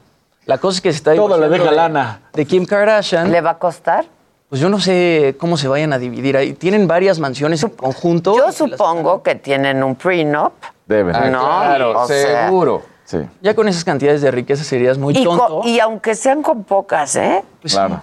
La 0.46 0.58
cosa 0.58 0.78
es 0.78 0.80
que 0.80 0.90
se 0.90 0.96
está 0.96 1.14
Todo 1.14 1.38
le 1.38 1.48
deja 1.48 1.70
de- 1.70 1.76
lana. 1.76 2.22
De 2.32 2.44
Kim 2.46 2.64
Kardashian. 2.66 3.30
¿Le 3.30 3.40
va 3.42 3.50
a 3.50 3.58
costar? 3.58 4.06
Pues 4.50 4.60
yo 4.60 4.68
no 4.68 4.80
sé 4.80 5.36
cómo 5.38 5.56
se 5.56 5.68
vayan 5.68 5.92
a 5.92 5.98
dividir 5.98 6.36
ahí. 6.36 6.52
Tienen 6.54 6.88
varias 6.88 7.20
mansiones 7.20 7.62
en 7.62 7.70
conjunto. 7.70 8.36
Yo 8.36 8.50
supongo 8.50 9.22
que 9.22 9.36
tienen 9.36 9.82
un 9.84 9.94
prenup. 9.94 10.52
Deben. 10.86 11.14
Ah, 11.14 11.30
No, 11.30 11.38
claro, 11.40 12.00
o 12.00 12.06
sea- 12.08 12.46
seguro. 12.46 12.82
Sí, 13.04 13.18
Ya 13.40 13.54
con 13.54 13.66
esas 13.68 13.84
cantidades 13.84 14.22
de 14.22 14.30
riqueza 14.30 14.62
serías 14.64 14.98
muy 14.98 15.16
Y, 15.16 15.24
tonto. 15.24 15.62
y 15.64 15.78
aunque 15.80 16.14
sean 16.14 16.42
con 16.42 16.64
pocas, 16.64 17.14
¿eh? 17.16 17.42
Pues, 17.60 17.74
claro. 17.74 18.02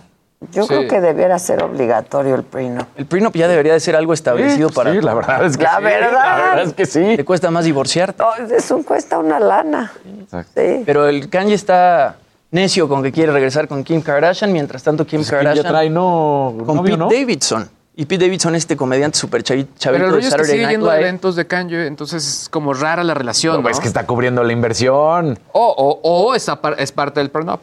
Yo 0.52 0.64
Sí. 0.64 0.68
creo 0.70 0.88
que 0.88 1.02
debiera 1.02 1.40
ser 1.40 1.64
obligatorio 1.64 2.36
el 2.36 2.44
prenup. 2.44 2.86
El 2.96 3.06
prenup 3.08 3.34
ya 3.36 3.48
debería 3.48 3.74
de 3.74 3.80
ser 3.80 3.96
algo 3.96 4.14
establecido 4.14 4.70
para... 4.70 4.92
Sí, 4.94 5.02
la 5.02 5.14
verdad 5.16 5.46
es 5.46 5.58
que 5.58 5.64
La 5.64 5.78
sí. 5.78 5.84
verdad. 5.84 6.12
La 6.12 6.36
verdad 6.36 6.62
es 6.64 6.74
que 6.74 6.86
sí. 6.86 7.14
Te 7.18 7.26
cuesta 7.26 7.50
más 7.52 7.66
divorciarte. 7.66 8.22
No, 8.24 8.36
eso 8.56 8.84
cuesta 8.86 9.18
una 9.18 9.40
lana. 9.40 9.92
Exacto. 10.22 10.52
Sí. 10.62 10.84
Pero 10.86 11.08
el 11.08 11.30
Kanye 11.30 11.56
está 11.56 12.18
necio 12.52 12.88
con 12.88 13.04
que 13.04 13.12
quiere 13.12 13.32
regresar 13.32 13.68
con 13.68 13.84
Kim 13.84 14.02
Kardashian. 14.02 14.52
Mientras 14.52 14.84
tanto, 14.84 15.06
Kim 15.06 15.20
Pues 15.20 15.30
Kardashian 15.32 15.64
ya 15.64 15.70
trae 15.70 15.90
no, 15.90 16.54
con 16.66 16.78
novio, 16.78 16.84
Pete 16.84 16.98
¿no? 16.98 17.10
Davidson. 17.10 17.70
Y 18.00 18.06
Pete 18.06 18.26
Davidson, 18.26 18.54
este 18.54 18.78
comediante 18.78 19.18
super 19.18 19.42
chavito 19.42 19.72
Pero 19.92 20.06
el 20.06 20.12
de 20.14 20.20
es 20.20 20.26
que 20.26 20.30
Saturday 20.32 20.52
sigue 20.52 20.64
Night 20.66 20.72
yendo 20.76 20.90
a 20.92 20.94
Live. 20.96 21.08
eventos 21.08 21.36
de 21.36 21.48
Kanye, 21.48 21.88
entonces 21.88 22.42
es 22.44 22.50
como 22.50 22.74
rara 22.76 23.04
la 23.04 23.16
relación, 23.16 23.64
¿no? 23.64 23.70
Es 23.70 23.80
que 23.80 23.88
está 23.88 24.06
cubriendo 24.06 24.44
la 24.44 24.54
inversión. 24.54 25.40
O, 25.52 25.66
o, 25.66 26.00
o 26.28 26.36
es, 26.36 26.48
es 26.78 26.92
parte 26.92 27.20
del 27.20 27.32
prenup. 27.32 27.60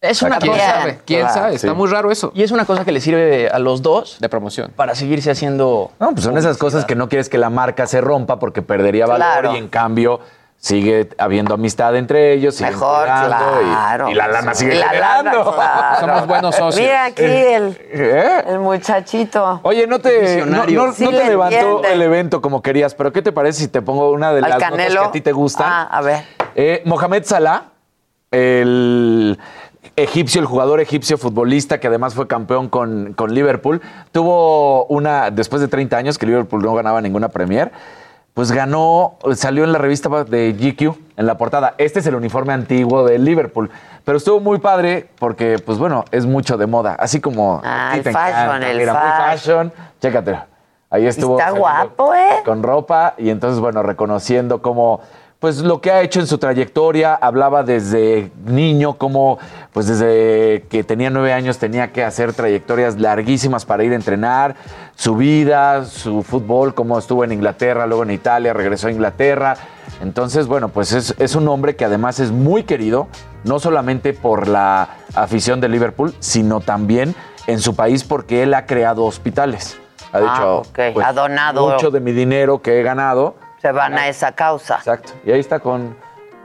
Es 0.00 0.20
una 0.22 0.38
¿Quién 0.38 0.52
cosa... 0.54 0.70
sabe? 0.80 0.98
¿Quién 1.06 1.20
claro. 1.20 1.34
sabe? 1.34 1.54
Está 1.54 1.68
Sí. 1.68 1.74
muy 1.74 1.88
raro 1.88 2.10
eso. 2.10 2.32
Y 2.34 2.42
es 2.42 2.50
una 2.50 2.64
cosa 2.64 2.84
que 2.84 2.90
le 2.90 3.00
sirve 3.00 3.48
a 3.48 3.60
los 3.60 3.82
dos 3.82 4.16
De 4.18 4.28
promoción. 4.28 4.72
para 4.74 4.96
seguirse 4.96 5.30
haciendo... 5.30 5.92
No, 6.00 6.10
pues 6.10 6.24
son 6.24 6.36
esas 6.36 6.58
cosas 6.58 6.84
que 6.84 6.96
no 6.96 7.08
quieres 7.08 7.28
que 7.28 7.38
la 7.38 7.50
marca 7.50 7.86
se 7.86 8.00
rompa 8.00 8.40
porque 8.40 8.62
perdería 8.62 9.06
valor 9.06 9.24
Claro. 9.42 9.54
y 9.54 9.58
en 9.58 9.68
cambio 9.68 10.18
sigue 10.64 11.08
habiendo 11.18 11.54
amistad 11.54 11.96
entre 11.96 12.32
ellos. 12.34 12.60
Mejor, 12.60 13.00
cuidando 13.02 13.60
y- 13.62 13.64
claro. 13.64 14.08
Y, 14.10 14.14
la 14.14 14.28
lana 14.28 14.54
sigue 14.54 14.76
La 14.76 14.92
lana, 14.92 15.30
claro. 15.32 15.54
Somos 16.00 16.26
buenos 16.28 16.54
socios. 16.54 16.80
Mira 16.80 17.06
aquí 17.06 17.22
Eh, 17.24 17.56
el, 17.56 17.76
¿eh? 17.92 18.44
el 18.46 18.58
muchachito. 18.60 19.58
Oye, 19.64 19.88
no 19.88 19.98
te, 19.98 20.14
no, 20.14 20.20
Visionario. 20.20 20.86
no- 20.86 20.92
Sí 20.92 21.02
no 21.04 21.10
te 21.10 21.16
le 21.18 21.24
levantó 21.30 21.56
entiende. 21.56 21.92
el 21.92 22.02
evento 22.02 22.40
como 22.40 22.62
querías, 22.62 22.94
pero 22.94 23.12
¿qué 23.12 23.22
te 23.22 23.32
parece 23.32 23.58
si 23.62 23.68
te 23.68 23.82
pongo 23.82 24.12
una 24.12 24.30
de 24.32 24.36
Al 24.38 24.42
las 24.50 24.52
notas 24.52 24.70
Canelo. 24.70 25.00
que 25.02 25.06
a 25.08 25.10
ti 25.10 25.20
te 25.20 25.32
gustan? 25.32 25.66
Ah, 25.68 25.88
a 25.90 26.00
ver. 26.00 26.22
Eh, 26.54 26.80
Mohamed 26.84 27.24
Salah, 27.24 27.64
el 28.30 29.38
egipcio, 29.96 30.40
el 30.40 30.46
jugador 30.46 30.80
egipcio 30.80 31.18
futbolista 31.18 31.80
que 31.80 31.88
además 31.88 32.14
fue 32.14 32.28
campeón 32.28 32.68
con, 32.68 33.14
con 33.14 33.34
Liverpool, 33.34 33.82
tuvo 34.12 34.84
una, 34.86 35.30
después 35.32 35.60
de 35.60 35.66
30 35.68 35.96
años 35.96 36.18
que 36.18 36.26
Liverpool 36.26 36.62
no 36.62 36.72
ganaba 36.74 37.00
ninguna 37.00 37.28
Premier, 37.30 37.72
pues 38.34 38.50
ganó, 38.50 39.18
salió 39.34 39.64
en 39.64 39.72
la 39.72 39.78
revista 39.78 40.08
de 40.24 40.52
GQ 40.52 40.96
en 41.16 41.26
la 41.26 41.36
portada. 41.36 41.74
Este 41.78 42.00
es 42.00 42.06
el 42.06 42.14
uniforme 42.14 42.52
antiguo 42.52 43.04
de 43.04 43.18
Liverpool, 43.18 43.70
pero 44.04 44.18
estuvo 44.18 44.40
muy 44.40 44.58
padre 44.58 45.08
porque, 45.18 45.58
pues 45.64 45.78
bueno, 45.78 46.04
es 46.10 46.24
mucho 46.26 46.56
de 46.56 46.66
moda, 46.66 46.96
así 46.98 47.20
como... 47.20 47.60
Ah, 47.62 47.92
el 47.94 48.02
fashion, 48.02 48.26
encanta, 48.28 48.70
el 48.70 48.76
muy 48.76 48.86
fashion. 48.86 49.70
fashion. 49.70 49.72
Chécate. 50.00 50.38
Ahí 50.92 51.06
estuvo. 51.06 51.38
Está 51.38 51.52
guapo, 51.52 52.14
¿eh? 52.14 52.42
Con 52.44 52.62
ropa 52.62 53.14
y 53.16 53.30
entonces, 53.30 53.60
bueno, 53.60 53.82
reconociendo 53.82 54.60
cómo, 54.60 55.00
pues 55.42 55.58
lo 55.58 55.80
que 55.80 55.90
ha 55.90 56.02
hecho 56.02 56.20
en 56.20 56.28
su 56.28 56.38
trayectoria, 56.38 57.16
hablaba 57.16 57.64
desde 57.64 58.30
niño, 58.44 58.94
como, 58.96 59.40
pues 59.72 59.88
desde 59.88 60.62
que 60.70 60.84
tenía 60.84 61.10
nueve 61.10 61.32
años 61.32 61.58
tenía 61.58 61.90
que 61.90 62.04
hacer 62.04 62.32
trayectorias 62.32 63.00
larguísimas 63.00 63.64
para 63.64 63.82
ir 63.82 63.90
a 63.90 63.96
entrenar, 63.96 64.54
su 64.94 65.16
vida, 65.16 65.84
su 65.84 66.22
fútbol, 66.22 66.74
cómo 66.74 66.96
estuvo 66.96 67.24
en 67.24 67.32
Inglaterra, 67.32 67.88
luego 67.88 68.04
en 68.04 68.12
Italia, 68.12 68.52
regresó 68.52 68.86
a 68.86 68.92
Inglaterra. 68.92 69.56
Entonces, 70.00 70.46
bueno, 70.46 70.68
pues 70.68 70.92
es, 70.92 71.12
es 71.18 71.34
un 71.34 71.48
hombre 71.48 71.74
que 71.74 71.84
además 71.84 72.20
es 72.20 72.30
muy 72.30 72.62
querido, 72.62 73.08
no 73.42 73.58
solamente 73.58 74.12
por 74.12 74.46
la 74.46 74.90
afición 75.16 75.60
de 75.60 75.68
Liverpool, 75.68 76.14
sino 76.20 76.60
también 76.60 77.16
en 77.48 77.58
su 77.58 77.74
país 77.74 78.04
porque 78.04 78.44
él 78.44 78.54
ha 78.54 78.66
creado 78.66 79.04
hospitales. 79.04 79.76
Ha 80.12 80.18
Ah, 80.18 80.20
dicho, 80.20 80.56
ok. 80.58 80.78
pues, 80.94 81.04
Ha 81.04 81.12
donado. 81.12 81.68
mucho 81.68 81.90
de 81.90 81.98
mi 81.98 82.12
dinero 82.12 82.62
que 82.62 82.78
he 82.78 82.84
ganado. 82.84 83.34
Se 83.62 83.72
van 83.72 83.96
a 83.96 84.08
esa 84.08 84.32
causa. 84.32 84.76
Exacto. 84.76 85.12
Y 85.24 85.30
ahí 85.32 85.40
está 85.40 85.60
con 85.60 85.96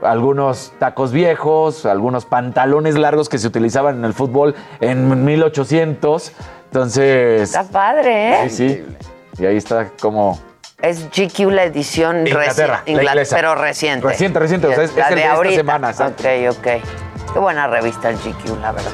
algunos 0.02 0.72
tacos 0.78 1.10
viejos, 1.12 1.84
algunos 1.84 2.24
pantalones 2.24 2.96
largos 2.96 3.28
que 3.28 3.38
se 3.38 3.46
utilizaban 3.48 3.98
en 3.98 4.04
el 4.04 4.14
fútbol 4.14 4.54
en 4.80 5.24
1800. 5.24 6.32
Entonces, 6.66 7.42
Está 7.42 7.64
padre, 7.64 8.44
¿eh? 8.44 8.50
sí, 8.50 8.68
sí. 8.68 9.42
Y 9.42 9.46
ahí 9.46 9.56
está 9.56 9.90
como 10.00 10.38
Es 10.80 11.08
GQ 11.10 11.50
la 11.50 11.64
edición 11.64 12.26
Inglaterra, 12.26 12.82
reci- 12.86 12.94
la 12.94 13.02
Ingla- 13.02 13.10
inglesa. 13.12 13.36
pero 13.36 13.54
reciente. 13.56 14.06
Reciente, 14.06 14.38
reciente, 14.38 14.66
o 14.68 14.74
sea, 14.74 14.84
es- 14.84 14.90
es 14.90 14.96
la 14.96 15.08
el 15.08 15.14
de 15.16 15.20
esta 15.22 15.34
ahorita. 15.34 15.56
semana, 15.56 15.90
exacto. 15.90 16.22
Ok, 16.22 16.56
ok. 16.58 17.32
Qué 17.32 17.38
buena 17.40 17.66
revista 17.66 18.10
el 18.10 18.16
GQ, 18.16 18.60
la 18.60 18.72
verdad. 18.72 18.90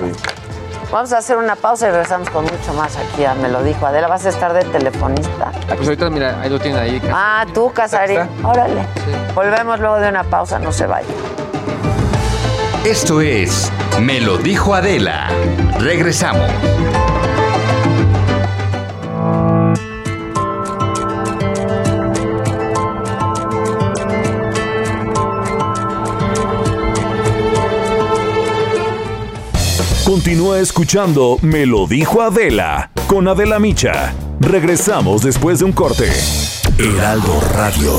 Vamos 0.95 1.13
a 1.13 1.19
hacer 1.19 1.37
una 1.39 1.57
pausa 1.57 1.89
y 1.89 1.91
regresamos 1.91 2.31
con 2.31 2.45
mucho 2.45 2.73
más 2.73 2.97
aquí 2.97 3.25
a 3.25 3.35
Me 3.35 3.49
lo 3.49 3.65
dijo 3.65 3.85
Adela. 3.85 4.07
¿Vas 4.07 4.27
a 4.27 4.29
estar 4.29 4.53
de 4.53 4.63
telefonista? 4.63 5.51
Pues 5.67 5.89
ahorita, 5.89 6.09
mira, 6.09 6.41
ahí 6.41 6.49
lo 6.49 6.61
tienen 6.61 6.81
ahí. 6.81 7.03
Ah, 7.13 7.45
tú, 7.53 7.73
Casarín. 7.73 8.21
Órale. 8.45 8.87
Volvemos 9.35 9.81
luego 9.81 9.97
de 9.99 10.09
una 10.11 10.23
pausa, 10.23 10.61
no 10.61 10.71
se 10.71 10.87
vayan. 10.87 11.11
Esto 12.85 13.21
es 13.21 13.73
Me 14.01 14.21
lo 14.21 14.39
dijo 14.39 14.73
Adela. 14.73 15.27
Regresamos. 15.81 16.49
Continúa 30.05 30.61
escuchando 30.61 31.39
Me 31.41 31.65
lo 31.65 31.87
dijo 31.87 32.21
Adela 32.21 32.91
con 33.07 33.27
Adela 33.27 33.59
Micha. 33.59 34.15
Regresamos 34.39 35.23
después 35.23 35.61
de 35.61 35.65
un 35.65 35.73
corte. 35.73 36.11
Heraldo 36.79 37.41
Radio. 37.55 37.93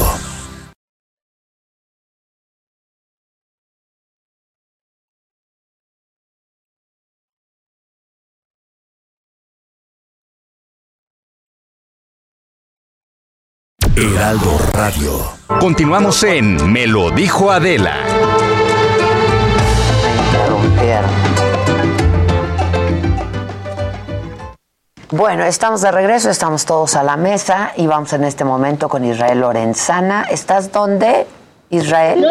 Heraldo 13.95 14.59
Radio. 14.73 15.11
Continuamos 15.59 16.21
en 16.21 16.71
Me 16.71 16.85
lo 16.85 17.09
dijo 17.09 17.49
Adela. 17.49 18.05
Bueno, 25.11 25.45
estamos 25.45 25.83
de 25.83 25.91
regreso, 25.91 26.31
estamos 26.31 26.65
todos 26.65 26.95
a 26.95 27.03
la 27.03 27.15
mesa 27.15 27.73
y 27.77 27.85
vamos 27.85 28.11
en 28.13 28.23
este 28.23 28.43
momento 28.43 28.89
con 28.89 29.05
Israel 29.05 29.41
Lorenzana. 29.41 30.23
¿Estás 30.31 30.71
dónde, 30.71 31.27
Israel? 31.69 32.25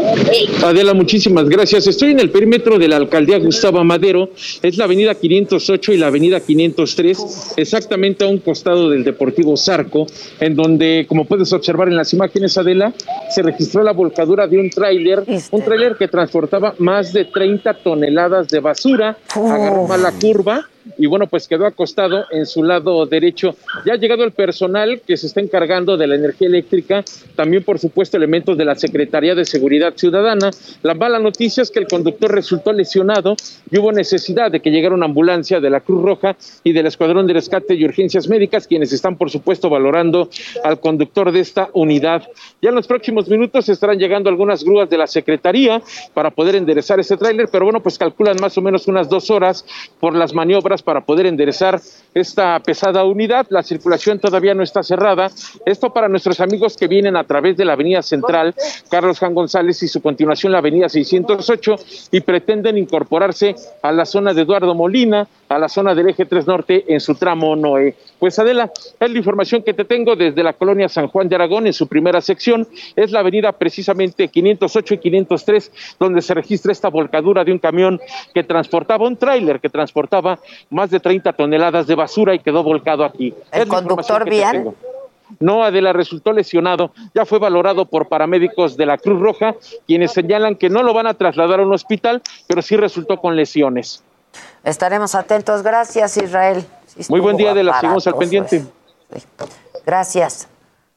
Adela, 0.61 0.93
muchísimas 0.93 1.49
gracias. 1.49 1.87
Estoy 1.87 2.11
en 2.11 2.19
el 2.19 2.31
perímetro 2.31 2.77
de 2.77 2.89
la 2.89 2.97
alcaldía 2.97 3.39
Gustavo 3.39 3.85
Madero. 3.85 4.31
Es 4.61 4.77
la 4.77 4.87
avenida 4.87 5.15
508 5.15 5.93
y 5.93 5.99
la 5.99 6.09
avenida 6.09 6.41
503, 6.41 7.55
exactamente 7.59 8.25
a 8.25 8.27
un 8.27 8.39
costado 8.39 8.91
del 8.91 9.05
Deportivo 9.05 9.57
Zarco, 9.57 10.09
en 10.41 10.57
donde, 10.57 11.07
como 11.09 11.27
puedes 11.27 11.53
observar 11.53 11.87
en 11.87 11.97
las 11.97 12.13
imágenes, 12.13 12.59
Adela, 12.59 12.93
se 13.31 13.43
registró 13.43 13.85
la 13.85 13.93
volcadura 13.93 14.49
de 14.49 14.59
un 14.59 14.69
tráiler, 14.69 15.23
un 15.53 15.63
tráiler 15.63 15.95
que 15.97 16.09
transportaba 16.09 16.75
más 16.79 17.13
de 17.13 17.27
30 17.27 17.73
toneladas 17.85 18.49
de 18.49 18.59
basura, 18.59 19.17
agarró 19.33 19.93
a 19.93 19.97
la 19.97 20.11
curva 20.11 20.69
y 20.99 21.07
bueno, 21.07 21.27
pues 21.27 21.49
quedó 21.49 21.67
acostado 21.67 22.27
en 22.31 22.47
su 22.47 22.63
lado 22.63 23.07
derecho. 23.07 23.57
Ya 23.87 23.95
ha 23.95 23.97
llegado 23.97 24.25
el 24.25 24.33
personal 24.33 25.01
que 25.07 25.17
se 25.17 25.27
está 25.27 25.41
encargando 25.41 25.97
de 25.97 26.07
la 26.07 26.15
energía 26.15 26.49
eléctrica, 26.49 27.05
también 27.37 27.65
por 27.65 27.79
supuesto 27.79 28.17
elementos 28.17 28.57
de 28.57 28.65
la 28.65 28.75
Secretaría 28.75 29.35
de 29.35 29.45
Seguridad 29.45 29.95
Ciudadana. 29.97 30.51
La 30.83 30.95
mala 30.95 31.19
noticia 31.19 31.63
es 31.63 31.71
que 31.71 31.81
el 31.81 31.87
conductor 31.87 32.31
resultó 32.33 32.73
lesionado 32.73 33.37
y 33.71 33.79
hubo 33.79 33.93
necesidad 33.93 34.51
de 34.51 34.61
que 34.61 34.71
llegara 34.71 34.95
una 34.95 35.07
ambulancia 35.07 35.61
de 35.61 35.71
la 35.71 35.81
Cruz 35.81 36.03
Roja 36.03 36.37
y 36.63 36.73
del 36.73 36.87
Escuadrón 36.87 37.27
de 37.27 37.35
Rescate 37.35 37.75
y 37.75 37.85
Urgencias 37.85 38.29
Médicas, 38.29 38.67
quienes 38.67 38.93
están 38.93 39.17
por 39.17 39.31
supuesto 39.31 39.69
valorando 39.71 40.29
al 40.63 40.81
conductor 40.81 41.33
de 41.33 41.41
esta 41.41 41.71
unidad. 41.73 42.23
Ya 42.61 42.71
en 42.71 42.75
los 42.75 42.87
próximos 42.87 43.29
minutos 43.29 43.69
estarán 43.69 43.99
llegando 43.99 44.29
algunas 44.29 44.65
grúas 44.65 44.89
de 44.91 44.99
la 44.99 45.07
Secretaría 45.07 45.83
para 46.13 46.31
poder 46.31 46.57
enderezar 46.57 47.01
ese 47.01 47.17
tráiler, 47.17 47.49
pero 47.51 47.65
bueno, 47.65 47.83
pues 47.83 47.99
calculan 47.99 48.37
más 48.41 48.57
o 48.59 48.63
menos 48.63 48.87
unas 48.87 49.09
dos 49.09 49.31
horas 49.31 49.65
por 50.01 50.15
las 50.15 50.35
maniobras 50.35 50.74
para 50.83 51.01
poder 51.01 51.27
enderezar 51.27 51.81
esta 52.15 52.59
pesada 52.61 53.05
unidad. 53.05 53.47
La 53.51 53.63
circulación 53.63 54.19
todavía 54.19 54.55
no 54.55 54.63
está 54.63 54.83
cerrada. 54.83 55.31
Esto 55.67 55.93
para 55.93 56.09
nuestros 56.09 56.41
amigos 56.41 56.77
que 56.77 56.89
vienen 56.89 57.17
a 57.17 57.25
través 57.25 57.57
de 57.57 57.65
la 57.65 57.75
Avenida 57.75 58.03
Central, 58.03 58.55
Carlos 58.91 59.19
Juan 59.19 59.35
González 59.35 59.83
y 59.83 59.89
su 59.89 60.01
continuación 60.01 60.53
la 60.53 60.59
Avenida 60.59 60.89
608 60.89 61.77
y 62.13 62.21
pretenden 62.21 62.79
incorporarse 62.79 63.55
a 63.83 63.93
la 63.93 64.05
zona 64.05 64.33
de 64.33 64.43
Eduardo 64.43 64.75
Molina, 64.75 65.27
a 65.49 65.59
la 65.59 65.69
zona 65.69 65.95
del 65.95 66.09
eje 66.09 66.25
3 66.25 66.47
Norte 66.47 66.85
en 66.89 67.01
su 67.01 67.15
tramo 67.15 67.55
Noé. 67.57 67.95
Pues 68.19 68.39
Adela, 68.39 68.71
es 68.99 69.11
la 69.11 69.19
información 69.19 69.63
que 69.63 69.75
te 69.75 69.85
tengo 69.85 70.17
desde 70.17 70.43
la 70.43 70.53
colonia 70.53 70.89
San 70.89 71.09
Juan 71.09 71.29
de 71.29 71.35
Aragón 71.35 71.67
en 71.67 71.73
su 71.73 71.87
primera 71.87 72.21
sección. 72.21 72.67
Es 72.97 73.11
la 73.11 73.21
avenida 73.21 73.53
precisamente 73.53 74.29
508 74.29 74.95
y 74.95 74.99
503 74.99 75.97
donde 75.99 76.23
se 76.23 76.35
registra 76.35 76.73
esta 76.73 76.89
volcadura 76.89 77.45
de 77.45 77.53
un 77.53 77.59
camión 77.59 78.01
que 78.33 78.43
transportaba 78.45 79.07
un 79.07 79.17
tráiler 79.17 79.61
que 79.61 79.69
transportaba 79.69 80.39
más 80.71 80.91
de 80.91 81.01
30 81.01 81.33
toneladas 81.33 81.87
de 81.87 81.95
basura 81.95 82.35
y 82.35 82.39
quedó 82.39 82.63
volcado 82.63 83.05
aquí. 83.05 83.35
¿El 83.53 83.63
Es 83.63 83.69
conductor 83.69 84.25
tengo. 84.25 84.75
No, 85.41 85.65
Adela 85.65 85.93
resultó 85.93 86.33
lesionado. 86.33 86.93
Ya 87.15 87.25
fue 87.25 87.39
valorado 87.39 87.87
por 87.87 88.09
paramédicos 88.09 88.77
de 88.77 88.87
la 88.87 88.99
Cruz 88.99 89.21
Roja, 89.21 89.55
quienes 89.87 90.13
señalan 90.13 90.57
que 90.57 90.71
no 90.71 90.83
lo 90.83 90.93
van 90.93 91.07
a 91.07 91.15
trasladar 91.15 91.61
a 91.61 91.63
un 91.65 91.73
hospital, 91.73 92.23
pero 92.47 92.63
sí 92.63 92.77
resultó 92.77 93.19
con 93.19 93.37
lesiones. 93.37 94.05
Estaremos 94.65 95.15
atentos. 95.15 95.63
Gracias, 95.63 96.17
Israel. 96.17 96.67
Sí 96.87 97.05
Muy 97.09 97.21
buen 97.21 97.37
día, 97.37 97.51
Adela. 97.51 97.75
Seguimos 97.81 98.07
al 98.07 98.15
aparatoso 98.15 98.19
pendiente. 98.19 98.65
Gracias. 99.85 100.49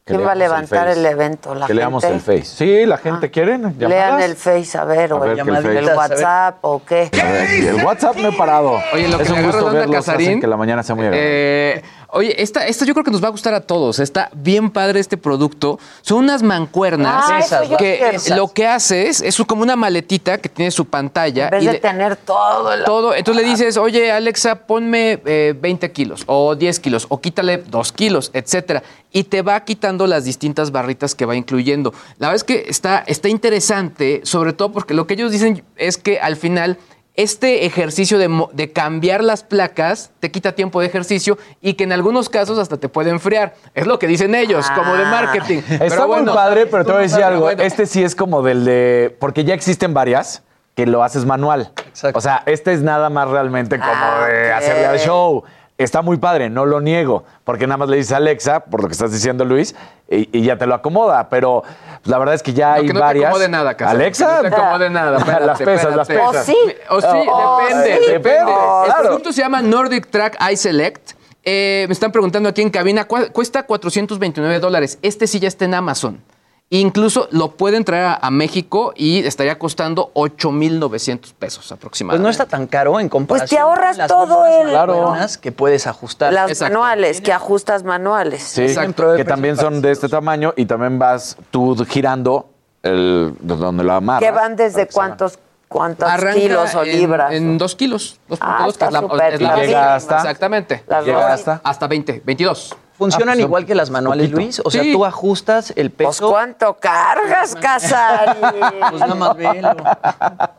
¿Quién 0.07 0.25
va 0.25 0.31
a 0.31 0.35
leamos 0.35 0.61
el 0.61 0.69
levantar 0.69 0.87
Face. 0.87 0.99
el, 0.99 1.05
evento? 1.05 1.53
¿La 1.53 1.67
que 1.67 1.73
leamos 1.73 2.03
el 2.05 2.21
Face. 2.21 2.45
Sí, 2.45 2.85
la 2.85 2.97
gente 2.97 3.29
quiere. 3.29 3.57
Lean 3.57 4.21
el 4.21 4.37
Face, 4.37 4.77
a 4.77 4.85
ver, 4.85 5.11
o 5.11 5.17
A 5.17 5.19
ver, 5.19 5.39
el, 5.39 5.77
el 5.77 5.85
WhatsApp, 5.85 6.59
o 6.61 6.81
qué. 6.85 7.09
Ver, 7.11 7.75
El 7.75 7.83
WhatsApp 7.83 8.15
no 8.15 8.29
he 8.29 8.31
parado. 8.31 8.79
Oye, 8.93 9.09
lo 9.09 9.19
es 9.19 9.27
que 9.27 9.33
un 9.33 9.43
gusto 9.43 9.65
la 9.65 9.79
verlos, 9.79 9.95
Casarín, 9.97 10.27
hacen 10.27 10.39
que 10.39 10.47
la 10.47 10.55
mañana 10.55 10.81
sea 10.81 10.95
muy 10.95 11.07
agradable. 11.07 11.73
Eh, 11.73 11.83
Oye, 12.09 12.41
esta, 12.41 12.65
esta 12.65 12.85
yo 12.85 12.93
creo 12.93 13.03
que 13.03 13.11
nos 13.11 13.21
va 13.21 13.27
a 13.27 13.31
gustar 13.31 13.53
a 13.53 13.61
todos. 13.61 13.99
Está 13.99 14.29
bien 14.33 14.69
padre 14.71 14.99
este 15.01 15.17
producto. 15.17 15.77
Son 16.01 16.19
unas 16.19 16.41
mancuernas 16.41 17.51
Ah, 17.51 17.63
yo 17.69 17.75
que 17.77 17.97
quiero. 17.99 18.35
lo 18.41 18.47
que 18.53 18.65
haces 18.65 19.21
es 19.21 19.35
como 19.45 19.61
una 19.61 19.75
maletita 19.75 20.37
que 20.37 20.47
tiene 20.47 20.71
su 20.71 20.85
pantalla. 20.85 21.45
En 21.45 21.51
vez 21.51 21.63
y 21.63 21.65
de 21.67 21.73
le- 21.73 21.79
tener 21.79 22.15
todo 22.15 22.71
el 22.73 22.83
todo. 22.85 23.13
Entonces 23.13 23.43
le 23.43 23.49
dices, 23.49 23.75
oye, 23.77 24.11
Alexa, 24.11 24.55
ponme 24.67 25.21
eh, 25.25 25.53
20 25.59 25.91
kilos 25.91 26.23
o 26.27 26.55
10 26.55 26.79
kilos 26.79 27.05
o 27.09 27.19
quítale 27.19 27.57
2 27.57 27.91
kilos, 27.91 28.31
etcétera. 28.33 28.83
Y 29.11 29.23
te 29.25 29.41
va 29.41 29.59
quitando 29.65 30.07
las 30.07 30.23
distintas 30.23 30.71
barritas 30.71 31.13
que 31.15 31.25
va 31.25 31.35
incluyendo. 31.35 31.93
La 32.19 32.27
verdad 32.27 32.35
es 32.35 32.43
que 32.43 32.65
está, 32.69 33.03
está 33.07 33.27
interesante, 33.29 34.21
sobre 34.23 34.53
todo 34.53 34.71
porque 34.71 34.93
lo 34.93 35.07
que 35.07 35.15
ellos 35.15 35.31
dicen 35.31 35.63
es 35.75 35.97
que 35.97 36.19
al 36.19 36.35
final 36.35 36.77
este 37.17 37.65
ejercicio 37.65 38.17
de, 38.19 38.71
cambiar 38.71 39.23
las 39.23 39.43
placas 39.43 40.11
te 40.19 40.31
quita 40.31 40.53
tiempo 40.53 40.79
de 40.79 40.85
ejercicio 40.87 41.37
y 41.61 41.73
que 41.73 41.83
en 41.83 41.91
algunos 41.91 42.29
casos 42.29 42.59
hasta 42.59 42.77
te 42.77 42.87
puede 42.89 43.09
enfriar. 43.09 43.55
Es 43.73 43.87
lo 43.87 43.97
que 43.99 44.07
dicen 44.07 44.35
ellos, 44.35 44.69
como 44.71 44.93
de 44.95 45.03
marketing. 45.03 45.61
Está 45.67 46.05
Pero 46.05 46.07
muy 46.07 46.25
padre, 46.25 46.67
pero 46.67 46.85
te 46.85 46.91
voy 46.91 46.99
a 46.99 47.01
decir 47.03 47.23
algo. 47.23 47.41
bueno. 47.41 47.61
Este 47.63 47.85
sí 47.87 48.03
es 48.03 48.15
como 48.15 48.41
del 48.43 48.63
de. 48.65 49.17
Porque 49.19 49.43
ya 49.43 49.53
existen 49.55 49.93
varias 49.93 50.43
que 50.75 50.85
lo 50.85 51.03
haces 51.03 51.25
manual. 51.25 51.71
O 52.13 52.21
sea, 52.21 52.43
este 52.45 52.71
es 52.71 52.83
nada 52.83 53.09
más 53.09 53.27
realmente 53.29 53.79
como 53.79 53.91
Ah, 53.91 54.27
de 54.27 54.49
ok. 54.51 54.57
hacerle 54.57 54.85
al 54.85 54.99
show. 54.99 55.43
Está 55.77 56.01
muy 56.01 56.17
padre, 56.17 56.49
no 56.49 56.65
lo 56.65 56.81
niego, 56.81 57.23
porque 57.43 57.67
nada 57.67 57.77
más 57.77 57.89
le 57.89 57.97
dices 57.97 58.11
a 58.13 58.17
Alexa, 58.17 58.61
por 58.61 58.81
lo 58.81 58.87
que 58.87 58.93
estás 58.93 59.11
diciendo, 59.11 59.45
Luis, 59.45 59.75
y, 60.09 60.27
y 60.35 60.41
ya 60.43 60.57
te 60.57 60.65
lo 60.65 60.73
acomoda. 60.73 61.29
Pero 61.29 61.61
pues, 61.61 62.07
la 62.07 62.17
verdad 62.17 62.33
es 62.33 62.41
que 62.41 62.53
ya 62.53 62.69
No, 62.69 62.73
hay 62.81 62.87
que 62.87 62.93
no 62.93 62.99
varias. 62.99 63.21
te 63.23 63.27
acomode 63.27 63.49
nada, 63.49 63.77
Casandra, 63.77 64.03
Alexa, 64.05 64.41
no 64.41 64.49
te 64.49 64.55
acomode 64.55 64.89
nada. 64.89 65.17
espérate, 65.19 65.45
las 65.45 65.57
pesas, 65.61 65.95
las 65.95 66.07
pesas. 66.07 66.35
¿O 66.35 66.43
sí? 66.43 66.57
O 66.89 67.01
sí, 67.01 67.07
Oh, 67.29 67.59
depende, 67.61 67.99
sí, 68.05 68.11
depende. 68.11 68.51
oh, 68.51 68.83
El 68.85 68.91
claro. 68.91 69.03
producto 69.09 69.31
se 69.31 69.41
llama 69.41 69.61
Nordic 69.61 70.07
Track 70.09 70.37
Eye 70.41 70.57
Select. 70.57 71.11
Eh, 71.43 71.85
me 71.87 71.93
están 71.93 72.11
preguntando 72.11 72.49
aquí 72.49 72.61
en 72.63 72.71
cabina, 72.71 73.05
¿cuál- 73.05 73.31
cuesta 73.31 73.63
429 73.63 74.59
dólares. 74.59 74.97
Este 75.03 75.27
sí 75.27 75.39
ya 75.39 75.47
está 75.47 75.63
en 75.65 75.75
Amazon. 75.75 76.21
Incluso 76.69 77.29
lo 77.31 77.51
pueden 77.51 77.85
traer 77.85 78.03
a, 78.05 78.13
a 78.15 78.29
México 78.29 78.91
y 78.93 79.19
estaría 79.25 79.57
costando 79.57 80.11
8,900 80.15 81.31
pesos 81.33 81.59
Pues 81.63 81.71
aproximadamente. 81.71 82.23
no 82.23 82.29
está 82.29 82.45
tan 82.45 82.67
caro 82.67 82.99
en 82.99 83.07
comparación. 83.07 83.47
Pues 83.47 83.49
te 83.51 83.57
ahorras 83.57 83.95
las 83.97 84.09
todo 84.09 84.45
el- 84.45 84.73
mancuernas 84.73 85.37
que 85.37 85.53
puedes 85.53 85.87
ajustar. 85.87 86.33
Las 86.33 86.51
Exacto. 86.51 86.73
manuales, 86.73 87.21
que 87.21 87.31
ajustas 87.31 87.83
manuales. 87.83 88.43
Sí, 88.43 88.63
de 88.63 89.15
que 89.15 89.23
también 89.23 89.55
son 89.55 89.81
de 89.81 89.91
este 89.91 90.09
tamaño 90.09 90.53
y 90.57 90.65
también 90.65 90.99
vas 90.99 91.37
tú 91.51 91.73
girando 91.87 92.49
el, 92.83 93.33
donde 93.39 93.85
lo 93.85 93.93
amarras. 93.93 94.21
Que 94.29 94.31
van 94.35 94.57
desde 94.57 94.87
cuántos, 94.87 95.39
cuántos 95.69 96.09
Arranca 96.09 96.37
kilos 96.37 96.75
o 96.75 96.83
libras. 96.83 97.31
En 97.31 97.57
2 97.57 97.75
kilos. 97.75 98.19
2.2, 98.29 98.37
Ah, 98.41 98.65
está 98.67 98.85
es 98.87 98.91
la, 98.91 98.99
súper 98.99 99.33
es 99.35 99.41
la. 99.41 99.55
Llega 99.55 99.95
hasta- 99.95 100.17
Exactamente. 100.17 100.83
Las 100.85 101.05
Llega 101.05 101.21
dos. 101.21 101.31
hasta. 101.31 101.61
Hasta 101.63 101.87
20, 101.87 102.21
22. 102.25 102.75
Funcionan 102.97 103.33
Ah, 103.33 103.35
pues, 103.35 103.45
igual 103.45 103.65
que 103.67 103.75
las 103.75 103.89
manuales, 103.91 104.25
poquito. 104.27 104.41
Luis. 104.41 104.61
O 104.65 104.71
sea, 104.71 104.81
Sí. 104.81 104.91
tú 104.91 105.05
ajustas 105.05 105.71
el 105.75 105.91
Pues 105.91 106.09
peso. 106.17 106.29
cuánto 106.31 106.77
cargas, 106.77 107.55
Casari. 107.55 108.39
Pues 108.89 109.01
nada 109.01 109.15
más 109.15 109.35
velo. 109.37 109.75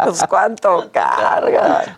Pues 0.05 0.25
cuánto 0.29 0.89
cargas. 0.93 1.89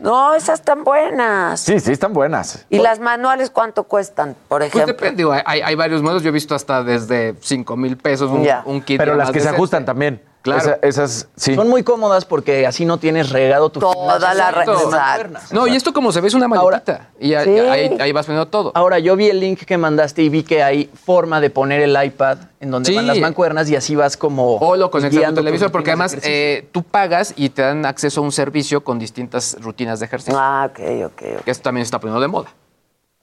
No, 0.00 0.34
esas 0.34 0.60
están 0.60 0.84
buenas. 0.84 1.60
Sí, 1.60 1.80
sí, 1.80 1.92
están 1.92 2.12
buenas. 2.12 2.66
¿Y 2.68 2.78
las 2.78 3.00
manuales 3.00 3.48
cuánto 3.50 3.84
cuestan, 3.84 4.36
por 4.48 4.60
Pues 4.60 4.68
ejemplo? 4.68 4.92
depende, 4.94 5.16
digo, 5.16 5.32
hay, 5.32 5.62
hay 5.62 5.74
varios 5.74 6.02
modelos. 6.02 6.22
Yo 6.22 6.28
he 6.28 6.32
visto 6.32 6.54
hasta 6.54 6.82
desde 6.82 7.34
5 7.40 7.76
mil 7.76 7.96
pesos 7.96 8.30
un, 8.30 8.46
un 8.66 8.82
kit. 8.82 8.98
Pero 8.98 9.14
las 9.14 9.30
que 9.30 9.40
se 9.40 9.48
ajustan 9.48 9.84
también. 9.86 10.22
Claro. 10.44 10.60
Esa- 10.60 10.78
esas, 10.82 11.28
sí. 11.36 11.54
Son 11.54 11.70
muy 11.70 11.82
cómodas 11.82 12.26
porque 12.26 12.66
así 12.66 12.84
no 12.84 12.98
tienes 12.98 13.30
regado 13.30 13.70
tu 13.70 13.80
Toda 13.80 14.34
la. 14.34 15.42
No, 15.50 15.66
y 15.66 15.74
esto 15.74 15.94
como 15.94 16.12
se 16.12 16.20
ve 16.20 16.28
es 16.28 16.34
una 16.34 16.48
maletita. 16.48 17.08
y 17.18 17.28
Sí. 17.28 17.34
ahí, 17.34 17.96
ahí 17.98 18.12
vas 18.12 18.26
poniendo 18.26 18.46
todo. 18.48 18.70
Ahora, 18.74 18.98
yo 18.98 19.16
vi 19.16 19.30
el 19.30 19.40
link 19.40 19.60
que 19.64 19.78
mandaste 19.78 20.20
y 20.22 20.28
vi 20.28 20.42
que 20.42 20.62
hay 20.62 20.90
forma 21.06 21.40
de 21.40 21.48
poner 21.48 21.80
el 21.80 21.96
iPad 22.04 22.36
en 22.60 22.70
donde 22.70 22.90
Sí. 22.90 22.94
van 22.94 23.06
las 23.06 23.18
mancuernas 23.20 23.70
y 23.70 23.76
así 23.76 23.96
vas 23.96 24.18
como. 24.18 24.56
O 24.58 24.76
lo 24.76 24.90
conectas 24.90 25.24
a 25.24 25.28
tu 25.28 25.34
televisor, 25.36 25.72
porque 25.72 25.92
además 25.92 26.14
eh, 26.22 26.68
tú 26.72 26.82
pagas 26.82 27.32
y 27.36 27.48
te 27.48 27.62
dan 27.62 27.86
acceso 27.86 28.20
a 28.20 28.24
un 28.24 28.32
servicio 28.32 28.84
con 28.84 28.98
distintas 28.98 29.56
rutinas 29.62 29.98
de 30.00 30.04
ejercicio. 30.06 30.38
Ah, 30.38 30.68
ok, 30.70 30.80
ok. 31.06 31.22
ok. 31.38 31.44
Que 31.44 31.50
esto 31.50 31.62
también 31.62 31.84
se 31.84 31.88
está 31.88 31.98
poniendo 32.00 32.20
de 32.20 32.28
moda. 32.28 32.50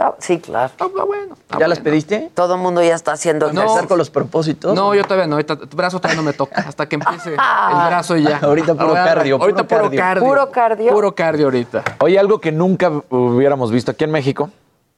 Ah, 0.04 0.16
Sí, 0.20 0.40
claro. 0.40 0.72
Bueno. 1.08 1.36
está 1.40 1.60
¿Ya 1.60 1.68
las 1.68 1.80
pediste? 1.80 2.32
Todo 2.34 2.56
el 2.56 2.62
mundo 2.62 2.82
ya 2.82 2.96
está 2.96 3.12
haciendo 3.14 3.52
No. 3.54 3.62
¿Empezar 3.62 3.88
con 3.88 3.98
los 3.98 4.10
propósitos? 4.10 4.74
No, 4.76 4.94
yo 4.96 5.04
todavía 5.04 5.28
no. 5.28 5.36
Ahorita, 5.36 5.56
tu 5.58 5.78
brazo 5.78 6.00
todavía 6.00 6.22
no 6.22 6.26
me 6.26 6.34
toca. 6.34 6.62
Hasta 6.62 6.88
que 6.88 6.96
empiece 6.96 7.30
el 7.30 7.36
brazo 7.88 8.18
y 8.18 8.24
ya. 8.24 8.38
Ahorita 8.42 8.74
puro 8.74 8.90
Ahora, 8.90 9.06
cardio, 9.06 9.38
puro 9.38 9.44
Ahorita 9.44 9.64
puro 9.68 9.82
cardio. 9.84 10.00
cardio. 10.00 10.28
Puro 10.28 10.52
cardio. 10.52 10.92
Puro 10.94 11.16
cardio 11.16 11.46
ahorita. 11.46 11.84
Oye, 12.00 12.18
algo 12.20 12.40
que 12.40 12.52
nunca 12.52 12.92
hubiéramos 13.10 13.72
visto 13.72 13.92
aquí 13.92 14.04
en 14.04 14.12
México, 14.12 14.50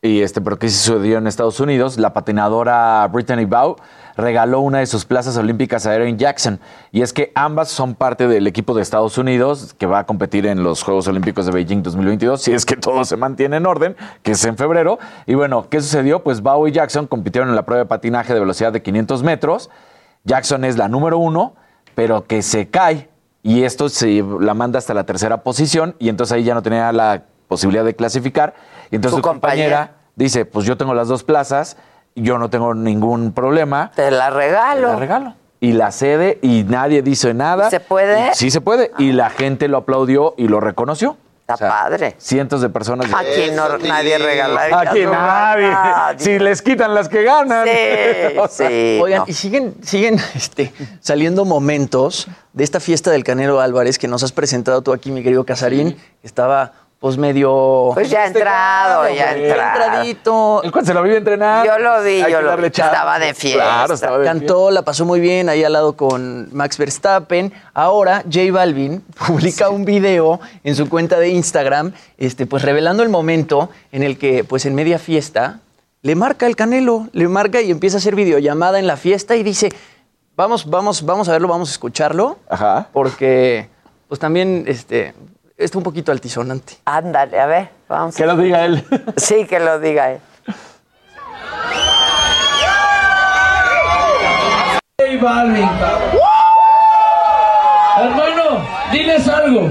y 0.02 0.22
este, 0.22 0.42
pero 0.42 0.58
que 0.60 0.70
sí 0.70 0.76
sucedió 0.78 1.18
en 1.18 1.28
Estados 1.28 1.60
Unidos, 1.60 1.98
la 1.98 2.14
patinadora 2.14 3.08
Brittany 3.12 3.46
Bow 3.46 3.78
regaló 4.16 4.60
una 4.60 4.80
de 4.80 4.86
sus 4.86 5.06
plazas 5.06 5.38
olímpicas 5.38 5.86
a 5.86 5.96
Erin 5.96 6.18
Jackson. 6.18 6.60
Y 6.92 7.02
es 7.02 7.14
que 7.14 7.32
ambas 7.36 7.70
son 7.70 7.96
parte 7.96 8.28
del 8.28 8.48
equipo 8.48 8.74
de 8.74 8.82
Estados 8.82 9.18
Unidos 9.18 9.76
que 9.78 9.86
va 9.86 10.00
a 10.00 10.06
competir 10.06 10.46
en 10.46 10.64
los 10.64 10.84
Juegos 10.84 11.08
Olímpicos 11.08 11.46
de 11.46 11.52
Beijing 11.52 11.84
2022, 11.84 12.42
si 12.42 12.54
es 12.54 12.66
que 12.66 12.76
todo 12.76 13.06
se 13.06 13.18
mantiene 13.18 13.58
en 13.58 13.66
orden, 13.66 13.96
que 14.22 14.32
es 14.32 14.46
en 14.46 14.58
febrero. 14.58 15.00
Y 15.26 15.36
bueno, 15.36 15.68
¿qué 15.70 15.82
sucedió? 15.82 16.24
Pues 16.24 16.42
Bow 16.42 16.68
y 16.68 16.72
Jackson 16.72 17.08
compitieron 17.08 17.50
en 17.50 17.56
la 17.56 17.66
prueba 17.66 17.84
de 17.84 17.88
patinaje 17.88 18.34
de 18.34 18.40
velocidad 18.40 18.72
de 18.72 18.82
500 18.82 19.24
metros. 19.24 19.70
Jackson 20.24 20.64
es 20.64 20.78
la 20.78 20.88
número 20.88 21.18
uno, 21.18 21.56
pero 21.96 22.26
que 22.26 22.42
se 22.42 22.70
cae 22.70 23.10
y 23.42 23.64
esto 23.64 23.90
se 23.90 24.24
la 24.40 24.54
manda 24.54 24.80
hasta 24.80 24.94
la 24.94 25.06
tercera 25.06 25.44
posición 25.44 25.96
y 26.00 26.10
entonces 26.10 26.34
ahí 26.34 26.44
ya 26.44 26.54
no 26.54 26.62
tenía 26.62 26.92
la 26.94 27.24
posibilidad 27.48 27.84
de 27.84 27.96
clasificar. 27.96 28.54
Y 28.90 28.96
entonces 28.96 29.18
Su 29.18 29.18
su, 29.18 29.22
compañera, 29.22 29.78
compañera. 29.80 29.98
dice, 30.16 30.46
pues 30.46 30.66
yo 30.66 30.78
tengo 30.78 30.94
las 30.94 31.10
dos 31.10 31.24
plazas, 31.24 31.78
yo 32.16 32.38
no 32.38 32.50
tengo 32.50 32.74
ningún 32.74 33.32
problema, 33.34 33.92
Te 33.96 34.12
la 34.12 34.30
regalo. 34.30 34.90
la 34.94 34.96
regalo. 34.98 35.34
Y 35.60 35.72
la 35.74 35.92
cede 35.92 36.40
y 36.42 36.64
nadie 36.64 37.02
dice 37.02 37.34
nada. 37.34 37.70
¿Se 37.70 37.80
puede? 37.80 38.32
Y 38.32 38.36
sí 38.36 38.52
se 38.52 38.60
puede. 38.62 38.92
Y 38.98 39.14
la 39.14 39.30
gente 39.30 39.68
lo 39.70 39.78
aplaudió 39.78 40.34
y 40.38 40.48
lo 40.50 40.60
reconoció. 40.60 41.16
Está 41.48 41.58
padre. 41.58 42.16
Cientos 42.20 42.62
de 42.62 42.70
personas. 42.70 43.08
Aquí 43.14 43.52
no, 43.54 43.78
nadie 43.78 44.18
regalaría. 44.18 44.80
Aquí 44.80 45.04
su- 45.04 45.10
nadie. 45.12 45.74
Si 46.18 46.40
les 46.40 46.62
quitan 46.62 46.94
las 46.96 47.10
que 47.10 47.24
ganan. 47.24 47.66
Sí, 47.68 48.38
O 48.38 48.48
sea, 48.48 48.70
sí. 48.70 49.00
Oigan, 49.02 49.20
no. 49.20 49.26
y 49.28 49.34
siguen, 49.34 49.74
siguen 49.84 50.18
este, 50.36 50.74
saliendo 51.02 51.44
momentos 51.46 52.28
de 52.54 52.64
esta 52.64 52.80
fiesta 52.80 53.12
del 53.12 53.24
Canelo 53.26 53.60
Álvarez 53.60 53.98
que 54.00 54.08
nos 54.08 54.24
has 54.24 54.32
presentado 54.32 54.82
tú 54.84 54.94
aquí, 54.94 55.12
mi 55.12 55.22
querido 55.24 55.46
Casarín. 55.46 55.98
Estaba 56.24 56.72
pues 57.04 57.18
medio... 57.18 57.90
Pues 57.96 58.10
ya 58.10 58.22
ha 58.22 58.28
entrado, 58.28 59.10
ya 59.14 59.36
entrado. 59.36 59.84
entradito. 59.84 60.64
El 60.64 60.72
cual 60.72 60.86
se 60.86 60.94
lo 60.94 61.04
vive 61.04 61.18
entrenar. 61.18 61.66
Yo 61.66 61.78
lo 61.78 62.02
vi, 62.02 62.22
Hay 62.22 62.32
yo 62.32 62.42
lo 62.42 62.56
vi. 62.56 62.68
Estaba 62.68 63.20
de 63.20 63.34
fiesta. 63.34 63.62
Claro, 63.62 63.94
estaba 63.96 64.18
de 64.20 64.24
Cantó, 64.24 64.72
la 64.72 64.84
pasó 64.84 65.04
muy 65.04 65.20
bien 65.20 65.50
ahí 65.50 65.66
al 65.66 65.74
lado 65.74 65.98
con 65.98 66.48
Max 66.56 66.78
Verstappen. 66.78 67.52
Ahora 67.74 68.24
J 68.32 68.54
Balvin 68.54 69.02
publica 69.28 69.70
un 69.70 69.84
video 69.84 70.40
en 70.64 70.78
su 70.78 70.88
cuenta 70.88 71.20
de 71.20 71.28
Instagram, 71.28 71.92
este, 72.18 72.46
pues 72.46 72.64
revelando 72.64 73.04
el 73.04 73.10
momento 73.10 73.70
en 73.92 74.04
el 74.04 74.18
que, 74.18 74.46
pues 74.46 74.66
en 74.66 74.74
media 74.74 74.98
fiesta, 74.98 75.60
le 76.04 76.16
marca 76.16 76.48
el 76.48 76.56
Canelo, 76.56 77.10
le 77.12 77.28
marca 77.28 77.60
y 77.60 77.70
empieza 77.70 77.98
a 77.98 78.00
hacer 78.00 78.16
videollamada 78.16 78.80
en 78.80 78.88
la 78.88 78.96
fiesta 78.96 79.36
y 79.36 79.44
dice, 79.44 79.74
vamos, 80.38 80.70
vamos, 80.70 81.06
vamos 81.06 81.28
a 81.28 81.34
verlo, 81.34 81.50
vamos 81.50 81.68
a 81.68 81.74
escucharlo, 81.74 82.38
Ajá. 82.48 82.88
porque 82.94 83.68
pues 84.08 84.22
también 84.22 84.64
este, 84.68 85.14
está 85.58 85.78
un 85.78 85.84
poquito 85.84 86.12
altisonante. 86.12 86.74
Ándale, 86.86 87.40
a 87.40 87.46
ver, 87.46 87.70
vamos. 87.88 88.16
Que 88.16 88.26
lo 88.26 88.36
diga 88.36 88.66
él. 88.66 88.84
Sí, 89.18 89.46
que 89.46 89.60
lo 89.60 89.80
diga 89.80 90.12
él. 90.12 90.20
J 95.00 95.22
Balvin. 95.22 95.70
Hermano, 97.98 98.68
diles 98.92 99.28
algo. 99.28 99.70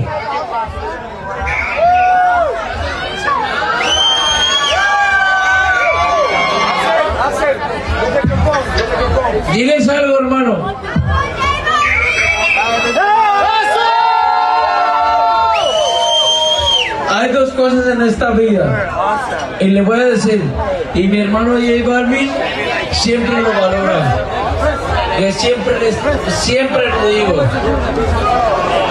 Diles 9.52 9.88
algo, 9.88 10.18
hermano. 10.18 10.81
Hay 17.22 17.30
dos 17.30 17.50
cosas 17.50 17.86
en 17.86 18.02
esta 18.02 18.30
vida. 18.30 18.90
Y 19.60 19.66
le 19.66 19.82
voy 19.82 20.00
a 20.00 20.06
decir, 20.06 20.42
y 20.92 21.06
mi 21.06 21.20
hermano 21.20 21.52
J 21.52 21.88
Balvin 21.88 22.28
siempre 22.90 23.40
lo 23.40 23.48
valora. 23.48 24.24
Que 25.16 25.30
siempre 25.30 25.92
siempre 26.26 26.88
lo 26.88 27.06
digo. 27.06 27.44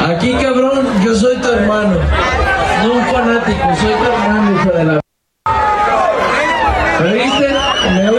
Aquí 0.07 0.33
cabrón, 0.35 0.87
yo 1.03 1.13
soy 1.13 1.35
tu 1.41 1.51
hermano. 1.51 1.97
No 2.81 2.93
un 2.93 3.05
fanático, 3.07 3.67
soy 3.81 3.93
tu 3.95 4.11
hermano, 4.13 4.51
hijo 4.55 4.69
de 4.77 4.83
la. 4.85 5.01
¿Me 7.01 7.11
oíste? 7.11 7.47
¿Me 7.95 8.09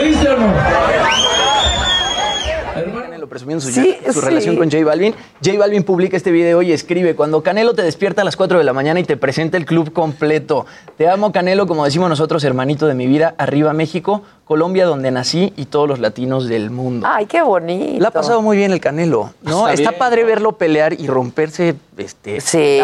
presumiendo 3.32 3.64
su, 3.64 3.70
Sí, 3.72 3.96
su 4.06 4.20
sí. 4.20 4.26
relación 4.26 4.56
con 4.56 4.70
J 4.70 4.84
Balvin. 4.84 5.14
J 5.42 5.58
Balvin 5.58 5.84
publica 5.84 6.18
este 6.18 6.30
video 6.30 6.60
y 6.60 6.70
escribe, 6.70 7.16
cuando 7.16 7.42
Canelo 7.42 7.72
te 7.72 7.80
despierta 7.82 8.20
a 8.20 8.24
las 8.26 8.36
4 8.36 8.58
de 8.58 8.64
la 8.64 8.74
mañana 8.74 9.00
y 9.00 9.04
te 9.04 9.16
presenta 9.16 9.56
el 9.56 9.64
club 9.64 9.90
completo. 9.94 10.66
Te 10.98 11.08
amo 11.08 11.32
Canelo, 11.32 11.66
como 11.66 11.86
decimos 11.86 12.10
nosotros, 12.10 12.44
hermanito 12.44 12.86
de 12.86 12.92
mi 12.94 13.06
vida, 13.06 13.34
arriba 13.38 13.72
México, 13.72 14.20
Colombia 14.44 14.84
donde 14.84 15.10
nací 15.10 15.54
y 15.56 15.64
todos 15.64 15.88
los 15.88 15.98
latinos 15.98 16.46
del 16.46 16.70
mundo. 16.70 17.06
Ay, 17.10 17.24
qué 17.24 17.40
bonito. 17.40 18.00
Le 18.00 18.06
ha 18.06 18.10
pasado 18.10 18.42
muy 18.42 18.54
bien 18.58 18.70
el 18.70 18.80
Canelo, 18.80 19.30
¿no? 19.40 19.60
Está 19.68 19.72
Está, 19.82 19.90
bien. 19.92 19.98
padre 19.98 20.24
verlo 20.24 20.52
pelear 20.52 20.92
y 20.92 21.06
romperse, 21.06 21.74
este... 21.96 22.40
Sí, 22.42 22.80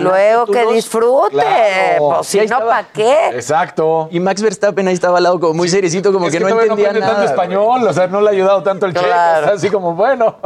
luego 0.00 0.46
que 0.46 0.64
disfrute. 0.72 1.44
Pues 1.98 2.26
si 2.26 2.38
no, 2.46 2.58
¿para 2.60 2.84
qué? 2.88 3.28
Exacto. 3.34 4.08
Y 4.12 4.20
Max 4.20 4.40
Verstappen 4.40 4.88
ahí 4.88 4.94
estaba 4.94 5.18
al 5.18 5.24
lado 5.24 5.40
como 5.40 5.52
muy 5.54 5.68
seriecito, 5.68 6.12
como 6.12 6.26
Es 6.28 6.32
que, 6.32 6.40
no 6.40 6.48
entendía 6.48 6.86
aprende 6.88 7.00
nada. 7.00 7.12
tanto 7.16 7.30
español, 7.30 7.86
o 7.86 7.92
sea, 7.92 8.06
no 8.06 8.20
le 8.22 8.28
ha 8.28 8.32
ayudado 8.32 8.62
tanto 8.62 8.86
el 8.86 8.94
checo. 8.94 9.04
Claro. 9.04 9.44
Está 9.46 9.56
así 9.56 9.68
como, 9.74 9.94
bueno. 9.94 10.36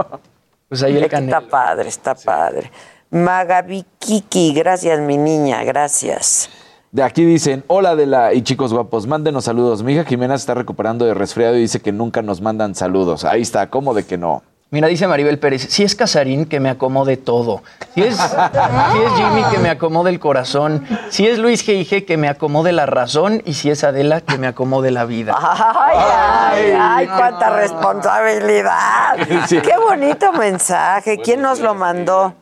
Pues 0.68 0.82
ahí 0.82 0.96
el 0.96 1.04
Está 1.04 1.40
padre, 1.40 1.88
está 1.88 2.14
padre. 2.14 2.70
Magabi 3.10 3.84
Kiki, 3.98 4.52
gracias, 4.52 5.00
mi 5.00 5.16
niña, 5.16 5.64
gracias. 5.64 6.50
De 6.92 7.02
aquí 7.02 7.24
dicen, 7.24 7.64
hola 7.66 7.94
de 7.94 8.06
la 8.06 8.32
y 8.32 8.42
chicos 8.42 8.72
guapos, 8.72 9.06
mándenos 9.06 9.44
saludos. 9.44 9.82
Mi 9.82 9.92
hija 9.92 10.04
Jimena 10.04 10.36
se 10.36 10.42
está 10.42 10.54
recuperando 10.54 11.04
de 11.04 11.12
resfriado 11.12 11.56
y 11.56 11.60
dice 11.60 11.80
que 11.80 11.92
nunca 11.92 12.22
nos 12.22 12.40
mandan 12.40 12.74
saludos. 12.74 13.24
Ahí 13.24 13.42
está, 13.42 13.68
¿cómo 13.68 13.92
de 13.92 14.06
que 14.06 14.16
no? 14.16 14.42
Mira, 14.70 14.88
dice 14.88 15.06
Maribel 15.06 15.38
Pérez, 15.38 15.66
si 15.70 15.82
es 15.82 15.94
Casarín, 15.94 16.44
que 16.44 16.60
me 16.60 16.68
acomode 16.68 17.16
todo. 17.16 17.62
Si 17.94 18.02
es, 18.02 18.16
si 18.16 18.22
es 18.22 19.12
Jimmy, 19.16 19.42
que 19.50 19.58
me 19.58 19.70
acomode 19.70 20.10
el 20.10 20.20
corazón. 20.20 20.84
Si 21.08 21.26
es 21.26 21.38
Luis 21.38 21.66
G.I.G., 21.66 22.04
que 22.04 22.18
me 22.18 22.28
acomode 22.28 22.72
la 22.72 22.84
razón. 22.84 23.40
Y 23.46 23.54
si 23.54 23.70
es 23.70 23.82
Adela, 23.82 24.20
que 24.20 24.36
me 24.36 24.46
acomode 24.46 24.90
la 24.90 25.06
vida. 25.06 25.34
Ay, 25.40 25.96
ay, 25.98 26.76
ay, 26.78 27.06
cuánta 27.06 27.56
responsabilidad. 27.56 29.16
Sí. 29.46 29.60
Qué 29.60 29.72
bonito 29.78 30.32
mensaje. 30.32 31.18
¿Quién 31.18 31.40
nos 31.40 31.60
lo 31.60 31.74
mandó? 31.74 32.34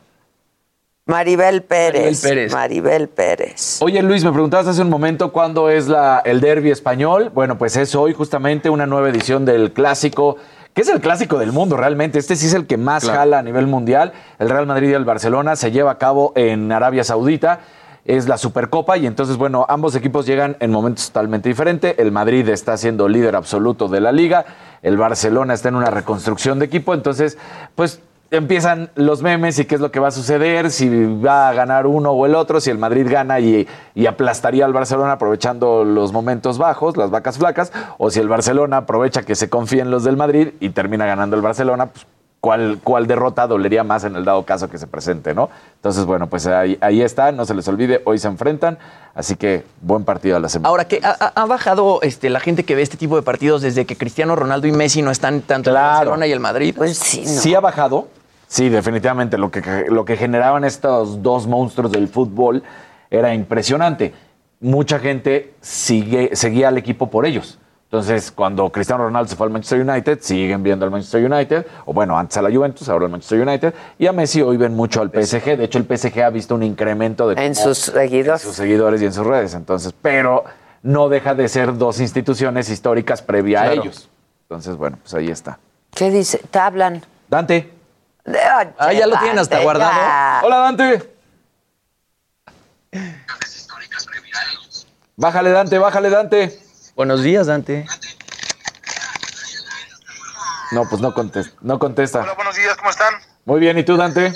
Maribel 1.05 1.63
Pérez. 1.63 2.21
Maribel 2.23 2.35
Pérez. 2.35 2.53
Maribel 2.53 3.07
Pérez. 3.07 3.81
Oye 3.81 4.01
Luis, 4.01 4.25
me 4.25 4.31
preguntabas 4.33 4.67
hace 4.67 4.81
un 4.81 4.89
momento 4.89 5.31
cuándo 5.31 5.69
es 5.69 5.87
la, 5.87 6.21
el 6.25 6.41
derby 6.41 6.69
español. 6.69 7.31
Bueno, 7.33 7.57
pues 7.57 7.77
es 7.77 7.95
hoy 7.95 8.13
justamente 8.13 8.69
una 8.69 8.85
nueva 8.85 9.07
edición 9.07 9.45
del 9.45 9.71
clásico, 9.71 10.35
que 10.77 10.81
es 10.83 10.89
el 10.89 11.01
clásico 11.01 11.39
del 11.39 11.51
mundo 11.51 11.75
realmente. 11.75 12.19
Este 12.19 12.35
sí 12.35 12.45
es 12.45 12.53
el 12.53 12.67
que 12.67 12.77
más 12.77 13.03
Claro. 13.03 13.17
jala 13.17 13.39
a 13.39 13.41
nivel 13.41 13.65
mundial. 13.65 14.13
El 14.37 14.47
Real 14.47 14.67
Madrid 14.67 14.89
y 14.91 14.93
el 14.93 15.05
Barcelona 15.05 15.55
se 15.55 15.71
lleva 15.71 15.89
a 15.89 15.97
cabo 15.97 16.33
en 16.35 16.71
Arabia 16.71 17.03
Saudita. 17.03 17.61
Es 18.05 18.27
la 18.27 18.37
Supercopa 18.37 18.95
y 18.95 19.07
entonces, 19.07 19.37
bueno, 19.37 19.65
ambos 19.69 19.95
equipos 19.95 20.27
llegan 20.27 20.55
en 20.59 20.69
momentos 20.69 21.07
totalmente 21.07 21.49
diferentes. 21.49 21.95
El 21.97 22.11
Madrid 22.11 22.47
está 22.49 22.77
siendo 22.77 23.09
líder 23.09 23.35
absoluto 23.35 23.87
de 23.87 24.01
la 24.01 24.11
liga. 24.11 24.45
El 24.83 24.97
Barcelona 24.97 25.55
está 25.55 25.69
en 25.69 25.77
una 25.77 25.89
reconstrucción 25.89 26.59
de 26.59 26.65
equipo. 26.65 26.93
Entonces, 26.93 27.39
pues 27.73 27.99
empiezan 28.31 28.89
los 28.95 29.21
memes 29.21 29.59
y 29.59 29.65
qué 29.65 29.75
es 29.75 29.81
lo 29.81 29.91
que 29.91 29.99
va 29.99 30.09
a 30.09 30.11
suceder, 30.11 30.71
si 30.71 31.05
va 31.05 31.49
a 31.49 31.53
ganar 31.53 31.87
uno 31.87 32.11
o 32.11 32.25
el 32.25 32.35
otro, 32.35 32.59
si 32.59 32.69
el 32.69 32.77
Madrid 32.77 33.07
gana 33.09 33.39
y, 33.39 33.67
y 33.95 34.05
aplastaría 34.05 34.65
al 34.65 34.73
Barcelona 34.73 35.13
aprovechando 35.13 35.83
los 35.83 36.11
momentos 36.11 36.57
bajos, 36.57 36.97
las 36.97 37.09
vacas 37.09 37.37
flacas, 37.37 37.71
o 37.97 38.09
si 38.09 38.19
el 38.19 38.27
Barcelona 38.27 38.77
aprovecha 38.77 39.23
que 39.23 39.35
se 39.35 39.49
confíen 39.49 39.91
los 39.91 40.03
del 40.03 40.17
Madrid 40.17 40.49
y 40.59 40.69
termina 40.69 41.05
ganando 41.05 41.35
el 41.35 41.41
Barcelona, 41.41 41.87
pues 41.87 42.05
cuál, 42.39 42.79
cuál 42.83 43.07
derrota 43.07 43.47
dolería 43.47 43.83
más 43.83 44.03
en 44.03 44.15
el 44.15 44.25
dado 44.25 44.45
caso 44.45 44.69
que 44.69 44.77
se 44.77 44.87
presente, 44.87 45.33
¿no? 45.33 45.49
Entonces, 45.75 46.05
bueno, 46.05 46.27
pues 46.27 46.47
ahí, 46.47 46.77
ahí 46.81 47.01
está, 47.01 47.31
no 47.31 47.45
se 47.45 47.53
les 47.53 47.67
olvide, 47.67 48.01
hoy 48.05 48.19
se 48.19 48.27
enfrentan, 48.27 48.77
así 49.15 49.35
que 49.35 49.63
buen 49.81 50.03
partido 50.03 50.37
a 50.37 50.39
la 50.39 50.49
semana. 50.49 50.69
Ahora, 50.69 50.85
que 50.85 51.01
ha, 51.03 51.45
bajado 51.45 51.99
este, 52.03 52.29
la 52.29 52.39
gente 52.39 52.63
que 52.63 52.75
ve 52.75 52.81
este 52.81 52.97
tipo 52.97 53.15
de 53.15 53.21
partidos 53.21 53.61
desde 53.61 53.85
que 53.85 53.97
Cristiano 53.97 54.35
Ronaldo 54.35 54.67
y 54.67 54.71
Messi 54.71 55.01
no 55.01 55.11
están 55.11 55.41
tanto 55.41 55.71
en 55.71 55.75
el 55.75 55.81
Barcelona 55.81 56.27
y 56.27 56.31
el 56.31 56.39
Madrid. 56.39 56.73
Pues 56.77 56.97
sí, 56.97 57.23
no. 57.25 57.41
Sí 57.41 57.55
ha 57.55 57.59
bajado, 57.59 58.07
sí, 58.47 58.69
definitivamente. 58.69 59.37
Lo 59.37 59.51
que, 59.51 59.85
lo 59.89 60.05
que 60.05 60.17
generaban 60.17 60.63
estos 60.63 61.21
dos 61.21 61.47
monstruos 61.47 61.91
del 61.91 62.07
fútbol 62.07 62.63
era 63.09 63.33
impresionante. 63.33 64.13
Mucha 64.59 64.99
gente 64.99 65.53
sigue, 65.61 66.35
seguía 66.35 66.69
al 66.69 66.77
equipo 66.77 67.09
por 67.09 67.25
ellos. 67.25 67.59
Entonces, 67.89 68.31
cuando 68.31 68.69
Cristiano 68.69 69.05
Ronaldo 69.05 69.29
se 69.29 69.37
fue 69.37 69.45
al 69.47 69.53
Manchester 69.53 69.79
United, 69.79 70.19
siguen 70.19 70.61
viendo 70.61 70.83
al 70.83 70.91
Manchester 70.91 71.23
United, 71.31 71.65
o 71.85 71.93
bueno, 71.93 72.17
antes 72.19 72.35
a 72.35 72.41
la 72.41 72.51
Juventus, 72.51 72.89
ahora 72.89 73.05
al 73.05 73.11
Manchester 73.11 73.47
United, 73.47 73.73
y 73.97 74.07
a 74.07 74.11
Messi 74.11 74.41
hoy 74.41 74.57
ven 74.57 74.75
mucho 74.75 75.01
al 75.01 75.09
PSG. 75.09 75.55
De 75.55 75.63
hecho, 75.63 75.77
el 75.77 75.85
PSG 75.85 76.21
ha 76.21 76.29
visto 76.29 76.53
un 76.53 76.63
incremento 76.63 77.29
de 77.29 77.45
En 77.45 77.55
sus 77.55 77.77
seguidores. 77.77 78.41
sus 78.41 78.55
seguidores 78.57 79.01
y 79.01 79.05
en 79.05 79.13
sus 79.13 79.25
redes. 79.25 79.53
Entonces, 79.53 79.93
pero 80.01 80.43
no 80.83 81.07
deja 81.07 81.33
de 81.33 81.47
ser 81.47 81.77
dos 81.77 82.01
instituciones 82.01 82.69
históricas 82.69 83.21
previa 83.21 83.61
a 83.61 83.71
ellos. 83.71 84.09
Entonces, 84.49 84.75
bueno, 84.75 84.97
pues 85.01 85.13
ahí 85.13 85.29
está. 85.29 85.57
¿Qué 85.93 86.11
dice? 86.11 86.41
¿Te 86.51 86.59
hablan? 86.59 87.01
Dante. 87.29 87.76
Ah, 88.77 88.91
ya 88.91 89.07
lo 89.07 89.17
tienen 89.19 89.39
hasta 89.39 89.55
Dante, 89.55 89.63
guardado. 89.63 89.91
ya. 89.93 90.41
Hola, 90.43 90.57
Dante. 90.57 91.13
Bájale, 95.15 95.51
Dante, 95.51 95.77
bájale, 95.77 96.09
Dante. 96.09 96.59
Buenos 96.95 97.23
días, 97.23 97.47
Dante. 97.47 97.85
No, 100.71 100.83
pues 100.89 101.01
no 101.01 101.13
contesta. 101.13 101.55
No 101.61 101.79
contesta. 101.79 102.19
Hola, 102.19 102.33
buenos 102.33 102.55
días, 102.55 102.75
¿cómo 102.77 102.89
están? 102.89 103.13
Muy 103.45 103.59
bien, 103.61 103.77
¿y 103.77 103.83
tú, 103.83 103.95
Dante? 103.95 104.33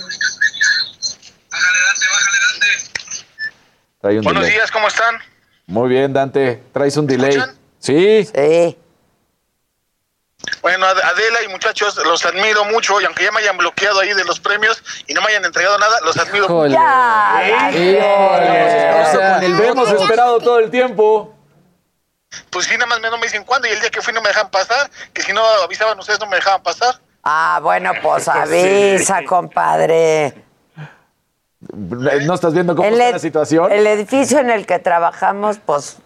Trae 4.00 4.18
un 4.18 4.24
Buenos 4.24 4.44
delay. 4.44 4.56
días, 4.58 4.72
¿cómo 4.72 4.88
están? 4.88 5.16
Muy 5.68 5.90
bien, 5.90 6.14
Dante. 6.14 6.64
Traes 6.72 6.96
un 6.98 7.06
delay. 7.08 7.38
Sí. 7.80 8.26
Sí. 8.34 8.78
Bueno, 10.62 10.86
Ad- 10.86 11.00
Adela 11.00 11.42
y 11.44 11.48
muchachos, 11.48 11.98
los 12.06 12.26
admiro 12.26 12.66
mucho 12.66 13.02
y 13.02 13.06
aunque 13.06 13.24
ya 13.24 13.32
me 13.32 13.40
hayan 13.40 13.58
bloqueado 13.58 14.00
ahí 14.00 14.14
de 14.14 14.24
los 14.26 14.40
premios 14.40 14.84
y 15.08 15.14
no 15.14 15.22
me 15.22 15.28
hayan 15.30 15.46
entregado 15.46 15.78
nada, 15.80 16.00
los 16.06 16.16
admiro 16.18 16.46
Híjole. 16.46 16.78
mucho. 16.78 17.78
Híjole. 17.78 19.02
O 19.02 19.12
sea, 19.12 19.42
lo 19.42 19.64
hemos 19.64 19.92
esperado 19.92 20.40
todo 20.40 20.60
el 20.60 20.70
tiempo. 20.70 21.34
Pues 22.50 22.66
sí, 22.66 22.74
nada 22.76 22.86
más 22.86 23.00
me- 23.02 23.10
no 23.10 23.18
me 23.18 23.24
dicen 23.26 23.44
cuándo 23.44 23.68
y 23.68 23.72
el 23.72 23.80
día 23.82 23.90
que 23.90 24.02
fui 24.02 24.14
no 24.14 24.22
me 24.22 24.30
dejan 24.30 24.50
pasar, 24.52 24.90
que 25.14 25.22
si 25.22 25.34
no 25.34 25.42
avisaban 25.64 25.98
ustedes 26.00 26.20
no 26.20 26.28
me 26.28 26.38
dejaban 26.38 26.62
pasar. 26.64 26.96
Ah, 27.24 27.60
bueno, 27.62 27.92
pues 28.02 28.28
avisa, 28.30 29.24
compadre. 29.26 30.34
¿No 31.74 32.34
estás 32.34 32.54
viendo 32.54 32.76
cómo 32.76 32.88
El 32.88 32.96
está 33.00 33.12
la 33.12 33.20
situación? 33.20 33.72
El 33.72 33.86
edificio 33.86 34.40
en 34.40 34.50
el 34.50 34.66
que 34.66 34.80
trabajamos, 34.80 35.58
pues, 35.64 35.98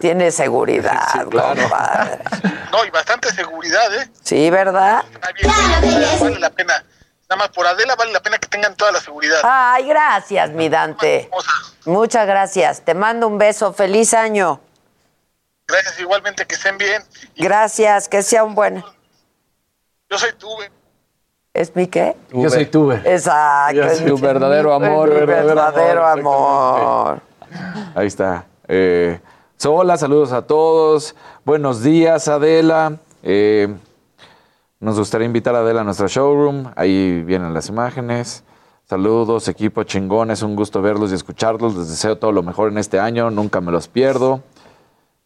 tiene 0.00 0.30
seguridad, 0.30 1.26
claro. 1.30 1.60
compadre. 1.60 2.18
No, 2.72 2.84
y 2.84 2.90
bastante 2.90 3.32
seguridad, 3.32 3.94
¿eh? 3.94 4.10
Sí, 4.22 4.50
¿verdad? 4.50 5.04
Está 5.12 5.32
bien, 5.32 5.50
vale 6.20 6.38
la 6.38 6.50
pena. 6.50 6.84
Nada 7.28 7.38
más 7.42 7.48
por 7.48 7.66
Adela 7.66 7.96
vale 7.96 8.12
la 8.12 8.20
pena 8.20 8.38
que 8.38 8.46
tengan 8.46 8.74
toda 8.76 8.92
la 8.92 9.00
seguridad. 9.00 9.40
Ay, 9.42 9.86
gracias, 9.86 10.50
mi 10.50 10.68
Dante. 10.68 11.28
Muchas 11.84 12.26
gracias. 12.26 12.82
Te 12.82 12.94
mando 12.94 13.26
un 13.26 13.36
beso. 13.36 13.72
Feliz 13.72 14.14
año. 14.14 14.60
Gracias 15.66 15.98
igualmente, 15.98 16.46
que 16.46 16.54
estén 16.54 16.78
bien. 16.78 17.02
Gracias. 17.36 18.08
Que 18.08 18.22
sea 18.22 18.44
un 18.44 18.54
buen. 18.54 18.84
Yo 20.08 20.18
soy 20.18 20.32
tú, 20.34 20.48
güey. 20.54 20.68
¿Es 21.52 21.74
mi 21.74 21.86
qué? 21.88 22.14
Yo 22.32 22.50
soy 22.50 22.66
tuve. 22.66 22.96
Exacto. 23.04 23.74
Yo 23.76 23.88
soy 23.96 24.10
un 24.10 24.20
verdadero 24.20 24.74
amor, 24.74 25.08
mi 25.08 25.14
verdadero 25.14 25.46
verdadero 25.54 26.06
amor, 26.06 26.80
amor. 26.80 27.22
Ahí 27.94 28.06
está. 28.06 28.44
Eh, 28.68 29.18
hola, 29.64 29.96
saludos 29.96 30.32
a 30.32 30.42
todos. 30.42 31.16
Buenos 31.44 31.82
días, 31.82 32.28
Adela. 32.28 32.98
Eh, 33.22 33.74
nos 34.78 34.98
gustaría 34.98 35.26
invitar 35.26 35.56
a 35.56 35.60
Adela 35.60 35.80
a 35.80 35.84
nuestro 35.84 36.06
showroom. 36.06 36.70
Ahí 36.76 37.22
vienen 37.22 37.54
las 37.54 37.68
imágenes. 37.68 38.44
Saludos, 38.84 39.48
equipo 39.48 39.82
chingón. 39.82 40.30
Es 40.30 40.42
un 40.42 40.54
gusto 40.54 40.82
verlos 40.82 41.10
y 41.10 41.14
escucharlos. 41.14 41.74
Les 41.74 41.88
deseo 41.88 42.18
todo 42.18 42.32
lo 42.32 42.42
mejor 42.42 42.70
en 42.70 42.78
este 42.78 43.00
año. 43.00 43.30
Nunca 43.30 43.60
me 43.60 43.72
los 43.72 43.88
pierdo. 43.88 44.42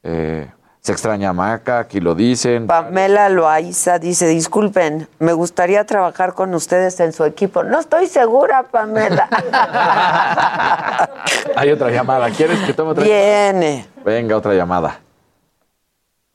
Eh, 0.03 0.51
se 0.83 0.93
extraña 0.93 1.29
a 1.31 1.33
Maca, 1.35 1.79
aquí 1.81 2.01
lo 2.01 2.15
dicen. 2.15 2.67
Pamela 2.67 3.29
Loaiza 3.29 3.99
dice, 3.99 4.27
disculpen, 4.27 5.09
me 5.19 5.33
gustaría 5.35 5.85
trabajar 5.85 6.33
con 6.35 6.55
ustedes 6.55 6.99
en 7.01 7.13
su 7.13 7.25
equipo. 7.25 7.63
No 7.63 7.79
estoy 7.81 8.07
segura, 8.07 8.63
Pamela. 8.65 9.29
Hay 11.57 11.71
otra 11.71 11.91
llamada. 11.91 12.31
¿Quieres 12.31 12.59
que 12.61 12.73
tome 12.73 12.93
otra 12.93 13.05
Viene. 13.05 13.87
Venga, 14.05 14.37
otra 14.37 14.55
llamada. 14.55 15.01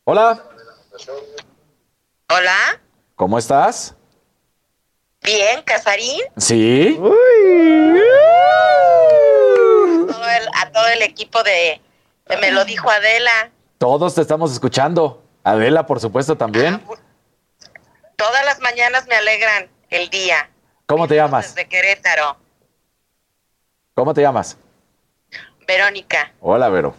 Hola, 0.03 0.39
Hola, 2.31 2.55
¿cómo 3.15 3.37
estás? 3.39 3.95
bien, 5.23 5.63
Casarín, 5.63 6.21
Sí. 6.37 6.95
todo 6.99 7.15
el- 10.29 10.47
a 10.61 10.69
todo 10.71 10.87
el 10.89 11.01
equipo 11.01 11.41
de, 11.41 11.81
de 12.27 12.37
Me 12.37 12.51
lo 12.51 12.63
dijo 12.65 12.87
Adela. 12.91 13.49
Todos 13.85 14.15
te 14.15 14.21
estamos 14.21 14.51
escuchando. 14.51 15.21
Adela, 15.43 15.85
por 15.85 15.99
supuesto, 15.99 16.35
también. 16.35 16.83
Todas 18.15 18.43
las 18.43 18.59
mañanas 18.59 19.05
me 19.05 19.13
alegran 19.15 19.69
el 19.91 20.09
día 20.09 20.49
¿Cómo 20.87 21.07
te 21.07 21.13
llamas? 21.13 21.53
desde 21.53 21.69
Querétaro. 21.69 22.35
¿Cómo 23.93 24.11
te 24.15 24.21
llamas? 24.23 24.57
Verónica, 25.67 26.33
Hola, 26.41 26.69
Vero. 26.69 26.95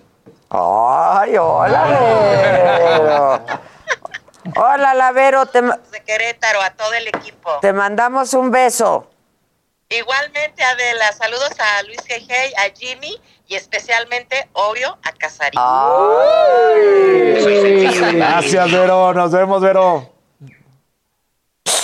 Ay, 0.49 1.37
hola, 1.37 1.85
Vero. 1.89 3.47
Hola, 4.55 4.95
Lavero, 4.95 5.45
te, 5.47 5.63
de 5.63 6.05
Querétaro, 6.07 6.63
a 6.63 6.71
todo 6.71 6.93
el 6.95 7.09
equipo. 7.09 7.59
te 7.63 7.73
mandamos 7.73 8.33
un 8.33 8.53
beso. 8.53 9.11
Igualmente, 9.89 10.63
Adela, 10.63 11.11
saludos 11.15 11.51
a 11.59 11.83
Luis 11.83 12.01
Gejey, 12.07 12.53
a 12.55 12.73
Jimmy 12.73 13.21
y 13.49 13.55
especialmente, 13.55 14.49
obvio, 14.55 14.97
a 15.03 15.13
Casarín. 15.13 15.61
Gracias, 18.17 18.73
Vero. 18.73 19.13
Nos 19.15 19.31
vemos, 19.33 19.63
Vero. 19.63 20.11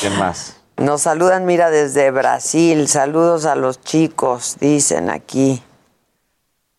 ¿Quién 0.00 0.18
más? 0.18 0.56
Nos 0.76 1.02
saludan, 1.02 1.44
mira, 1.46 1.70
desde 1.70 2.10
Brasil. 2.10 2.88
Saludos 2.88 3.44
a 3.46 3.54
los 3.54 3.80
chicos, 3.80 4.56
dicen 4.58 5.10
aquí. 5.10 5.62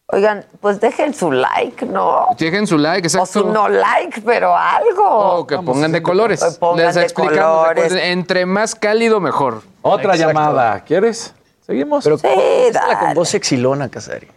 Oigan, 0.08 0.46
pues 0.60 0.80
dejen 0.82 1.14
su 1.14 1.32
like, 1.32 1.86
¿no? 1.86 2.28
Dejen 2.38 2.68
su 2.68 2.78
like, 2.78 3.06
O 3.06 3.08
exacto. 3.08 3.26
su 3.26 3.50
no 3.50 3.70
like, 3.70 4.22
pero 4.22 4.56
algo. 4.56 5.38
O 5.40 5.48
que 5.48 5.58
pongan 5.60 5.92
de 5.92 6.04
colores. 6.04 6.44
Pongan 6.60 6.86
Les 6.88 6.96
de 6.96 7.04
explicamos. 7.04 7.68
colores. 7.68 7.94
entre 7.94 8.46
más 8.46 8.76
cálido, 8.76 9.20
mejor. 9.20 9.64
Otra 9.82 10.14
Exacto. 10.14 10.28
llamada. 10.34 10.82
¿Quieres? 10.84 11.34
¿Seguimos? 11.66 12.04
Pero 12.04 12.18
Sí, 12.18 12.28
con 12.28 12.74
dale. 12.74 13.14
voz 13.16 13.30
sexilona, 13.30 13.90
Casari. 13.90 14.28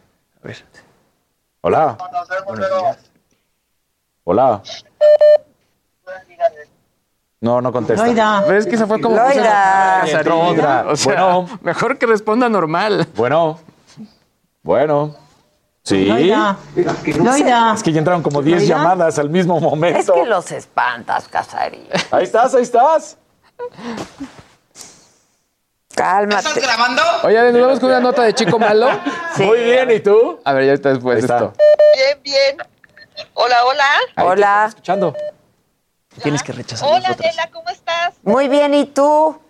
Ver. 0.47 0.65
Hola. 1.63 1.99
Hola. 4.23 4.63
No, 7.41 7.61
no 7.61 7.73
contesta. 7.73 8.07
Loida. 8.07 8.45
Pero 8.47 8.59
es 8.59 8.67
que 8.67 8.77
se 8.77 8.87
fue 8.87 9.01
como. 9.01 9.17
Loida. 9.17 10.05
Otra. 10.33 10.85
O 10.89 10.95
sea, 10.97 11.35
Bueno. 11.35 11.59
mejor 11.63 11.99
que 11.99 12.07
responda 12.07 12.49
normal. 12.49 13.09
Bueno. 13.17 13.59
Bueno. 14.63 15.17
Sí. 15.83 16.05
Loida. 16.05 16.57
Loida. 17.17 17.75
Es 17.75 17.83
que 17.83 17.91
ya 17.93 17.99
entraron 17.99 18.23
como 18.23 18.41
10 18.41 18.63
Loida. 18.63 18.77
llamadas 18.77 19.19
al 19.19 19.31
mismo 19.31 19.59
momento. 19.61 19.99
Es 19.99 20.09
que 20.11 20.27
los 20.27 20.53
espantas, 20.53 21.27
Casarín. 21.27 21.89
Ahí 22.13 22.23
estás, 22.23 22.55
ahí 22.55 22.63
estás. 22.63 23.19
Cálmate. 25.97 26.61
grabando? 26.61 27.03
Oye, 27.23 27.53
nos 27.53 27.61
vamos 27.63 27.81
con 27.81 27.89
una 27.89 28.01
nota 28.01 28.23
de 28.23 28.35
chico 28.35 28.59
malo. 28.59 28.89
Muy 29.39 29.61
bien, 29.65 29.91
¿y 29.91 30.01
tú? 30.01 30.39
A 30.45 30.53
ver, 30.53 30.67
ya 30.67 30.73
está 30.75 30.91
después 30.91 31.19
está. 31.21 31.37
esto. 31.37 31.53
Bien, 31.95 32.23
bien. 32.23 32.57
Hola, 33.33 33.65
hola. 33.65 33.89
Hola. 34.19 34.65
Escuchando. 34.69 35.17
Tienes 36.23 36.43
que 36.43 36.53
rechazar 36.53 36.89
Hola. 36.89 37.09
Adela, 37.09 37.51
¿cómo 37.51 37.69
estás? 37.71 38.15
Muy 38.23 38.49
bien, 38.49 38.75
¿y 38.75 38.85
tú? 38.85 39.41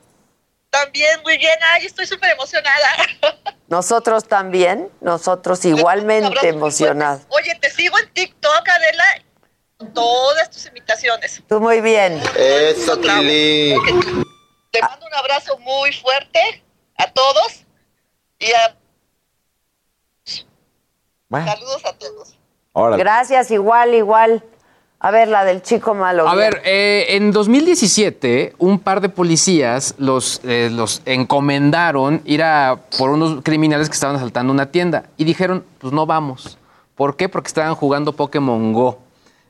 También, 0.70 1.20
muy 1.24 1.36
bien. 1.36 1.58
Ay, 1.72 1.86
estoy 1.86 2.06
súper 2.06 2.30
emocionada. 2.30 2.88
Nosotros 3.68 4.24
también, 4.28 4.88
nosotros 5.00 5.64
igualmente 5.64 6.48
emocionados. 6.48 7.22
Oye, 7.30 7.58
te 7.60 7.68
sigo 7.70 7.98
en 7.98 8.08
TikTok, 8.12 8.68
Adela. 8.68 9.04
Todas 9.92 10.50
tus 10.50 10.66
invitaciones. 10.66 11.42
Tú 11.48 11.60
muy 11.60 11.80
bien. 11.80 12.22
Eso, 12.36 13.00
Kili. 13.00 13.74
Te 14.80 14.86
mando 14.88 15.06
un 15.06 15.14
abrazo 15.14 15.58
muy 15.58 15.92
fuerte 15.92 16.62
a 16.98 17.10
todos 17.10 17.64
y 18.38 18.46
a- 18.52 18.76
Bueno, 21.28 21.46
saludos 21.46 21.84
a 21.84 21.92
todos. 21.94 22.38
órale. 22.72 23.02
Gracias, 23.02 23.50
igual, 23.50 23.94
igual. 23.94 24.42
A 24.98 25.10
ver, 25.10 25.28
la 25.28 25.44
del 25.44 25.62
chico 25.62 25.94
malo. 25.94 26.26
A 26.26 26.34
bien. 26.34 26.50
ver, 26.50 26.62
eh, 26.64 27.06
en 27.16 27.30
2017, 27.30 28.54
un 28.58 28.78
par 28.78 29.00
de 29.02 29.08
policías 29.10 29.94
los, 29.98 30.40
eh, 30.42 30.70
los 30.72 31.02
encomendaron 31.04 32.22
ir 32.24 32.42
a 32.42 32.80
por 32.96 33.10
unos 33.10 33.42
criminales 33.42 33.88
que 33.90 33.94
estaban 33.94 34.16
asaltando 34.16 34.52
una 34.52 34.70
tienda 34.70 35.04
y 35.18 35.24
dijeron, 35.24 35.64
pues 35.78 35.92
no 35.92 36.06
vamos. 36.06 36.56
¿Por 36.94 37.16
qué? 37.16 37.28
Porque 37.28 37.48
estaban 37.48 37.74
jugando 37.74 38.14
Pokémon 38.14 38.72
Go. 38.72 38.98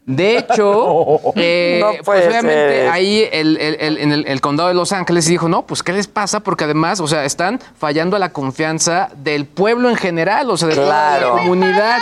De 0.07 0.39
hecho, 0.39 1.20
eh, 1.37 1.81
No 1.83 1.93
pues 2.05 2.27
obviamente 2.27 2.83
ser. 2.83 2.89
ahí 2.91 3.28
el- 3.33 3.57
el- 3.59 3.77
el- 3.81 3.99
en 3.99 4.12
el, 4.12 4.41
condado 4.41 4.69
de 4.69 4.74
Los 4.74 4.93
Ángeles 4.93 5.27
dijo, 5.27 5.49
no, 5.49 5.66
pues 5.66 5.83
¿qué 5.83 5.93
les 5.93 6.07
pasa? 6.07 6.41
Porque 6.41 6.62
además, 6.65 7.01
o 7.01 7.09
sea, 7.09 7.24
están 7.24 7.59
fallando 7.77 8.15
a 8.15 8.20
la 8.20 8.31
confianza 8.33 9.11
del 9.16 9.47
pueblo 9.47 9.91
en 9.91 9.97
general, 9.97 10.49
o 10.51 10.57
sea, 10.57 10.69
de 10.69 10.77
toda 10.77 11.19
la 11.20 11.28
comunidad. 11.31 11.99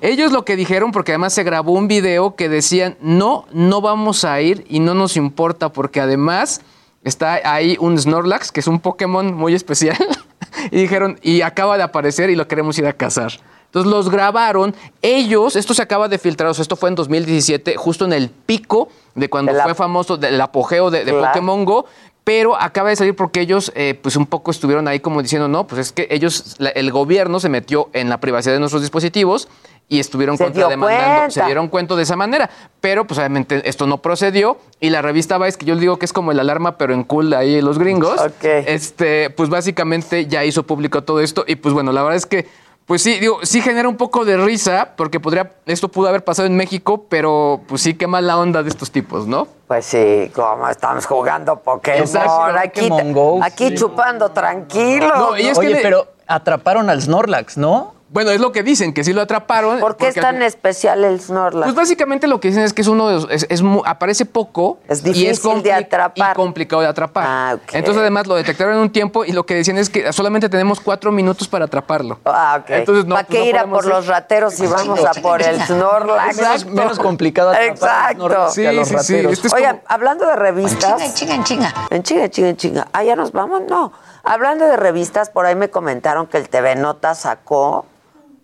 Ellos 0.00 0.32
lo 0.32 0.44
que 0.44 0.56
dijeron, 0.56 0.90
porque 0.90 1.12
además 1.12 1.32
se 1.34 1.44
grabó 1.44 1.72
un 1.72 1.86
video 1.86 2.34
que 2.34 2.48
decían, 2.48 2.96
no, 3.00 3.46
no 3.52 3.80
vamos 3.80 4.24
a 4.24 4.40
ir 4.40 4.64
y 4.68 4.80
no 4.80 4.94
nos 4.94 5.16
importa, 5.16 5.68
porque 5.72 6.00
además 6.00 6.60
está 7.04 7.40
ahí 7.44 7.76
un 7.78 7.96
Snorlax, 7.96 8.50
que 8.50 8.58
es 8.58 8.66
un 8.66 8.80
Pokémon 8.80 9.32
muy 9.32 9.54
especial, 9.54 9.96
y 10.72 10.80
dijeron, 10.80 11.20
y 11.22 11.42
acaba 11.42 11.76
de 11.76 11.84
aparecer 11.84 12.28
y 12.30 12.34
lo 12.34 12.48
queremos 12.48 12.76
ir 12.80 12.86
a 12.88 12.92
cazar. 12.94 13.30
Entonces 13.76 13.92
los 13.92 14.08
grabaron, 14.10 14.74
ellos, 15.02 15.54
esto 15.54 15.74
se 15.74 15.82
acaba 15.82 16.08
de 16.08 16.16
filtrar, 16.16 16.48
o 16.48 16.54
sea, 16.54 16.62
esto 16.62 16.76
fue 16.76 16.88
en 16.88 16.94
2017, 16.94 17.76
justo 17.76 18.06
en 18.06 18.14
el 18.14 18.30
pico 18.30 18.88
de 19.14 19.28
cuando 19.28 19.52
fue 19.52 19.74
famoso 19.74 20.16
del 20.16 20.40
apogeo 20.40 20.90
de, 20.90 21.04
de 21.04 21.12
Claro. 21.12 21.26
Pokémon 21.26 21.62
Go, 21.66 21.84
pero 22.24 22.56
acaba 22.58 22.88
de 22.88 22.96
salir 22.96 23.14
porque 23.14 23.42
ellos, 23.42 23.70
eh, 23.74 23.92
pues 24.00 24.16
un 24.16 24.24
poco 24.24 24.50
estuvieron 24.50 24.88
ahí 24.88 25.00
como 25.00 25.20
diciendo, 25.20 25.46
no, 25.46 25.66
pues 25.66 25.78
es 25.82 25.92
que 25.92 26.08
ellos, 26.10 26.54
la- 26.56 26.70
el 26.70 26.90
gobierno 26.90 27.38
se 27.38 27.50
metió 27.50 27.90
en 27.92 28.08
la 28.08 28.18
privacidad 28.18 28.54
de 28.54 28.60
nuestros 28.60 28.80
dispositivos 28.80 29.46
y 29.90 30.00
estuvieron 30.00 30.38
Se 30.38 30.44
contrademandando, 30.44 31.30
se 31.30 31.44
dieron 31.44 31.68
cuenta 31.68 31.94
de 31.96 32.02
esa 32.04 32.16
manera, 32.16 32.48
pero 32.80 33.06
pues 33.06 33.18
obviamente 33.18 33.60
esto 33.68 33.86
no 33.86 33.98
procedió 34.00 34.56
y 34.80 34.88
la 34.88 35.02
revista 35.02 35.36
Vice, 35.36 35.58
que 35.58 35.66
yo 35.66 35.76
digo 35.76 35.98
que 35.98 36.06
es 36.06 36.14
como 36.14 36.32
el 36.32 36.40
alarma, 36.40 36.78
pero 36.78 36.94
en 36.94 37.04
cool 37.04 37.28
de 37.28 37.36
ahí 37.36 37.60
los 37.60 37.78
gringos, 37.78 38.18
Ok. 38.22 38.42
este, 38.42 39.28
pues 39.28 39.50
básicamente 39.50 40.26
ya 40.26 40.46
hizo 40.46 40.62
público 40.62 41.04
todo 41.04 41.20
esto 41.20 41.44
y 41.46 41.56
pues 41.56 41.74
bueno, 41.74 41.92
la 41.92 42.00
verdad 42.02 42.16
es 42.16 42.24
que 42.26 42.48
pues 42.86 43.02
sí, 43.02 43.18
digo, 43.18 43.40
sí 43.42 43.60
genera 43.60 43.88
un 43.88 43.96
poco 43.96 44.24
de 44.24 44.36
risa 44.36 44.92
porque 44.96 45.18
podría, 45.18 45.52
esto 45.66 45.88
pudo 45.88 46.08
haber 46.08 46.22
pasado 46.24 46.46
en 46.46 46.56
México, 46.56 47.06
pero 47.08 47.60
pues 47.66 47.82
sí, 47.82 47.94
qué 47.94 48.06
mala 48.06 48.38
onda 48.38 48.62
de 48.62 48.68
estos 48.68 48.90
tipos, 48.92 49.26
¿no? 49.26 49.48
Pues 49.66 49.84
sí, 49.84 50.30
como 50.34 50.68
estamos 50.68 51.04
jugando 51.06 51.60
Pokémon. 51.60 52.00
Exacto, 52.00 52.44
aquí, 52.56 52.88
Pokémon 52.88 53.12
Go, 53.12 53.40
aquí 53.42 53.68
sí. 53.70 53.74
chupando 53.74 54.28
tranquilo. 54.30 55.08
No, 55.16 55.36
y 55.36 55.46
es 55.48 55.58
que 55.58 55.66
Oye, 55.66 55.74
le- 55.76 55.82
pero 55.82 56.06
atraparon 56.28 56.88
al 56.88 57.02
Snorlax, 57.02 57.58
¿no? 57.58 57.95
Bueno, 58.08 58.30
es 58.30 58.40
lo 58.40 58.52
que 58.52 58.62
dicen, 58.62 58.94
que 58.94 59.02
sí 59.02 59.12
lo 59.12 59.20
atraparon. 59.20 59.80
¿Por 59.80 59.96
qué 59.96 60.06
es 60.08 60.14
tan 60.14 60.36
al- 60.36 60.42
especial 60.42 61.02
el 61.04 61.20
Snorlax? 61.20 61.64
Pues 61.64 61.74
básicamente 61.74 62.28
lo 62.28 62.38
que 62.38 62.48
dicen 62.48 62.62
es 62.62 62.72
que 62.72 62.82
es 62.82 62.88
uno 62.88 63.08
de 63.08 63.14
los, 63.16 63.26
es, 63.30 63.46
es 63.50 63.62
mu- 63.62 63.82
aparece 63.84 64.24
poco 64.24 64.78
Es 64.86 64.98
y 65.04 65.26
es 65.26 65.42
difícil 65.42 65.62
de 65.64 65.72
atrapar. 65.72 66.30
y 66.32 66.34
complicado 66.36 66.82
de 66.82 66.88
atrapar. 66.88 67.24
Ah, 67.26 67.52
ok. 67.56 67.74
Entonces 67.74 68.00
además 68.00 68.28
lo 68.28 68.36
detectaron 68.36 68.74
en 68.74 68.80
un 68.80 68.90
tiempo 68.90 69.24
y 69.24 69.32
lo 69.32 69.44
que 69.44 69.56
decían 69.56 69.76
es 69.78 69.90
que 69.90 70.12
solamente 70.12 70.48
tenemos 70.48 70.78
cuatro 70.78 71.10
minutos 71.10 71.48
para 71.48 71.64
atraparlo. 71.64 72.20
Ah, 72.26 72.58
ok. 72.62 72.70
Entonces, 72.70 73.06
no, 73.06 73.16
¿Para 73.16 73.26
pues 73.26 73.38
qué 73.38 73.44
no 73.44 73.50
ir 73.50 73.58
a 73.58 73.66
por 73.66 73.84
ir. 73.84 73.90
los 73.90 74.06
rateros 74.06 74.54
si 74.54 74.66
vamos 74.68 75.04
a 75.04 75.10
por 75.20 75.42
el 75.42 75.60
Snorlax? 75.62 76.36
Menos, 76.36 76.66
menos 76.66 76.98
complicado 77.00 77.50
atrapar 77.50 77.70
Exacto. 77.72 78.14
Snorlax 78.28 78.54
que 78.54 78.66
a 78.66 78.70
Sí, 78.70 78.76
los 78.76 78.88
sí, 78.88 78.94
sí. 79.02 79.16
Este 79.16 79.48
es 79.48 79.52
Oigan, 79.52 79.78
como- 79.78 79.88
hablando 79.88 80.26
de 80.28 80.36
revistas. 80.36 81.02
En 81.02 81.12
chinga, 81.12 81.34
en 81.34 81.42
chinga. 81.44 81.74
En 81.90 82.02
chinga, 82.04 82.24
en 82.24 82.30
chinga, 82.30 82.48
en 82.50 82.56
chinga. 82.56 82.86
Ah, 82.92 83.02
ya 83.02 83.16
nos 83.16 83.32
vamos, 83.32 83.62
no. 83.68 83.92
Hablando 84.28 84.66
de 84.66 84.76
revistas, 84.76 85.30
por 85.30 85.46
ahí 85.46 85.54
me 85.54 85.70
comentaron 85.70 86.26
que 86.26 86.36
el 86.36 86.48
TV 86.48 86.74
Nota 86.74 87.14
sacó 87.14 87.86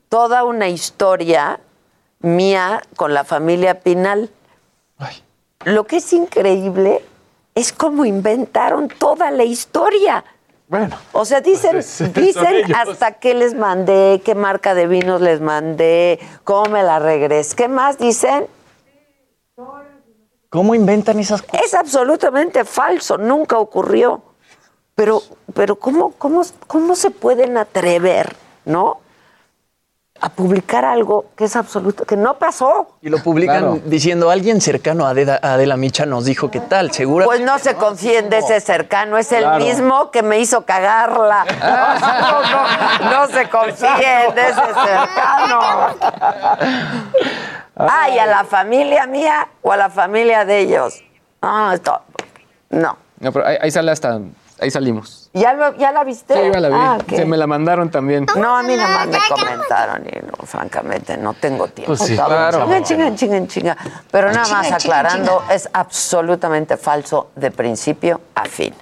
toda 0.08 0.44
una 0.44 0.68
historia 0.68 1.58
mía 2.20 2.80
con 2.94 3.12
la 3.14 3.24
familia 3.24 3.80
Pinal. 3.80 4.30
Lo 5.64 5.84
que 5.84 5.96
es 5.96 6.12
increíble 6.12 7.04
es 7.56 7.72
cómo 7.72 8.04
inventaron 8.04 8.86
toda 8.86 9.32
la 9.32 9.42
historia. 9.42 10.24
Bueno. 10.68 10.96
O 11.10 11.24
sea, 11.24 11.40
dicen, 11.40 11.72
Pues 11.72 12.14
dicen 12.14 12.46
ellos. 12.54 12.78
hasta 12.78 13.14
qué 13.14 13.34
les 13.34 13.54
mandé, 13.54 14.22
qué 14.24 14.36
marca 14.36 14.74
de 14.74 14.86
vinos 14.86 15.20
les 15.20 15.40
mandé, 15.40 16.20
cómo 16.44 16.70
me 16.70 16.84
la 16.84 17.00
regresé. 17.00 17.56
¿Qué 17.56 17.66
más 17.66 17.98
dicen? 17.98 18.46
¿Cómo 20.48 20.76
inventan 20.76 21.18
esas 21.18 21.42
cosas? 21.42 21.66
Es 21.66 21.74
absolutamente 21.74 22.64
falso, 22.64 23.18
nunca 23.18 23.58
ocurrió. 23.58 24.22
Pero, 24.94 25.22
pero 25.54 25.76
¿cómo, 25.76 26.12
cómo, 26.18 26.42
¿cómo 26.66 26.94
se 26.96 27.10
pueden 27.10 27.56
atrever, 27.56 28.34
no? 28.64 28.98
A 30.24 30.28
publicar 30.28 30.84
algo 30.84 31.24
que 31.34 31.46
es 31.46 31.56
absoluto, 31.56 32.04
que 32.04 32.16
no 32.16 32.34
pasó. 32.38 32.96
Y 33.00 33.08
lo 33.08 33.18
publican 33.18 33.58
Claro. 33.58 33.80
diciendo, 33.86 34.30
alguien 34.30 34.60
cercano 34.60 35.04
a 35.04 35.10
Adela, 35.10 35.40
a 35.42 35.54
Adela 35.54 35.76
Micha 35.76 36.06
nos 36.06 36.24
dijo 36.26 36.48
que 36.48 36.60
tal, 36.60 36.92
seguro. 36.92 37.24
Pues 37.26 37.40
no 37.40 37.58
se 37.58 37.74
confíen 37.74 38.30
de 38.30 38.38
ese 38.38 38.60
cercano, 38.60 39.18
es 39.18 39.32
el 39.32 39.50
mismo 39.58 40.12
que 40.12 40.22
me 40.22 40.38
hizo 40.38 40.64
cagarla. 40.64 41.44
No, 41.60 43.10
no, 43.10 43.26
no 43.26 43.26
se 43.34 43.48
confíen 43.48 44.32
de 44.34 44.42
ese 44.42 44.60
cercano. 44.74 45.60
Ay, 47.76 48.18
a 48.18 48.26
la 48.26 48.44
familia 48.44 49.06
mía 49.06 49.48
o 49.62 49.72
a 49.72 49.76
la 49.76 49.90
familia 49.90 50.44
de 50.44 50.60
ellos. 50.60 51.02
No, 51.40 51.72
esto, 51.72 52.00
no. 52.70 52.96
No, 53.18 53.32
pero 53.32 53.46
ahí, 53.46 53.56
ahí 53.60 53.70
sale 53.70 53.90
hasta, 53.90 54.20
ahí 54.60 54.70
salimos. 54.70 55.21
¿Ya, 55.34 55.54
lo- 55.54 55.74
ya 55.78 55.92
la 55.92 56.04
viste? 56.04 56.34
Sí, 56.34 56.40
yo 56.52 56.60
la 56.60 56.68
vi. 56.68 56.74
Ah. 56.76 56.98
Se 57.08 57.24
me 57.24 57.36
la 57.38 57.46
mandaron 57.46 57.90
también. 57.90 58.26
No, 58.36 58.54
a 58.56 58.62
mí 58.62 58.76
nada 58.76 58.98
más 58.98 59.08
me 59.08 59.18
comentaron 59.28 60.02
y 60.06 60.18
no, 60.26 60.46
francamente 60.46 61.16
no 61.16 61.32
tengo 61.34 61.68
tiempo. 61.68 61.94
Pues 61.96 62.00
sí, 62.08 62.14
claro. 62.16 62.64
Chinga, 62.66 62.82
chinga, 62.82 63.14
chinga, 63.14 63.46
chinga. 63.46 63.76
Pero 64.10 64.30
nada 64.30 64.46
más 64.48 64.70
aclarando, 64.72 65.42
es 65.50 65.68
absolutamente 65.72 66.76
falso 66.76 67.30
de 67.34 67.50
principio 67.50 68.20
a 68.34 68.44
fin. 68.44 68.74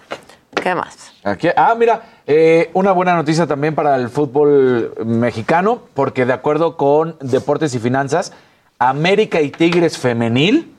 ¿Qué 0.60 0.74
más? 0.74 1.12
Aquí- 1.22 1.48
ah, 1.56 1.74
mira, 1.78 2.02
eh, 2.27 2.70
una 2.74 2.90
buena 2.93 3.14
noticia 3.14 3.47
también 3.47 3.74
para 3.74 3.94
el 3.97 4.09
fútbol 4.10 4.93
mexicano, 5.06 5.82
porque 5.94 6.27
de 6.27 6.32
acuerdo 6.32 6.77
con 6.77 7.16
Deportes 7.20 7.74
y 7.74 7.78
Finanzas, 7.78 8.32
América 8.78 9.40
y 9.40 9.51
Tigres 9.51 9.98
Femenil 9.98 10.74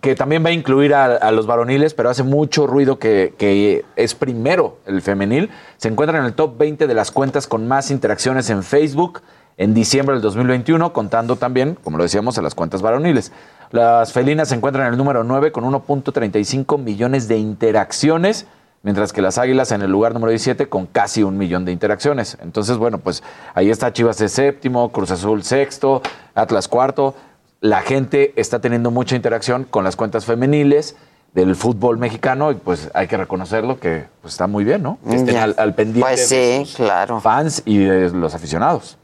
que 0.00 0.14
también 0.14 0.44
va 0.44 0.50
a 0.50 0.52
incluir 0.52 0.94
a, 0.94 1.30
los 1.30 1.46
varoniles, 1.46 1.94
pero 1.94 2.10
hace 2.10 2.22
mucho 2.22 2.66
ruido 2.66 2.98
que, 2.98 3.34
que 3.38 3.84
es 3.96 4.14
primero 4.14 4.78
el 4.86 5.00
femenil. 5.00 5.50
Se 5.78 5.88
encuentra 5.88 6.18
en 6.18 6.24
el 6.24 6.34
top 6.34 6.58
20 6.58 6.86
de 6.86 6.94
las 6.94 7.10
cuentas 7.10 7.46
con 7.46 7.66
más 7.66 7.90
interacciones 7.90 8.50
en 8.50 8.62
Facebook 8.62 9.22
en 9.60 9.74
diciembre 9.74 10.14
del 10.14 10.22
2021, 10.22 10.92
contando 10.92 11.36
también, 11.36 11.76
como 11.82 11.98
lo 11.98 12.04
decíamos, 12.04 12.38
a 12.38 12.42
las 12.42 12.54
cuentas 12.54 12.80
varoniles. 12.80 13.30
Las 13.70 14.12
felinas 14.12 14.48
se 14.48 14.54
encuentran 14.54 14.86
en 14.86 14.94
el 14.94 14.98
número 14.98 15.22
9 15.22 15.52
con 15.52 15.64
1.35 15.64 16.78
millones 16.78 17.28
de 17.28 17.36
interacciones, 17.36 18.46
mientras 18.82 19.12
que 19.12 19.20
las 19.20 19.36
águilas 19.36 19.70
en 19.72 19.82
el 19.82 19.90
lugar 19.90 20.14
número 20.14 20.30
17 20.30 20.68
con 20.70 20.86
casi 20.86 21.22
un 21.22 21.36
millón 21.36 21.66
de 21.66 21.72
interacciones. 21.72 22.38
Entonces, 22.40 22.78
bueno, 22.78 22.98
pues 22.98 23.22
ahí 23.54 23.68
está 23.68 23.92
Chivas 23.92 24.16
de 24.16 24.30
séptimo, 24.30 24.90
Cruz 24.92 25.10
Azul 25.10 25.42
sexto, 25.42 26.00
Atlas 26.34 26.66
cuarto. 26.66 27.14
La 27.60 27.82
gente 27.82 28.32
está 28.36 28.60
teniendo 28.60 28.90
mucha 28.90 29.16
interacción 29.16 29.64
con 29.64 29.84
las 29.84 29.96
cuentas 29.96 30.24
femeniles 30.24 30.96
del 31.34 31.54
fútbol 31.54 31.98
mexicano 31.98 32.50
y 32.50 32.54
pues 32.54 32.90
hay 32.94 33.06
que 33.06 33.16
reconocerlo 33.16 33.78
que 33.78 34.06
pues, 34.22 34.34
está 34.34 34.46
muy 34.46 34.64
bien, 34.64 34.82
¿no? 34.82 34.98
Que 35.08 35.16
estén 35.16 35.36
al, 35.36 35.54
al 35.58 35.74
pendiente 35.74 36.00
Pues 36.00 36.28
de 36.30 36.58
sí, 36.58 36.66
sus 36.66 36.76
claro. 36.76 37.20
fans 37.20 37.62
y 37.66 37.78
de 37.84 38.10
los 38.10 38.34
aficionados. 38.34 38.96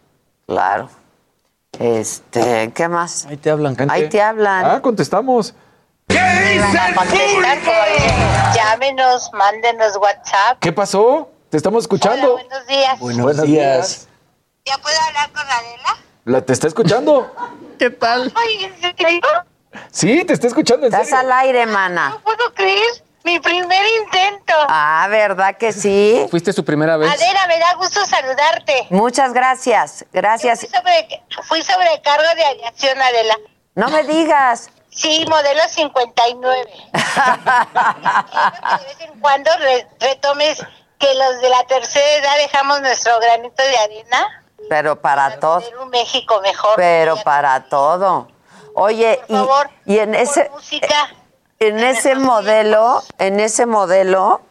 Claro. 0.46 0.88
Este, 1.78 2.72
¿qué 2.74 2.88
más? 2.88 3.26
Ahí 3.26 3.36
te 3.36 3.50
hablan. 3.50 3.76
Ahí 3.90 4.08
te 4.08 4.22
hablan. 4.22 4.64
Ah, 4.64 4.80
contestamos. 4.80 5.54
Van 6.08 6.18
a 6.18 6.94
contestar, 6.94 7.58
pues, 7.64 8.54
llámenos, 8.54 9.30
mándenos 9.34 9.96
WhatsApp. 9.96 10.58
¿Qué 10.60 10.72
pasó? 10.72 11.30
Te 11.50 11.56
estamos 11.56 11.84
escuchando. 11.84 12.32
Buenos 12.32 12.66
días. 12.66 12.98
Buenos 13.00 13.42
días. 13.42 14.08
¿Ya 14.64 14.78
puedo 14.78 14.96
hablar 15.08 15.30
con 15.32 15.42
Adela? 15.42 15.96
La, 16.24 16.40
¿Te 16.42 16.52
está 16.52 16.66
escuchando? 16.68 17.30
¿Qué 17.78 17.90
tal? 17.90 18.32
Ay, 18.34 18.64
¿en 18.64 18.80
serio? 18.80 19.20
Sí, 19.90 20.24
te 20.24 20.32
está 20.32 20.46
escuchando. 20.46 20.86
En 20.86 20.92
Estás 20.92 21.08
serio. 21.08 21.20
al 21.20 21.32
aire, 21.32 21.66
mana. 21.66 22.10
No 22.10 22.20
puedo 22.20 22.52
creer. 22.54 22.82
Mi 23.24 23.40
primer 23.40 23.84
intento. 24.04 24.54
Ah, 24.68 25.06
¿verdad 25.10 25.56
que 25.56 25.72
sí? 25.72 26.24
¿Fuiste 26.30 26.52
su 26.52 26.64
primera 26.64 26.96
vez? 26.96 27.10
Adela, 27.10 27.46
me 27.48 27.58
da 27.58 27.74
gusto 27.74 28.06
saludarte. 28.06 28.86
Muchas 28.90 29.32
gracias. 29.32 30.04
Gracias. 30.12 30.60
Fui 30.60 30.68
sobre, 30.68 31.22
fui 31.42 31.62
sobrecargo 31.62 32.34
de 32.36 32.44
aviación, 32.44 33.02
Adela. 33.02 33.34
No 33.74 33.88
me 33.88 34.04
digas. 34.04 34.70
Sí, 34.90 35.26
modelo 35.28 35.60
59. 35.68 36.70
Quiero 36.70 36.92
que 38.30 38.78
de 38.78 38.84
vez 38.86 39.00
en 39.00 39.20
cuando 39.20 39.50
re- 39.58 39.88
retomes 39.98 40.58
que 41.00 41.14
los 41.14 41.40
de 41.42 41.50
la 41.50 41.64
tercera 41.66 42.08
edad 42.18 42.36
dejamos 42.38 42.80
nuestro 42.80 43.18
granito 43.18 43.60
de 43.62 43.76
arena 43.76 44.44
Pero 44.68 44.96
para 45.00 45.38
todo. 45.38 45.60
en 45.66 45.78
un 45.78 45.90
México 45.90 46.40
mejor. 46.42 46.72
Pero 46.76 47.16
para 47.22 47.64
todo. 47.64 48.28
Oye, 48.74 49.20
y, 49.28 49.36
y 49.94 49.98
en 50.00 50.14
ese 50.14 50.50
música. 50.50 51.08
en 51.60 51.78
ese 51.80 52.14
modelo, 52.14 53.02
en 53.18 53.40
ese 53.40 53.64
modelo, 53.64 54.42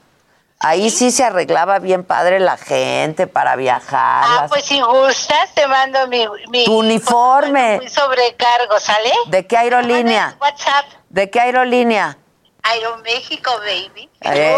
ahí 0.60 0.90
sí 0.90 1.12
se 1.12 1.24
arreglaba 1.24 1.78
bien 1.80 2.04
padre 2.04 2.40
la 2.40 2.58
gente 2.58 3.28
para 3.28 3.56
viajar. 3.56 4.24
Ah, 4.28 4.38
las- 4.42 4.50
pues 4.50 4.66
si 4.66 4.80
gustas, 4.82 5.54
te 5.54 5.68
mando 5.68 6.08
mi, 6.08 6.26
mi 6.50 6.66
tu 6.66 6.80
uniforme. 6.80 7.80
mi 7.80 7.90
sobrecargo, 7.90 8.80
¿sale? 8.80 9.12
¿De 9.28 9.46
qué 9.46 9.58
aerolínea? 9.58 10.36
WhatsApp, 10.40 10.86
¿De 11.10 11.30
qué 11.30 11.40
aerolínea? 11.42 12.18
Aeroméxico, 12.64 13.52
baby. 13.60 14.10
Eh. 14.22 14.56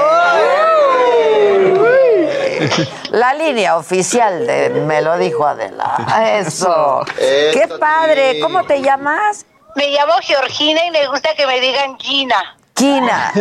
La 3.11 3.33
línea 3.33 3.77
oficial 3.77 4.45
de 4.45 4.69
me 4.69 5.01
lo 5.01 5.17
dijo 5.17 5.45
Adela. 5.45 6.37
Eso. 6.37 7.03
Qué 7.17 7.67
padre. 7.79 8.33
sí. 8.33 8.39
¿Cómo 8.41 8.63
te 8.63 8.81
llamas? 8.81 9.45
Me 9.75 9.89
llamo 9.91 10.13
Georgina 10.21 10.85
y 10.85 10.91
me 10.91 11.07
gusta 11.07 11.35
que 11.35 11.45
me 11.45 11.59
digan 11.59 11.97
Gina. 11.99 12.57
Kina. 12.77 13.33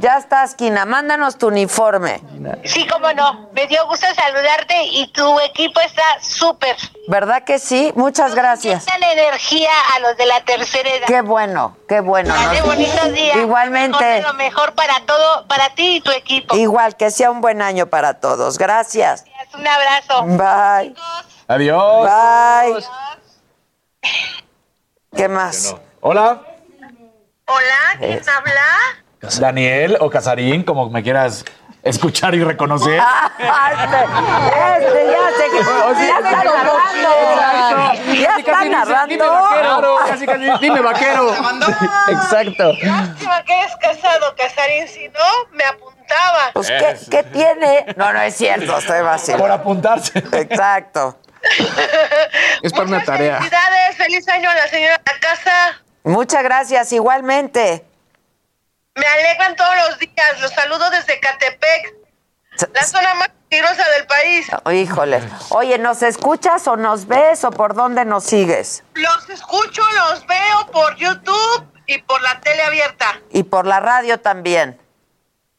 ya 0.00 0.16
estás, 0.16 0.54
Kina. 0.54 0.86
Mándanos 0.86 1.36
tu 1.36 1.48
uniforme. 1.48 2.22
Sí, 2.64 2.86
cómo 2.86 3.12
no. 3.12 3.50
Me 3.52 3.66
dio 3.66 3.86
gusto 3.86 4.06
saludarte 4.14 4.82
y 4.84 5.08
tu 5.12 5.38
equipo 5.40 5.78
está 5.80 6.02
súper. 6.22 6.74
¿Verdad 7.06 7.44
que 7.44 7.58
sí? 7.58 7.92
Muchas 7.96 8.34
gracias. 8.34 8.86
Dan 8.86 9.02
energía 9.02 9.70
a 9.94 10.00
los 10.00 10.16
de 10.16 10.24
la 10.24 10.40
tercera 10.40 10.88
edad. 10.88 11.06
Qué 11.06 11.20
bueno, 11.20 11.76
qué 11.86 12.00
bueno. 12.00 12.32
Dale, 12.34 12.60
Nos- 12.60 12.66
bonitos 12.68 13.12
días. 13.12 13.36
Igualmente. 13.36 14.22
Lo 14.22 14.32
mejor, 14.32 14.32
lo 14.32 14.34
mejor 14.34 14.74
para 14.74 15.00
todo, 15.04 15.46
para 15.48 15.74
ti 15.74 15.96
y 15.96 16.00
tu 16.00 16.10
equipo. 16.12 16.56
Igual, 16.56 16.96
que 16.96 17.10
sea 17.10 17.30
un 17.30 17.42
buen 17.42 17.60
año 17.60 17.88
para 17.88 18.14
todos. 18.20 18.56
Gracias. 18.56 19.24
Un 19.54 19.66
abrazo. 19.66 20.22
Bye. 20.24 20.94
Adiós. 21.46 22.08
Bye. 22.08 22.84
¿Qué 25.14 25.28
más? 25.28 25.74
Hola. 26.00 26.40
Hola, 27.48 27.96
¿quién 28.00 28.12
Es- 28.18 28.26
habla? 28.28 28.64
Daniel 29.40 29.96
o 30.00 30.10
Casarín, 30.10 30.64
como 30.64 30.90
me 30.90 31.00
quieras 31.02 31.44
escuchar 31.84 32.34
y 32.34 32.42
reconocer. 32.42 33.00
este, 33.38 33.46
este, 34.78 35.06
ya 35.06 35.30
sé 35.36 35.50
que 35.52 35.62
ya 36.06 36.16
está 36.18 36.44
narrando. 36.44 38.14
Ya 38.14 38.36
está 38.38 38.64
narrando. 38.64 39.24
Claro, 39.60 39.96
casi, 40.08 40.26
casi, 40.26 40.50
dime 40.60 40.80
vaquero. 40.80 41.32
Exacto. 42.08 42.72
Lástima 42.82 43.42
que 43.44 43.62
es 43.62 43.76
casado, 43.76 44.34
Casarín. 44.36 44.88
Si 44.88 45.06
no, 45.08 45.48
me 45.52 45.64
apuntaba. 45.64 46.50
Pues, 46.52 46.68
¿qué, 46.68 46.96
qué 47.10 47.22
tiene? 47.22 47.86
No, 47.96 48.12
no 48.12 48.22
es 48.22 48.34
cierto, 48.36 48.76
estoy 48.76 49.02
vacío. 49.02 49.36
Por 49.36 49.52
apuntarse. 49.52 50.18
Exacto. 50.18 51.16
Es 52.62 52.72
para 52.72 52.84
una 52.86 53.04
tarea. 53.04 53.36
Felicidades, 53.36 53.96
feliz 53.96 54.28
año 54.28 54.50
a 54.50 54.54
la 54.56 54.66
señora 54.66 54.98
de 55.04 55.12
la 55.12 55.20
casa. 55.20 55.80
Muchas 56.06 56.44
gracias, 56.44 56.92
igualmente. 56.92 57.84
Me 58.94 59.06
alegran 59.06 59.56
todos 59.56 59.74
los 59.88 59.98
días. 59.98 60.40
Los 60.40 60.52
saludo 60.52 60.88
desde 60.90 61.18
Catepec, 61.18 61.94
la 62.72 62.84
zona 62.84 63.14
más 63.14 63.30
peligrosa 63.50 63.84
del 63.90 64.06
país. 64.06 64.46
Híjole. 64.72 65.20
Oye, 65.50 65.78
¿nos 65.78 66.02
escuchas 66.04 66.68
o 66.68 66.76
nos 66.76 67.08
ves 67.08 67.42
o 67.42 67.50
por 67.50 67.74
dónde 67.74 68.04
nos 68.04 68.22
sigues? 68.22 68.84
Los 68.94 69.28
escucho, 69.28 69.82
los 69.82 70.24
veo 70.28 70.66
por 70.70 70.94
YouTube 70.94 71.66
y 71.86 71.98
por 72.02 72.22
la 72.22 72.38
tele 72.40 72.62
abierta. 72.62 73.20
Y 73.32 73.42
por 73.42 73.66
la 73.66 73.80
radio 73.80 74.20
también. 74.20 74.80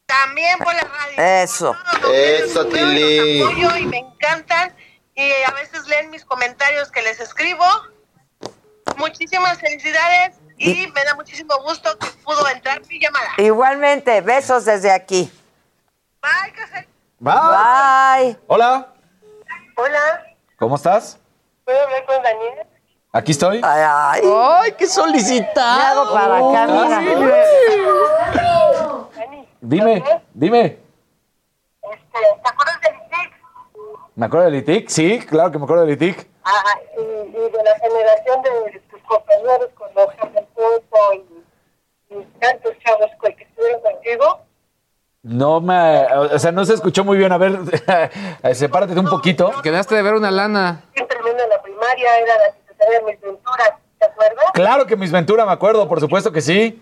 También 0.05 0.57
por 0.59 0.73
la 0.73 0.83
radio. 0.83 1.43
Eso. 1.43 1.75
Eso, 2.13 2.65
Tili. 2.67 3.39
Los 3.39 3.51
apoyo 3.51 3.77
y 3.79 3.85
me 3.85 3.97
encantan. 3.97 4.73
Y 5.13 5.29
a 5.45 5.51
veces 5.51 5.85
leen 5.87 6.09
mis 6.09 6.23
comentarios 6.23 6.89
que 6.89 7.01
les 7.01 7.19
escribo. 7.19 7.65
Muchísimas 8.97 9.59
felicidades 9.59 10.35
y 10.57 10.87
me 10.87 11.03
da 11.05 11.15
muchísimo 11.15 11.53
gusto 11.63 11.97
que 11.99 12.07
pudo 12.23 12.47
entrar 12.49 12.81
mi 12.87 12.99
llamada. 12.99 13.29
Igualmente, 13.37 14.21
besos 14.21 14.65
desde 14.65 14.91
aquí. 14.91 15.31
Bye, 16.21 16.53
Casarín. 16.53 16.89
Bye. 17.19 18.37
Hola. 18.47 18.87
Hola, 19.75 20.23
¿Cómo 20.57 20.75
estás? 20.75 21.19
¿puedo 21.63 21.79
hablar 21.83 22.05
con 22.05 22.23
Daniel? 22.23 22.65
Aquí 23.11 23.31
estoy. 23.31 23.61
Ay, 23.63 23.83
ay. 23.85 24.21
Ay, 24.25 24.71
qué 24.71 24.87
solicitado. 24.87 26.15
Me 26.15 26.19
hago 26.21 26.53
para 26.53 26.65
acá, 26.65 26.67
mira. 26.67 27.01
Dime, 29.61 30.03
dime. 30.33 30.61
Este, 31.83 32.19
¿Te 32.43 32.49
acuerdas 32.49 32.81
del 32.81 32.95
ITIC? 32.95 33.31
¿Me 34.15 34.25
acuerdo 34.25 34.45
del 34.45 34.55
ITIC? 34.55 34.89
Sí, 34.89 35.19
claro 35.19 35.51
que 35.51 35.57
me 35.59 35.65
acuerdo 35.65 35.85
del 35.85 35.93
ITIC. 35.93 36.27
Ah, 36.43 36.79
y, 36.97 37.01
y 37.01 37.49
de 37.51 37.63
la 37.63 37.79
generación 37.79 38.41
de 38.41 38.49
compañeros 39.07 39.69
con 39.75 39.89
los 39.95 40.33
del 40.33 40.45
Pozo 40.53 41.13
y, 41.13 42.13
y 42.15 42.23
tantos 42.39 42.73
chavos 42.79 43.09
con- 43.19 43.33
que 43.35 43.43
estuvieron 43.43 43.81
contigo. 43.81 44.41
No 45.23 45.59
me. 45.59 46.05
O 46.13 46.39
sea, 46.39 46.51
no 46.51 46.63
se 46.63 46.73
escuchó 46.75 47.03
muy 47.03 47.17
bien. 47.17 47.31
A 47.33 47.37
ver, 47.37 47.57
sepárate 48.55 48.97
un 48.97 49.07
poquito. 49.09 49.51
Quedaste 49.61 49.95
de 49.95 50.01
ver 50.01 50.13
una 50.13 50.31
lana. 50.31 50.83
Siempre 50.93 51.15
terminando 51.17 51.43
en 51.43 51.49
la 51.49 51.61
primaria, 51.61 52.17
era 52.19 52.33
la 52.37 52.53
que 52.53 52.61
se 52.67 52.73
tenía 52.75 53.01
mis 53.01 53.19
venturas, 53.19 53.71
¿te 53.99 54.05
acuerdas? 54.05 54.45
Claro 54.53 54.85
que 54.85 54.95
mis 54.95 55.11
Ventura 55.11 55.45
me 55.45 55.51
acuerdo, 55.51 55.87
por 55.87 55.99
supuesto 55.99 56.31
que 56.31 56.39
sí. 56.41 56.81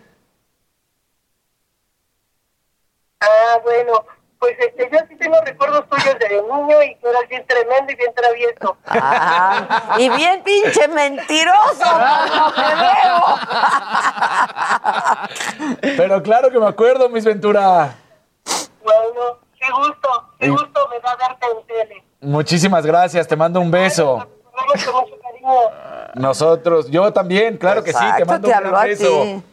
Ah, 3.21 3.59
bueno, 3.63 4.05
pues 4.45 4.57
este, 4.59 4.89
yo 4.91 4.99
sí 5.09 5.15
tengo 5.15 5.41
recuerdos 5.43 5.89
tuyos 5.89 6.19
de 6.19 6.29
niño 6.29 6.83
y 6.83 6.95
que 6.95 7.09
eras 7.09 7.27
bien 7.27 7.43
tremendo 7.47 7.91
y 7.91 7.95
bien 7.95 8.13
travieso. 8.13 8.77
Ah, 8.85 9.95
y 9.97 10.07
bien 10.09 10.43
pinche 10.43 10.87
mentiroso, 10.87 11.83
como 12.29 12.53
te 12.53 12.61
veo. 15.81 15.97
Pero 15.97 16.21
claro 16.21 16.51
que 16.51 16.59
me 16.59 16.67
acuerdo, 16.67 17.09
mis 17.09 17.25
Ventura. 17.25 17.95
Bueno, 18.83 19.39
qué 19.59 19.71
gusto, 19.71 20.29
qué 20.39 20.49
gusto 20.49 20.89
me 20.89 20.99
da 20.99 21.15
verte 21.15 21.47
en 21.47 21.65
tele. 21.65 22.03
Muchísimas 22.21 22.85
gracias, 22.85 23.27
te 23.27 23.35
mando 23.35 23.59
un 23.59 23.71
beso. 23.71 24.27
Cariño. 25.23 25.53
Nosotros, 26.13 26.91
yo 26.91 27.11
también, 27.11 27.57
claro 27.57 27.83
que 27.83 27.91
sí, 27.91 28.05
te 28.17 28.25
mando 28.25 28.47
te 28.47 28.55
un 28.55 28.71
beso. 28.83 29.43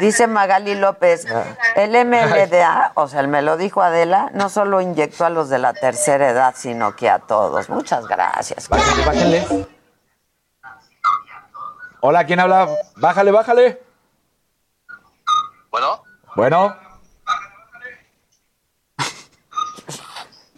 Dice 0.00 0.26
Magali 0.26 0.74
López, 0.74 1.26
el 1.76 1.90
MLDA, 2.06 2.92
o 2.94 3.08
sea, 3.08 3.20
el 3.20 3.28
me 3.28 3.42
lo 3.42 3.56
dijo 3.56 3.82
Adela, 3.82 4.30
no 4.34 4.48
solo 4.48 4.80
inyectó 4.80 5.24
a 5.24 5.30
los 5.30 5.48
de 5.48 5.58
la 5.58 5.72
tercera 5.74 6.28
edad, 6.28 6.54
sino 6.56 6.94
que 6.94 7.10
a 7.10 7.18
todos. 7.18 7.68
Muchas 7.68 8.06
gracias. 8.06 8.68
Bájale, 8.68 9.04
bájale. 9.04 9.66
Hola, 12.00 12.24
¿quién 12.24 12.40
habla? 12.40 12.68
Bájale, 12.96 13.30
bájale. 13.32 13.82
Bueno. 15.70 16.02
Bueno. 16.36 16.87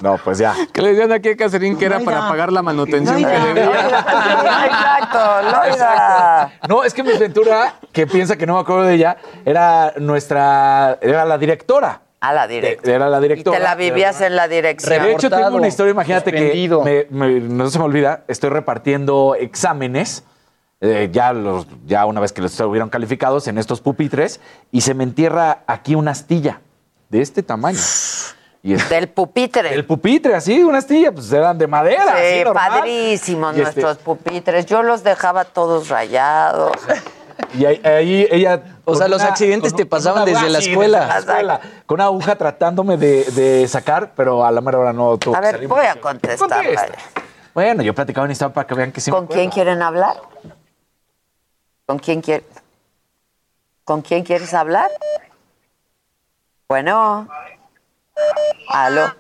No, 0.01 0.17
pues 0.19 0.39
ya. 0.39 0.55
Que 0.73 0.83
le 0.83 0.91
decían 0.91 1.13
aquí 1.13 1.29
a 1.31 1.37
Cacerín 1.37 1.77
que 1.79 1.85
era 1.87 2.01
para 2.01 2.29
pagar 2.29 2.53
la 2.53 2.63
manutención 2.63 3.17
que 3.19 3.27
debía. 3.27 3.65
Exacto, 4.67 5.19
Loida. 5.43 6.53
No, 6.69 6.85
es 6.85 6.95
que 6.95 7.03
mi 7.03 7.13
Ventura, 7.19 7.75
que 7.93 8.07
piensa 8.07 8.37
que 8.37 8.47
no 8.47 8.55
me 8.55 8.61
acuerdo 8.61 8.83
de 8.85 8.95
ella, 8.95 9.17
era 9.45 9.93
nuestra, 9.99 10.99
era 11.01 11.25
la 11.25 11.39
directora. 11.39 12.01
A 12.23 12.35
la 12.35 12.47
directora. 12.47 12.95
Era 12.97 13.09
la 13.09 13.19
Y 13.19 13.23
directora. 13.23 13.57
te 13.57 13.63
la 13.63 13.75
vivías 13.75 14.21
en 14.21 14.37
la 14.37 14.47
dirección. 14.47 15.03
De 15.03 15.13
hecho, 15.13 15.31
tengo 15.31 15.57
una 15.57 15.69
historia, 15.69 15.93
imagínate 15.93 16.31
suspendido. 16.31 16.85
que 16.85 17.07
me- 17.11 17.29
me- 17.29 17.41
no 17.41 17.69
se 17.71 17.79
me 17.79 17.85
olvida, 17.87 18.25
estoy 18.29 18.51
repartiendo 18.51 19.35
exámenes, 19.39 20.25
eh, 20.83 21.09
ya, 21.13 21.33
los, 21.33 21.67
ya 21.87 22.05
una 22.07 22.21
vez 22.21 22.33
que 22.33 22.43
los 22.43 22.53
estuvieron 22.53 22.91
calificados 22.91 23.49
en 23.49 23.57
estos 23.59 23.81
pupitres, 23.81 24.41
y 24.71 24.83
se 24.83 24.93
me 24.95 25.05
entierra 25.05 25.61
aquí 25.67 25.95
una 25.95 26.11
astilla 26.11 26.61
de 27.09 27.23
este 27.23 27.43
tamaño. 27.43 27.79
Y 28.63 28.75
Del 28.75 29.09
pupitre. 29.09 29.73
el 29.73 29.87
pupitre, 29.87 30.35
así, 30.35 30.63
una 30.63 30.79
astilla, 30.79 31.11
pues 31.13 31.33
eran 31.33 31.57
de 31.57 31.67
madera. 31.67 32.15
Sí, 32.19 32.35
así, 32.35 32.45
normal. 32.45 32.69
padrísimos 32.71 33.57
Y 33.57 33.61
este- 33.63 33.81
nuestros 33.81 34.05
pupitres. 34.05 34.67
Yo 34.67 34.83
los 34.83 35.03
dejaba 35.03 35.45
todos 35.47 35.89
rayados. 35.89 36.73
Y 37.55 37.65
ahí, 37.65 37.81
ahí 37.83 38.29
ella. 38.31 38.63
O 38.85 38.95
sea, 38.95 39.05
con 39.07 39.13
los 39.13 39.23
accidentes 39.23 39.75
te 39.75 39.87
pasaban 39.87 40.27
desde 40.27 40.51
la 40.51 40.61
sí, 40.61 40.71
escuela. 40.71 40.99
desde 41.07 41.13
la 41.15 41.19
escuela, 41.21 41.61
Con 41.87 41.95
una 41.97 42.05
aguja 42.05 42.37
tratándome 42.37 42.99
de, 42.99 43.25
de 43.25 43.67
sacar, 43.67 44.13
pero 44.15 44.45
a 44.45 44.51
la 44.51 44.61
mera 44.61 44.79
hora 44.79 44.93
no 44.93 45.17
tuvo 45.17 45.35
A 45.37 45.41
ver, 45.41 45.53
salir 45.53 45.69
voy 45.69 45.87
a 45.87 45.95
contestar. 45.99 46.49
Contesta. 46.65 46.89
Bueno, 47.55 47.83
yo 47.83 47.95
platicaba 47.95 48.27
en 48.27 48.33
historia 48.33 48.53
para 48.53 48.67
que 48.67 48.75
vean 48.75 48.93
que 48.93 49.01
sí 49.01 49.11
me 49.11 49.17
¿Con 49.17 49.27
quién 49.27 49.49
quieren 49.51 49.81
hablar? 49.81 50.21
¿Con 51.87 51.99
quién 51.99 52.21
quiere? 52.21 52.45
¿Con 53.85 54.03
quién 54.03 54.23
quieres 54.23 54.53
hablar? 54.53 54.91
Bueno. 56.69 57.27
Aló. 58.69 59.15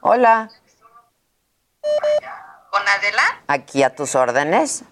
Hola. 0.00 0.50
¿Con 2.70 2.88
Adela? 2.88 3.22
Aquí 3.48 3.82
a 3.82 3.94
tus 3.94 4.14
órdenes. 4.14 4.84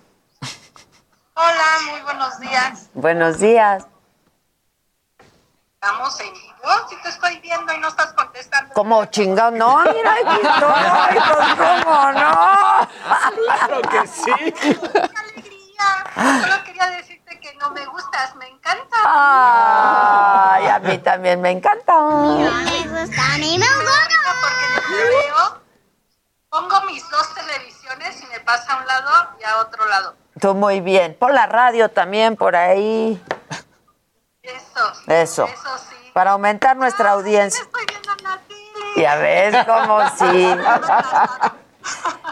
Hola, 1.34 1.64
muy 1.90 2.00
buenos 2.02 2.38
días. 2.40 2.90
Buenos 2.92 3.38
días. 3.38 3.86
Estamos 5.82 6.20
en 6.20 6.34
vivo. 6.34 6.88
Si 6.90 6.96
te 7.02 7.08
estoy 7.08 7.40
viendo 7.40 7.72
y 7.72 7.78
no 7.78 7.88
estás 7.88 8.12
contestando. 8.12 8.74
¿Cómo 8.74 9.06
chingado? 9.06 9.50
No, 9.52 9.78
mira, 9.78 10.12
aquí 10.12 10.40
estoy. 10.42 11.20
Pues, 11.34 11.54
¿Cómo 11.56 12.12
no? 12.12 12.88
Claro 13.46 13.82
que 13.82 14.06
sí. 14.06 14.54
Solo 16.42 16.64
quería 16.64 16.86
decirte 16.90 17.09
que 17.09 17.09
no 17.60 17.70
me 17.70 17.84
gustas, 17.86 18.34
me 18.36 18.48
encanta. 18.48 18.96
Ay, 19.04 20.66
a 20.66 20.78
mí 20.78 20.98
también 20.98 21.40
me 21.40 21.50
encanta. 21.50 21.92
me 21.94 22.88
gusta, 22.88 23.34
a 23.34 23.38
mí 23.38 23.58
me 23.58 23.66
gusta. 23.66 24.08
Porque 24.40 24.88
te 24.88 25.04
veo, 25.04 25.60
pongo 26.48 26.80
mis 26.86 27.08
dos 27.10 27.34
televisiones 27.34 28.22
y 28.22 28.26
me 28.26 28.40
pasa 28.40 28.72
a 28.72 28.76
un 28.78 28.86
lado 28.86 29.10
y 29.38 29.44
a 29.44 29.58
otro 29.58 29.84
lado. 29.86 30.16
Tú 30.40 30.54
muy 30.54 30.80
bien. 30.80 31.14
Por 31.18 31.32
la 31.34 31.46
radio 31.46 31.90
también, 31.90 32.34
por 32.36 32.56
ahí. 32.56 33.22
Eso. 34.42 34.92
Eso. 35.06 35.44
Eso 35.44 35.78
sí. 35.78 36.10
Para 36.14 36.32
aumentar 36.32 36.76
nuestra 36.76 37.10
audiencia. 37.10 37.62
Ya 38.96 39.16
ves 39.16 39.54
cómo 39.66 40.00
sí. 40.18 40.56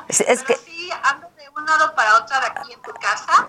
Es, 0.09 0.21
es 0.21 0.43
que 0.43 0.57
Sí, 0.57 0.91
ando 1.03 1.29
de 1.37 1.49
un 1.51 1.65
lado 1.65 1.95
para 1.95 2.17
otro 2.17 2.39
de 2.41 2.47
aquí 2.47 2.73
en 2.73 2.83
tu 2.83 2.93
casa 2.95 3.49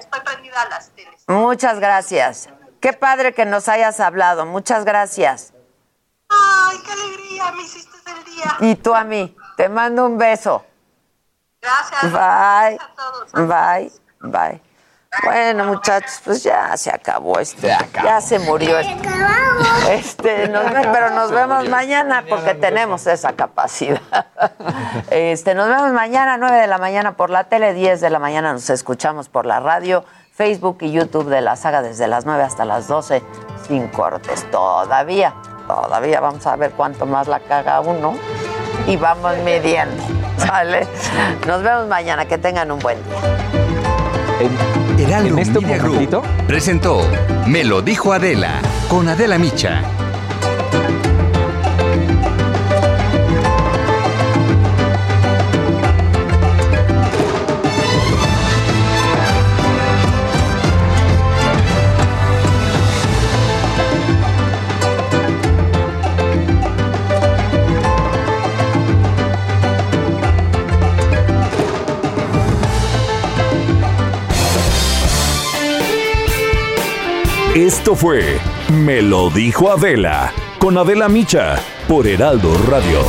estoy 0.00 0.20
prendida 0.20 0.60
a 0.62 0.68
las 0.68 0.90
teles. 0.90 1.22
muchas 1.28 1.78
gracias. 1.78 2.48
Qué 2.80 2.92
padre 2.92 3.34
que 3.34 3.44
nos 3.44 3.68
hayas 3.68 4.00
hablado. 4.00 4.46
Muchas 4.46 4.84
gracias. 4.84 5.52
Ay, 6.28 6.78
qué 6.84 6.92
alegría, 6.92 7.52
me 7.52 7.62
hiciste 7.62 7.96
el 8.06 8.24
día. 8.24 8.56
Y 8.60 8.74
tú 8.76 8.94
a 8.94 9.04
mí. 9.04 9.36
Te 9.56 9.68
mando 9.68 10.06
un 10.06 10.16
beso. 10.16 10.64
Gracias. 11.60 12.12
Bye. 12.12 12.78
Bye. 13.46 13.92
Bye. 14.20 14.69
Bueno, 15.24 15.64
muchachos, 15.64 16.20
pues 16.24 16.44
ya 16.44 16.76
se 16.76 16.88
acabó 16.88 17.40
esto. 17.40 17.66
Ya 18.04 18.20
se 18.20 18.38
murió 18.38 18.78
esto. 18.78 19.08
Este, 19.90 20.46
nos 20.48 20.72
ve- 20.72 20.88
pero 20.92 21.10
nos 21.10 21.32
vemos 21.32 21.68
mañana 21.68 22.24
porque 22.28 22.54
tenemos 22.54 23.06
esa 23.08 23.32
capacidad. 23.32 24.00
Este, 25.10 25.54
nos 25.56 25.66
vemos 25.68 25.90
mañana, 25.92 26.36
9 26.36 26.58
de 26.60 26.66
la 26.68 26.78
mañana 26.78 27.16
por 27.16 27.28
la 27.28 27.44
tele, 27.44 27.74
10 27.74 28.00
de 28.00 28.08
la 28.08 28.20
mañana 28.20 28.52
nos 28.52 28.70
escuchamos 28.70 29.28
por 29.28 29.46
la 29.46 29.58
radio, 29.58 30.04
Facebook 30.32 30.78
y 30.82 30.92
YouTube 30.92 31.28
de 31.28 31.40
la 31.40 31.56
saga 31.56 31.82
desde 31.82 32.06
las 32.06 32.24
9 32.24 32.44
hasta 32.44 32.64
las 32.64 32.86
12 32.86 33.20
sin 33.66 33.88
cortes. 33.88 34.48
Todavía, 34.52 35.34
todavía 35.66 36.20
vamos 36.20 36.46
a 36.46 36.54
ver 36.54 36.70
cuánto 36.70 37.04
más 37.04 37.26
la 37.26 37.40
caga 37.40 37.80
uno 37.80 38.14
y 38.86 38.96
vamos 38.96 39.36
midiendo. 39.38 40.02
¿Sale? 40.38 40.86
Nos 41.48 41.62
vemos 41.64 41.88
mañana, 41.88 42.26
que 42.26 42.38
tengan 42.38 42.70
un 42.70 42.78
buen 42.78 42.96
día. 43.04 43.18
Heraldo 44.98 45.38
este 45.38 45.60
Media 45.60 45.78
Group 45.78 46.22
presentó 46.46 47.02
Me 47.46 47.62
lo 47.64 47.82
dijo 47.82 48.12
Adela 48.12 48.60
con 48.88 49.08
Adela 49.08 49.38
Micha. 49.38 49.82
Esto 77.60 77.94
fue 77.94 78.38
Me 78.72 79.02
lo 79.02 79.28
dijo 79.28 79.70
Adela 79.70 80.32
con 80.58 80.78
Adela 80.78 81.10
Micha 81.10 81.62
por 81.86 82.06
Heraldo 82.06 82.56
Radio. 82.66 83.04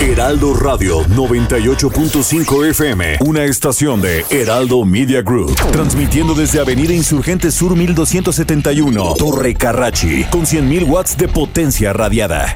Heraldo 0.00 0.54
Radio 0.54 1.04
98.5 1.04 2.70
FM, 2.70 3.18
una 3.20 3.44
estación 3.44 4.00
de 4.00 4.26
Heraldo 4.28 4.84
Media 4.84 5.22
Group, 5.22 5.54
transmitiendo 5.70 6.34
desde 6.34 6.58
Avenida 6.58 6.92
Insurgente 6.92 7.52
Sur 7.52 7.76
1271, 7.76 9.14
Torre 9.16 9.54
Carrachi, 9.54 10.24
con 10.24 10.46
100.000 10.46 10.84
watts 10.84 11.16
de 11.16 11.28
potencia 11.28 11.92
radiada. 11.92 12.52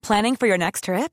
Planning 0.00 0.36
for 0.36 0.48
your 0.48 0.58
next 0.58 0.84
trip? 0.84 1.12